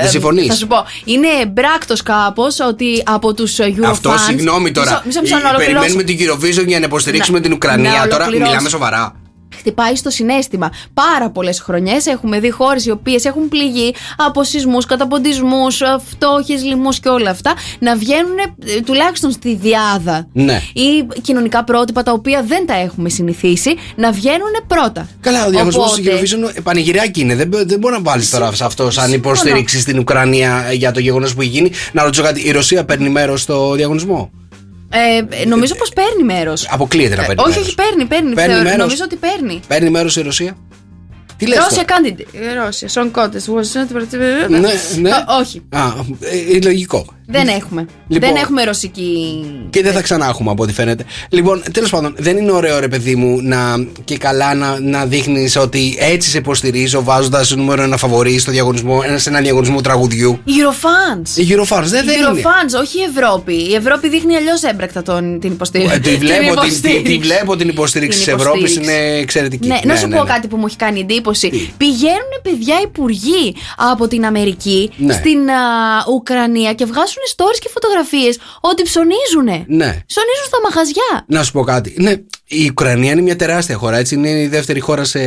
Δεν 0.00 0.08
συμφωνείς; 0.08 0.46
Θα 0.46 0.54
σου 0.54 0.66
πω. 0.66 0.76
Είναι 1.04 1.26
εμπράκτος 1.42 2.02
κάπως 2.02 2.56
ότι 2.68 3.02
από 3.06 3.34
τους 3.34 3.56
Eurofans. 3.60 3.84
Αυτό, 3.90 4.14
συγγνώμη 4.26 4.70
τώρα. 4.72 5.02
Μισό, 5.04 5.20
μισό, 5.20 5.20
μισό, 5.20 5.36
Ε, 5.36 5.40
να 5.42 5.48
ολοκληρώσω. 5.48 5.86
Περιμένουμε 5.86 6.02
την 6.02 6.18
Eurovision 6.62 6.66
για 6.66 6.78
να 6.78 6.84
υποστηρίξουμε 6.84 7.38
Να- 7.38 7.44
την 7.44 7.52
Ουκρανία. 7.52 7.90
να 7.90 8.06
τώρα 8.08 8.16
ολοκληρώσω. 8.16 8.50
μιλάμε 8.50 8.68
σοβαρά. 8.68 9.14
Χτυπάει 9.64 9.96
στο 9.96 10.10
συνέστημα. 10.10 10.70
Πάρα 10.94 11.30
πολλές 11.30 11.60
χρονιές 11.60 12.06
έχουμε 12.06 12.40
δει 12.40 12.50
χώρες 12.50 12.86
οι 12.86 12.90
οποίες 12.90 13.24
έχουν 13.24 13.48
πληγεί 13.48 13.94
από 14.16 14.44
σεισμούς, 14.44 14.86
καταποντισμούς, 14.86 15.80
φτώχειες, 16.10 16.62
λοιμού 16.64 16.90
και 16.90 17.08
όλα 17.08 17.30
αυτά 17.30 17.54
να 17.78 17.96
βγαίνουν 17.96 18.38
ε, 18.66 18.80
τουλάχιστον 18.80 19.30
στη 19.30 19.54
διάδα. 19.54 20.26
Ναι. 20.32 20.60
Ή 20.72 21.06
κοινωνικά 21.22 21.64
πρότυπα 21.64 22.02
τα 22.02 22.12
οποία 22.12 22.42
δεν 22.46 22.66
τα 22.66 22.74
έχουμε 22.74 23.08
συνηθίσει 23.08 23.74
να 23.96 24.12
βγαίνουν 24.12 24.52
πρώτα. 24.66 25.08
Καλά, 25.20 25.46
ο 25.46 25.50
διαγωνισμός 25.50 25.92
Οπότε- 25.98 26.20
του 26.20 26.26
Eurovision 26.26 26.56
ε, 26.56 26.60
πανηγυράκι 26.60 27.20
είναι. 27.20 27.34
Δεν, 27.34 27.48
μπο- 27.48 27.64
δεν 27.64 27.78
μπορεί 27.78 27.94
να 27.94 28.00
βάλεις 28.02 28.30
τώρα 28.30 28.52
σε 28.52 28.64
αυτό 28.64 28.82
σαν 28.90 29.08
Συμφωνώ. 29.08 29.14
υποστήριξη 29.34 29.80
στην 29.80 29.98
Ουκρανία 29.98 30.72
για 30.72 30.90
το 30.92 31.00
γεγονός 31.00 31.34
που 31.34 31.40
έχει 31.40 31.50
γίνει. 31.50 31.70
Να 31.92 32.02
ρωτήσω 32.02 32.22
κάτι, 32.22 32.46
η 32.48 32.50
Ρωσία 32.50 32.84
παίρνει 32.84 33.08
μέρος 33.08 33.40
στο 33.42 33.72
διαγωνισμό; 33.74 34.30
Ε, 34.90 35.44
νομίζω 35.44 35.74
πως 35.74 35.88
παίρνει 35.88 36.22
μέρος. 36.22 36.68
Αποκλείεται 36.70 37.16
να 37.16 37.22
παίρνει 37.24 37.42
όχι, 37.42 37.48
μέρος. 37.50 37.66
όχι, 37.66 37.74
παίρνει, 37.74 38.04
παίρνει. 38.04 38.34
Παίρνει 38.34 38.48
Θεωρώ- 38.52 38.62
μέρος. 38.68 38.78
Νομίζω 38.78 39.02
ότι 39.04 39.16
παίρνει. 39.16 39.60
Παίρνει 39.68 39.90
μέρος 39.90 40.16
η 40.16 40.20
Ρωσία. 40.22 40.56
Τι 41.36 41.46
λες 41.46 41.58
Ρώσια 41.58 41.84
τώρα; 41.84 42.00
candidate. 42.00 42.64
Ρώσια, 42.64 42.88
Song 42.88 43.10
Contest. 43.20 43.54
was 43.54 43.62
not- 43.76 44.48
Ναι, 44.48 44.58
ναι. 45.00 45.10
Ω, 45.10 45.38
Όχι, 45.40 45.62
Α, 45.70 45.80
ε, 46.20 46.56
ε, 46.56 46.60
λογικό. 46.62 47.06
Δεν 47.26 47.48
έχουμε. 47.48 47.86
Λοιπόν. 48.08 48.28
Δεν 48.28 48.42
έχουμε 48.42 48.64
ρωσική. 48.64 49.44
Και 49.70 49.82
δεν 49.82 49.92
θα 49.92 50.00
ξανά 50.02 50.26
έχουμε 50.26 50.50
από 50.50 50.62
ό,τι 50.62 50.72
φαίνεται. 50.72 51.04
Λοιπόν, 51.28 51.62
τέλος 51.72 51.90
πάντων, 51.90 52.14
δεν 52.18 52.36
είναι 52.36 52.50
ωραίο 52.52 52.78
ρε 52.80 52.88
παιδί 52.88 53.14
μου 53.14 53.38
να 53.42 53.86
και 54.04 54.16
καλά 54.18 54.54
να, 54.54 54.80
να 54.80 55.06
δείχνεις 55.06 55.56
ότι 55.56 55.96
έτσι 55.98 56.30
σε 56.30 56.38
υποστηρίζω 56.38 57.02
βάζοντας 57.02 57.50
νούμερο 57.56 57.82
ένα 57.82 57.96
φαβορή 57.96 58.38
στο 58.38 58.50
διαγωνισμό, 58.50 59.02
ένα- 59.06 59.18
σε 59.18 59.28
ένα 59.28 59.40
διαγωνισμό 59.40 59.80
τραγουδιού. 59.80 60.38
Eurofans. 60.46 61.38
Η 61.38 61.46
Eurofans 61.50 61.82
δεν, 61.84 62.04
δεν 62.04 62.18
είναι. 62.20 62.30
Eurofans, 62.42 62.80
όχι 62.80 62.98
η 62.98 63.02
Ευρώπη. 63.16 63.54
Η 63.54 63.74
Ευρώπη 63.74 64.08
δείχνει 64.08 64.36
αλλιώς 64.36 64.62
έμπρακτα 64.62 65.02
τον, 65.02 65.40
την 65.40 65.52
υποστήριξη. 65.52 65.94
Ε, 65.94 65.98
τη, 65.98 66.16
βλέπω, 66.16 66.40
την, 66.42 66.50
τη, 66.50 66.80
τη 66.80 66.88
υποστήριξη. 66.88 67.18
βλέπω 67.18 67.56
την 67.56 67.68
υποστήριξη 67.68 68.18
της 68.18 68.26
Την 68.26 68.34
Ευρώπης, 68.36 68.60
υποστήριξη. 68.74 68.92
είναι 69.06 69.18
εξαιρετική. 69.18 69.66
Ναι, 69.68 69.78
να 69.84 69.96
σου 69.96 70.08
πω 70.08 70.24
κάτι 70.24 70.48
που 70.48 70.56
μου 70.56 70.66
έχει 70.66 70.76
κάνει 70.76 71.00
εντύπωση. 71.00 71.72
Πηγαίνουν 71.76 72.32
παιδιά 72.42 72.74
υπουργοί 72.82 73.54
από 73.76 74.08
την 74.08 74.24
Αμερική 74.26 74.90
Ναι. 74.96 75.12
στην 75.12 75.38
α, 75.50 75.54
Ουκρανία 76.14 76.72
και 76.74 76.84
βγάζουν 76.84 77.13
stories 77.36 77.58
και 77.58 77.68
φωτογραφίες 77.68 78.38
ότι 78.60 78.82
ψωνίζουνε. 78.82 79.64
Ναι. 79.66 79.90
Ψωνίζουν 80.06 80.46
στα 80.46 80.60
μαγαζιά. 80.62 81.24
Να 81.26 81.42
σου 81.42 81.52
πω 81.52 81.62
κάτι. 81.62 81.94
Ναι, 81.98 82.14
η 82.46 82.68
Ουκρανία 82.70 83.12
είναι 83.12 83.20
μια 83.20 83.36
τεράστια 83.36 83.76
χώρα. 83.76 83.96
Έτσι 83.96 84.14
είναι 84.14 84.28
η 84.28 84.46
δεύτερη 84.48 84.80
χώρα 84.80 85.04
σε, 85.04 85.18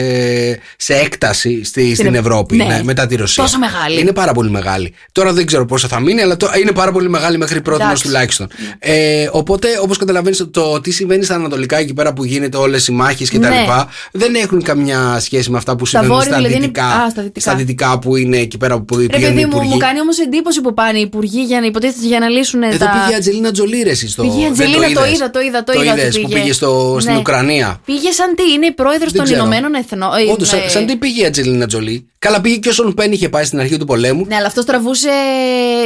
σε 0.77 0.93
έκταση 0.93 1.63
στη, 1.63 1.95
στην 1.95 2.05
Ευ- 2.07 2.15
Ευρώπη. 2.25 2.55
ναι. 2.55 2.63
Ναι, 2.63 2.81
μετά 2.83 3.05
τη 3.07 3.15
Ρωσία. 3.15 3.43
Τόσο 3.43 3.57
μεγάλη. 3.59 3.99
Είναι 3.99 4.11
πάρα 4.13 4.31
πολύ 4.33 4.49
μεγάλη. 4.49 4.93
Τώρα 5.11 5.33
δεν 5.33 5.45
ξέρω 5.45 5.65
πόσο 5.65 5.87
θα 5.87 5.99
μείνει, 5.99 6.21
αλλά 6.21 6.37
το, 6.37 6.49
είναι 6.61 6.71
πάρα 6.71 6.91
πολύ 6.91 7.09
μεγάλη 7.09 7.37
μέχρι 7.37 7.61
πρώτη 7.61 7.83
Εντάξει. 7.83 8.03
τουλάχιστον. 8.03 8.47
Ε, 8.79 9.29
οπότε, 9.31 9.67
όπως 9.81 9.97
καταλαβαίνεις, 9.97 10.47
το 10.51 10.81
τι 10.81 10.91
συμβαίνει 10.91 11.23
στα 11.23 11.35
Ανατολικά 11.35 11.77
εκεί 11.77 11.93
πέρα 11.93 12.13
που 12.13 12.23
γίνεται 12.23 12.57
όλες 12.57 12.87
οι 12.87 12.91
μάχες 12.91 13.29
κτλ. 13.29 13.39
Ναι. 13.39 13.65
δεν 14.11 14.35
έχουν 14.35 14.61
καμιά 14.63 15.19
σχέση 15.19 15.51
με 15.51 15.57
αυτά 15.57 15.75
που 15.75 15.85
Στα 15.85 15.99
συμβαίνουν 15.99 16.17
βόρεια 16.23 16.31
στα, 16.33 16.41
δηλαδή 16.41 16.55
είναι- 16.63 16.67
δυτικά, 16.67 16.85
Α, 17.03 17.09
στα 17.09 17.21
δυτικά. 17.21 17.39
στα 17.39 17.55
δυτικά 17.55 17.99
που 17.99 18.15
είναι 18.15 18.37
εκεί 18.37 18.57
πέρα 18.57 18.79
που 18.81 18.97
Ρε 18.97 19.05
πηγαίνουν 19.05 19.31
οι 19.37 19.41
παιδί 19.41 19.45
μου, 19.45 19.51
υπουργοί. 19.55 19.71
μου 19.73 19.77
κάνει 19.77 19.99
όμως 19.99 20.19
εντύπωση 20.19 20.61
που 20.61 20.73
πάνε 20.73 20.97
οι 20.97 21.01
υπουργοί 21.01 21.41
για 21.43 21.59
να 21.59 21.65
υποτίθεται 21.65 22.07
για 22.07 22.19
να 22.19 22.27
λύσουν 22.29 22.63
Εδώ 22.63 22.77
τα. 22.77 22.91
πήγε 22.91 23.13
η 23.13 23.15
Ατζελίνα 23.17 23.51
Τζολί, 23.51 23.81
ρε, 23.81 23.89
εσύ 23.89 24.07
στο. 24.09 24.21
Πήγε 24.21 24.33
η 24.35 24.41
δεν 24.41 24.49
Ατζελίνα, 24.51 24.81
το 24.93 25.05
είδες; 25.05 25.15
είδα, 25.17 25.29
το 25.29 25.39
είδα, 25.41 25.63
το 25.63 25.71
είδα 25.81 25.91
ότι 25.91 26.01
είδες 26.01 26.19
που 26.19 26.27
πήγε. 26.27 26.39
πήγε 26.41 26.53
στο, 26.53 26.97
στην 27.07 27.13
Ναι. 27.13 27.19
Ουκρανία. 27.19 27.81
Πήγε 27.85 28.11
σαν 28.11 28.35
τι, 28.35 28.51
είναι 28.53 28.65
η 28.65 28.71
πρόεδρος 28.71 29.11
Δεν 29.11 29.15
των 29.15 29.23
ξέρω. 29.25 29.39
Ηνωμένων 29.39 29.73
Εθνών. 29.73 30.09
Ε, 30.27 30.31
Όντως, 30.31 30.47
σαν, 30.47 30.59
ε, 30.65 30.69
σαν 30.69 30.85
τι 30.85 30.95
πήγε 30.95 31.21
η 31.21 31.25
Ατζελίνα 31.25 31.67
Τζολί. 31.67 32.07
Καλά, 32.19 32.41
πήγε 32.41 32.55
και 32.57 32.69
όσον 32.69 32.93
Πεν 32.93 33.11
είχε 33.11 33.29
πάει 33.29 33.43
στην 33.43 33.59
αρχή 33.59 33.77
του 33.77 33.85
πολέμου. 33.85 34.25
Ναι, 34.27 34.35
αλλά 34.35 34.45
αυτός 34.47 34.65
τραβούσε. 34.65 35.09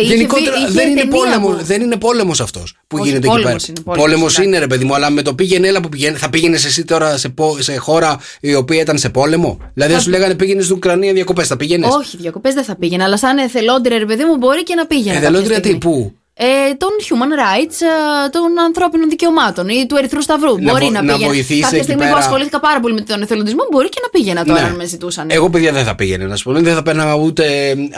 είχε 0.01 0.13
Γενικότερα 0.13 0.51
βι- 0.57 0.63
είχε 0.63 0.71
δεν, 0.71 0.89
είναι 0.89 0.99
ταινία 1.01 1.15
πόλεμο, 1.17 1.47
που- 1.47 1.63
δεν 1.63 1.81
είναι 1.81 1.95
πόλεμος 1.97 2.41
αυτός 2.41 2.75
που 2.87 2.97
Όχι, 2.99 3.07
γίνεται 3.09 3.27
εκεί 3.27 3.35
πέρα. 3.35 3.41
πόλεμος 3.43 3.67
είναι, 3.67 3.77
πόλεμος, 3.83 4.05
Πόλεμος 4.05 4.31
εντάξει. 4.33 4.43
είναι, 4.49 4.59
ρε 4.59 4.67
παιδί 4.67 4.85
μου, 4.85 4.95
αλλά 4.95 5.09
με 5.09 5.21
το 5.21 5.33
πήγαινε, 5.33 5.67
έλα 5.67 5.81
που 5.81 5.89
πηγαίνει. 5.89 6.17
Θα 6.17 6.29
πήγαινες 6.29 6.65
εσύ 6.65 6.85
τώρα 6.85 7.17
σε, 7.17 7.29
πο- 7.29 7.57
σε 7.59 7.75
χώρα 7.75 8.19
η 8.41 8.55
οποία 8.55 8.81
ήταν 8.81 8.97
σε 8.97 9.09
πόλεμο; 9.09 9.57
Δηλαδή, 9.73 9.93
αν 9.93 10.01
σου 10.01 10.09
λέγανε 10.09 10.33
πήγαινες 10.35 10.63
στην 10.63 10.75
Ουκρανία 10.75 11.13
διακοπές, 11.13 11.47
θα 11.47 11.57
πήγαινες. 11.57 11.89
Όχι, 11.93 12.17
διακοπές 12.17 12.53
δεν 12.53 12.63
θα 12.63 12.75
πήγαινε, 12.75 13.03
αλλά 13.03 13.17
σαν 13.17 13.37
εθελόντρια, 13.37 13.97
ρε 13.97 14.05
παιδί 14.05 14.23
μου, 14.23 14.37
μπορεί 14.37 14.63
και 14.63 14.75
να 14.75 14.85
πήγαινε. 14.85 15.17
Εθελόντρια 15.17 15.55
κάποια 15.55 15.59
τι, 15.71 15.77
στιγμή. 15.77 15.95
πού; 15.95 16.13
Ε, 16.33 16.45
των 16.77 16.89
human 17.07 17.31
rights, 17.43 17.77
ε, 18.25 18.29
των 18.29 18.59
ανθρώπινων 18.65 19.09
δικαιωμάτων 19.09 19.69
ή 19.69 19.85
του 19.87 19.95
Ερυθρού 19.95 20.21
Σταυρού. 20.21 20.55
Να 20.61 20.71
μπορεί 20.71 20.85
βο- 20.85 20.91
να, 20.91 21.01
να 21.01 21.13
πήγαινε. 21.13 21.31
βοηθήσει 21.31 21.59
Κάποια 21.61 21.77
εκεί 21.77 21.83
στιγμή 21.85 22.01
πέρα. 22.01 22.13
που 22.13 22.19
ασχολήθηκα 22.23 22.59
πάρα 22.59 22.79
πολύ 22.79 22.93
με 22.93 23.01
τον 23.01 23.21
εθελοντισμό, 23.21 23.63
μπορεί 23.71 23.89
και 23.89 23.99
να 24.03 24.09
πήγαινα 24.09 24.43
τώρα, 24.45 24.59
Ναι. 24.61 24.67
αν 24.67 24.75
με 24.75 24.85
ζητούσαν. 24.85 25.27
Εγώ, 25.31 25.49
παιδιά, 25.49 25.71
δεν 25.71 25.83
θα 25.85 25.95
πήγαινε 25.95 26.25
να 26.25 26.35
σου 26.35 26.43
πω. 26.43 26.51
Δεν 26.59 26.73
θα 26.73 26.81
παίρναγα 26.83 27.13
ούτε. 27.15 27.43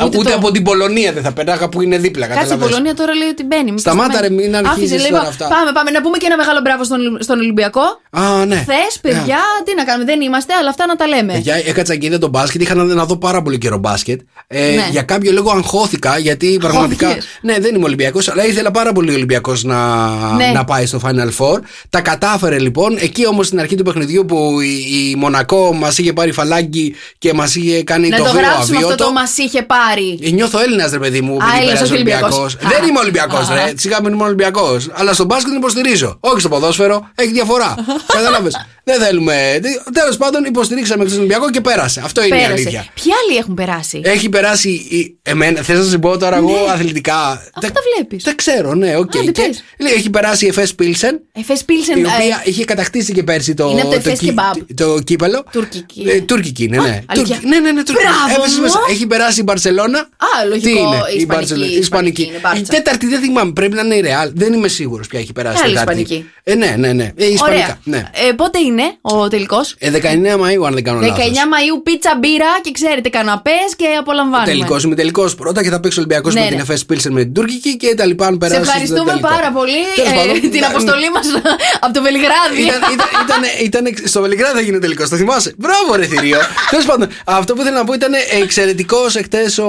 Ούτε, 0.05 0.17
το- 0.29 0.33
από 0.35 0.51
την 0.51 0.63
Πολωνία 0.63 1.13
δεν 1.13 1.23
θα 1.23 1.31
παίρναγα 1.33 1.69
που 1.69 1.81
είναι 1.81 1.97
δίπλα. 1.97 2.25
Κάτσε 2.27 2.39
η 2.39 2.43
καταλαβες. 2.43 2.69
Πολωνία 2.69 2.93
τώρα 2.95 3.13
λέει 3.15 3.27
ότι 3.27 3.43
μπαίνει. 3.43 3.63
μήπως 3.63 3.81
Σταμάτα, 3.81 4.13
θα 4.13 4.21
ρε, 4.21 4.29
μπαίνει. 4.29 4.41
μην 4.41 4.55
Άφησε, 4.55 4.71
αρχίζεις 4.71 5.01
λέει, 5.01 5.09
τώρα 5.09 5.21
«Πα- 5.23 5.29
αυτά». 5.29 5.47
Πάμε, 5.47 5.71
πάμε 5.71 5.89
να 5.91 6.01
πούμε 6.01 6.17
και 6.17 6.25
ένα 6.25 6.37
μεγάλο 6.37 6.59
μπράβο 6.61 6.83
στον, 6.83 7.17
στον 7.19 7.39
Ολυμπιακό. 7.39 7.81
Α, 8.09 8.45
ναι. 8.45 8.55
Χθες, 8.55 8.99
παιδιά, 9.01 9.39
τι 9.65 9.75
να 9.75 9.83
κάνουμε, 9.83 10.05
δεν 10.11 10.21
είμαστε, 10.21 10.53
αλλά 10.53 10.69
αυτά 10.69 10.85
να 10.85 10.95
τα 10.95 11.07
λέμε. 11.07 11.33
Παιδιά, 11.33 11.55
έκατσα 11.65 11.95
και 11.95 12.05
είδα 12.05 12.17
τον 12.17 12.29
μπάσκετ. 12.29 12.61
Είχα 12.61 12.75
να, 12.75 12.83
να 12.83 13.05
δω 13.05 13.17
πάρα 13.17 13.41
πολύ 13.41 13.57
καιρό 13.57 13.77
μπάσκετ. 13.77 14.19
Ε, 14.47 14.59
Ναι. 14.75 14.87
Για 14.91 15.01
κάποιο 15.01 15.31
λόγο 15.31 15.51
αγχώθηκα, 15.51 16.17
γιατί 16.17 16.57
πραγματικά. 16.61 17.07
Αγχώθηκες. 17.07 17.39
Ναι, 17.41 17.59
δεν 17.59 17.75
είμαι 17.75 17.85
Ολυμπιακός, 17.85 18.22
αλλά 18.27 18.45
ήθελα 18.45 18.71
πάρα 18.71 18.91
πολύ 18.91 19.09
ο 19.11 19.13
Ολυμπιακός 19.13 19.63
να, 19.63 20.07
Ναι. 20.35 20.51
να 20.53 20.63
πάει 20.63 20.85
στο 20.85 20.99
Final 21.03 21.29
Four. 21.37 21.59
Τα 21.89 22.01
κατάφερε 22.01 22.59
λοιπόν. 22.59 22.97
Εκεί 22.99 23.27
όμως 23.27 23.47
στην 23.47 23.59
αρχή 23.59 23.75
του 23.75 23.83
παιχνιδιού 23.83 24.25
που 24.25 24.61
η, 24.61 25.09
η 25.11 25.15
Μονακό 25.15 25.73
μας 25.73 25.97
είχε 25.97 26.13
πάρει 26.13 26.31
φαλάγγι 26.31 26.93
και 27.17 27.33
μας 27.33 27.55
είχε 27.55 27.83
κάνει 27.83 28.09
να 28.09 28.17
το 28.17 28.23
το 28.23 28.29
γρήγορο 28.29 28.51
γράψουμε 28.51 28.77
αυτό 28.77 28.87
αβίωτο. 28.89 29.05
το 29.05 29.11
μας 29.11 29.37
είχε 29.37 29.61
πάρει. 29.63 30.19
Ε, 30.23 30.29
Νιώθω 30.29 30.59
Έλληνας, 30.59 30.91
ρε 30.91 30.99
παιδί 30.99 31.21
μου, 31.21 31.33
Α, 31.33 31.37
επειδή 31.45 31.55
Έλληνας, 31.57 31.73
πέρασε 31.73 31.83
όχι 31.83 31.93
Ολυμπιακός. 31.93 32.37
Ολυμπιακός. 32.37 32.69
Δεν 32.71 32.83
Α. 32.83 32.87
είμαι 32.87 32.99
Ολυμπιακός, 32.99 33.49
Α. 33.49 33.53
ρε. 33.53 33.73
Σιγά 33.75 34.01
μην 34.01 34.13
είμαι 34.13 34.23
Ολυμπιακός. 34.23 34.89
Αλλά 34.93 35.13
στον 35.13 35.25
μπάσκετ 35.25 35.47
την 35.47 35.57
υποστηρίζω. 35.57 36.17
Όχι 36.19 36.39
στο 36.39 36.49
ποδόσφαιρο, 36.49 37.09
έχει 37.15 37.31
διαφορά. 37.31 37.75
Κατάλαβες. 38.17 38.55
Δεν 38.83 38.99
θέλουμε. 39.01 39.59
Τέλος 39.93 40.17
πάντων, 40.17 40.43
υποστηρίξαμε 40.43 41.05
τον 41.05 41.17
Ολυμπιακό 41.17 41.49
και 41.49 41.61
πέρασε. 41.61 42.01
Αυτό 42.05 42.23
είναι 42.23 42.35
η 42.35 42.39
Πέρασε. 42.39 42.53
αλήθεια. 42.53 42.85
Ποιοι 42.93 43.11
άλλοι 43.23 43.37
έχουν 43.37 43.53
περάσει; 43.53 44.01
Έχει 44.03 44.29
περάσει. 44.29 44.69
Η... 44.69 45.17
Εμένα, 45.21 45.61
θες 45.61 45.77
να 45.77 45.83
σου 45.83 45.99
πω 45.99 46.17
τώρα 46.17 46.35
εγώ 46.37 46.55
αθλητικά; 46.73 47.17
Αυτό 47.53 47.71
τα 47.71 47.81
βλέπεις. 47.95 48.12
Δεν 48.17 48.35
ξέρω, 48.35 48.73
ναι, 48.73 48.97
οκ. 48.97 49.15
Άντε, 49.15 49.31
Και- 49.31 49.41
πες. 49.41 49.63
λέει, 49.79 49.93
Έχει 49.93 50.09
περάσει 50.09 50.45
η 50.45 50.47
Efes 50.47 50.75
Pilsen. 50.75 51.19
Efes 51.31 51.63
Pilsen. 51.63 51.97
Η 51.97 52.05
οποία 52.05 52.41
είχε 52.43 52.65
κατακτήσει 52.65 53.13
και 53.13 53.23
πέρσι 53.23 53.53
το, 53.53 53.69
Είναι 53.71 53.81
από 53.81 53.89
το 53.89 53.95
Efes 53.95 54.19
κύ- 54.19 54.31
κεμπάπ. 54.31 54.61
το 54.75 54.99
κύπελο. 55.03 55.43
Τουρκική. 55.51 56.03
Ε, 56.09 56.21
τουρκική 56.21 56.63
είναι, 56.63 56.77
ναι. 56.77 56.83
αλήθεια. 57.05 57.35
Τουρκική. 57.35 57.47
Ναι, 57.47 57.59
ναι, 57.59 57.71
ναι, 57.71 57.83
τουρκική. 57.83 58.07
Μπράβο 58.07 58.39
Έπεσες 58.41 58.55
μου. 58.57 58.61
μέσα. 58.61 58.79
Έχει 58.89 59.07
περάσει 59.07 59.39
η 59.39 59.43
Μπαρσελόνα. 59.45 59.99
Α, 59.99 60.45
λογικό, 60.49 60.67
Τι 60.73 60.79
είναι, 60.79 60.95
η 60.95 61.15
Ισπανική, 61.17 61.25
Μπαρσελόνα, 61.25 61.65
η 61.65 61.73
η 61.73 61.77
Ισπανική. 61.77 62.21
Ισπανική 62.21 62.23
είναι, 62.23 62.39
Μπάρτσα. 62.41 62.61
Η 62.61 62.65
τέταρτη 62.75 63.07
δεν 63.07 63.19
θυμάμαι, 63.19 63.51
πρέπει 63.51 63.73
να 63.75 63.81
είναι 63.81 63.95
η 63.95 63.99
Ρεάλ. 64.01 64.31
Δεν 64.35 64.53
είμαι 64.53 64.67
σίγουρος 64.67 65.07
ποια 65.07 65.19
έχει 65.19 65.31
περάσει. 65.33 65.57
η 65.57 65.65
Άλλη 65.65 65.73
τέταρτη. 65.75 66.01
Ισπανική. 66.01 66.29
Ε, 66.43 66.55
ναι, 66.55 66.75
ναι, 66.77 66.93
ναι. 66.93 67.11
Ε, 67.15 67.25
Ισπανικά. 67.25 67.43
Ωραία. 67.61 67.77
Ναι. 67.83 67.97
Ε, 67.97 68.31
πότε 68.31 68.59
είναι 68.59 68.83
ο 69.01 69.27
τελικός; 69.27 69.75
Ε, 69.77 69.89
19 69.91 70.37
Μαου, 70.37 70.65
αν 70.65 70.73
δεν 70.73 70.83
κάνω 70.83 70.99
19 70.99 71.03
λάθο. 71.03 71.47
Μαου 71.49 71.83
πίτσα 71.83 72.17
μπύρα 72.21 72.45
και 72.63 72.71
ξέρετε 72.71 73.09
καναπές 73.09 73.69
και 73.75 73.85
απολαμβάνουμε. 73.99 74.49
Τελικός 74.51 74.83
είμαι 74.83 74.95
τελικός 74.95 75.35
πρώτα 75.35 75.63
και 75.63 75.69
θα 75.69 75.79
παίξει 75.79 75.99
ο 75.99 76.01
Ολυμπιακός 76.01 76.33
Ναι, 76.33 76.39
με 76.41 76.47
την 76.47 76.55
ναι. 76.55 76.61
Εφές 76.61 76.85
Πίλσεν 76.85 77.11
με 77.11 77.23
την 77.23 77.33
Τουρκική 77.33 77.77
και 77.77 77.93
κτλ. 78.09 78.23
Αν 78.23 78.31
Σε 78.31 78.37
περάσεις 78.37 78.67
στο 78.67 78.71
ευχαριστούμε 78.71 79.11
τελικό. 79.11 79.27
πάρα 79.33 79.49
πολύ 79.57 79.79
Τέλος 79.95 80.11
ε, 80.11 80.15
πάντων, 80.15 80.35
την 80.53 80.59
να- 80.63 80.67
αποστολή 80.73 81.09
μας 81.15 81.25
από 81.85 81.93
το 81.95 82.01
Βελιγράδι. 82.07 82.61
Ήταν, 82.67 82.81
ήταν, 82.95 83.09
ήταν, 83.27 83.41
ήταν, 83.67 83.83
στο 84.11 84.19
Βελιγράδι 84.25 84.55
θα 84.59 84.63
γίνει 84.67 84.79
τελικός, 84.85 85.09
το 85.09 85.15
θυμάσαι. 85.21 85.49
Μπράβο, 85.57 85.89
ρε 85.99 86.05
θηρίο. 86.11 86.39
Τέλος 86.73 86.85
πάντων, 86.85 87.07
αυτό 87.39 87.49
που 87.53 87.61
ήθελα 87.61 87.77
να 87.77 87.83
πω 87.87 87.93
ήταν 87.93 88.13
εξαιρετικός 88.41 89.15
εχθές 89.15 89.57
ο. 89.57 89.67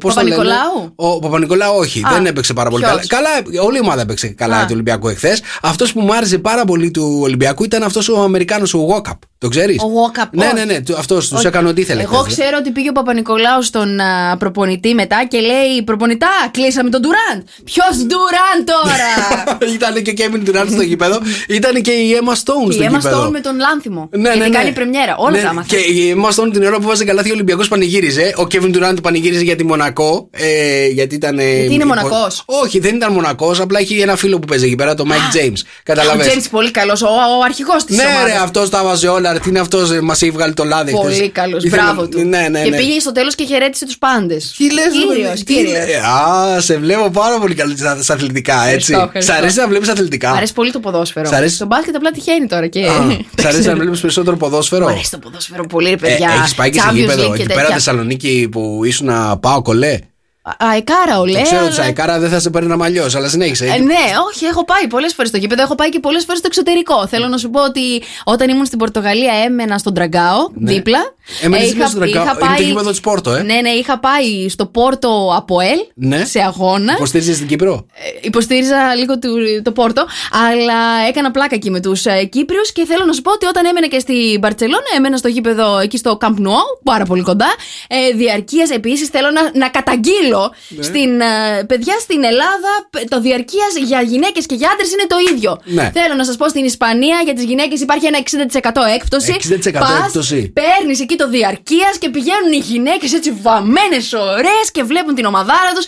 πώς 0.00 0.14
το 0.14 0.20
λένε; 0.22 0.36
Παπα-Νικολάου; 0.36 0.92
Ο 0.96 1.18
Παπα-Νικολάου, 1.18 1.74
όχι, 1.76 1.98
Α, 2.06 2.10
δεν 2.12 2.26
έπαιξε 2.26 2.52
πάρα 2.52 2.70
πολύ 2.70 2.84
ποιος; 2.84 3.06
καλά. 3.06 3.28
Καλά, 3.42 3.62
όλη 3.64 3.76
η 3.76 3.80
ομάδα 3.82 4.00
έπαιξε 4.00 4.28
καλά 4.28 4.56
Α. 4.56 4.60
του 4.64 4.70
Ολυμπιακού 4.72 5.08
εχθές. 5.08 5.42
Αυτός 5.62 5.92
που 5.92 6.00
μου 6.00 6.14
άρεσε 6.14 6.38
πάρα 6.38 6.64
πολύ 6.64 6.90
του 6.90 7.18
Ολυμπιακού 7.22 7.64
ήταν 7.64 7.82
αυτός 7.82 8.08
ο 8.08 8.22
Αμερικάνος, 8.22 8.74
ο 8.74 8.86
Walkup. 8.90 9.18
Το 9.42 9.48
ξέρεις; 9.48 9.76
Ο 9.82 9.86
Walkup, 9.86 10.28
Ναι, 10.30 10.44
όχι. 10.44 10.54
ναι, 10.54 10.64
ναι, 10.64 10.78
αυτός 10.98 11.28
τους 11.28 11.38
Όχι. 11.38 11.46
έκανε 11.46 11.68
ό,τι 11.68 11.80
ήθελε. 11.80 12.02
Εγώ 12.02 12.16
χθες, 12.16 12.38
ε. 12.38 12.40
ξέρω 12.40 12.56
ότι 12.60 12.70
πήγε 12.70 12.88
ο 12.88 12.92
Παπα-Νικολάου 12.92 13.62
στον 13.62 14.00
α, 14.00 14.36
προπονητή 14.38 14.94
μετά 14.94 15.24
και 15.28 15.38
λέει: 15.40 15.82
Προπονητά, 15.84 16.28
κλείσαμε 16.50 16.90
τον 16.90 17.00
Ντουράντ. 17.00 17.40
Ποιος 17.64 17.96
Ντουράντ 18.06 18.68
τώρα! 18.74 19.10
ήταν 19.76 20.02
και 20.02 20.10
ο 20.10 20.12
Κέβιν 20.12 20.44
Τουράντ 20.44 20.70
στο 20.70 20.82
γήπεδο. 20.82 21.20
Ήταν 21.48 21.82
και 21.82 21.90
η 21.90 22.18
Emma 22.20 22.32
Stone 22.32 22.66
και 22.66 22.72
στο 22.72 22.82
η 22.82 22.86
Emma 22.90 22.94
γήπεδο. 22.98 23.26
Stone 23.26 23.30
με 23.30 23.40
τον 23.40 23.56
Λάνθιμο. 23.58 24.08
Ναι, 24.12 24.20
ναι, 24.20 24.34
Γιατί 24.34 24.50
ναι. 24.50 24.56
κάνει 24.58 24.72
πρεμιέρα. 24.72 25.14
Όλα 25.18 25.30
Ναι, 25.36 25.42
τα 25.42 25.48
άμαθα. 25.48 25.66
Και 25.66 25.76
η 25.76 26.16
Emma 26.16 26.28
Stone 26.42 26.50
την 26.52 26.62
ώρα 26.64 26.76
που 26.78 26.86
βάζει 26.86 27.04
καλάθι 27.04 27.30
ο 27.30 27.32
Ολυμπιακός 27.32 27.68
πανηγύριζε. 27.68 28.34
Ο 28.38 28.42
Kevin 28.52 28.76
Durant 28.76 29.02
πανηγύριζε 29.02 29.42
για 29.42 29.56
τη 29.56 29.64
Μονακό. 29.64 30.28
Ε, 30.30 30.86
γιατί 30.86 31.14
ήταν. 31.14 31.38
ε, 31.38 31.42
Γιατί 31.42 31.64
είναι 31.74 31.74
υπο- 31.74 31.86
Μονακός; 31.86 32.42
Όχι, 32.46 32.78
δεν 32.78 32.94
ήταν 32.94 33.12
Μονακός. 33.12 33.60
Απλά 33.60 33.78
έχει 33.78 34.00
ένα 34.00 34.16
φίλο 34.16 34.38
που 34.38 34.46
παίζει 34.46 34.64
εκεί 34.66 34.74
πέρα, 34.74 34.94
το 34.94 35.04
Mike 35.08 35.36
James. 35.36 35.58
Ο 35.58 35.80
Καταλαβαίνετε. 35.82 36.28
Τζέιμς 36.28 36.48
πολύ 36.48 36.70
καλός, 36.70 37.02
ο, 37.02 37.06
ο 37.06 37.42
αρχηγός 37.44 37.84
της 37.84 37.96
Ναι, 37.96 38.02
ομάδας. 38.02 38.26
ρε, 38.32 38.36
αυτός 38.38 38.70
τα 38.70 38.82
βάζει 38.84 39.06
όλα. 39.06 39.31
Τι 39.40 39.48
είναι 39.48 39.60
αυτός, 39.60 40.00
μας 40.00 40.22
έχει 40.22 40.30
βγάλει 40.30 40.52
το 40.54 40.64
λάδι. 40.64 40.92
Πολύ 40.92 41.14
χθες. 41.14 41.28
καλός. 41.32 41.64
Ήθελα- 41.64 41.82
Μπράβο 41.82 42.08
του. 42.08 42.18
Ναι, 42.18 42.46
ναι, 42.50 42.62
Και 42.62 42.70
ναι. 42.70 42.76
πήγε 42.76 43.00
στο 43.00 43.12
τέλος 43.12 43.34
και 43.34 43.44
χαιρέτησε 43.44 43.84
τους 43.86 43.98
πάντες. 43.98 44.54
Τι 44.56 44.72
λες, 44.72 44.84
Κύριος, 44.92 45.28
ρε, 45.28 45.34
τι 45.34 45.44
κύριος. 45.54 45.72
λέ- 45.72 45.96
Α, 46.04 46.60
σε 46.60 46.76
βλέπω 46.78 47.10
πάρα 47.10 47.38
πολύ 47.38 47.54
καλή 47.54 47.76
στα, 47.78 48.02
στα 48.02 48.14
αθλητικά, 48.14 48.54
έτσι. 48.54 48.68
Ευχαριστώ, 48.92 49.02
ευχαριστώ. 49.04 49.32
Σ' 49.32 49.36
αρέσει 49.36 49.58
να 49.58 49.68
βλέπεις 49.68 49.88
αθλητικά. 49.88 50.30
Μ' 50.30 50.34
αρέσει 50.36 50.52
πολύ 50.52 50.70
το 50.72 50.80
ποδόσφαιρο. 50.80 51.28
Σ' 51.28 51.32
αρέσει- 51.32 51.58
Το 51.58 51.66
μπάσκετ 51.66 51.96
απλά 51.96 52.10
τυχαίνει 52.10 52.46
τώρα 52.46 52.66
και. 52.66 52.86
Α, 52.86 52.92
Σ' 53.40 53.44
αρέσει 53.44 53.68
να 53.68 53.74
βλέπεις 53.74 54.00
περισσότερο 54.00 54.36
ποδόσφαιρο; 54.36 54.84
Μ' 54.84 54.88
αρέσει 54.88 55.10
το 55.10 55.18
ποδόσφαιρο 55.18 55.66
πολύ, 55.66 55.90
ρε 55.90 55.96
παιδιά. 55.96 56.30
Έχεις 56.40 56.54
πάει 56.54 56.70
και 56.70 56.80
σε 56.80 56.86
Champions 56.90 56.94
γήπεδο 56.94 57.22
League 57.22 57.26
και 57.36 57.42
εκεί 57.42 57.46
πέρα 57.48 57.60
τέτοια. 57.60 57.74
Θεσσαλονίκη 57.74 58.48
που 58.50 58.80
ήσουν 58.84 59.06
να 59.06 59.38
πάω 59.38 59.62
κολέ. 59.62 59.98
Α, 60.44 60.52
Αεκάρα, 60.58 61.18
ολέ. 61.20 61.36
Το 61.38 61.42
ξέρω 61.42 61.58
αλλά- 61.58 61.66
ότι 61.66 61.74
Σαϊκάρα 61.74 62.18
δεν 62.18 62.30
θα 62.30 62.40
σε 62.40 62.50
παίρνει 62.50 62.68
να 62.68 62.76
μαλλιώ, 62.76 63.06
αλλά 63.16 63.28
συνέχισε. 63.28 63.64
Ε, 63.66 63.78
ναι, 63.78 63.98
όχι, 64.30 64.44
έχω 64.44 64.64
πάει 64.64 64.86
πολλές 64.86 65.14
φορές 65.14 65.28
στο 65.30 65.38
γήπεδο, 65.38 65.62
έχω 65.62 65.74
πάει 65.74 65.88
και 65.88 66.00
πολλές 66.00 66.22
φορές 66.24 66.38
στο 66.38 66.46
εξωτερικό. 66.50 67.06
Θέλω 67.06 67.26
να 67.28 67.36
σου 67.36 67.50
πω 67.50 67.62
ότι 67.64 68.02
όταν 68.24 68.48
ήμουν 68.48 68.64
στην 68.66 68.78
Πορτογαλία 68.78 69.32
έμενα 69.44 69.78
στον 69.78 69.94
Τραγκάο, 69.94 70.48
Ναι. 70.54 70.72
δίπλα. 70.72 70.98
Έμενες 71.42 71.66
Ε, 71.66 71.68
δίπλα 71.68 71.86
στον 71.86 72.00
Τραγκάο. 72.00 72.22
Είναι 72.22 72.56
το 72.56 72.62
γήπεδο 72.62 72.90
της 72.90 73.00
Πόρτο, 73.00 73.30
ε. 73.30 73.42
Ναι, 73.42 73.54
ναι, 73.60 73.68
είχα 73.68 73.98
πάει 73.98 74.48
στο 74.48 74.66
Πόρτο 74.66 75.32
Αποέλ 75.36 75.78
Ναι. 75.94 76.24
σε 76.24 76.40
αγώνα. 76.40 76.92
Υποστήριζες 76.96 77.38
την 77.38 77.46
Κύπρο; 77.46 77.86
Ε, 77.92 78.18
Υποστήριζα 78.20 78.94
λίγο 78.94 79.18
του, 79.18 79.28
το 79.62 79.72
Πόρτο, 79.72 80.06
αλλά 80.48 81.08
έκανα 81.08 81.30
πλάκα 81.30 81.54
εκεί 81.54 81.70
με 81.70 81.80
τους 81.80 82.06
ε, 82.06 82.24
Κύπριους 82.24 82.72
και 82.72 82.84
θέλω 82.84 83.04
να 83.04 83.12
σου 83.12 83.22
πω 83.22 83.30
ότι 83.32 83.46
όταν 83.46 83.64
έμενα 83.66 83.86
και 83.86 83.98
στην 83.98 84.38
Μπαρσελόνα, 84.40 84.82
έμενα 84.96 85.16
στο 85.16 85.28
γήπεδο 85.28 85.78
εκεί 85.78 85.96
στο 85.96 86.18
Camp 86.20 86.26
Nou, 86.46 86.64
πάρα 86.84 87.04
πολύ 87.04 87.22
κοντά. 87.22 87.54
Ε, 87.88 88.16
διαρκείας 88.16 88.70
επίσης 88.70 89.08
θέλω 89.08 89.30
να, 89.30 89.50
να 89.58 89.68
καταγγείλω 89.68 90.52
Ναι. 90.68 90.82
στην 90.82 91.20
ε, 91.20 91.64
παιδιά 91.66 91.94
στην 92.00 92.24
Ελλάδα 92.24 92.70
π- 92.90 93.08
το 93.08 93.20
διαρκείας 93.20 93.72
για 93.86 94.00
γυναίκες 94.02 94.46
και 94.46 94.54
για 94.54 94.68
άντρες 94.72 94.92
είναι 94.92 95.06
το 95.08 95.16
ίδιο. 95.34 95.60
Ναι. 95.64 95.90
Θέλω 95.94 96.14
να 96.14 96.24
σας 96.24 96.36
πω 96.36 96.48
στην 96.48 96.64
Ισπανία 96.64 97.20
για 97.24 97.34
τις 97.34 97.44
γυναίκες 97.44 97.80
υπάρχει 97.80 98.06
ένα 98.06 98.18
60% 98.18 98.80
έκπτωση. 98.94 99.36
60% 99.38 99.72
Πας, 99.72 99.90
έκπτωση. 100.04 100.52
Παίρνεις 100.60 101.00
εκεί 101.00 101.11
το 101.16 101.28
διαρκείας 101.28 101.94
και 101.98 102.08
πηγαίνουν 102.08 102.52
οι 102.52 102.56
γυναίκες 102.70 103.12
έτσι 103.12 103.30
βαμμένες, 103.42 104.12
ωραίες 104.12 104.66
και 104.72 104.82
βλέπουν 104.82 105.14
την 105.14 105.24
ομαδάρα 105.24 105.72
τους. 105.76 105.86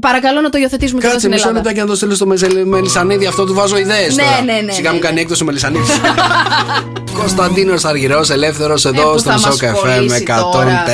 Παρακαλώ 0.00 0.40
να 0.40 0.50
το 0.50 0.58
υιοθετήσουμε 0.58 1.00
και 1.00 1.06
εδώ 1.06 1.14
Κάτσε 1.14 1.26
στην 1.28 1.30
μισό 1.38 1.48
Ελλάδα. 1.48 1.68
λεπτό 1.68 1.80
και 1.80 1.80
να 1.84 1.90
το 1.90 1.96
στείλω 1.96 2.14
στο 2.14 2.26
Μεζε- 2.26 2.64
Μελισανίδη. 2.64 3.26
Αυτό 3.26 3.44
του 3.44 3.54
βάζω 3.54 3.76
ιδέες. 3.78 4.14
Ναι, 4.16 4.22
τώρα. 4.22 4.42
ναι, 4.42 4.60
ναι, 4.64 4.72
Σιγά 4.72 4.90
μου 4.90 4.98
ναι, 4.98 5.02
κάνει 5.06 5.20
έκδοση 5.20 5.42
ο 5.42 5.46
Μελισανίδης. 5.46 5.90
Κωνσταντίνος 7.18 7.84
Αργυρός, 7.84 8.30
ελεύθερος 8.30 8.84
Ε, 8.84 8.88
εδώ 8.88 9.12
που 9.12 9.18
στο 9.18 9.28
θα 9.30 9.34
Μισό 9.34 9.48
μας 9.48 9.56
Καφέ 9.60 9.78
κολλήσει 9.96 10.22
με 10.28 10.34
τώρα. 10.52 10.84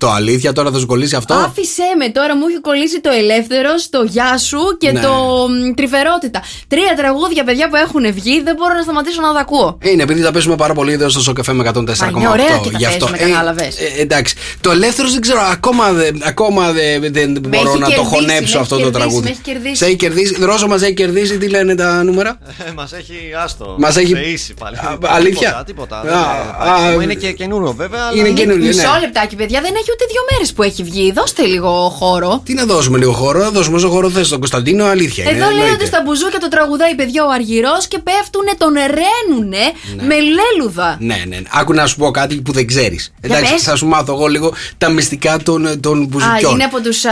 104,8. 0.00 0.08
Αλήθεια, 0.14 0.52
τώρα 0.52 0.70
θα 0.70 0.78
σου 0.78 0.86
κολλήσει 0.86 1.16
αυτό; 1.16 1.34
Άφησέ 1.34 1.82
με 1.98 2.08
τώρα, 2.08 2.36
μου 2.36 2.46
έχει 2.50 2.60
κολλήσει 2.60 3.00
το 3.00 3.10
ελεύθερος, 3.10 3.88
το 3.90 4.02
γεια 4.02 4.38
σου 4.38 4.58
και 4.78 4.92
Ναι. 4.92 5.00
το 5.00 5.12
μ, 5.48 5.74
τρυφερότητα. 5.74 6.42
Τρία 6.68 6.94
τραγούδια, 6.96 7.44
παιδιά 7.44 7.68
που 7.68 7.76
έχουν 7.76 8.12
βγει, 8.12 8.42
δεν 8.42 8.54
μπορώ 8.58 8.74
να 8.74 8.82
σταματήσω 8.82 9.20
να 9.20 9.32
τα 9.32 9.40
ακούω. 9.40 9.78
Είναι 9.82 10.02
επειδή 10.02 10.22
τα 10.22 10.30
παίζουμε 10.32 10.56
πάρα 10.56 10.74
πολύ 10.74 10.92
εδώ 10.92 11.08
στο 11.08 11.20
Σοκαφέ 11.20 11.52
με 11.52 11.62
104,8. 11.62 12.12
Μα 12.12 12.20
είναι 12.20 12.28
ωραία 12.28 12.58
και 12.62 12.70
τα 12.78 12.78
Γι' 12.78 12.86
αυτό. 12.86 13.06
παίζουμε, 13.06 13.30
κατάλαβες. 13.30 13.76
ε, 13.78 14.00
εντάξει. 14.00 14.34
Το 14.60 14.70
ελεύθερο 14.70 15.08
δεν 15.10 15.20
ξέρω, 15.20 15.40
ακόμα, 15.52 15.92
δεν- 15.92 16.22
ακόμα 16.24 16.72
δεν- 16.72 17.12
δεν 17.12 17.30
Με 17.30 17.38
μπορώ 17.48 17.70
έχει 17.70 17.78
να 17.78 17.86
το 17.86 17.92
κερδίσει, 17.92 18.14
χωνέψω 18.14 18.54
με 18.56 18.60
αυτό 18.62 18.74
έχει 18.74 18.84
το 18.84 18.90
κερδίσει, 18.90 18.98
τραγούδι. 18.98 19.24
με 19.24 19.30
έχει 19.30 19.40
κερδίσει. 19.42 19.76
Σε 19.76 19.84
έχει 19.86 19.96
κερδίσει. 19.96 20.36
Ρώσο 20.40 20.66
μας 20.66 20.82
έχει 20.82 20.94
κερδίσει, 20.94 21.38
τι 21.38 21.48
λένε 21.48 21.74
τα 21.74 22.02
νούμερα; 22.02 22.38
Μας 22.74 22.92
έχει 22.92 23.14
άστο. 23.44 23.74
Μας 23.78 23.96
έχει- 23.96 24.14
Σε 24.14 24.20
ίση 24.20 24.54
πάλι. 24.60 24.76
Α, 24.76 24.98
αλήθεια; 25.02 25.62
Τίποτα. 25.66 25.96
τίποτα. 25.96 25.96
Α, 25.98 26.02
δεν 26.02 26.12
α, 26.72 26.90
είναι- 26.90 26.98
α, 26.98 27.02
είναι 27.02 27.14
και 27.14 27.32
καινούριο 27.32 27.72
βέβαια. 27.72 28.00
αλλά- 28.02 28.18
Είναι 28.18 28.28
καινούριο, 28.40 28.66
Μισό 28.66 28.92
ναι. 28.92 28.98
λεπτάκι, 29.00 29.36
παιδιά, 29.36 29.60
δεν 29.60 29.72
έχει 29.74 29.90
ούτε 29.94 30.04
δύο 30.12 30.22
μέρες 30.30 30.52
που 30.52 30.62
έχει 30.62 30.82
βγει. 30.82 31.12
Δώστε 31.12 31.42
λίγο 31.42 31.70
χώρο. 31.98 32.40
Τι 32.44 32.54
να 32.54 32.64
δώσουμε 32.64 32.98
λίγο 32.98 33.12
χώρο, 33.12 33.38
να 33.38 33.50
δώσουμε 33.50 33.76
όσο 33.76 33.88
χώρο 33.88 34.10
θες 34.10 34.26
στον 34.26 34.38
Κωνσταντίνο, 34.38 34.84
αλήθεια. 34.84 35.24
είναι, 35.24 35.32
Εδώ 35.32 35.44
λέει 35.48 35.52
εννοείται. 35.54 35.74
ότι 35.74 35.86
στα 35.86 36.02
μπουζούκια 36.04 36.38
το 36.38 36.48
τραγουδάει 36.48 36.94
παιδιά 36.94 37.24
ο 37.24 37.30
Αργυρός 37.30 37.86
και 37.88 37.98
πέφτουνε, 37.98 38.52
τον 38.58 38.72
ρένουνε 38.98 39.64
με 40.08 40.14
λέλουδα. 40.36 40.96
Ναι, 41.00 41.14
ναι. 41.26 41.36
ναι. 41.36 41.42
Άκου 41.52 41.72
να 41.72 41.86
σου 41.86 41.96
πω 41.96 42.10
κάτι 42.10 42.34
που 42.40 42.52
δεν 42.52 42.63
ξέρεις. 42.66 43.12
Εντάξει, 43.20 43.52
πες. 43.52 43.62
θα 43.62 43.76
σου 43.76 43.86
μάθω 43.86 44.12
εγώ 44.12 44.26
λίγο 44.26 44.52
τα 44.78 44.88
μυστικά 44.88 45.38
των, 45.42 45.80
των 45.80 46.02
Α, 46.02 46.06
μπουζουκιών. 46.08 46.52
είναι 46.52 46.64
από 46.64 46.80
τους 46.80 47.02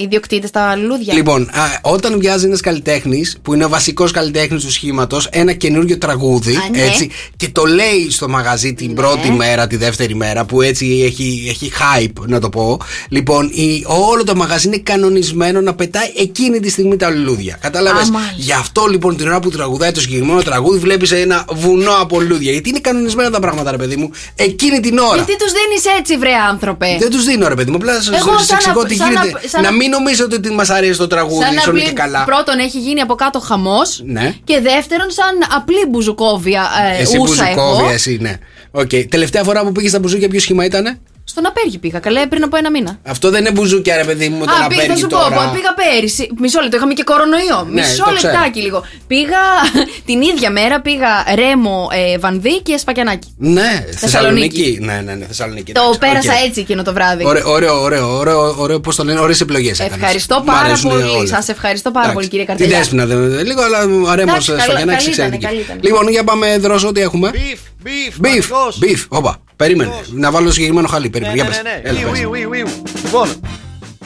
ιδιοκτήτες 0.00 0.50
τα 0.50 0.76
λουλούδια. 0.76 1.14
Λοιπόν, 1.14 1.42
α, 1.42 1.78
όταν 1.82 2.20
βγάζει 2.20 2.44
ένας 2.46 2.60
καλλιτέχνης, 2.60 3.38
που 3.42 3.54
είναι 3.54 3.64
ο 3.64 3.68
βασικός 3.68 4.10
καλλιτέχνης 4.10 4.64
του 4.64 4.72
σχήματος, 4.72 5.28
ένα 5.30 5.52
καινούριο 5.52 5.98
τραγούδι, 5.98 6.54
Α, 6.56 6.60
ναι. 6.70 6.82
έτσι, 6.82 7.10
και 7.36 7.48
το 7.48 7.64
λέει 7.64 8.10
στο 8.10 8.28
μαγαζί 8.28 8.74
την 8.74 8.94
πρώτη 8.94 9.30
μέρα, 9.30 9.66
τη 9.66 9.76
δεύτερη 9.76 10.14
μέρα, 10.14 10.44
που 10.44 10.62
έτσι 10.62 11.02
έχει, 11.04 11.46
έχει 11.48 11.72
hype, 11.78 12.26
να 12.26 12.40
το 12.40 12.48
πω. 12.48 12.78
Λοιπόν, 13.08 13.50
η, 13.52 13.84
όλο 13.86 14.24
το 14.24 14.36
μαγαζί 14.36 14.66
είναι 14.66 14.78
κανονισμένο 14.78 15.60
να 15.60 15.74
πετάει 15.74 16.12
εκείνη 16.16 16.60
τη 16.60 16.70
στιγμή 16.70 16.96
τα 16.96 17.10
λουλούδια. 17.10 17.58
Κατάλαβες; 17.60 18.08
Α, 18.08 18.10
μάλιστα. 18.10 18.34
Γι' 18.36 18.52
αυτό 18.52 18.86
λοιπόν 18.86 19.16
την 19.16 19.26
ώρα 19.26 19.40
που 19.40 19.50
τραγουδάει 19.50 19.90
το 19.92 20.00
συγκεκριμένο 20.00 20.42
τραγούδι, 20.42 20.78
βλέπεις 20.78 21.12
ένα 21.12 21.44
βουνό 21.52 21.92
από 22.00 22.20
λουλούδια. 22.20 22.52
Γιατί 22.52 22.68
είναι 22.68 22.78
κανονισμένα 22.78 23.30
τα 23.30 23.40
πράγματα, 23.40 23.70
ρε 23.70 23.76
παιδί 23.76 23.96
μου, 23.96 24.10
εκείνη 24.34 24.79
την 24.80 24.98
ώρα. 24.98 25.14
Γιατί 25.14 25.36
τους 25.36 25.52
δίνεις 25.52 25.98
έτσι, 25.98 26.16
βρε 26.16 26.34
άνθρωπε; 26.50 26.96
Δεν 26.98 27.10
τους 27.10 27.24
δίνω, 27.24 27.48
ρε 27.48 27.54
παιδί 27.54 27.70
μου. 27.70 27.76
Απλά 27.76 27.92
σας 27.94 28.08
Εγώ 28.08 28.38
σαν 28.38 28.56
εξηγώ 28.56 28.80
να- 28.82 28.88
τι 28.88 28.94
σαν 28.94 29.08
γίνεται. 29.10 29.30
να- 29.32 29.48
σαν 29.48 29.62
να 29.62 29.70
να- 29.70 29.76
μην 29.76 29.90
νομίζετε 29.90 30.34
ότι 30.34 30.50
μας 30.50 30.70
αρέσει 30.70 30.98
το 30.98 31.06
τραγούδι, 31.06 31.44
Σαν 31.44 31.56
ίσον 31.56 31.68
απλή, 31.74 31.82
και 31.84 31.92
καλά. 31.92 32.24
πρώτον 32.24 32.58
έχει 32.58 32.78
γίνει 32.78 33.00
από 33.00 33.14
κάτω 33.14 33.40
χαμός. 33.40 34.00
Ναι. 34.04 34.34
Και 34.44 34.60
δεύτερον, 34.60 35.10
σαν 35.10 35.34
απλή 35.56 35.86
μπουζουκόβια 35.88 36.62
ε, 36.98 37.02
Εσύ 37.02 37.18
ούσα 37.20 37.48
εγώ. 37.50 37.62
μπουζουκόβια, 37.62 37.92
εσύ, 37.92 38.18
ναι. 38.20 38.34
Οκ. 38.70 38.90
Τελευταία 39.08 39.42
φορά 39.42 39.62
που 39.64 39.72
πήγες 39.72 39.90
στα 39.90 39.98
μπουζούκια, 39.98 40.28
ποιο 40.28 40.40
σχήμα 40.40 40.64
ήταν. 40.64 40.98
Στον 41.30 41.46
Απέργη 41.46 41.78
πήγα, 41.78 41.98
καλέ 41.98 42.26
πριν 42.26 42.42
από 42.42 42.56
ένα 42.56 42.70
μήνα. 42.70 42.98
Αυτό 43.02 43.30
δεν 43.30 43.40
είναι 43.40 43.50
μπουζούκια, 43.50 43.96
ρε 43.96 44.04
παιδί 44.04 44.28
μου, 44.28 44.38
με 44.38 44.44
τον 44.46 44.54
Α, 44.54 44.66
πήγα, 44.66 44.80
θα 44.80 44.84
Απέργη 44.84 45.00
σου 45.00 45.06
πω, 45.06 45.16
τώρα. 45.16 45.36
πω, 45.36 45.50
πήγα 45.54 45.74
πέρυσι. 45.74 46.28
Μισό 46.38 46.60
λεπτό, 46.60 46.76
είχαμε 46.76 46.92
και 46.92 47.02
κορονοϊό. 47.02 47.66
Ναι, 47.70 47.80
Μισό 47.80 48.04
το 48.04 48.12
ξέρω. 48.14 48.32
λεπτάκι 48.32 48.60
λίγο. 48.60 48.84
Πήγα 49.06 49.42
την 50.08 50.22
ίδια 50.22 50.50
μέρα, 50.50 50.80
πήγα 50.80 51.08
Ρέμο, 51.34 51.88
ε, 51.92 52.18
Βανδή 52.18 52.60
και 52.62 52.76
Σφακιανάκη. 52.76 53.34
Ναι, 53.38 53.60
Θεσσαλονίκη. 53.96 53.96
Θεσσαλονίκη. 53.96 54.78
Ναι, 54.82 55.00
ναι, 55.04 55.14
ναι, 55.14 55.24
Θεσσαλονίκη. 55.26 55.72
Το 55.72 55.80
εντάξει, 55.80 55.98
πέρασα 55.98 56.32
οκ. 56.40 56.46
έτσι 56.48 56.60
εκείνο 56.60 56.82
το 56.82 56.92
βράδυ. 56.92 57.24
Ωραίο, 57.26 57.50
ωραίο, 57.50 57.80
ωραίο, 57.82 58.16
ωραίο, 58.18 58.54
ωραίο 58.58 58.80
πώς 58.80 58.96
το 58.96 59.04
λένε, 59.04 59.20
ωραίες 59.20 59.40
επιλογές. 59.40 59.80
Ευχαριστώ 59.80 60.42
πάρα 60.46 60.78
πολύ. 60.82 61.26
Σας 61.28 61.48
ευχαριστώ 61.48 61.90
πάρα 61.90 62.12
πολύ, 62.12 62.28
κύριε 62.28 62.44
Την 62.44 62.54
Καρτελιά. 62.54 62.78
Δέσποινα 62.78 63.06
δεν 63.06 63.46
λίγο, 63.46 63.62
αλλά 63.62 63.78
Ρέμο 63.78 64.10
Εντάξει, 64.30 64.42
στο 64.42 64.56
καλό- 64.56 64.76
Γιαννάκη 64.76 64.86
καλή 65.04 65.14
ήταν, 65.14 65.26
εξαιρετική. 65.26 65.44
καλή 65.44 65.60
ήταν. 65.60 65.78
Λοιπόν, 65.82 66.08
για 66.08 66.24
πάμε 66.24 66.58
Δρόσο 66.58 66.88
ό,τι 66.88 67.00
έχουμε. 67.00 67.30
Beef, 67.34 67.86
beef, 67.86 68.12
Beef, 68.12 68.20
πανικός. 68.22 68.78
beef, 68.82 69.04
όπα, 69.08 69.36
περίμενε. 69.56 69.92
Να 70.12 70.30
βάλω 70.30 70.46
το 70.46 70.52
συγκεκριμένο 70.52 70.88
χαλί, 70.88 71.10
περίμενε. 71.20 71.32
Ναι, 71.32 71.34
Για 71.34 71.44
ναι, 71.44 71.48
πες. 71.48 71.62
ναι, 71.62 71.70
ναι. 71.70 71.88
Έλα, 71.88 72.00
Ιου, 72.00 72.10
πες. 72.10 72.20
ιου, 72.20 72.34
ιου, 72.34 72.52
ιου. 72.52 72.66
Λοιπόν, 73.04 73.28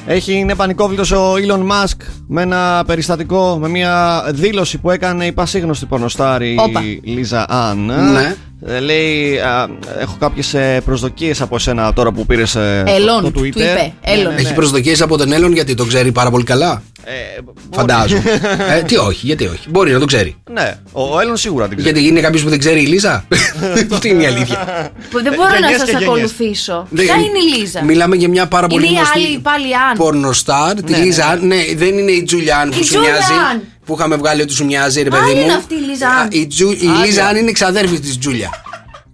έχει 0.07 0.33
είναι 0.33 0.55
πανικόβλητος 0.55 1.11
ο 1.11 1.33
Elon 1.35 1.61
Musk 1.73 1.97
με 2.29 2.43
ένα 2.43 2.83
περιστατικό, 2.87 3.59
με 3.61 3.69
μια 3.69 4.25
δήλωση 4.35 4.79
που 4.79 4.91
έκανε 4.91 5.27
η 5.27 5.33
πασίγνωστη 5.33 5.87
πορνοστάρη 5.87 6.57
Όπα. 6.59 6.81
Lisa 7.03 7.47
Ann. 7.49 7.85
Ναι. 8.13 8.35
Ε, 8.67 8.81
Λέει, 8.81 9.39
α, 9.39 9.69
έχω 10.01 10.17
κάποιες 10.19 10.55
ε, 10.55 10.81
προσδοκίες 10.85 11.41
από 11.41 11.55
εσένα 11.57 11.93
τώρα 11.93 12.13
που 12.13 12.27
πήρες 12.27 12.55
ε, 12.55 12.83
Ελόν, 12.87 13.17
το, 13.17 13.23
το 13.23 13.31
του 13.31 13.41
Twitter. 13.41 13.47
είπε, 13.49 13.93
Ελόν. 14.03 14.25
Ναι, 14.25 14.29
ναι, 14.31 14.35
Έχει 14.41 14.49
ναι. 14.49 14.55
προσδοκίες 14.55 15.03
από 15.03 15.17
τον 15.17 15.33
Έλλον 15.33 15.53
γιατί 15.53 15.75
τον 15.75 15.89
ξέρει 15.89 16.13
πάρα 16.13 16.31
πολύ 16.31 16.45
καλά. 16.45 16.83
Ε, 17.07 17.43
μπορεί. 17.43 17.57
Φαντάζομαι. 17.75 18.23
ε, 18.79 18.83
τι 18.83 18.97
όχι, 18.97 19.27
γιατί 19.27 19.45
όχι. 19.47 19.69
Μπορεί 19.69 19.93
να 19.93 19.99
το 19.99 20.05
ξέρει. 20.05 20.37
ναι, 20.51 20.75
ο, 20.93 21.15
ο 21.15 21.21
Έλλον 21.21 21.37
σίγουρα 21.37 21.69
την 21.69 21.77
ξέρει. 21.79 21.93
Γιατί 21.93 22.09
είναι 22.09 22.21
κάποιος 22.21 22.43
που 22.43 22.49
δεν 22.49 22.59
ξέρει 22.59 22.83
η 22.83 22.87
Λίζα; 22.87 23.25
Αυτή 23.93 24.09
είναι 24.09 24.23
η 24.23 24.27
αλήθεια. 24.27 24.91
Που 25.11 25.23
δεν 25.23 25.33
μπορώ 25.37 25.49
να 25.49 25.55
Γενιές 25.59 25.73
και 25.79 25.79
σα 25.79 25.85
γενιές. 25.91 26.09
ακολουθήσω. 26.09 26.87
Δεν- 26.91 27.05
Ποια 27.05 27.15
είναι 27.15 27.39
η 27.55 27.59
Λίζα; 27.59 27.85
Μιλάμε 27.85 28.17
για 28.17 28.29
μια 28.29 28.47
πάρα 28.47 28.67
πολύ 28.67 28.83
Είναι 28.87 28.93
η 28.93 28.97
γνωστή 28.97 29.19
άλλη 29.19 29.39
πάλι 29.39 29.75
Αν. 29.77 29.97
πορνοστάρ. 29.97 30.75
Τη 30.83 30.91
Ναι, 30.93 30.99
ναι, 30.99 31.05
Λίζα. 31.05 31.37
Ναι, 31.41 31.57
δεν 31.77 31.99
είναι 31.99 32.11
η 32.13 32.23
Τζούλιαν 32.23 32.69
που 32.71 32.79
Η 32.81 32.85
σου 32.85 32.99
μοιάζει. 32.99 33.23
Τζούλιαν. 33.23 33.63
Που 33.85 33.95
είχαμε 33.99 34.17
βγάλει 34.17 34.43
ότι 34.43 34.53
σου 34.53 34.65
μοιάζει, 34.65 35.03
ρε 35.03 35.09
Α, 35.09 35.11
παιδί 35.21 35.35
μου. 35.35 35.41
είναι 35.43 35.53
αυτή 35.53 35.75
η 35.75 35.79
Λίζα 35.79 36.09
Αν. 36.09 36.27
Α, 36.27 36.29
Η, 36.31 36.47
Τζου- 36.47 36.83
η 36.83 36.87
Άντε. 36.89 37.07
Λίζα 37.07 37.27
Αν 37.27 37.37
είναι 37.37 37.53
ξαδέρφης 37.53 38.01
της 38.01 38.19
Τζούλια. 38.19 38.51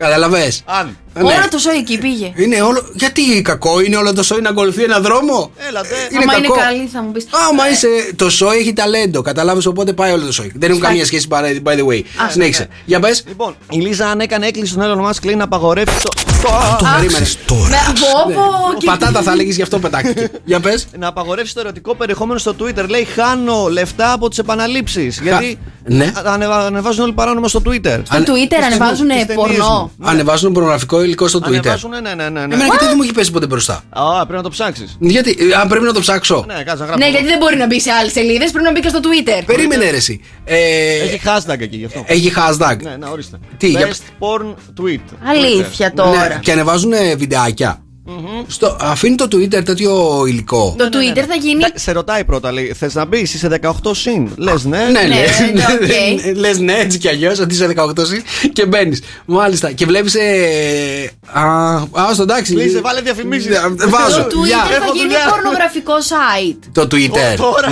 Καταλαβέ. 0.01 0.53
Αν. 0.65 0.97
Όλο 1.17 1.49
το 1.51 1.59
σόι 1.59 1.77
εκεί 1.77 1.99
πήγε. 1.99 2.33
Είναι 2.37 2.63
όλο. 2.63 2.91
Γιατί 2.95 3.43
κακό 3.43 3.81
είναι 3.81 3.97
όλο 3.97 4.13
το 4.13 4.23
σόι 4.23 4.41
να 4.41 4.49
ακολουθεί 4.49 4.83
ένα 4.83 5.01
δρόμο; 5.01 5.51
Έλατε. 5.69 5.95
Είναι 6.11 6.23
Άμα 6.23 6.37
είναι 6.37 6.47
κακό. 6.47 6.61
καλή 6.61 6.89
θα 6.93 7.03
μου 7.03 7.13
πεις. 7.13 7.27
Άμα 7.49 7.71
είσαι. 7.71 7.89
Το 8.17 8.31
σόι 8.31 8.59
έχει 8.59 8.73
ταλέντο. 8.73 9.23
Κατάλαβες 9.23 9.67
οπότε 9.67 9.93
πάει 9.93 10.13
όλο 10.13 10.25
το 10.27 10.33
σόι. 10.33 10.53
Δεν 10.55 10.71
έχουν 10.71 10.83
καμία 10.83 11.05
σχέση 11.07 11.27
by 11.31 11.69
by 11.69 11.79
the 11.79 11.87
way. 11.87 12.03
Συνέχισε. 12.31 12.69
Για 12.85 13.01
πες. 13.01 13.25
Λοιπόν, 13.29 13.57
η 13.71 13.77
Λίζα 13.81 14.07
αν 14.09 14.21
έκανε 14.21 14.47
έκκληση 14.47 14.71
στον 14.71 14.83
Έλλον 14.83 15.09
Musk 15.09 15.25
λέει 15.25 15.35
να 15.35 15.45
απαγορεύσει 15.45 15.97
το. 16.03 16.30
Το 16.43 16.87
περίμενε. 16.97 17.27
Με 17.69 17.77
βόπο 18.01 18.41
και. 18.79 18.87
Πατάτα 18.87 19.23
θα 19.23 19.33
έλεγες 19.33 19.57
γι' 19.57 19.63
αυτό 19.63 19.79
πετάχτηκε. 19.79 20.31
Για 20.45 20.61
πες. 20.61 20.87
Να 20.99 21.07
απαγορεύσεις 21.07 21.55
το 21.55 21.61
ερωτικό 21.61 21.95
περιεχόμενο 21.95 22.39
στο 22.39 22.55
Twitter. 22.61 22.89
Λέει 22.89 23.05
χάνω 23.05 23.69
λεφτά 23.69 24.13
από 24.13 24.29
τις 24.29 24.39
επαναλήψεις. 24.39 25.21
Γιατί 25.23 25.59
Ναι. 25.85 26.05
α- 26.05 26.33
ανεβα- 26.33 26.67
ανεβάζουν 26.67 27.03
όλοι 27.05 27.13
παράνομα 27.13 27.49
στο 27.49 27.63
Twitter. 27.67 28.01
Στο 28.05 28.19
Twitter 28.19 28.55
ανεβάζουν 28.65 29.09
τις 29.09 29.27
ταινίες 29.27 29.35
πορνό. 29.35 29.93
μου. 29.99 30.09
Ανεβάζουν 30.09 30.53
πορνογραφικό 30.53 31.03
υλικό 31.03 31.29
στο 31.29 31.39
Twitter. 31.39 31.47
Ανεβάζουν, 31.47 31.91
ναι, 31.91 32.01
ναι, 32.01 32.15
ναι. 32.15 32.29
ναι. 32.29 32.41
Εμένα 32.43 32.65
γιατί 32.65 32.85
δεν 32.85 32.93
μου 32.97 33.03
έχει 33.03 33.13
πέσει 33.13 33.31
ποτέ 33.31 33.47
μπροστά; 33.47 33.83
Α, 33.91 34.03
πρέπει 34.21 34.33
να 34.37 34.43
το 34.43 34.49
ψάξεις. 34.49 34.97
Γιατί, 35.01 35.37
ε, 35.41 35.55
αν 35.61 35.69
πρέπει 35.69 35.85
να 35.85 35.93
το 35.93 36.01
ψάξω. 36.01 36.45
Ναι, 36.47 36.55
κάτσε 36.55 36.69
να 36.77 36.85
γράψω. 36.85 36.99
Ναι, 36.99 37.09
γιατί 37.11 37.27
δεν 37.27 37.39
μπορεί 37.39 37.57
να 37.57 37.67
μπει 37.67 37.81
σε 37.81 37.91
άλλες 37.91 38.13
σελίδες, 38.13 38.51
πρέπει 38.51 38.65
να 38.67 38.73
μπει 38.73 38.81
και 38.81 38.89
στο 38.89 38.99
Twitter. 39.03 39.43
Περίμενε 39.47 39.91
ρε 39.91 39.97
εσύ. 39.97 40.21
Ε, 40.45 40.57
Έχει 41.03 41.21
hashtag 41.25 41.61
εκεί 41.61 41.77
γι' 41.77 41.85
αυτό. 41.85 42.03
Έχει 42.07 42.33
hashtag. 42.37 42.77
Ναι, 42.83 42.97
ναι, 42.99 43.07
ορίστε. 43.13 43.39
Τι, 43.57 43.69
για- 43.69 43.89
Best 43.89 44.25
porn 44.25 44.47
tweet. 44.83 45.01
Αλήθεια 45.29 45.93
Ναι, 45.95 46.03
τώρα. 46.31 46.41
και 46.41 46.53
ανεβάζουν 46.53 46.93
ε, 46.93 47.15
βιντεάκια. 48.07 48.45
Στο, 48.47 48.77
αφήνει 48.81 49.15
το 49.15 49.25
Twitter 49.33 49.65
τέτοιο 49.65 50.23
υλικό. 50.27 50.75
Το 50.79 50.85
Twitter 50.93 51.25
θα 51.29 51.35
γίνει. 51.35 51.63
Τά- 51.63 51.73
Σε 51.79 51.93
ρωτάει 51.93 52.25
πρώτα, 52.25 52.53
λέει, 52.53 52.73
θες 52.79 52.95
να 52.95 53.05
μπεις, 53.05 53.35
είσαι 53.35 53.49
18 53.49 53.95
συν. 53.95 54.29
Λες, 54.37 54.65
ναι. 54.65 54.79
Ναι, 54.79 55.01
Ναι, 55.01 55.07
λες, 55.07 55.41
ναι, 55.55 56.31
οκ. 56.31 56.37
λες 56.37 56.59
ναι, 56.59 56.73
έτσι 56.73 56.99
κι 56.99 57.09
αλλιώς, 57.09 57.39
ότι 57.41 57.55
είσαι 57.55 57.67
18 57.67 58.05
συν 58.07 58.23
και 58.53 58.67
μπαίνεις. 58.67 59.03
Μάλιστα. 59.27 59.73
Και 59.73 59.87
βλέπεις. 59.87 60.15
α, 61.33 61.43
α, 62.03 62.13
στο 62.15 62.23
εντάξει. 62.23 62.55
Κλείσε, 62.55 62.81
βάλε 62.81 63.01
διαφημίσεις. 63.01 63.47
Ναι, 63.49 63.85
Βάζω. 63.87 64.25
Το 64.25 64.45
Γεια. 64.45 64.57
Twitter 64.59 64.69
θα 64.71 64.75
έχω 64.77 64.93
γίνει 64.93 65.03
δουλειά. 65.05 65.27
πορνογραφικό 65.31 65.93
site. 66.09 66.59
Το 66.73 66.83
Twitter. 66.83 67.37
Τώρα. 67.37 67.69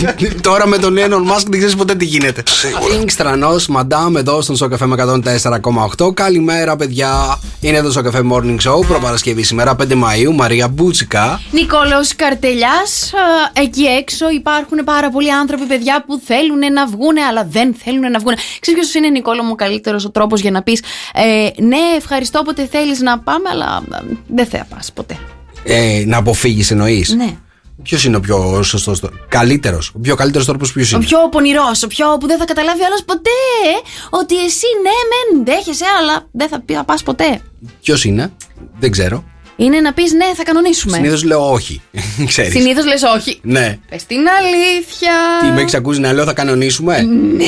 Τώρα 0.48 0.66
με 0.66 0.78
τον 0.78 0.96
Elon 0.98 1.32
Musk 1.32 1.42
δεν 1.48 1.58
ξέρεις 1.58 1.74
ποτέ 1.76 1.94
τι 1.94 2.04
γίνεται. 2.04 2.42
Ινγκ 2.98 3.08
Στρανός, 3.08 3.66
Μαντάμ 3.68 4.16
εδώ 4.16 4.40
στον 4.40 4.56
Σοκαφέ 4.56 4.86
με 4.86 4.96
104,8. 5.98 6.14
Καλημέρα, 6.14 6.76
παιδιά. 6.76 7.40
Είναι 7.60 7.76
εδώ 7.76 7.90
στο 7.90 7.98
Σοκαφέ 8.02 8.22
Morning 8.32 8.56
Show. 8.70 8.86
Προπαρασκευή 8.86 9.42
σήμερα 9.42 9.67
5 9.76 9.94
Μαου. 9.94 10.34
Μαρία 10.34 10.68
Μπούτσικα. 10.68 11.40
Νικόλο 11.50 12.04
Καρτελιάς, 12.16 13.12
εκεί 13.52 13.82
έξω 13.82 14.30
υπάρχουν 14.30 14.78
πάρα 14.84 15.10
πολλοί 15.10 15.32
άνθρωποι, 15.32 15.64
παιδιά, 15.64 16.04
που 16.06 16.20
θέλουν 16.24 16.72
να 16.72 16.86
βγούνε, 16.86 17.20
αλλά 17.20 17.44
δεν 17.50 17.74
θέλουν 17.84 18.10
να 18.10 18.18
βγούνε. 18.18 18.36
Ξέρεις 18.60 18.80
ποιος 18.80 18.94
είναι, 18.94 19.08
Νικόλο 19.08 19.42
μου, 19.42 19.50
ο 19.52 19.54
καλύτερος 19.54 20.04
ο 20.04 20.10
τρόπος 20.10 20.40
για 20.40 20.50
να 20.50 20.62
πεις 20.62 20.82
ε, 21.14 21.48
Ναι, 21.62 21.78
ευχαριστώ 21.96 22.38
όποτε 22.38 22.66
θέλεις 22.66 23.00
να 23.00 23.18
πάμε, 23.18 23.48
αλλά 23.52 23.82
ε, 23.94 24.14
δεν 24.26 24.46
θα 24.46 24.66
πας 24.74 24.92
ποτέ. 24.92 25.18
Ε, 25.64 26.02
να 26.06 26.16
αποφύγεις 26.16 26.70
εννοείς; 26.70 27.14
Ναι. 27.14 27.36
Ποιος 27.82 28.04
είναι 28.04 28.16
ο 28.16 28.20
πιο 28.20 28.62
σωστός, 28.62 29.02
καλύτερος. 29.28 29.92
Ο 29.94 29.98
πιο 29.98 30.14
καλύτερος 30.14 30.46
τρόπος 30.46 30.72
ποιος 30.72 30.92
Ο 30.92 30.96
είναι; 30.96 31.06
πιο 31.06 31.18
πονηρός, 31.30 31.82
ο 31.82 31.86
πιο 31.86 32.16
που 32.20 32.26
δεν 32.26 32.38
θα 32.38 32.44
καταλάβει 32.44 32.82
άλλο 32.82 32.98
ποτέ 33.06 33.30
ότι 34.10 34.44
εσύ 34.44 34.66
ναι, 34.82 34.90
μεν 35.10 35.44
δέχεσαι, 35.44 35.84
αλλά 36.00 36.26
δεν 36.32 36.48
θα 36.48 36.84
πας 36.84 37.02
ποτέ. 37.02 37.40
Ποιος 37.82 38.04
είναι, 38.04 38.32
δεν 38.78 38.90
ξέρω. 38.90 39.24
Είναι 39.60 39.80
να 39.80 39.92
πεις 39.92 40.12
ναι, 40.12 40.24
θα 40.36 40.42
κανονίσουμε. 40.42 40.96
Συνήθως 40.96 41.22
λέω 41.24 41.50
όχι. 41.52 41.80
Ξέρεις. 42.30 42.52
Συνήθως 42.52 42.84
λες 42.86 43.02
όχι. 43.16 43.38
Ναι. 43.42 43.78
Πες 43.90 44.04
την 44.06 44.16
αλήθεια. 44.38 45.12
Τι 45.42 45.46
με 45.54 45.60
έχεις 45.60 45.74
ακούσει 45.74 46.00
να 46.00 46.12
λέω 46.12 46.24
θα 46.24 46.32
κανονίσουμε. 46.32 47.00
Ναι, 47.02 47.44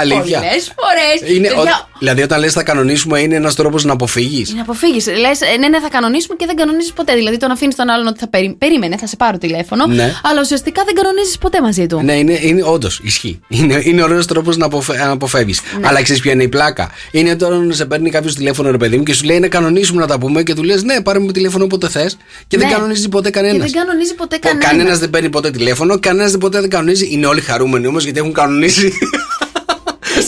Αλήθεια. 0.00 0.38
πολλές 0.38 0.72
φορές. 0.76 1.36
Είναι, 1.36 1.48
ο- 1.48 1.86
δηλαδή, 1.98 2.22
όταν 2.22 2.40
λες 2.40 2.52
θα 2.52 2.62
κανονίσουμε, 2.62 3.20
είναι 3.20 3.34
ένας 3.34 3.54
τρόπος 3.54 3.84
να 3.84 3.92
αποφύγεις. 3.92 4.54
Να 4.54 4.62
αποφύγεις. 4.62 5.06
Λες, 5.06 5.38
ναι, 5.60 5.68
ναι, 5.68 5.80
θα 5.80 5.88
κανονίσουμε 5.88 6.36
και 6.38 6.46
δεν 6.46 6.56
κανονίζεις 6.56 6.92
ποτέ. 6.92 7.14
Δηλαδή, 7.14 7.36
τον 7.36 7.50
αφήνεις 7.50 7.74
τον 7.74 7.88
άλλον 7.88 8.06
ότι 8.06 8.18
θα 8.18 8.28
περί... 8.28 8.54
περίμενε, 8.58 8.96
θα 8.96 9.06
σε 9.06 9.16
πάρω 9.16 9.38
τηλέφωνο. 9.38 9.86
Ναι. 9.86 10.12
Αλλά 10.22 10.40
ουσιαστικά 10.40 10.82
δεν 10.84 10.94
κανονίζεις 10.94 11.38
ποτέ 11.38 11.60
μαζί 11.62 11.86
του. 11.86 12.00
Ναι, 12.02 12.12
είναι, 12.12 12.38
είναι 12.42 12.62
όντως 12.64 13.00
ισχύει. 13.02 13.40
Είναι, 13.48 13.80
είναι 13.84 14.02
ωραίος 14.02 14.26
τρόπος 14.26 14.56
να, 14.56 14.66
αποφε, 14.66 14.96
να 14.96 15.10
αποφεύγεις. 15.10 15.60
Ναι. 15.80 15.88
Αλλά 15.88 16.02
ξέρεις 16.02 16.22
ποια 16.22 16.32
είναι 16.32 16.42
η 16.42 16.48
πλάκα; 16.48 16.90
Είναι 17.10 17.36
τώρα 17.36 17.56
να 17.56 17.74
σε 17.74 17.84
παίρνει 17.84 18.10
κάποιος 18.10 18.34
τηλέφωνο, 18.34 18.70
ρε 18.70 18.76
παιδί 18.76 18.96
μου, 18.96 19.02
και 19.02 19.12
σου 19.12 19.24
λέει 19.24 19.38
να 19.38 19.48
κανονίσουμε 19.48 20.00
να 20.00 20.06
τα 20.06 20.18
πούμε 20.18 20.42
και 20.42 20.54
του 20.54 20.62
λες 20.62 20.82
ναι, 20.82 21.00
πάρε 21.00 21.18
με 21.18 21.24
τηλέφωνο 21.24 21.44
όποτε 21.62 21.88
θες 21.88 22.16
και 22.48 22.58
δεν 22.58 22.66
Ναι. 22.68 22.72
κανονίζει 22.74 23.08
ποτέ 23.08 23.30
Και 23.30 23.34
κανένας. 23.40 23.70
δεν 23.70 23.82
κανονίζει 23.84 24.14
ποτέ 24.14 24.36
κανένας. 24.38 24.64
Κανένας 24.70 24.98
δεν 24.98 25.10
παίρνει 25.10 25.30
ποτέ 25.30 25.50
τηλέφωνο, 25.50 25.98
κανένας 25.98 26.30
δεν 26.30 26.40
ποτέ 26.40 26.60
δεν 26.60 26.70
κανονίζει. 26.70 27.08
Είναι 27.12 27.26
όλοι 27.26 27.40
χαρούμενοι 27.40 27.86
όμως 27.86 28.04
γιατί 28.04 28.18
έχουν 28.18 28.32
κανονίσει. 28.32 28.92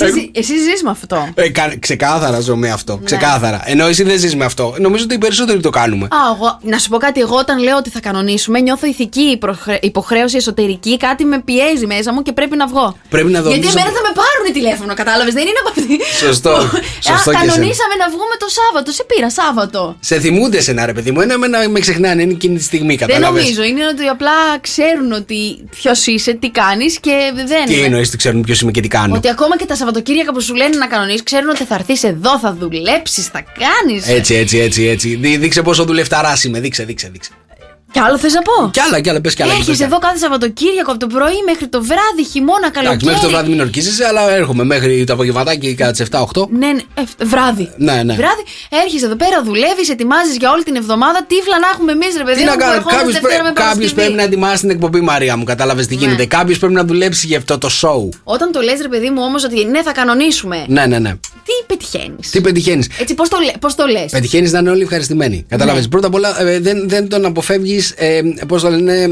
Εσύ, 0.05 0.31
εσύ 0.35 0.53
ζει 0.59 0.85
με 0.85 0.91
αυτό. 0.91 1.29
Ε, 1.35 1.49
κα- 1.49 1.75
ξεκάθαρα 1.79 2.41
ζω 2.41 2.57
με 2.57 2.71
αυτό. 2.71 3.01
Ξεκάθαρα. 3.05 3.63
Ενώ 3.65 3.87
εσύ 3.87 4.03
δεν 4.03 4.19
ζεις 4.19 4.37
με 4.37 4.45
αυτό. 4.45 4.75
Νομίζω 4.79 5.05
ότι 5.05 5.15
οι 5.15 5.19
περισσότεροι 5.19 5.61
το 5.61 5.71
κάνουμε. 5.71 6.05
Α, 6.05 6.17
εγώ, 6.35 6.59
να 6.63 6.79
σου 6.79 6.89
πω 6.89 6.97
κάτι, 6.97 7.21
εγώ 7.21 7.37
όταν 7.37 7.59
λέω 7.63 7.77
ότι 7.77 7.91
θα 7.91 8.01
κανονίσουμε, 8.01 8.61
νιώθω 8.61 8.87
ηθική 8.87 9.21
υποχρε- 9.21 9.85
υποχρέωση 9.85 10.37
εσωτερική, 10.37 10.97
κάτι 10.97 11.25
με 11.25 11.41
πιέζει 11.41 11.87
μέσα 11.87 12.13
μου 12.13 12.23
και 12.23 12.33
πρέπει 12.33 12.57
να 12.57 12.67
βγω. 12.67 12.97
Πρέπει 13.09 13.31
να 13.31 13.39
Γιατί 13.41 13.49
δομήσω- 13.55 13.79
εμένα 13.79 13.95
θα 13.97 14.03
με 14.09 14.13
πάρουν 14.21 14.53
τηλέφωνο, 14.53 14.95
κατάλαβες, 14.95 15.35
δεν 15.35 15.43
είναι 15.43 15.61
από 15.65 15.71
αυτή. 15.81 15.95
Σωστό. 16.27 16.51
Α, 16.51 16.61
Σωστό 16.61 17.31
και 17.31 17.37
εσένα. 17.37 17.39
κανονίσαμε 17.39 17.95
να 18.03 18.07
βγούμε 18.15 18.35
το 18.39 18.47
Σάββατο, 18.59 18.91
σε 18.93 19.05
πήρα 19.11 19.31
Σάββατο. 19.31 19.97
Σε 20.01 20.21
θυμούνται 20.21 20.61
σε 20.61 20.71
ένα 20.71 20.87
ρε 20.87 20.93
παιδί 20.93 21.11
μου. 21.11 21.21
Ένα 21.21 21.39
με, 21.39 21.47
με 21.71 21.81
ξεχνάνε, 21.81 22.23
είναι 22.23 22.33
εκείνη 22.33 22.57
τη 22.57 22.63
στιγμή, 22.65 22.95
Δεν 22.97 23.07
κατάλαβες. 23.09 23.43
νομίζω, 23.43 23.63
είναι 23.63 23.87
ότι 23.93 24.05
απλά 24.07 24.37
ξέρουν 24.61 25.13
ότι 25.13 25.39
ποιος 25.71 26.07
είσαι, 26.07 26.33
τι 26.35 26.51
κάνεις 26.51 26.99
και 27.01 27.17
δεν 27.35 27.47
Τι 27.67 27.75
είναι. 27.75 27.85
εννοείς, 27.85 28.11
τι 28.11 28.17
ξέρουν 28.17 28.41
ποιος 28.43 28.61
είμαι 28.61 28.71
και 28.71 28.81
τι 28.81 28.89
κάνω. 28.89 29.15
Ότι 29.15 29.29
ακόμα 29.29 29.57
και 29.57 29.67
τα 29.67 29.75
Σαββατοκύριακα 29.93 30.33
που 30.33 30.41
σου 30.41 30.55
λένε 30.55 30.77
να 30.77 30.87
κανονίσεις, 30.87 31.23
ξέρουν 31.23 31.49
ότι 31.49 31.65
θα 31.65 31.75
έρθεις 31.75 32.03
εδώ, 32.03 32.39
θα 32.39 32.55
δουλέψεις, 32.55 33.27
θα 33.27 33.45
κάνεις. 33.59 34.09
Έτσι, 34.09 34.35
έτσι, 34.35 34.59
έτσι, 34.59 34.85
έτσι. 34.87 35.15
Δεί- 35.17 35.39
Δείξε 35.41 35.63
πόσο 35.63 35.85
δουλευταράς 35.85 36.45
είμαι. 36.45 36.61
Δείξε, 36.61 36.85
δείξε, 36.85 37.09
δείξε. 37.13 37.31
Κι 37.93 37.99
άλλο 38.07 38.19
θες 38.19 38.33
να 38.33 38.43
πω; 38.43 38.71
Κι 38.71 38.81
άλλα, 38.81 39.01
κι 39.01 39.09
άλλα, 39.11 39.21
πες 39.21 39.35
κι 39.35 39.43
άλλα. 39.43 39.53
πες 39.55 39.65
κι 39.65 39.71
Έχεις 39.71 39.83
άλλα. 39.83 39.91
εδώ 39.91 39.99
κάθε 40.07 40.19
Σαββατοκύριακο 40.19 40.91
από 40.95 41.01
το 41.05 41.07
πρωί 41.17 41.39
μέχρι 41.51 41.67
το 41.75 41.79
βράδυ, 41.91 42.25
χειμώνα, 42.33 42.59
Εντάξει, 42.67 42.81
καλοκαίρι. 42.81 43.05
μέχρι 43.11 43.21
το 43.27 43.29
βράδυ 43.33 43.49
μην 43.51 43.61
ορκίζεσαι, 43.61 44.05
αλλά 44.11 44.23
έρχομαι 44.41 44.65
μέχρι 44.65 45.05
το 45.05 45.13
απογευματάκι 45.13 45.75
κατά 45.75 45.93
τι 45.93 46.03
7-8. 46.11 46.49
Ναι, 46.51 46.67
ναι, 46.77 46.83
ε, 46.95 47.03
βράδυ. 47.33 47.67
Ναι, 47.77 47.97
ναι. 48.07 48.15
Βράδυ, 48.23 48.43
έρχεσαι 48.83 49.07
εδώ 49.11 49.17
πέρα, 49.23 49.37
δουλεύεις, 49.49 49.89
ετοιμάζεις 49.91 50.37
για 50.37 50.51
όλη 50.55 50.63
την 50.69 50.77
εβδομάδα. 50.77 51.19
Τύφλα 51.31 51.57
να 51.65 51.69
έχουμε 51.75 51.93
εμείς, 51.93 52.13
ρε 52.17 52.25
παιδί 52.25 52.37
Τι 52.39 52.45
μου, 52.45 52.51
να 52.51 52.53
που 52.53 52.59
κάνω, 52.59 52.73
ερχόμαστε 52.73 52.99
κάποιος 53.05 53.21
Δευτέρα 53.21 53.43
με 53.49 53.53
κάποιος 53.53 53.75
Παρασκευή. 53.75 53.95
πρέπει 54.01 54.15
να 54.21 54.23
ετοιμάσει 54.29 54.61
την 54.61 54.71
εκπομπή 54.71 55.01
Μαρία 55.01 55.37
μου. 55.37 55.45
Κατάλαβες 55.45 55.87
τι 55.87 55.95
γίνεται. 55.95 56.25
Κάποιος 56.39 56.59
πρέπει 56.59 56.75
να 56.81 56.85
δουλέψει 56.85 57.27
για 57.27 57.39
αυτό 57.43 57.55
το 57.59 57.69
show. 57.81 58.01
Όταν 58.25 58.53
το 58.53 58.61
λες, 58.61 58.79
ρε 58.87 58.89
παιδί 58.93 59.11
μου, 59.11 59.23
όμως 59.29 59.45
ότι 59.45 59.65
ναι, 59.65 59.83
θα 59.83 59.93
κανονίσουμε. 59.93 60.65
Ναι, 60.69 60.87
ναι, 60.87 60.99
ναι. 60.99 61.13
Τι 61.49 61.55
πετυχαίνεις; 61.67 62.31
Τι 62.31 62.41
πετυχαίνεις; 62.41 62.89
Έτσι, 63.01 63.15
πώς 63.15 63.29
το, 63.29 63.37
λέ- 63.45 63.59
πώς 63.59 63.75
το 63.75 63.87
λες; 63.87 64.11
Πετυχαίνεις 64.11 64.53
να 64.53 64.59
είναι 64.59 64.71
όλοι 64.71 64.83
ευχαριστημένοι. 64.83 65.45
Κατάλαβες. 65.49 65.83
Ναι. 65.83 65.89
Πρώτα 65.89 66.07
απ' 66.07 66.15
όλα 66.15 66.41
ε, 66.41 66.59
δεν, 66.61 66.89
δεν 66.89 67.09
τον 67.09 67.25
αποφεύγεις, 67.25 67.78
ε, 67.97 68.21
πώς 68.49 68.63
το 68.63 68.71
λένε, 68.71 69.09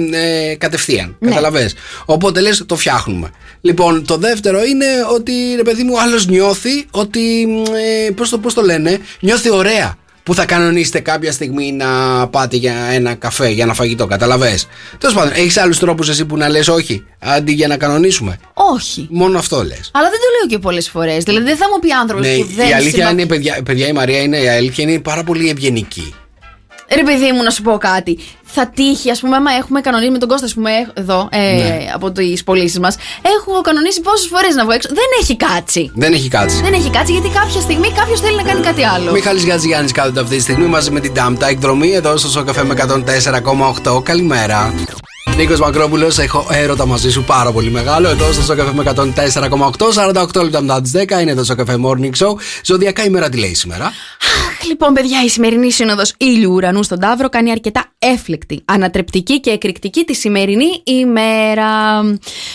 ε, 0.51 0.55
κατευθείαν. 0.57 1.17
Ναι. 1.19 1.29
Καταλαβες. 1.29 1.75
Οπότε 2.05 2.41
λες, 2.41 2.63
το 2.67 2.77
φτιάχνουμε. 2.77 3.31
Λοιπόν, 3.61 4.05
το 4.07 4.17
δεύτερο 4.17 4.65
είναι 4.65 4.87
ότι 5.15 5.33
ρε 5.57 5.63
παιδί 5.63 5.83
μου, 5.83 6.01
άλλος 6.01 6.27
νιώθει 6.27 6.87
ότι. 6.91 7.43
Ε, 8.07 8.11
πώς 8.11 8.29
το, 8.31 8.39
πώς 8.39 8.55
το 8.55 8.63
λένε, 8.63 8.99
νιώθει 9.21 9.51
ωραία. 9.51 9.95
Που 10.23 10.35
θα 10.35 10.45
κανονίσετε 10.45 11.01
κάποια 11.01 11.33
στιγμή 11.33 11.73
να 11.73 11.87
πάτε 12.29 12.57
για 12.57 12.75
ένα 12.93 13.15
καφέ, 13.15 13.49
για 13.49 13.65
ένα 13.65 13.75
φαγητό. 13.75 14.07
Καταλαβέ. 14.07 14.59
Τέλος 14.99 15.15
πάντων, 15.15 15.33
έχεις 15.33 15.57
άλλους 15.57 15.79
τρόπους 15.79 16.09
εσύ 16.09 16.25
που 16.25 16.37
να 16.37 16.49
λες 16.49 16.69
όχι, 16.69 17.05
αντί 17.19 17.53
για 17.53 17.69
να 17.69 17.77
κανονίσουμε; 17.77 18.39
Όχι. 18.55 19.07
Μόνο 19.11 19.39
αυτό 19.39 19.57
λες. 19.65 19.91
Αλλά 19.93 20.09
δεν 20.11 20.19
το 20.19 20.27
λέω 20.39 20.49
και 20.49 20.59
πολλές 20.59 20.89
φορές. 20.89 21.25
Δηλαδή, 21.25 21.45
δεν 21.45 21.57
θα 21.57 21.65
μου 21.73 21.79
πει 21.81 21.93
άνθρωπος 21.93 22.27
Ναι, 22.27 22.37
που 22.37 22.49
δεν 22.57 22.69
η 22.69 22.73
αλήθεια 22.73 22.91
συμπα- 22.99 23.11
είναι, 23.11 23.27
παιδιά, 23.27 23.61
παιδιά, 23.65 23.87
η 23.87 23.93
Μαρία 23.93 24.23
είναι, 24.23 24.37
η 24.39 24.49
αλήθεια 24.49 24.85
είναι 24.89 25.01
πάρα 25.01 25.25
πολύ 25.25 25.49
ευγενική. 25.51 26.15
Ρε 26.95 27.03
παιδί 27.03 27.33
μου, 27.33 27.43
να 27.43 27.51
σου 27.51 27.63
πω 27.63 27.79
κάτι. 27.79 28.19
Θα 28.45 28.71
τύχει, 28.75 29.11
ας 29.11 29.21
πούμε, 29.21 29.37
άμα 29.37 29.51
έχουμε 29.53 29.81
κανονίσει 29.81 30.11
με 30.11 30.19
τον 30.19 30.29
Κώστα, 30.29 30.47
ας 30.47 30.55
πούμε, 30.55 30.71
εδώ, 30.95 31.29
ε, 31.33 31.39
Ναι. 31.39 31.91
από 31.95 32.11
τις 32.13 32.45
πωλήσεις 32.45 32.79
μας. 32.79 32.97
Έχω 33.23 33.61
κανονίσει 33.61 34.01
πόσες 34.01 34.27
φορές 34.27 34.55
να 34.55 34.63
βγω 34.65 34.73
έξω. 34.73 34.89
Δεν 34.89 35.05
έχει 35.21 35.37
κάτσει. 35.37 35.91
Δεν 35.95 36.13
έχει 36.13 36.29
κάτσει. 36.29 36.61
Δεν 36.63 36.73
έχει 36.73 36.91
κάτσει 36.91 37.13
γιατί 37.13 37.29
κάποια 37.29 37.61
στιγμή 37.61 37.93
κάποιος 37.93 38.21
θέλει 38.21 38.37
να 38.37 38.43
κάνει 38.43 38.61
κάτι 38.61 38.85
άλλο. 38.85 39.11
Μιχάλης 39.13 39.47
Γατζηγιάννης 39.47 39.93
κάθεται 39.93 40.21
αυτή 40.21 40.37
τη 40.37 40.43
στιγμή 40.43 40.67
μαζί 40.67 40.91
με 40.91 41.01
την 41.01 41.13
Ντάμπτα 41.13 41.49
εκδρομή 41.49 41.93
εδώ 41.93 42.17
στο 42.17 42.29
Σοκαφέ 42.29 42.65
με 42.65 42.75
104,8. 42.75 44.03
Καλημέρα. 44.03 44.75
Νίκος 45.37 45.61
Μακρόπουλος, 45.61 46.19
έχω 46.19 46.47
έρωτα 46.51 46.87
μαζί 46.87 47.11
σου 47.11 47.25
πάρα 47.25 47.53
πολύ 47.53 47.71
μεγάλο. 47.71 48.09
Εδώ 48.09 48.33
στο 48.33 48.43
Σοκαφέ 48.43 48.73
με 48.73 48.83
104,8. 48.83 49.93
48 50.37 50.43
λεπτά 50.43 50.61
μετά 50.61 50.81
τις 50.81 50.93
10 50.95 51.21
είναι 51.21 51.35
το 51.35 51.45
Σοκαφέ 51.45 51.79
Morning 51.85 52.11
Show. 52.19 52.35
Ζωδιακά 52.65 53.05
ημέρα 53.05 53.29
τι 53.29 53.39
λέει 53.39 53.55
σήμερα; 53.55 53.85
Αχ, 53.85 54.67
λοιπόν, 54.67 54.93
παιδιά, 54.93 55.23
η 55.25 55.29
σημερινή 55.29 55.73
σύνοδος 55.73 56.15
ήλιου 56.17 56.53
ουρανού 56.53 56.83
στον 56.83 57.01
Ταύρο 57.01 57.29
κάνει 57.29 57.51
αρκετά 57.51 57.85
έφλεκτη, 57.99 58.63
ανατρεπτική 58.65 59.41
και 59.41 59.51
εκρηκτική 59.51 60.05
τη 60.05 60.15
σημερινή 60.15 60.83
ημέρα. 60.85 62.01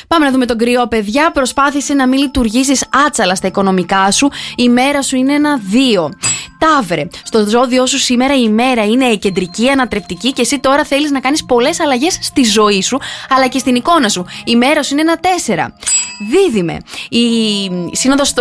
Πάμε 0.07 0.25
να 0.25 0.31
δούμε 0.31 0.45
τον 0.45 0.57
κρυό, 0.57 0.87
παιδιά. 0.87 1.31
Προσπάθησε 1.31 1.93
να 1.93 2.07
μην 2.07 2.19
λειτουργήσεις 2.19 2.85
άτσαλα 3.05 3.35
στα 3.35 3.47
οικονομικά 3.47 4.11
σου. 4.11 4.29
Η 4.55 4.69
μέρα 4.69 5.01
σου 5.01 5.15
είναι 5.15 5.33
ένα 5.33 5.59
δύο. 5.69 6.11
Ταύρε, 6.61 7.07
στο 7.23 7.49
ζώδιό 7.49 7.85
σου 7.85 7.97
σήμερα 7.97 8.35
η 8.35 8.43
ημέρα 8.43 8.85
είναι 8.85 9.15
κεντρική, 9.15 9.69
ανατρεπτική 9.69 10.31
και 10.31 10.41
εσύ 10.41 10.59
τώρα 10.59 10.83
θέλεις 10.83 11.11
να 11.11 11.19
κάνεις 11.19 11.45
πολλές 11.45 11.79
αλλαγές 11.79 12.17
στη 12.21 12.43
ζωή 12.43 12.81
σου 12.81 12.99
αλλά 13.29 13.47
και 13.47 13.59
στην 13.59 13.75
εικόνα 13.75 14.09
σου. 14.09 14.25
Η 14.45 14.55
μέρα 14.55 14.83
σου 14.83 14.93
είναι 14.93 15.01
ένα 15.01 15.19
4. 15.19 15.73
Δίδυμε. 16.29 16.77
Η 17.09 17.27
σύνοδος 17.91 18.33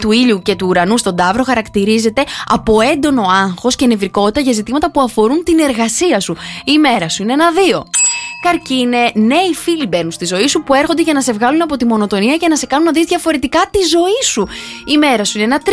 του 0.00 0.12
ήλιου 0.12 0.42
και 0.42 0.54
του 0.54 0.66
ουρανού 0.66 0.98
στον 0.98 1.16
Ταύρο 1.16 1.42
χαρακτηρίζεται 1.44 2.24
από 2.46 2.80
έντονο 2.80 3.22
άγχος 3.22 3.76
και 3.76 3.86
νευρικότητα 3.86 4.40
για 4.40 4.52
ζητήματα 4.52 4.90
που 4.90 5.00
αφορούν 5.00 5.44
την 5.44 5.58
εργασία 5.58 6.20
σου. 6.20 6.36
Η 6.64 6.78
μέρα 6.78 7.08
σου 7.08 7.22
είναι 7.22 7.32
ένα 7.32 7.50
2. 7.74 7.82
Καρκίνε, 8.42 9.10
νέοι 9.14 9.54
φίλοι 9.54 9.86
μπαίνουν 9.86 10.10
στη 10.10 10.24
ζωή 10.24 10.48
σου 10.48 10.62
που 10.62 10.74
έρχονται 10.74 11.02
για 11.02 11.12
να 11.12 11.20
σε 11.20 11.32
βγάλουν 11.32 11.62
από 11.62 11.76
τη 11.76 11.84
μονοτονία 11.84 12.36
και 12.36 12.48
να 12.48 12.56
σε 12.56 12.66
κάνουν 12.66 12.84
να 12.84 12.92
δεις 12.92 13.04
διαφορετικά 13.04 13.64
τη 13.70 13.78
ζωή 13.78 14.22
σου. 14.24 14.48
Η 14.84 14.98
μέρα 14.98 15.24
σου 15.24 15.38
είναι 15.38 15.46
ένα 15.46 15.62
3. 15.64 15.70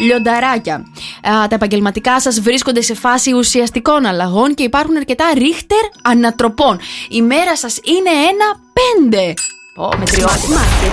Λιονταράκια. 0.00 0.74
Α, 0.74 1.48
τα 1.48 1.54
επαγγελματικά 1.54 2.20
σας 2.20 2.40
βρίσκονται 2.40 2.80
σε 2.80 2.94
φάση 2.94 3.32
ουσιαστικών 3.32 4.06
αλλαγών 4.06 4.54
και 4.54 4.62
υπάρχουν 4.62 4.96
αρκετά 4.96 5.24
ρίχτερ 5.34 5.84
ανατροπών. 6.02 6.78
Η 7.08 7.22
μέρα 7.22 7.56
σας 7.56 7.76
είναι 7.84 8.10
ένα 8.10 8.60
πέντε. 8.72 9.34
Ω, 9.74 9.88
μετριότητα. 9.98 10.36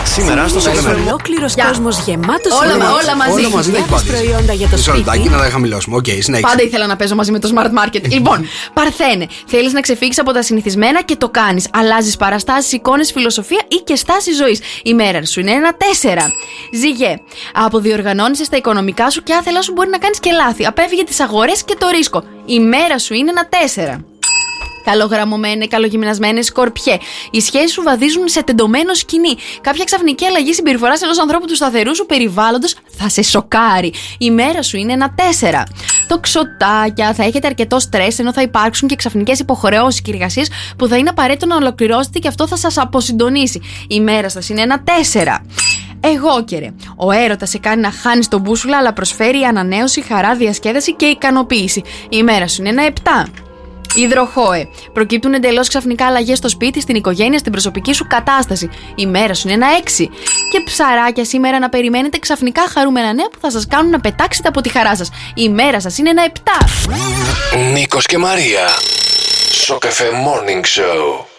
Σήμερα 0.05 0.47
στο 0.47 0.59
Σακραμέντο. 0.59 1.01
Ολόκληρος 1.01 1.53
Γεια. 1.53 1.65
κόσμος 1.67 1.99
γεμάτος 2.05 2.53
Όλα, 2.61 2.73
όλα 2.73 3.15
μαζί. 3.15 3.31
Όλα 3.31 3.49
μαζί 3.49 3.71
δεν 3.71 3.81
έχει 3.81 3.89
Νέες 3.91 4.03
προϊόντα 4.03 4.53
για 4.53 4.67
το 4.67 4.75
Μισό 4.75 4.93
λεπτάκι 4.93 5.19
σπίτι. 5.19 5.35
να 5.35 5.41
τα 5.41 5.49
χαμηλώσουμε. 5.49 5.95
Οκ, 5.95 6.05
συνέχισε. 6.05 6.39
Πάντα 6.41 6.63
ήθελα 6.63 6.85
να 6.87 6.95
παίζω 6.95 7.15
μαζί 7.15 7.31
με 7.31 7.39
το 7.39 7.51
Smart 7.55 7.83
Market. 7.83 8.01
λοιπόν, 8.15 8.45
Παρθένε, 8.73 9.27
θέλεις 9.45 9.73
να 9.73 9.81
ξεφύγεις 9.81 10.19
από 10.19 10.31
τα 10.31 10.41
συνηθισμένα 10.41 11.01
και 11.03 11.15
το 11.15 11.29
κάνεις. 11.29 11.67
Αλλάζεις 11.73 12.17
παραστάσεις, 12.17 12.71
εικόνες, 12.71 13.11
φιλοσοφία 13.11 13.61
ή 13.67 13.75
και 13.75 13.95
στάση 13.95 14.31
ζωής. 14.33 14.59
Η 14.83 14.93
μέρα 14.93 15.25
σου 15.25 15.39
είναι 15.39 15.51
ένα 15.51 15.71
4. 15.77 16.31
Ζυγέ, 16.73 17.15
αποδιοργανώνεσαι 17.53 18.43
στα 18.43 18.57
οικονομικά 18.57 19.09
σου 19.09 19.23
και 19.23 19.33
άθελά 19.33 19.61
σου 19.61 19.71
μπορεί 19.71 19.89
να 19.89 19.97
κάνεις 19.97 20.19
και 20.19 20.31
λάθη. 20.31 20.65
Απέφυγε 20.65 21.03
τις 21.03 21.19
αγορές 21.19 21.63
και 21.63 21.75
το 21.79 21.87
ρίσκο. 21.89 22.23
Η 22.45 22.59
μέρα 22.59 22.99
σου 22.99 23.13
είναι 23.13 23.29
ένα 23.29 23.49
4. 23.95 24.03
Καλογραμμωμένε, 24.91 25.67
καλογυμνασμένε 25.67 26.41
σκορπιέ. 26.41 26.97
Οι 27.31 27.41
σχέσεις 27.41 27.71
σου 27.71 27.81
βαδίζουν 27.83 28.27
σε 28.27 28.43
τεντωμένο 28.43 28.93
σκοινί. 28.93 29.35
Κάποια 29.61 29.83
ξαφνική 29.83 30.25
αλλαγή 30.25 30.53
συμπεριφοράς 30.53 31.01
ενός 31.01 31.19
ανθρώπου 31.19 31.45
του 31.45 31.55
σταθερού 31.55 31.95
σου 31.95 32.05
περιβάλλοντος 32.05 32.75
θα 32.97 33.09
σε 33.09 33.21
σοκάρει. 33.21 33.93
Η 34.17 34.31
μέρα 34.31 34.61
σου 34.61 34.77
είναι 34.77 34.93
ένα 34.93 35.15
4. 35.15 35.63
Τοξοτάκια, 36.07 37.13
θα 37.13 37.23
έχετε 37.23 37.47
αρκετό 37.47 37.79
στρες 37.79 38.19
ενώ 38.19 38.33
θα 38.33 38.41
υπάρξουν 38.41 38.87
και 38.87 38.95
ξαφνικές 38.95 39.39
υποχρεώσεις 39.39 40.01
και 40.01 40.11
εργασίε 40.11 40.43
που 40.77 40.87
θα 40.87 40.97
είναι 40.97 41.09
απαραίτητο 41.09 41.45
να 41.45 41.55
ολοκληρώσετε 41.55 42.19
και 42.19 42.27
αυτό 42.27 42.47
θα 42.47 42.57
σας 42.57 42.77
αποσυντονίσει. 42.77 43.61
Η 43.87 43.99
μέρα 43.99 44.29
σας 44.29 44.49
είναι 44.49 44.61
ένα 44.61 44.83
4. 44.83 45.43
Εγώ 45.99 46.43
καιρε. 46.43 46.73
Ο 46.95 47.11
έρωτας 47.11 47.49
σε 47.49 47.57
κάνει 47.57 47.81
να 47.81 47.91
χάνεις 47.91 48.27
τον 48.27 48.41
μπούσουλα, 48.41 48.77
αλλά 48.77 48.93
προσφέρει 48.93 49.41
ανανέωση, 49.41 50.01
χαρά, 50.01 50.35
διασκέδαση 50.35 50.93
και 50.93 51.05
ικανοποίηση. 51.05 51.81
Η 52.09 52.23
μέρα 52.23 52.47
σου 52.47 52.61
είναι 52.61 52.69
ένα 52.69 52.83
7. 52.83 53.46
Υδροχόε. 53.95 54.67
Προκύπτουν 54.93 55.33
εντελώς 55.33 55.67
ξαφνικά 55.67 56.05
αλλαγές 56.05 56.37
στο 56.37 56.49
σπίτι, 56.49 56.81
στην 56.81 56.95
οικογένεια, 56.95 57.37
στην 57.37 57.51
προσωπική 57.51 57.93
σου 57.93 58.07
κατάσταση. 58.07 58.69
Η 58.95 59.05
μέρα 59.05 59.33
σου 59.33 59.47
είναι 59.47 59.65
ένα 59.65 59.67
6. 59.99 60.09
Και 60.51 60.61
ψαράκια 60.65 61.25
σήμερα 61.25 61.59
να 61.59 61.69
περιμένετε 61.69 62.17
ξαφνικά 62.17 62.61
χαρούμενα 62.69 63.13
νέα 63.13 63.29
που 63.31 63.39
θα 63.41 63.51
σας 63.51 63.67
κάνουν 63.67 63.91
να 63.91 63.99
πετάξετε 63.99 64.47
από 64.47 64.61
τη 64.61 64.69
χαρά 64.69 64.95
σας. 64.95 65.09
Η 65.35 65.49
μέρα 65.49 65.81
σας 65.81 65.97
είναι 65.97 66.09
ένα 66.09 66.23
7. 66.23 66.67
Νίκος 67.73 68.05
και 68.05 68.17
Μαρία. 68.17 68.67
Σοκεφέ 69.51 70.05
Morning 70.11 70.61
Show. 70.61 71.36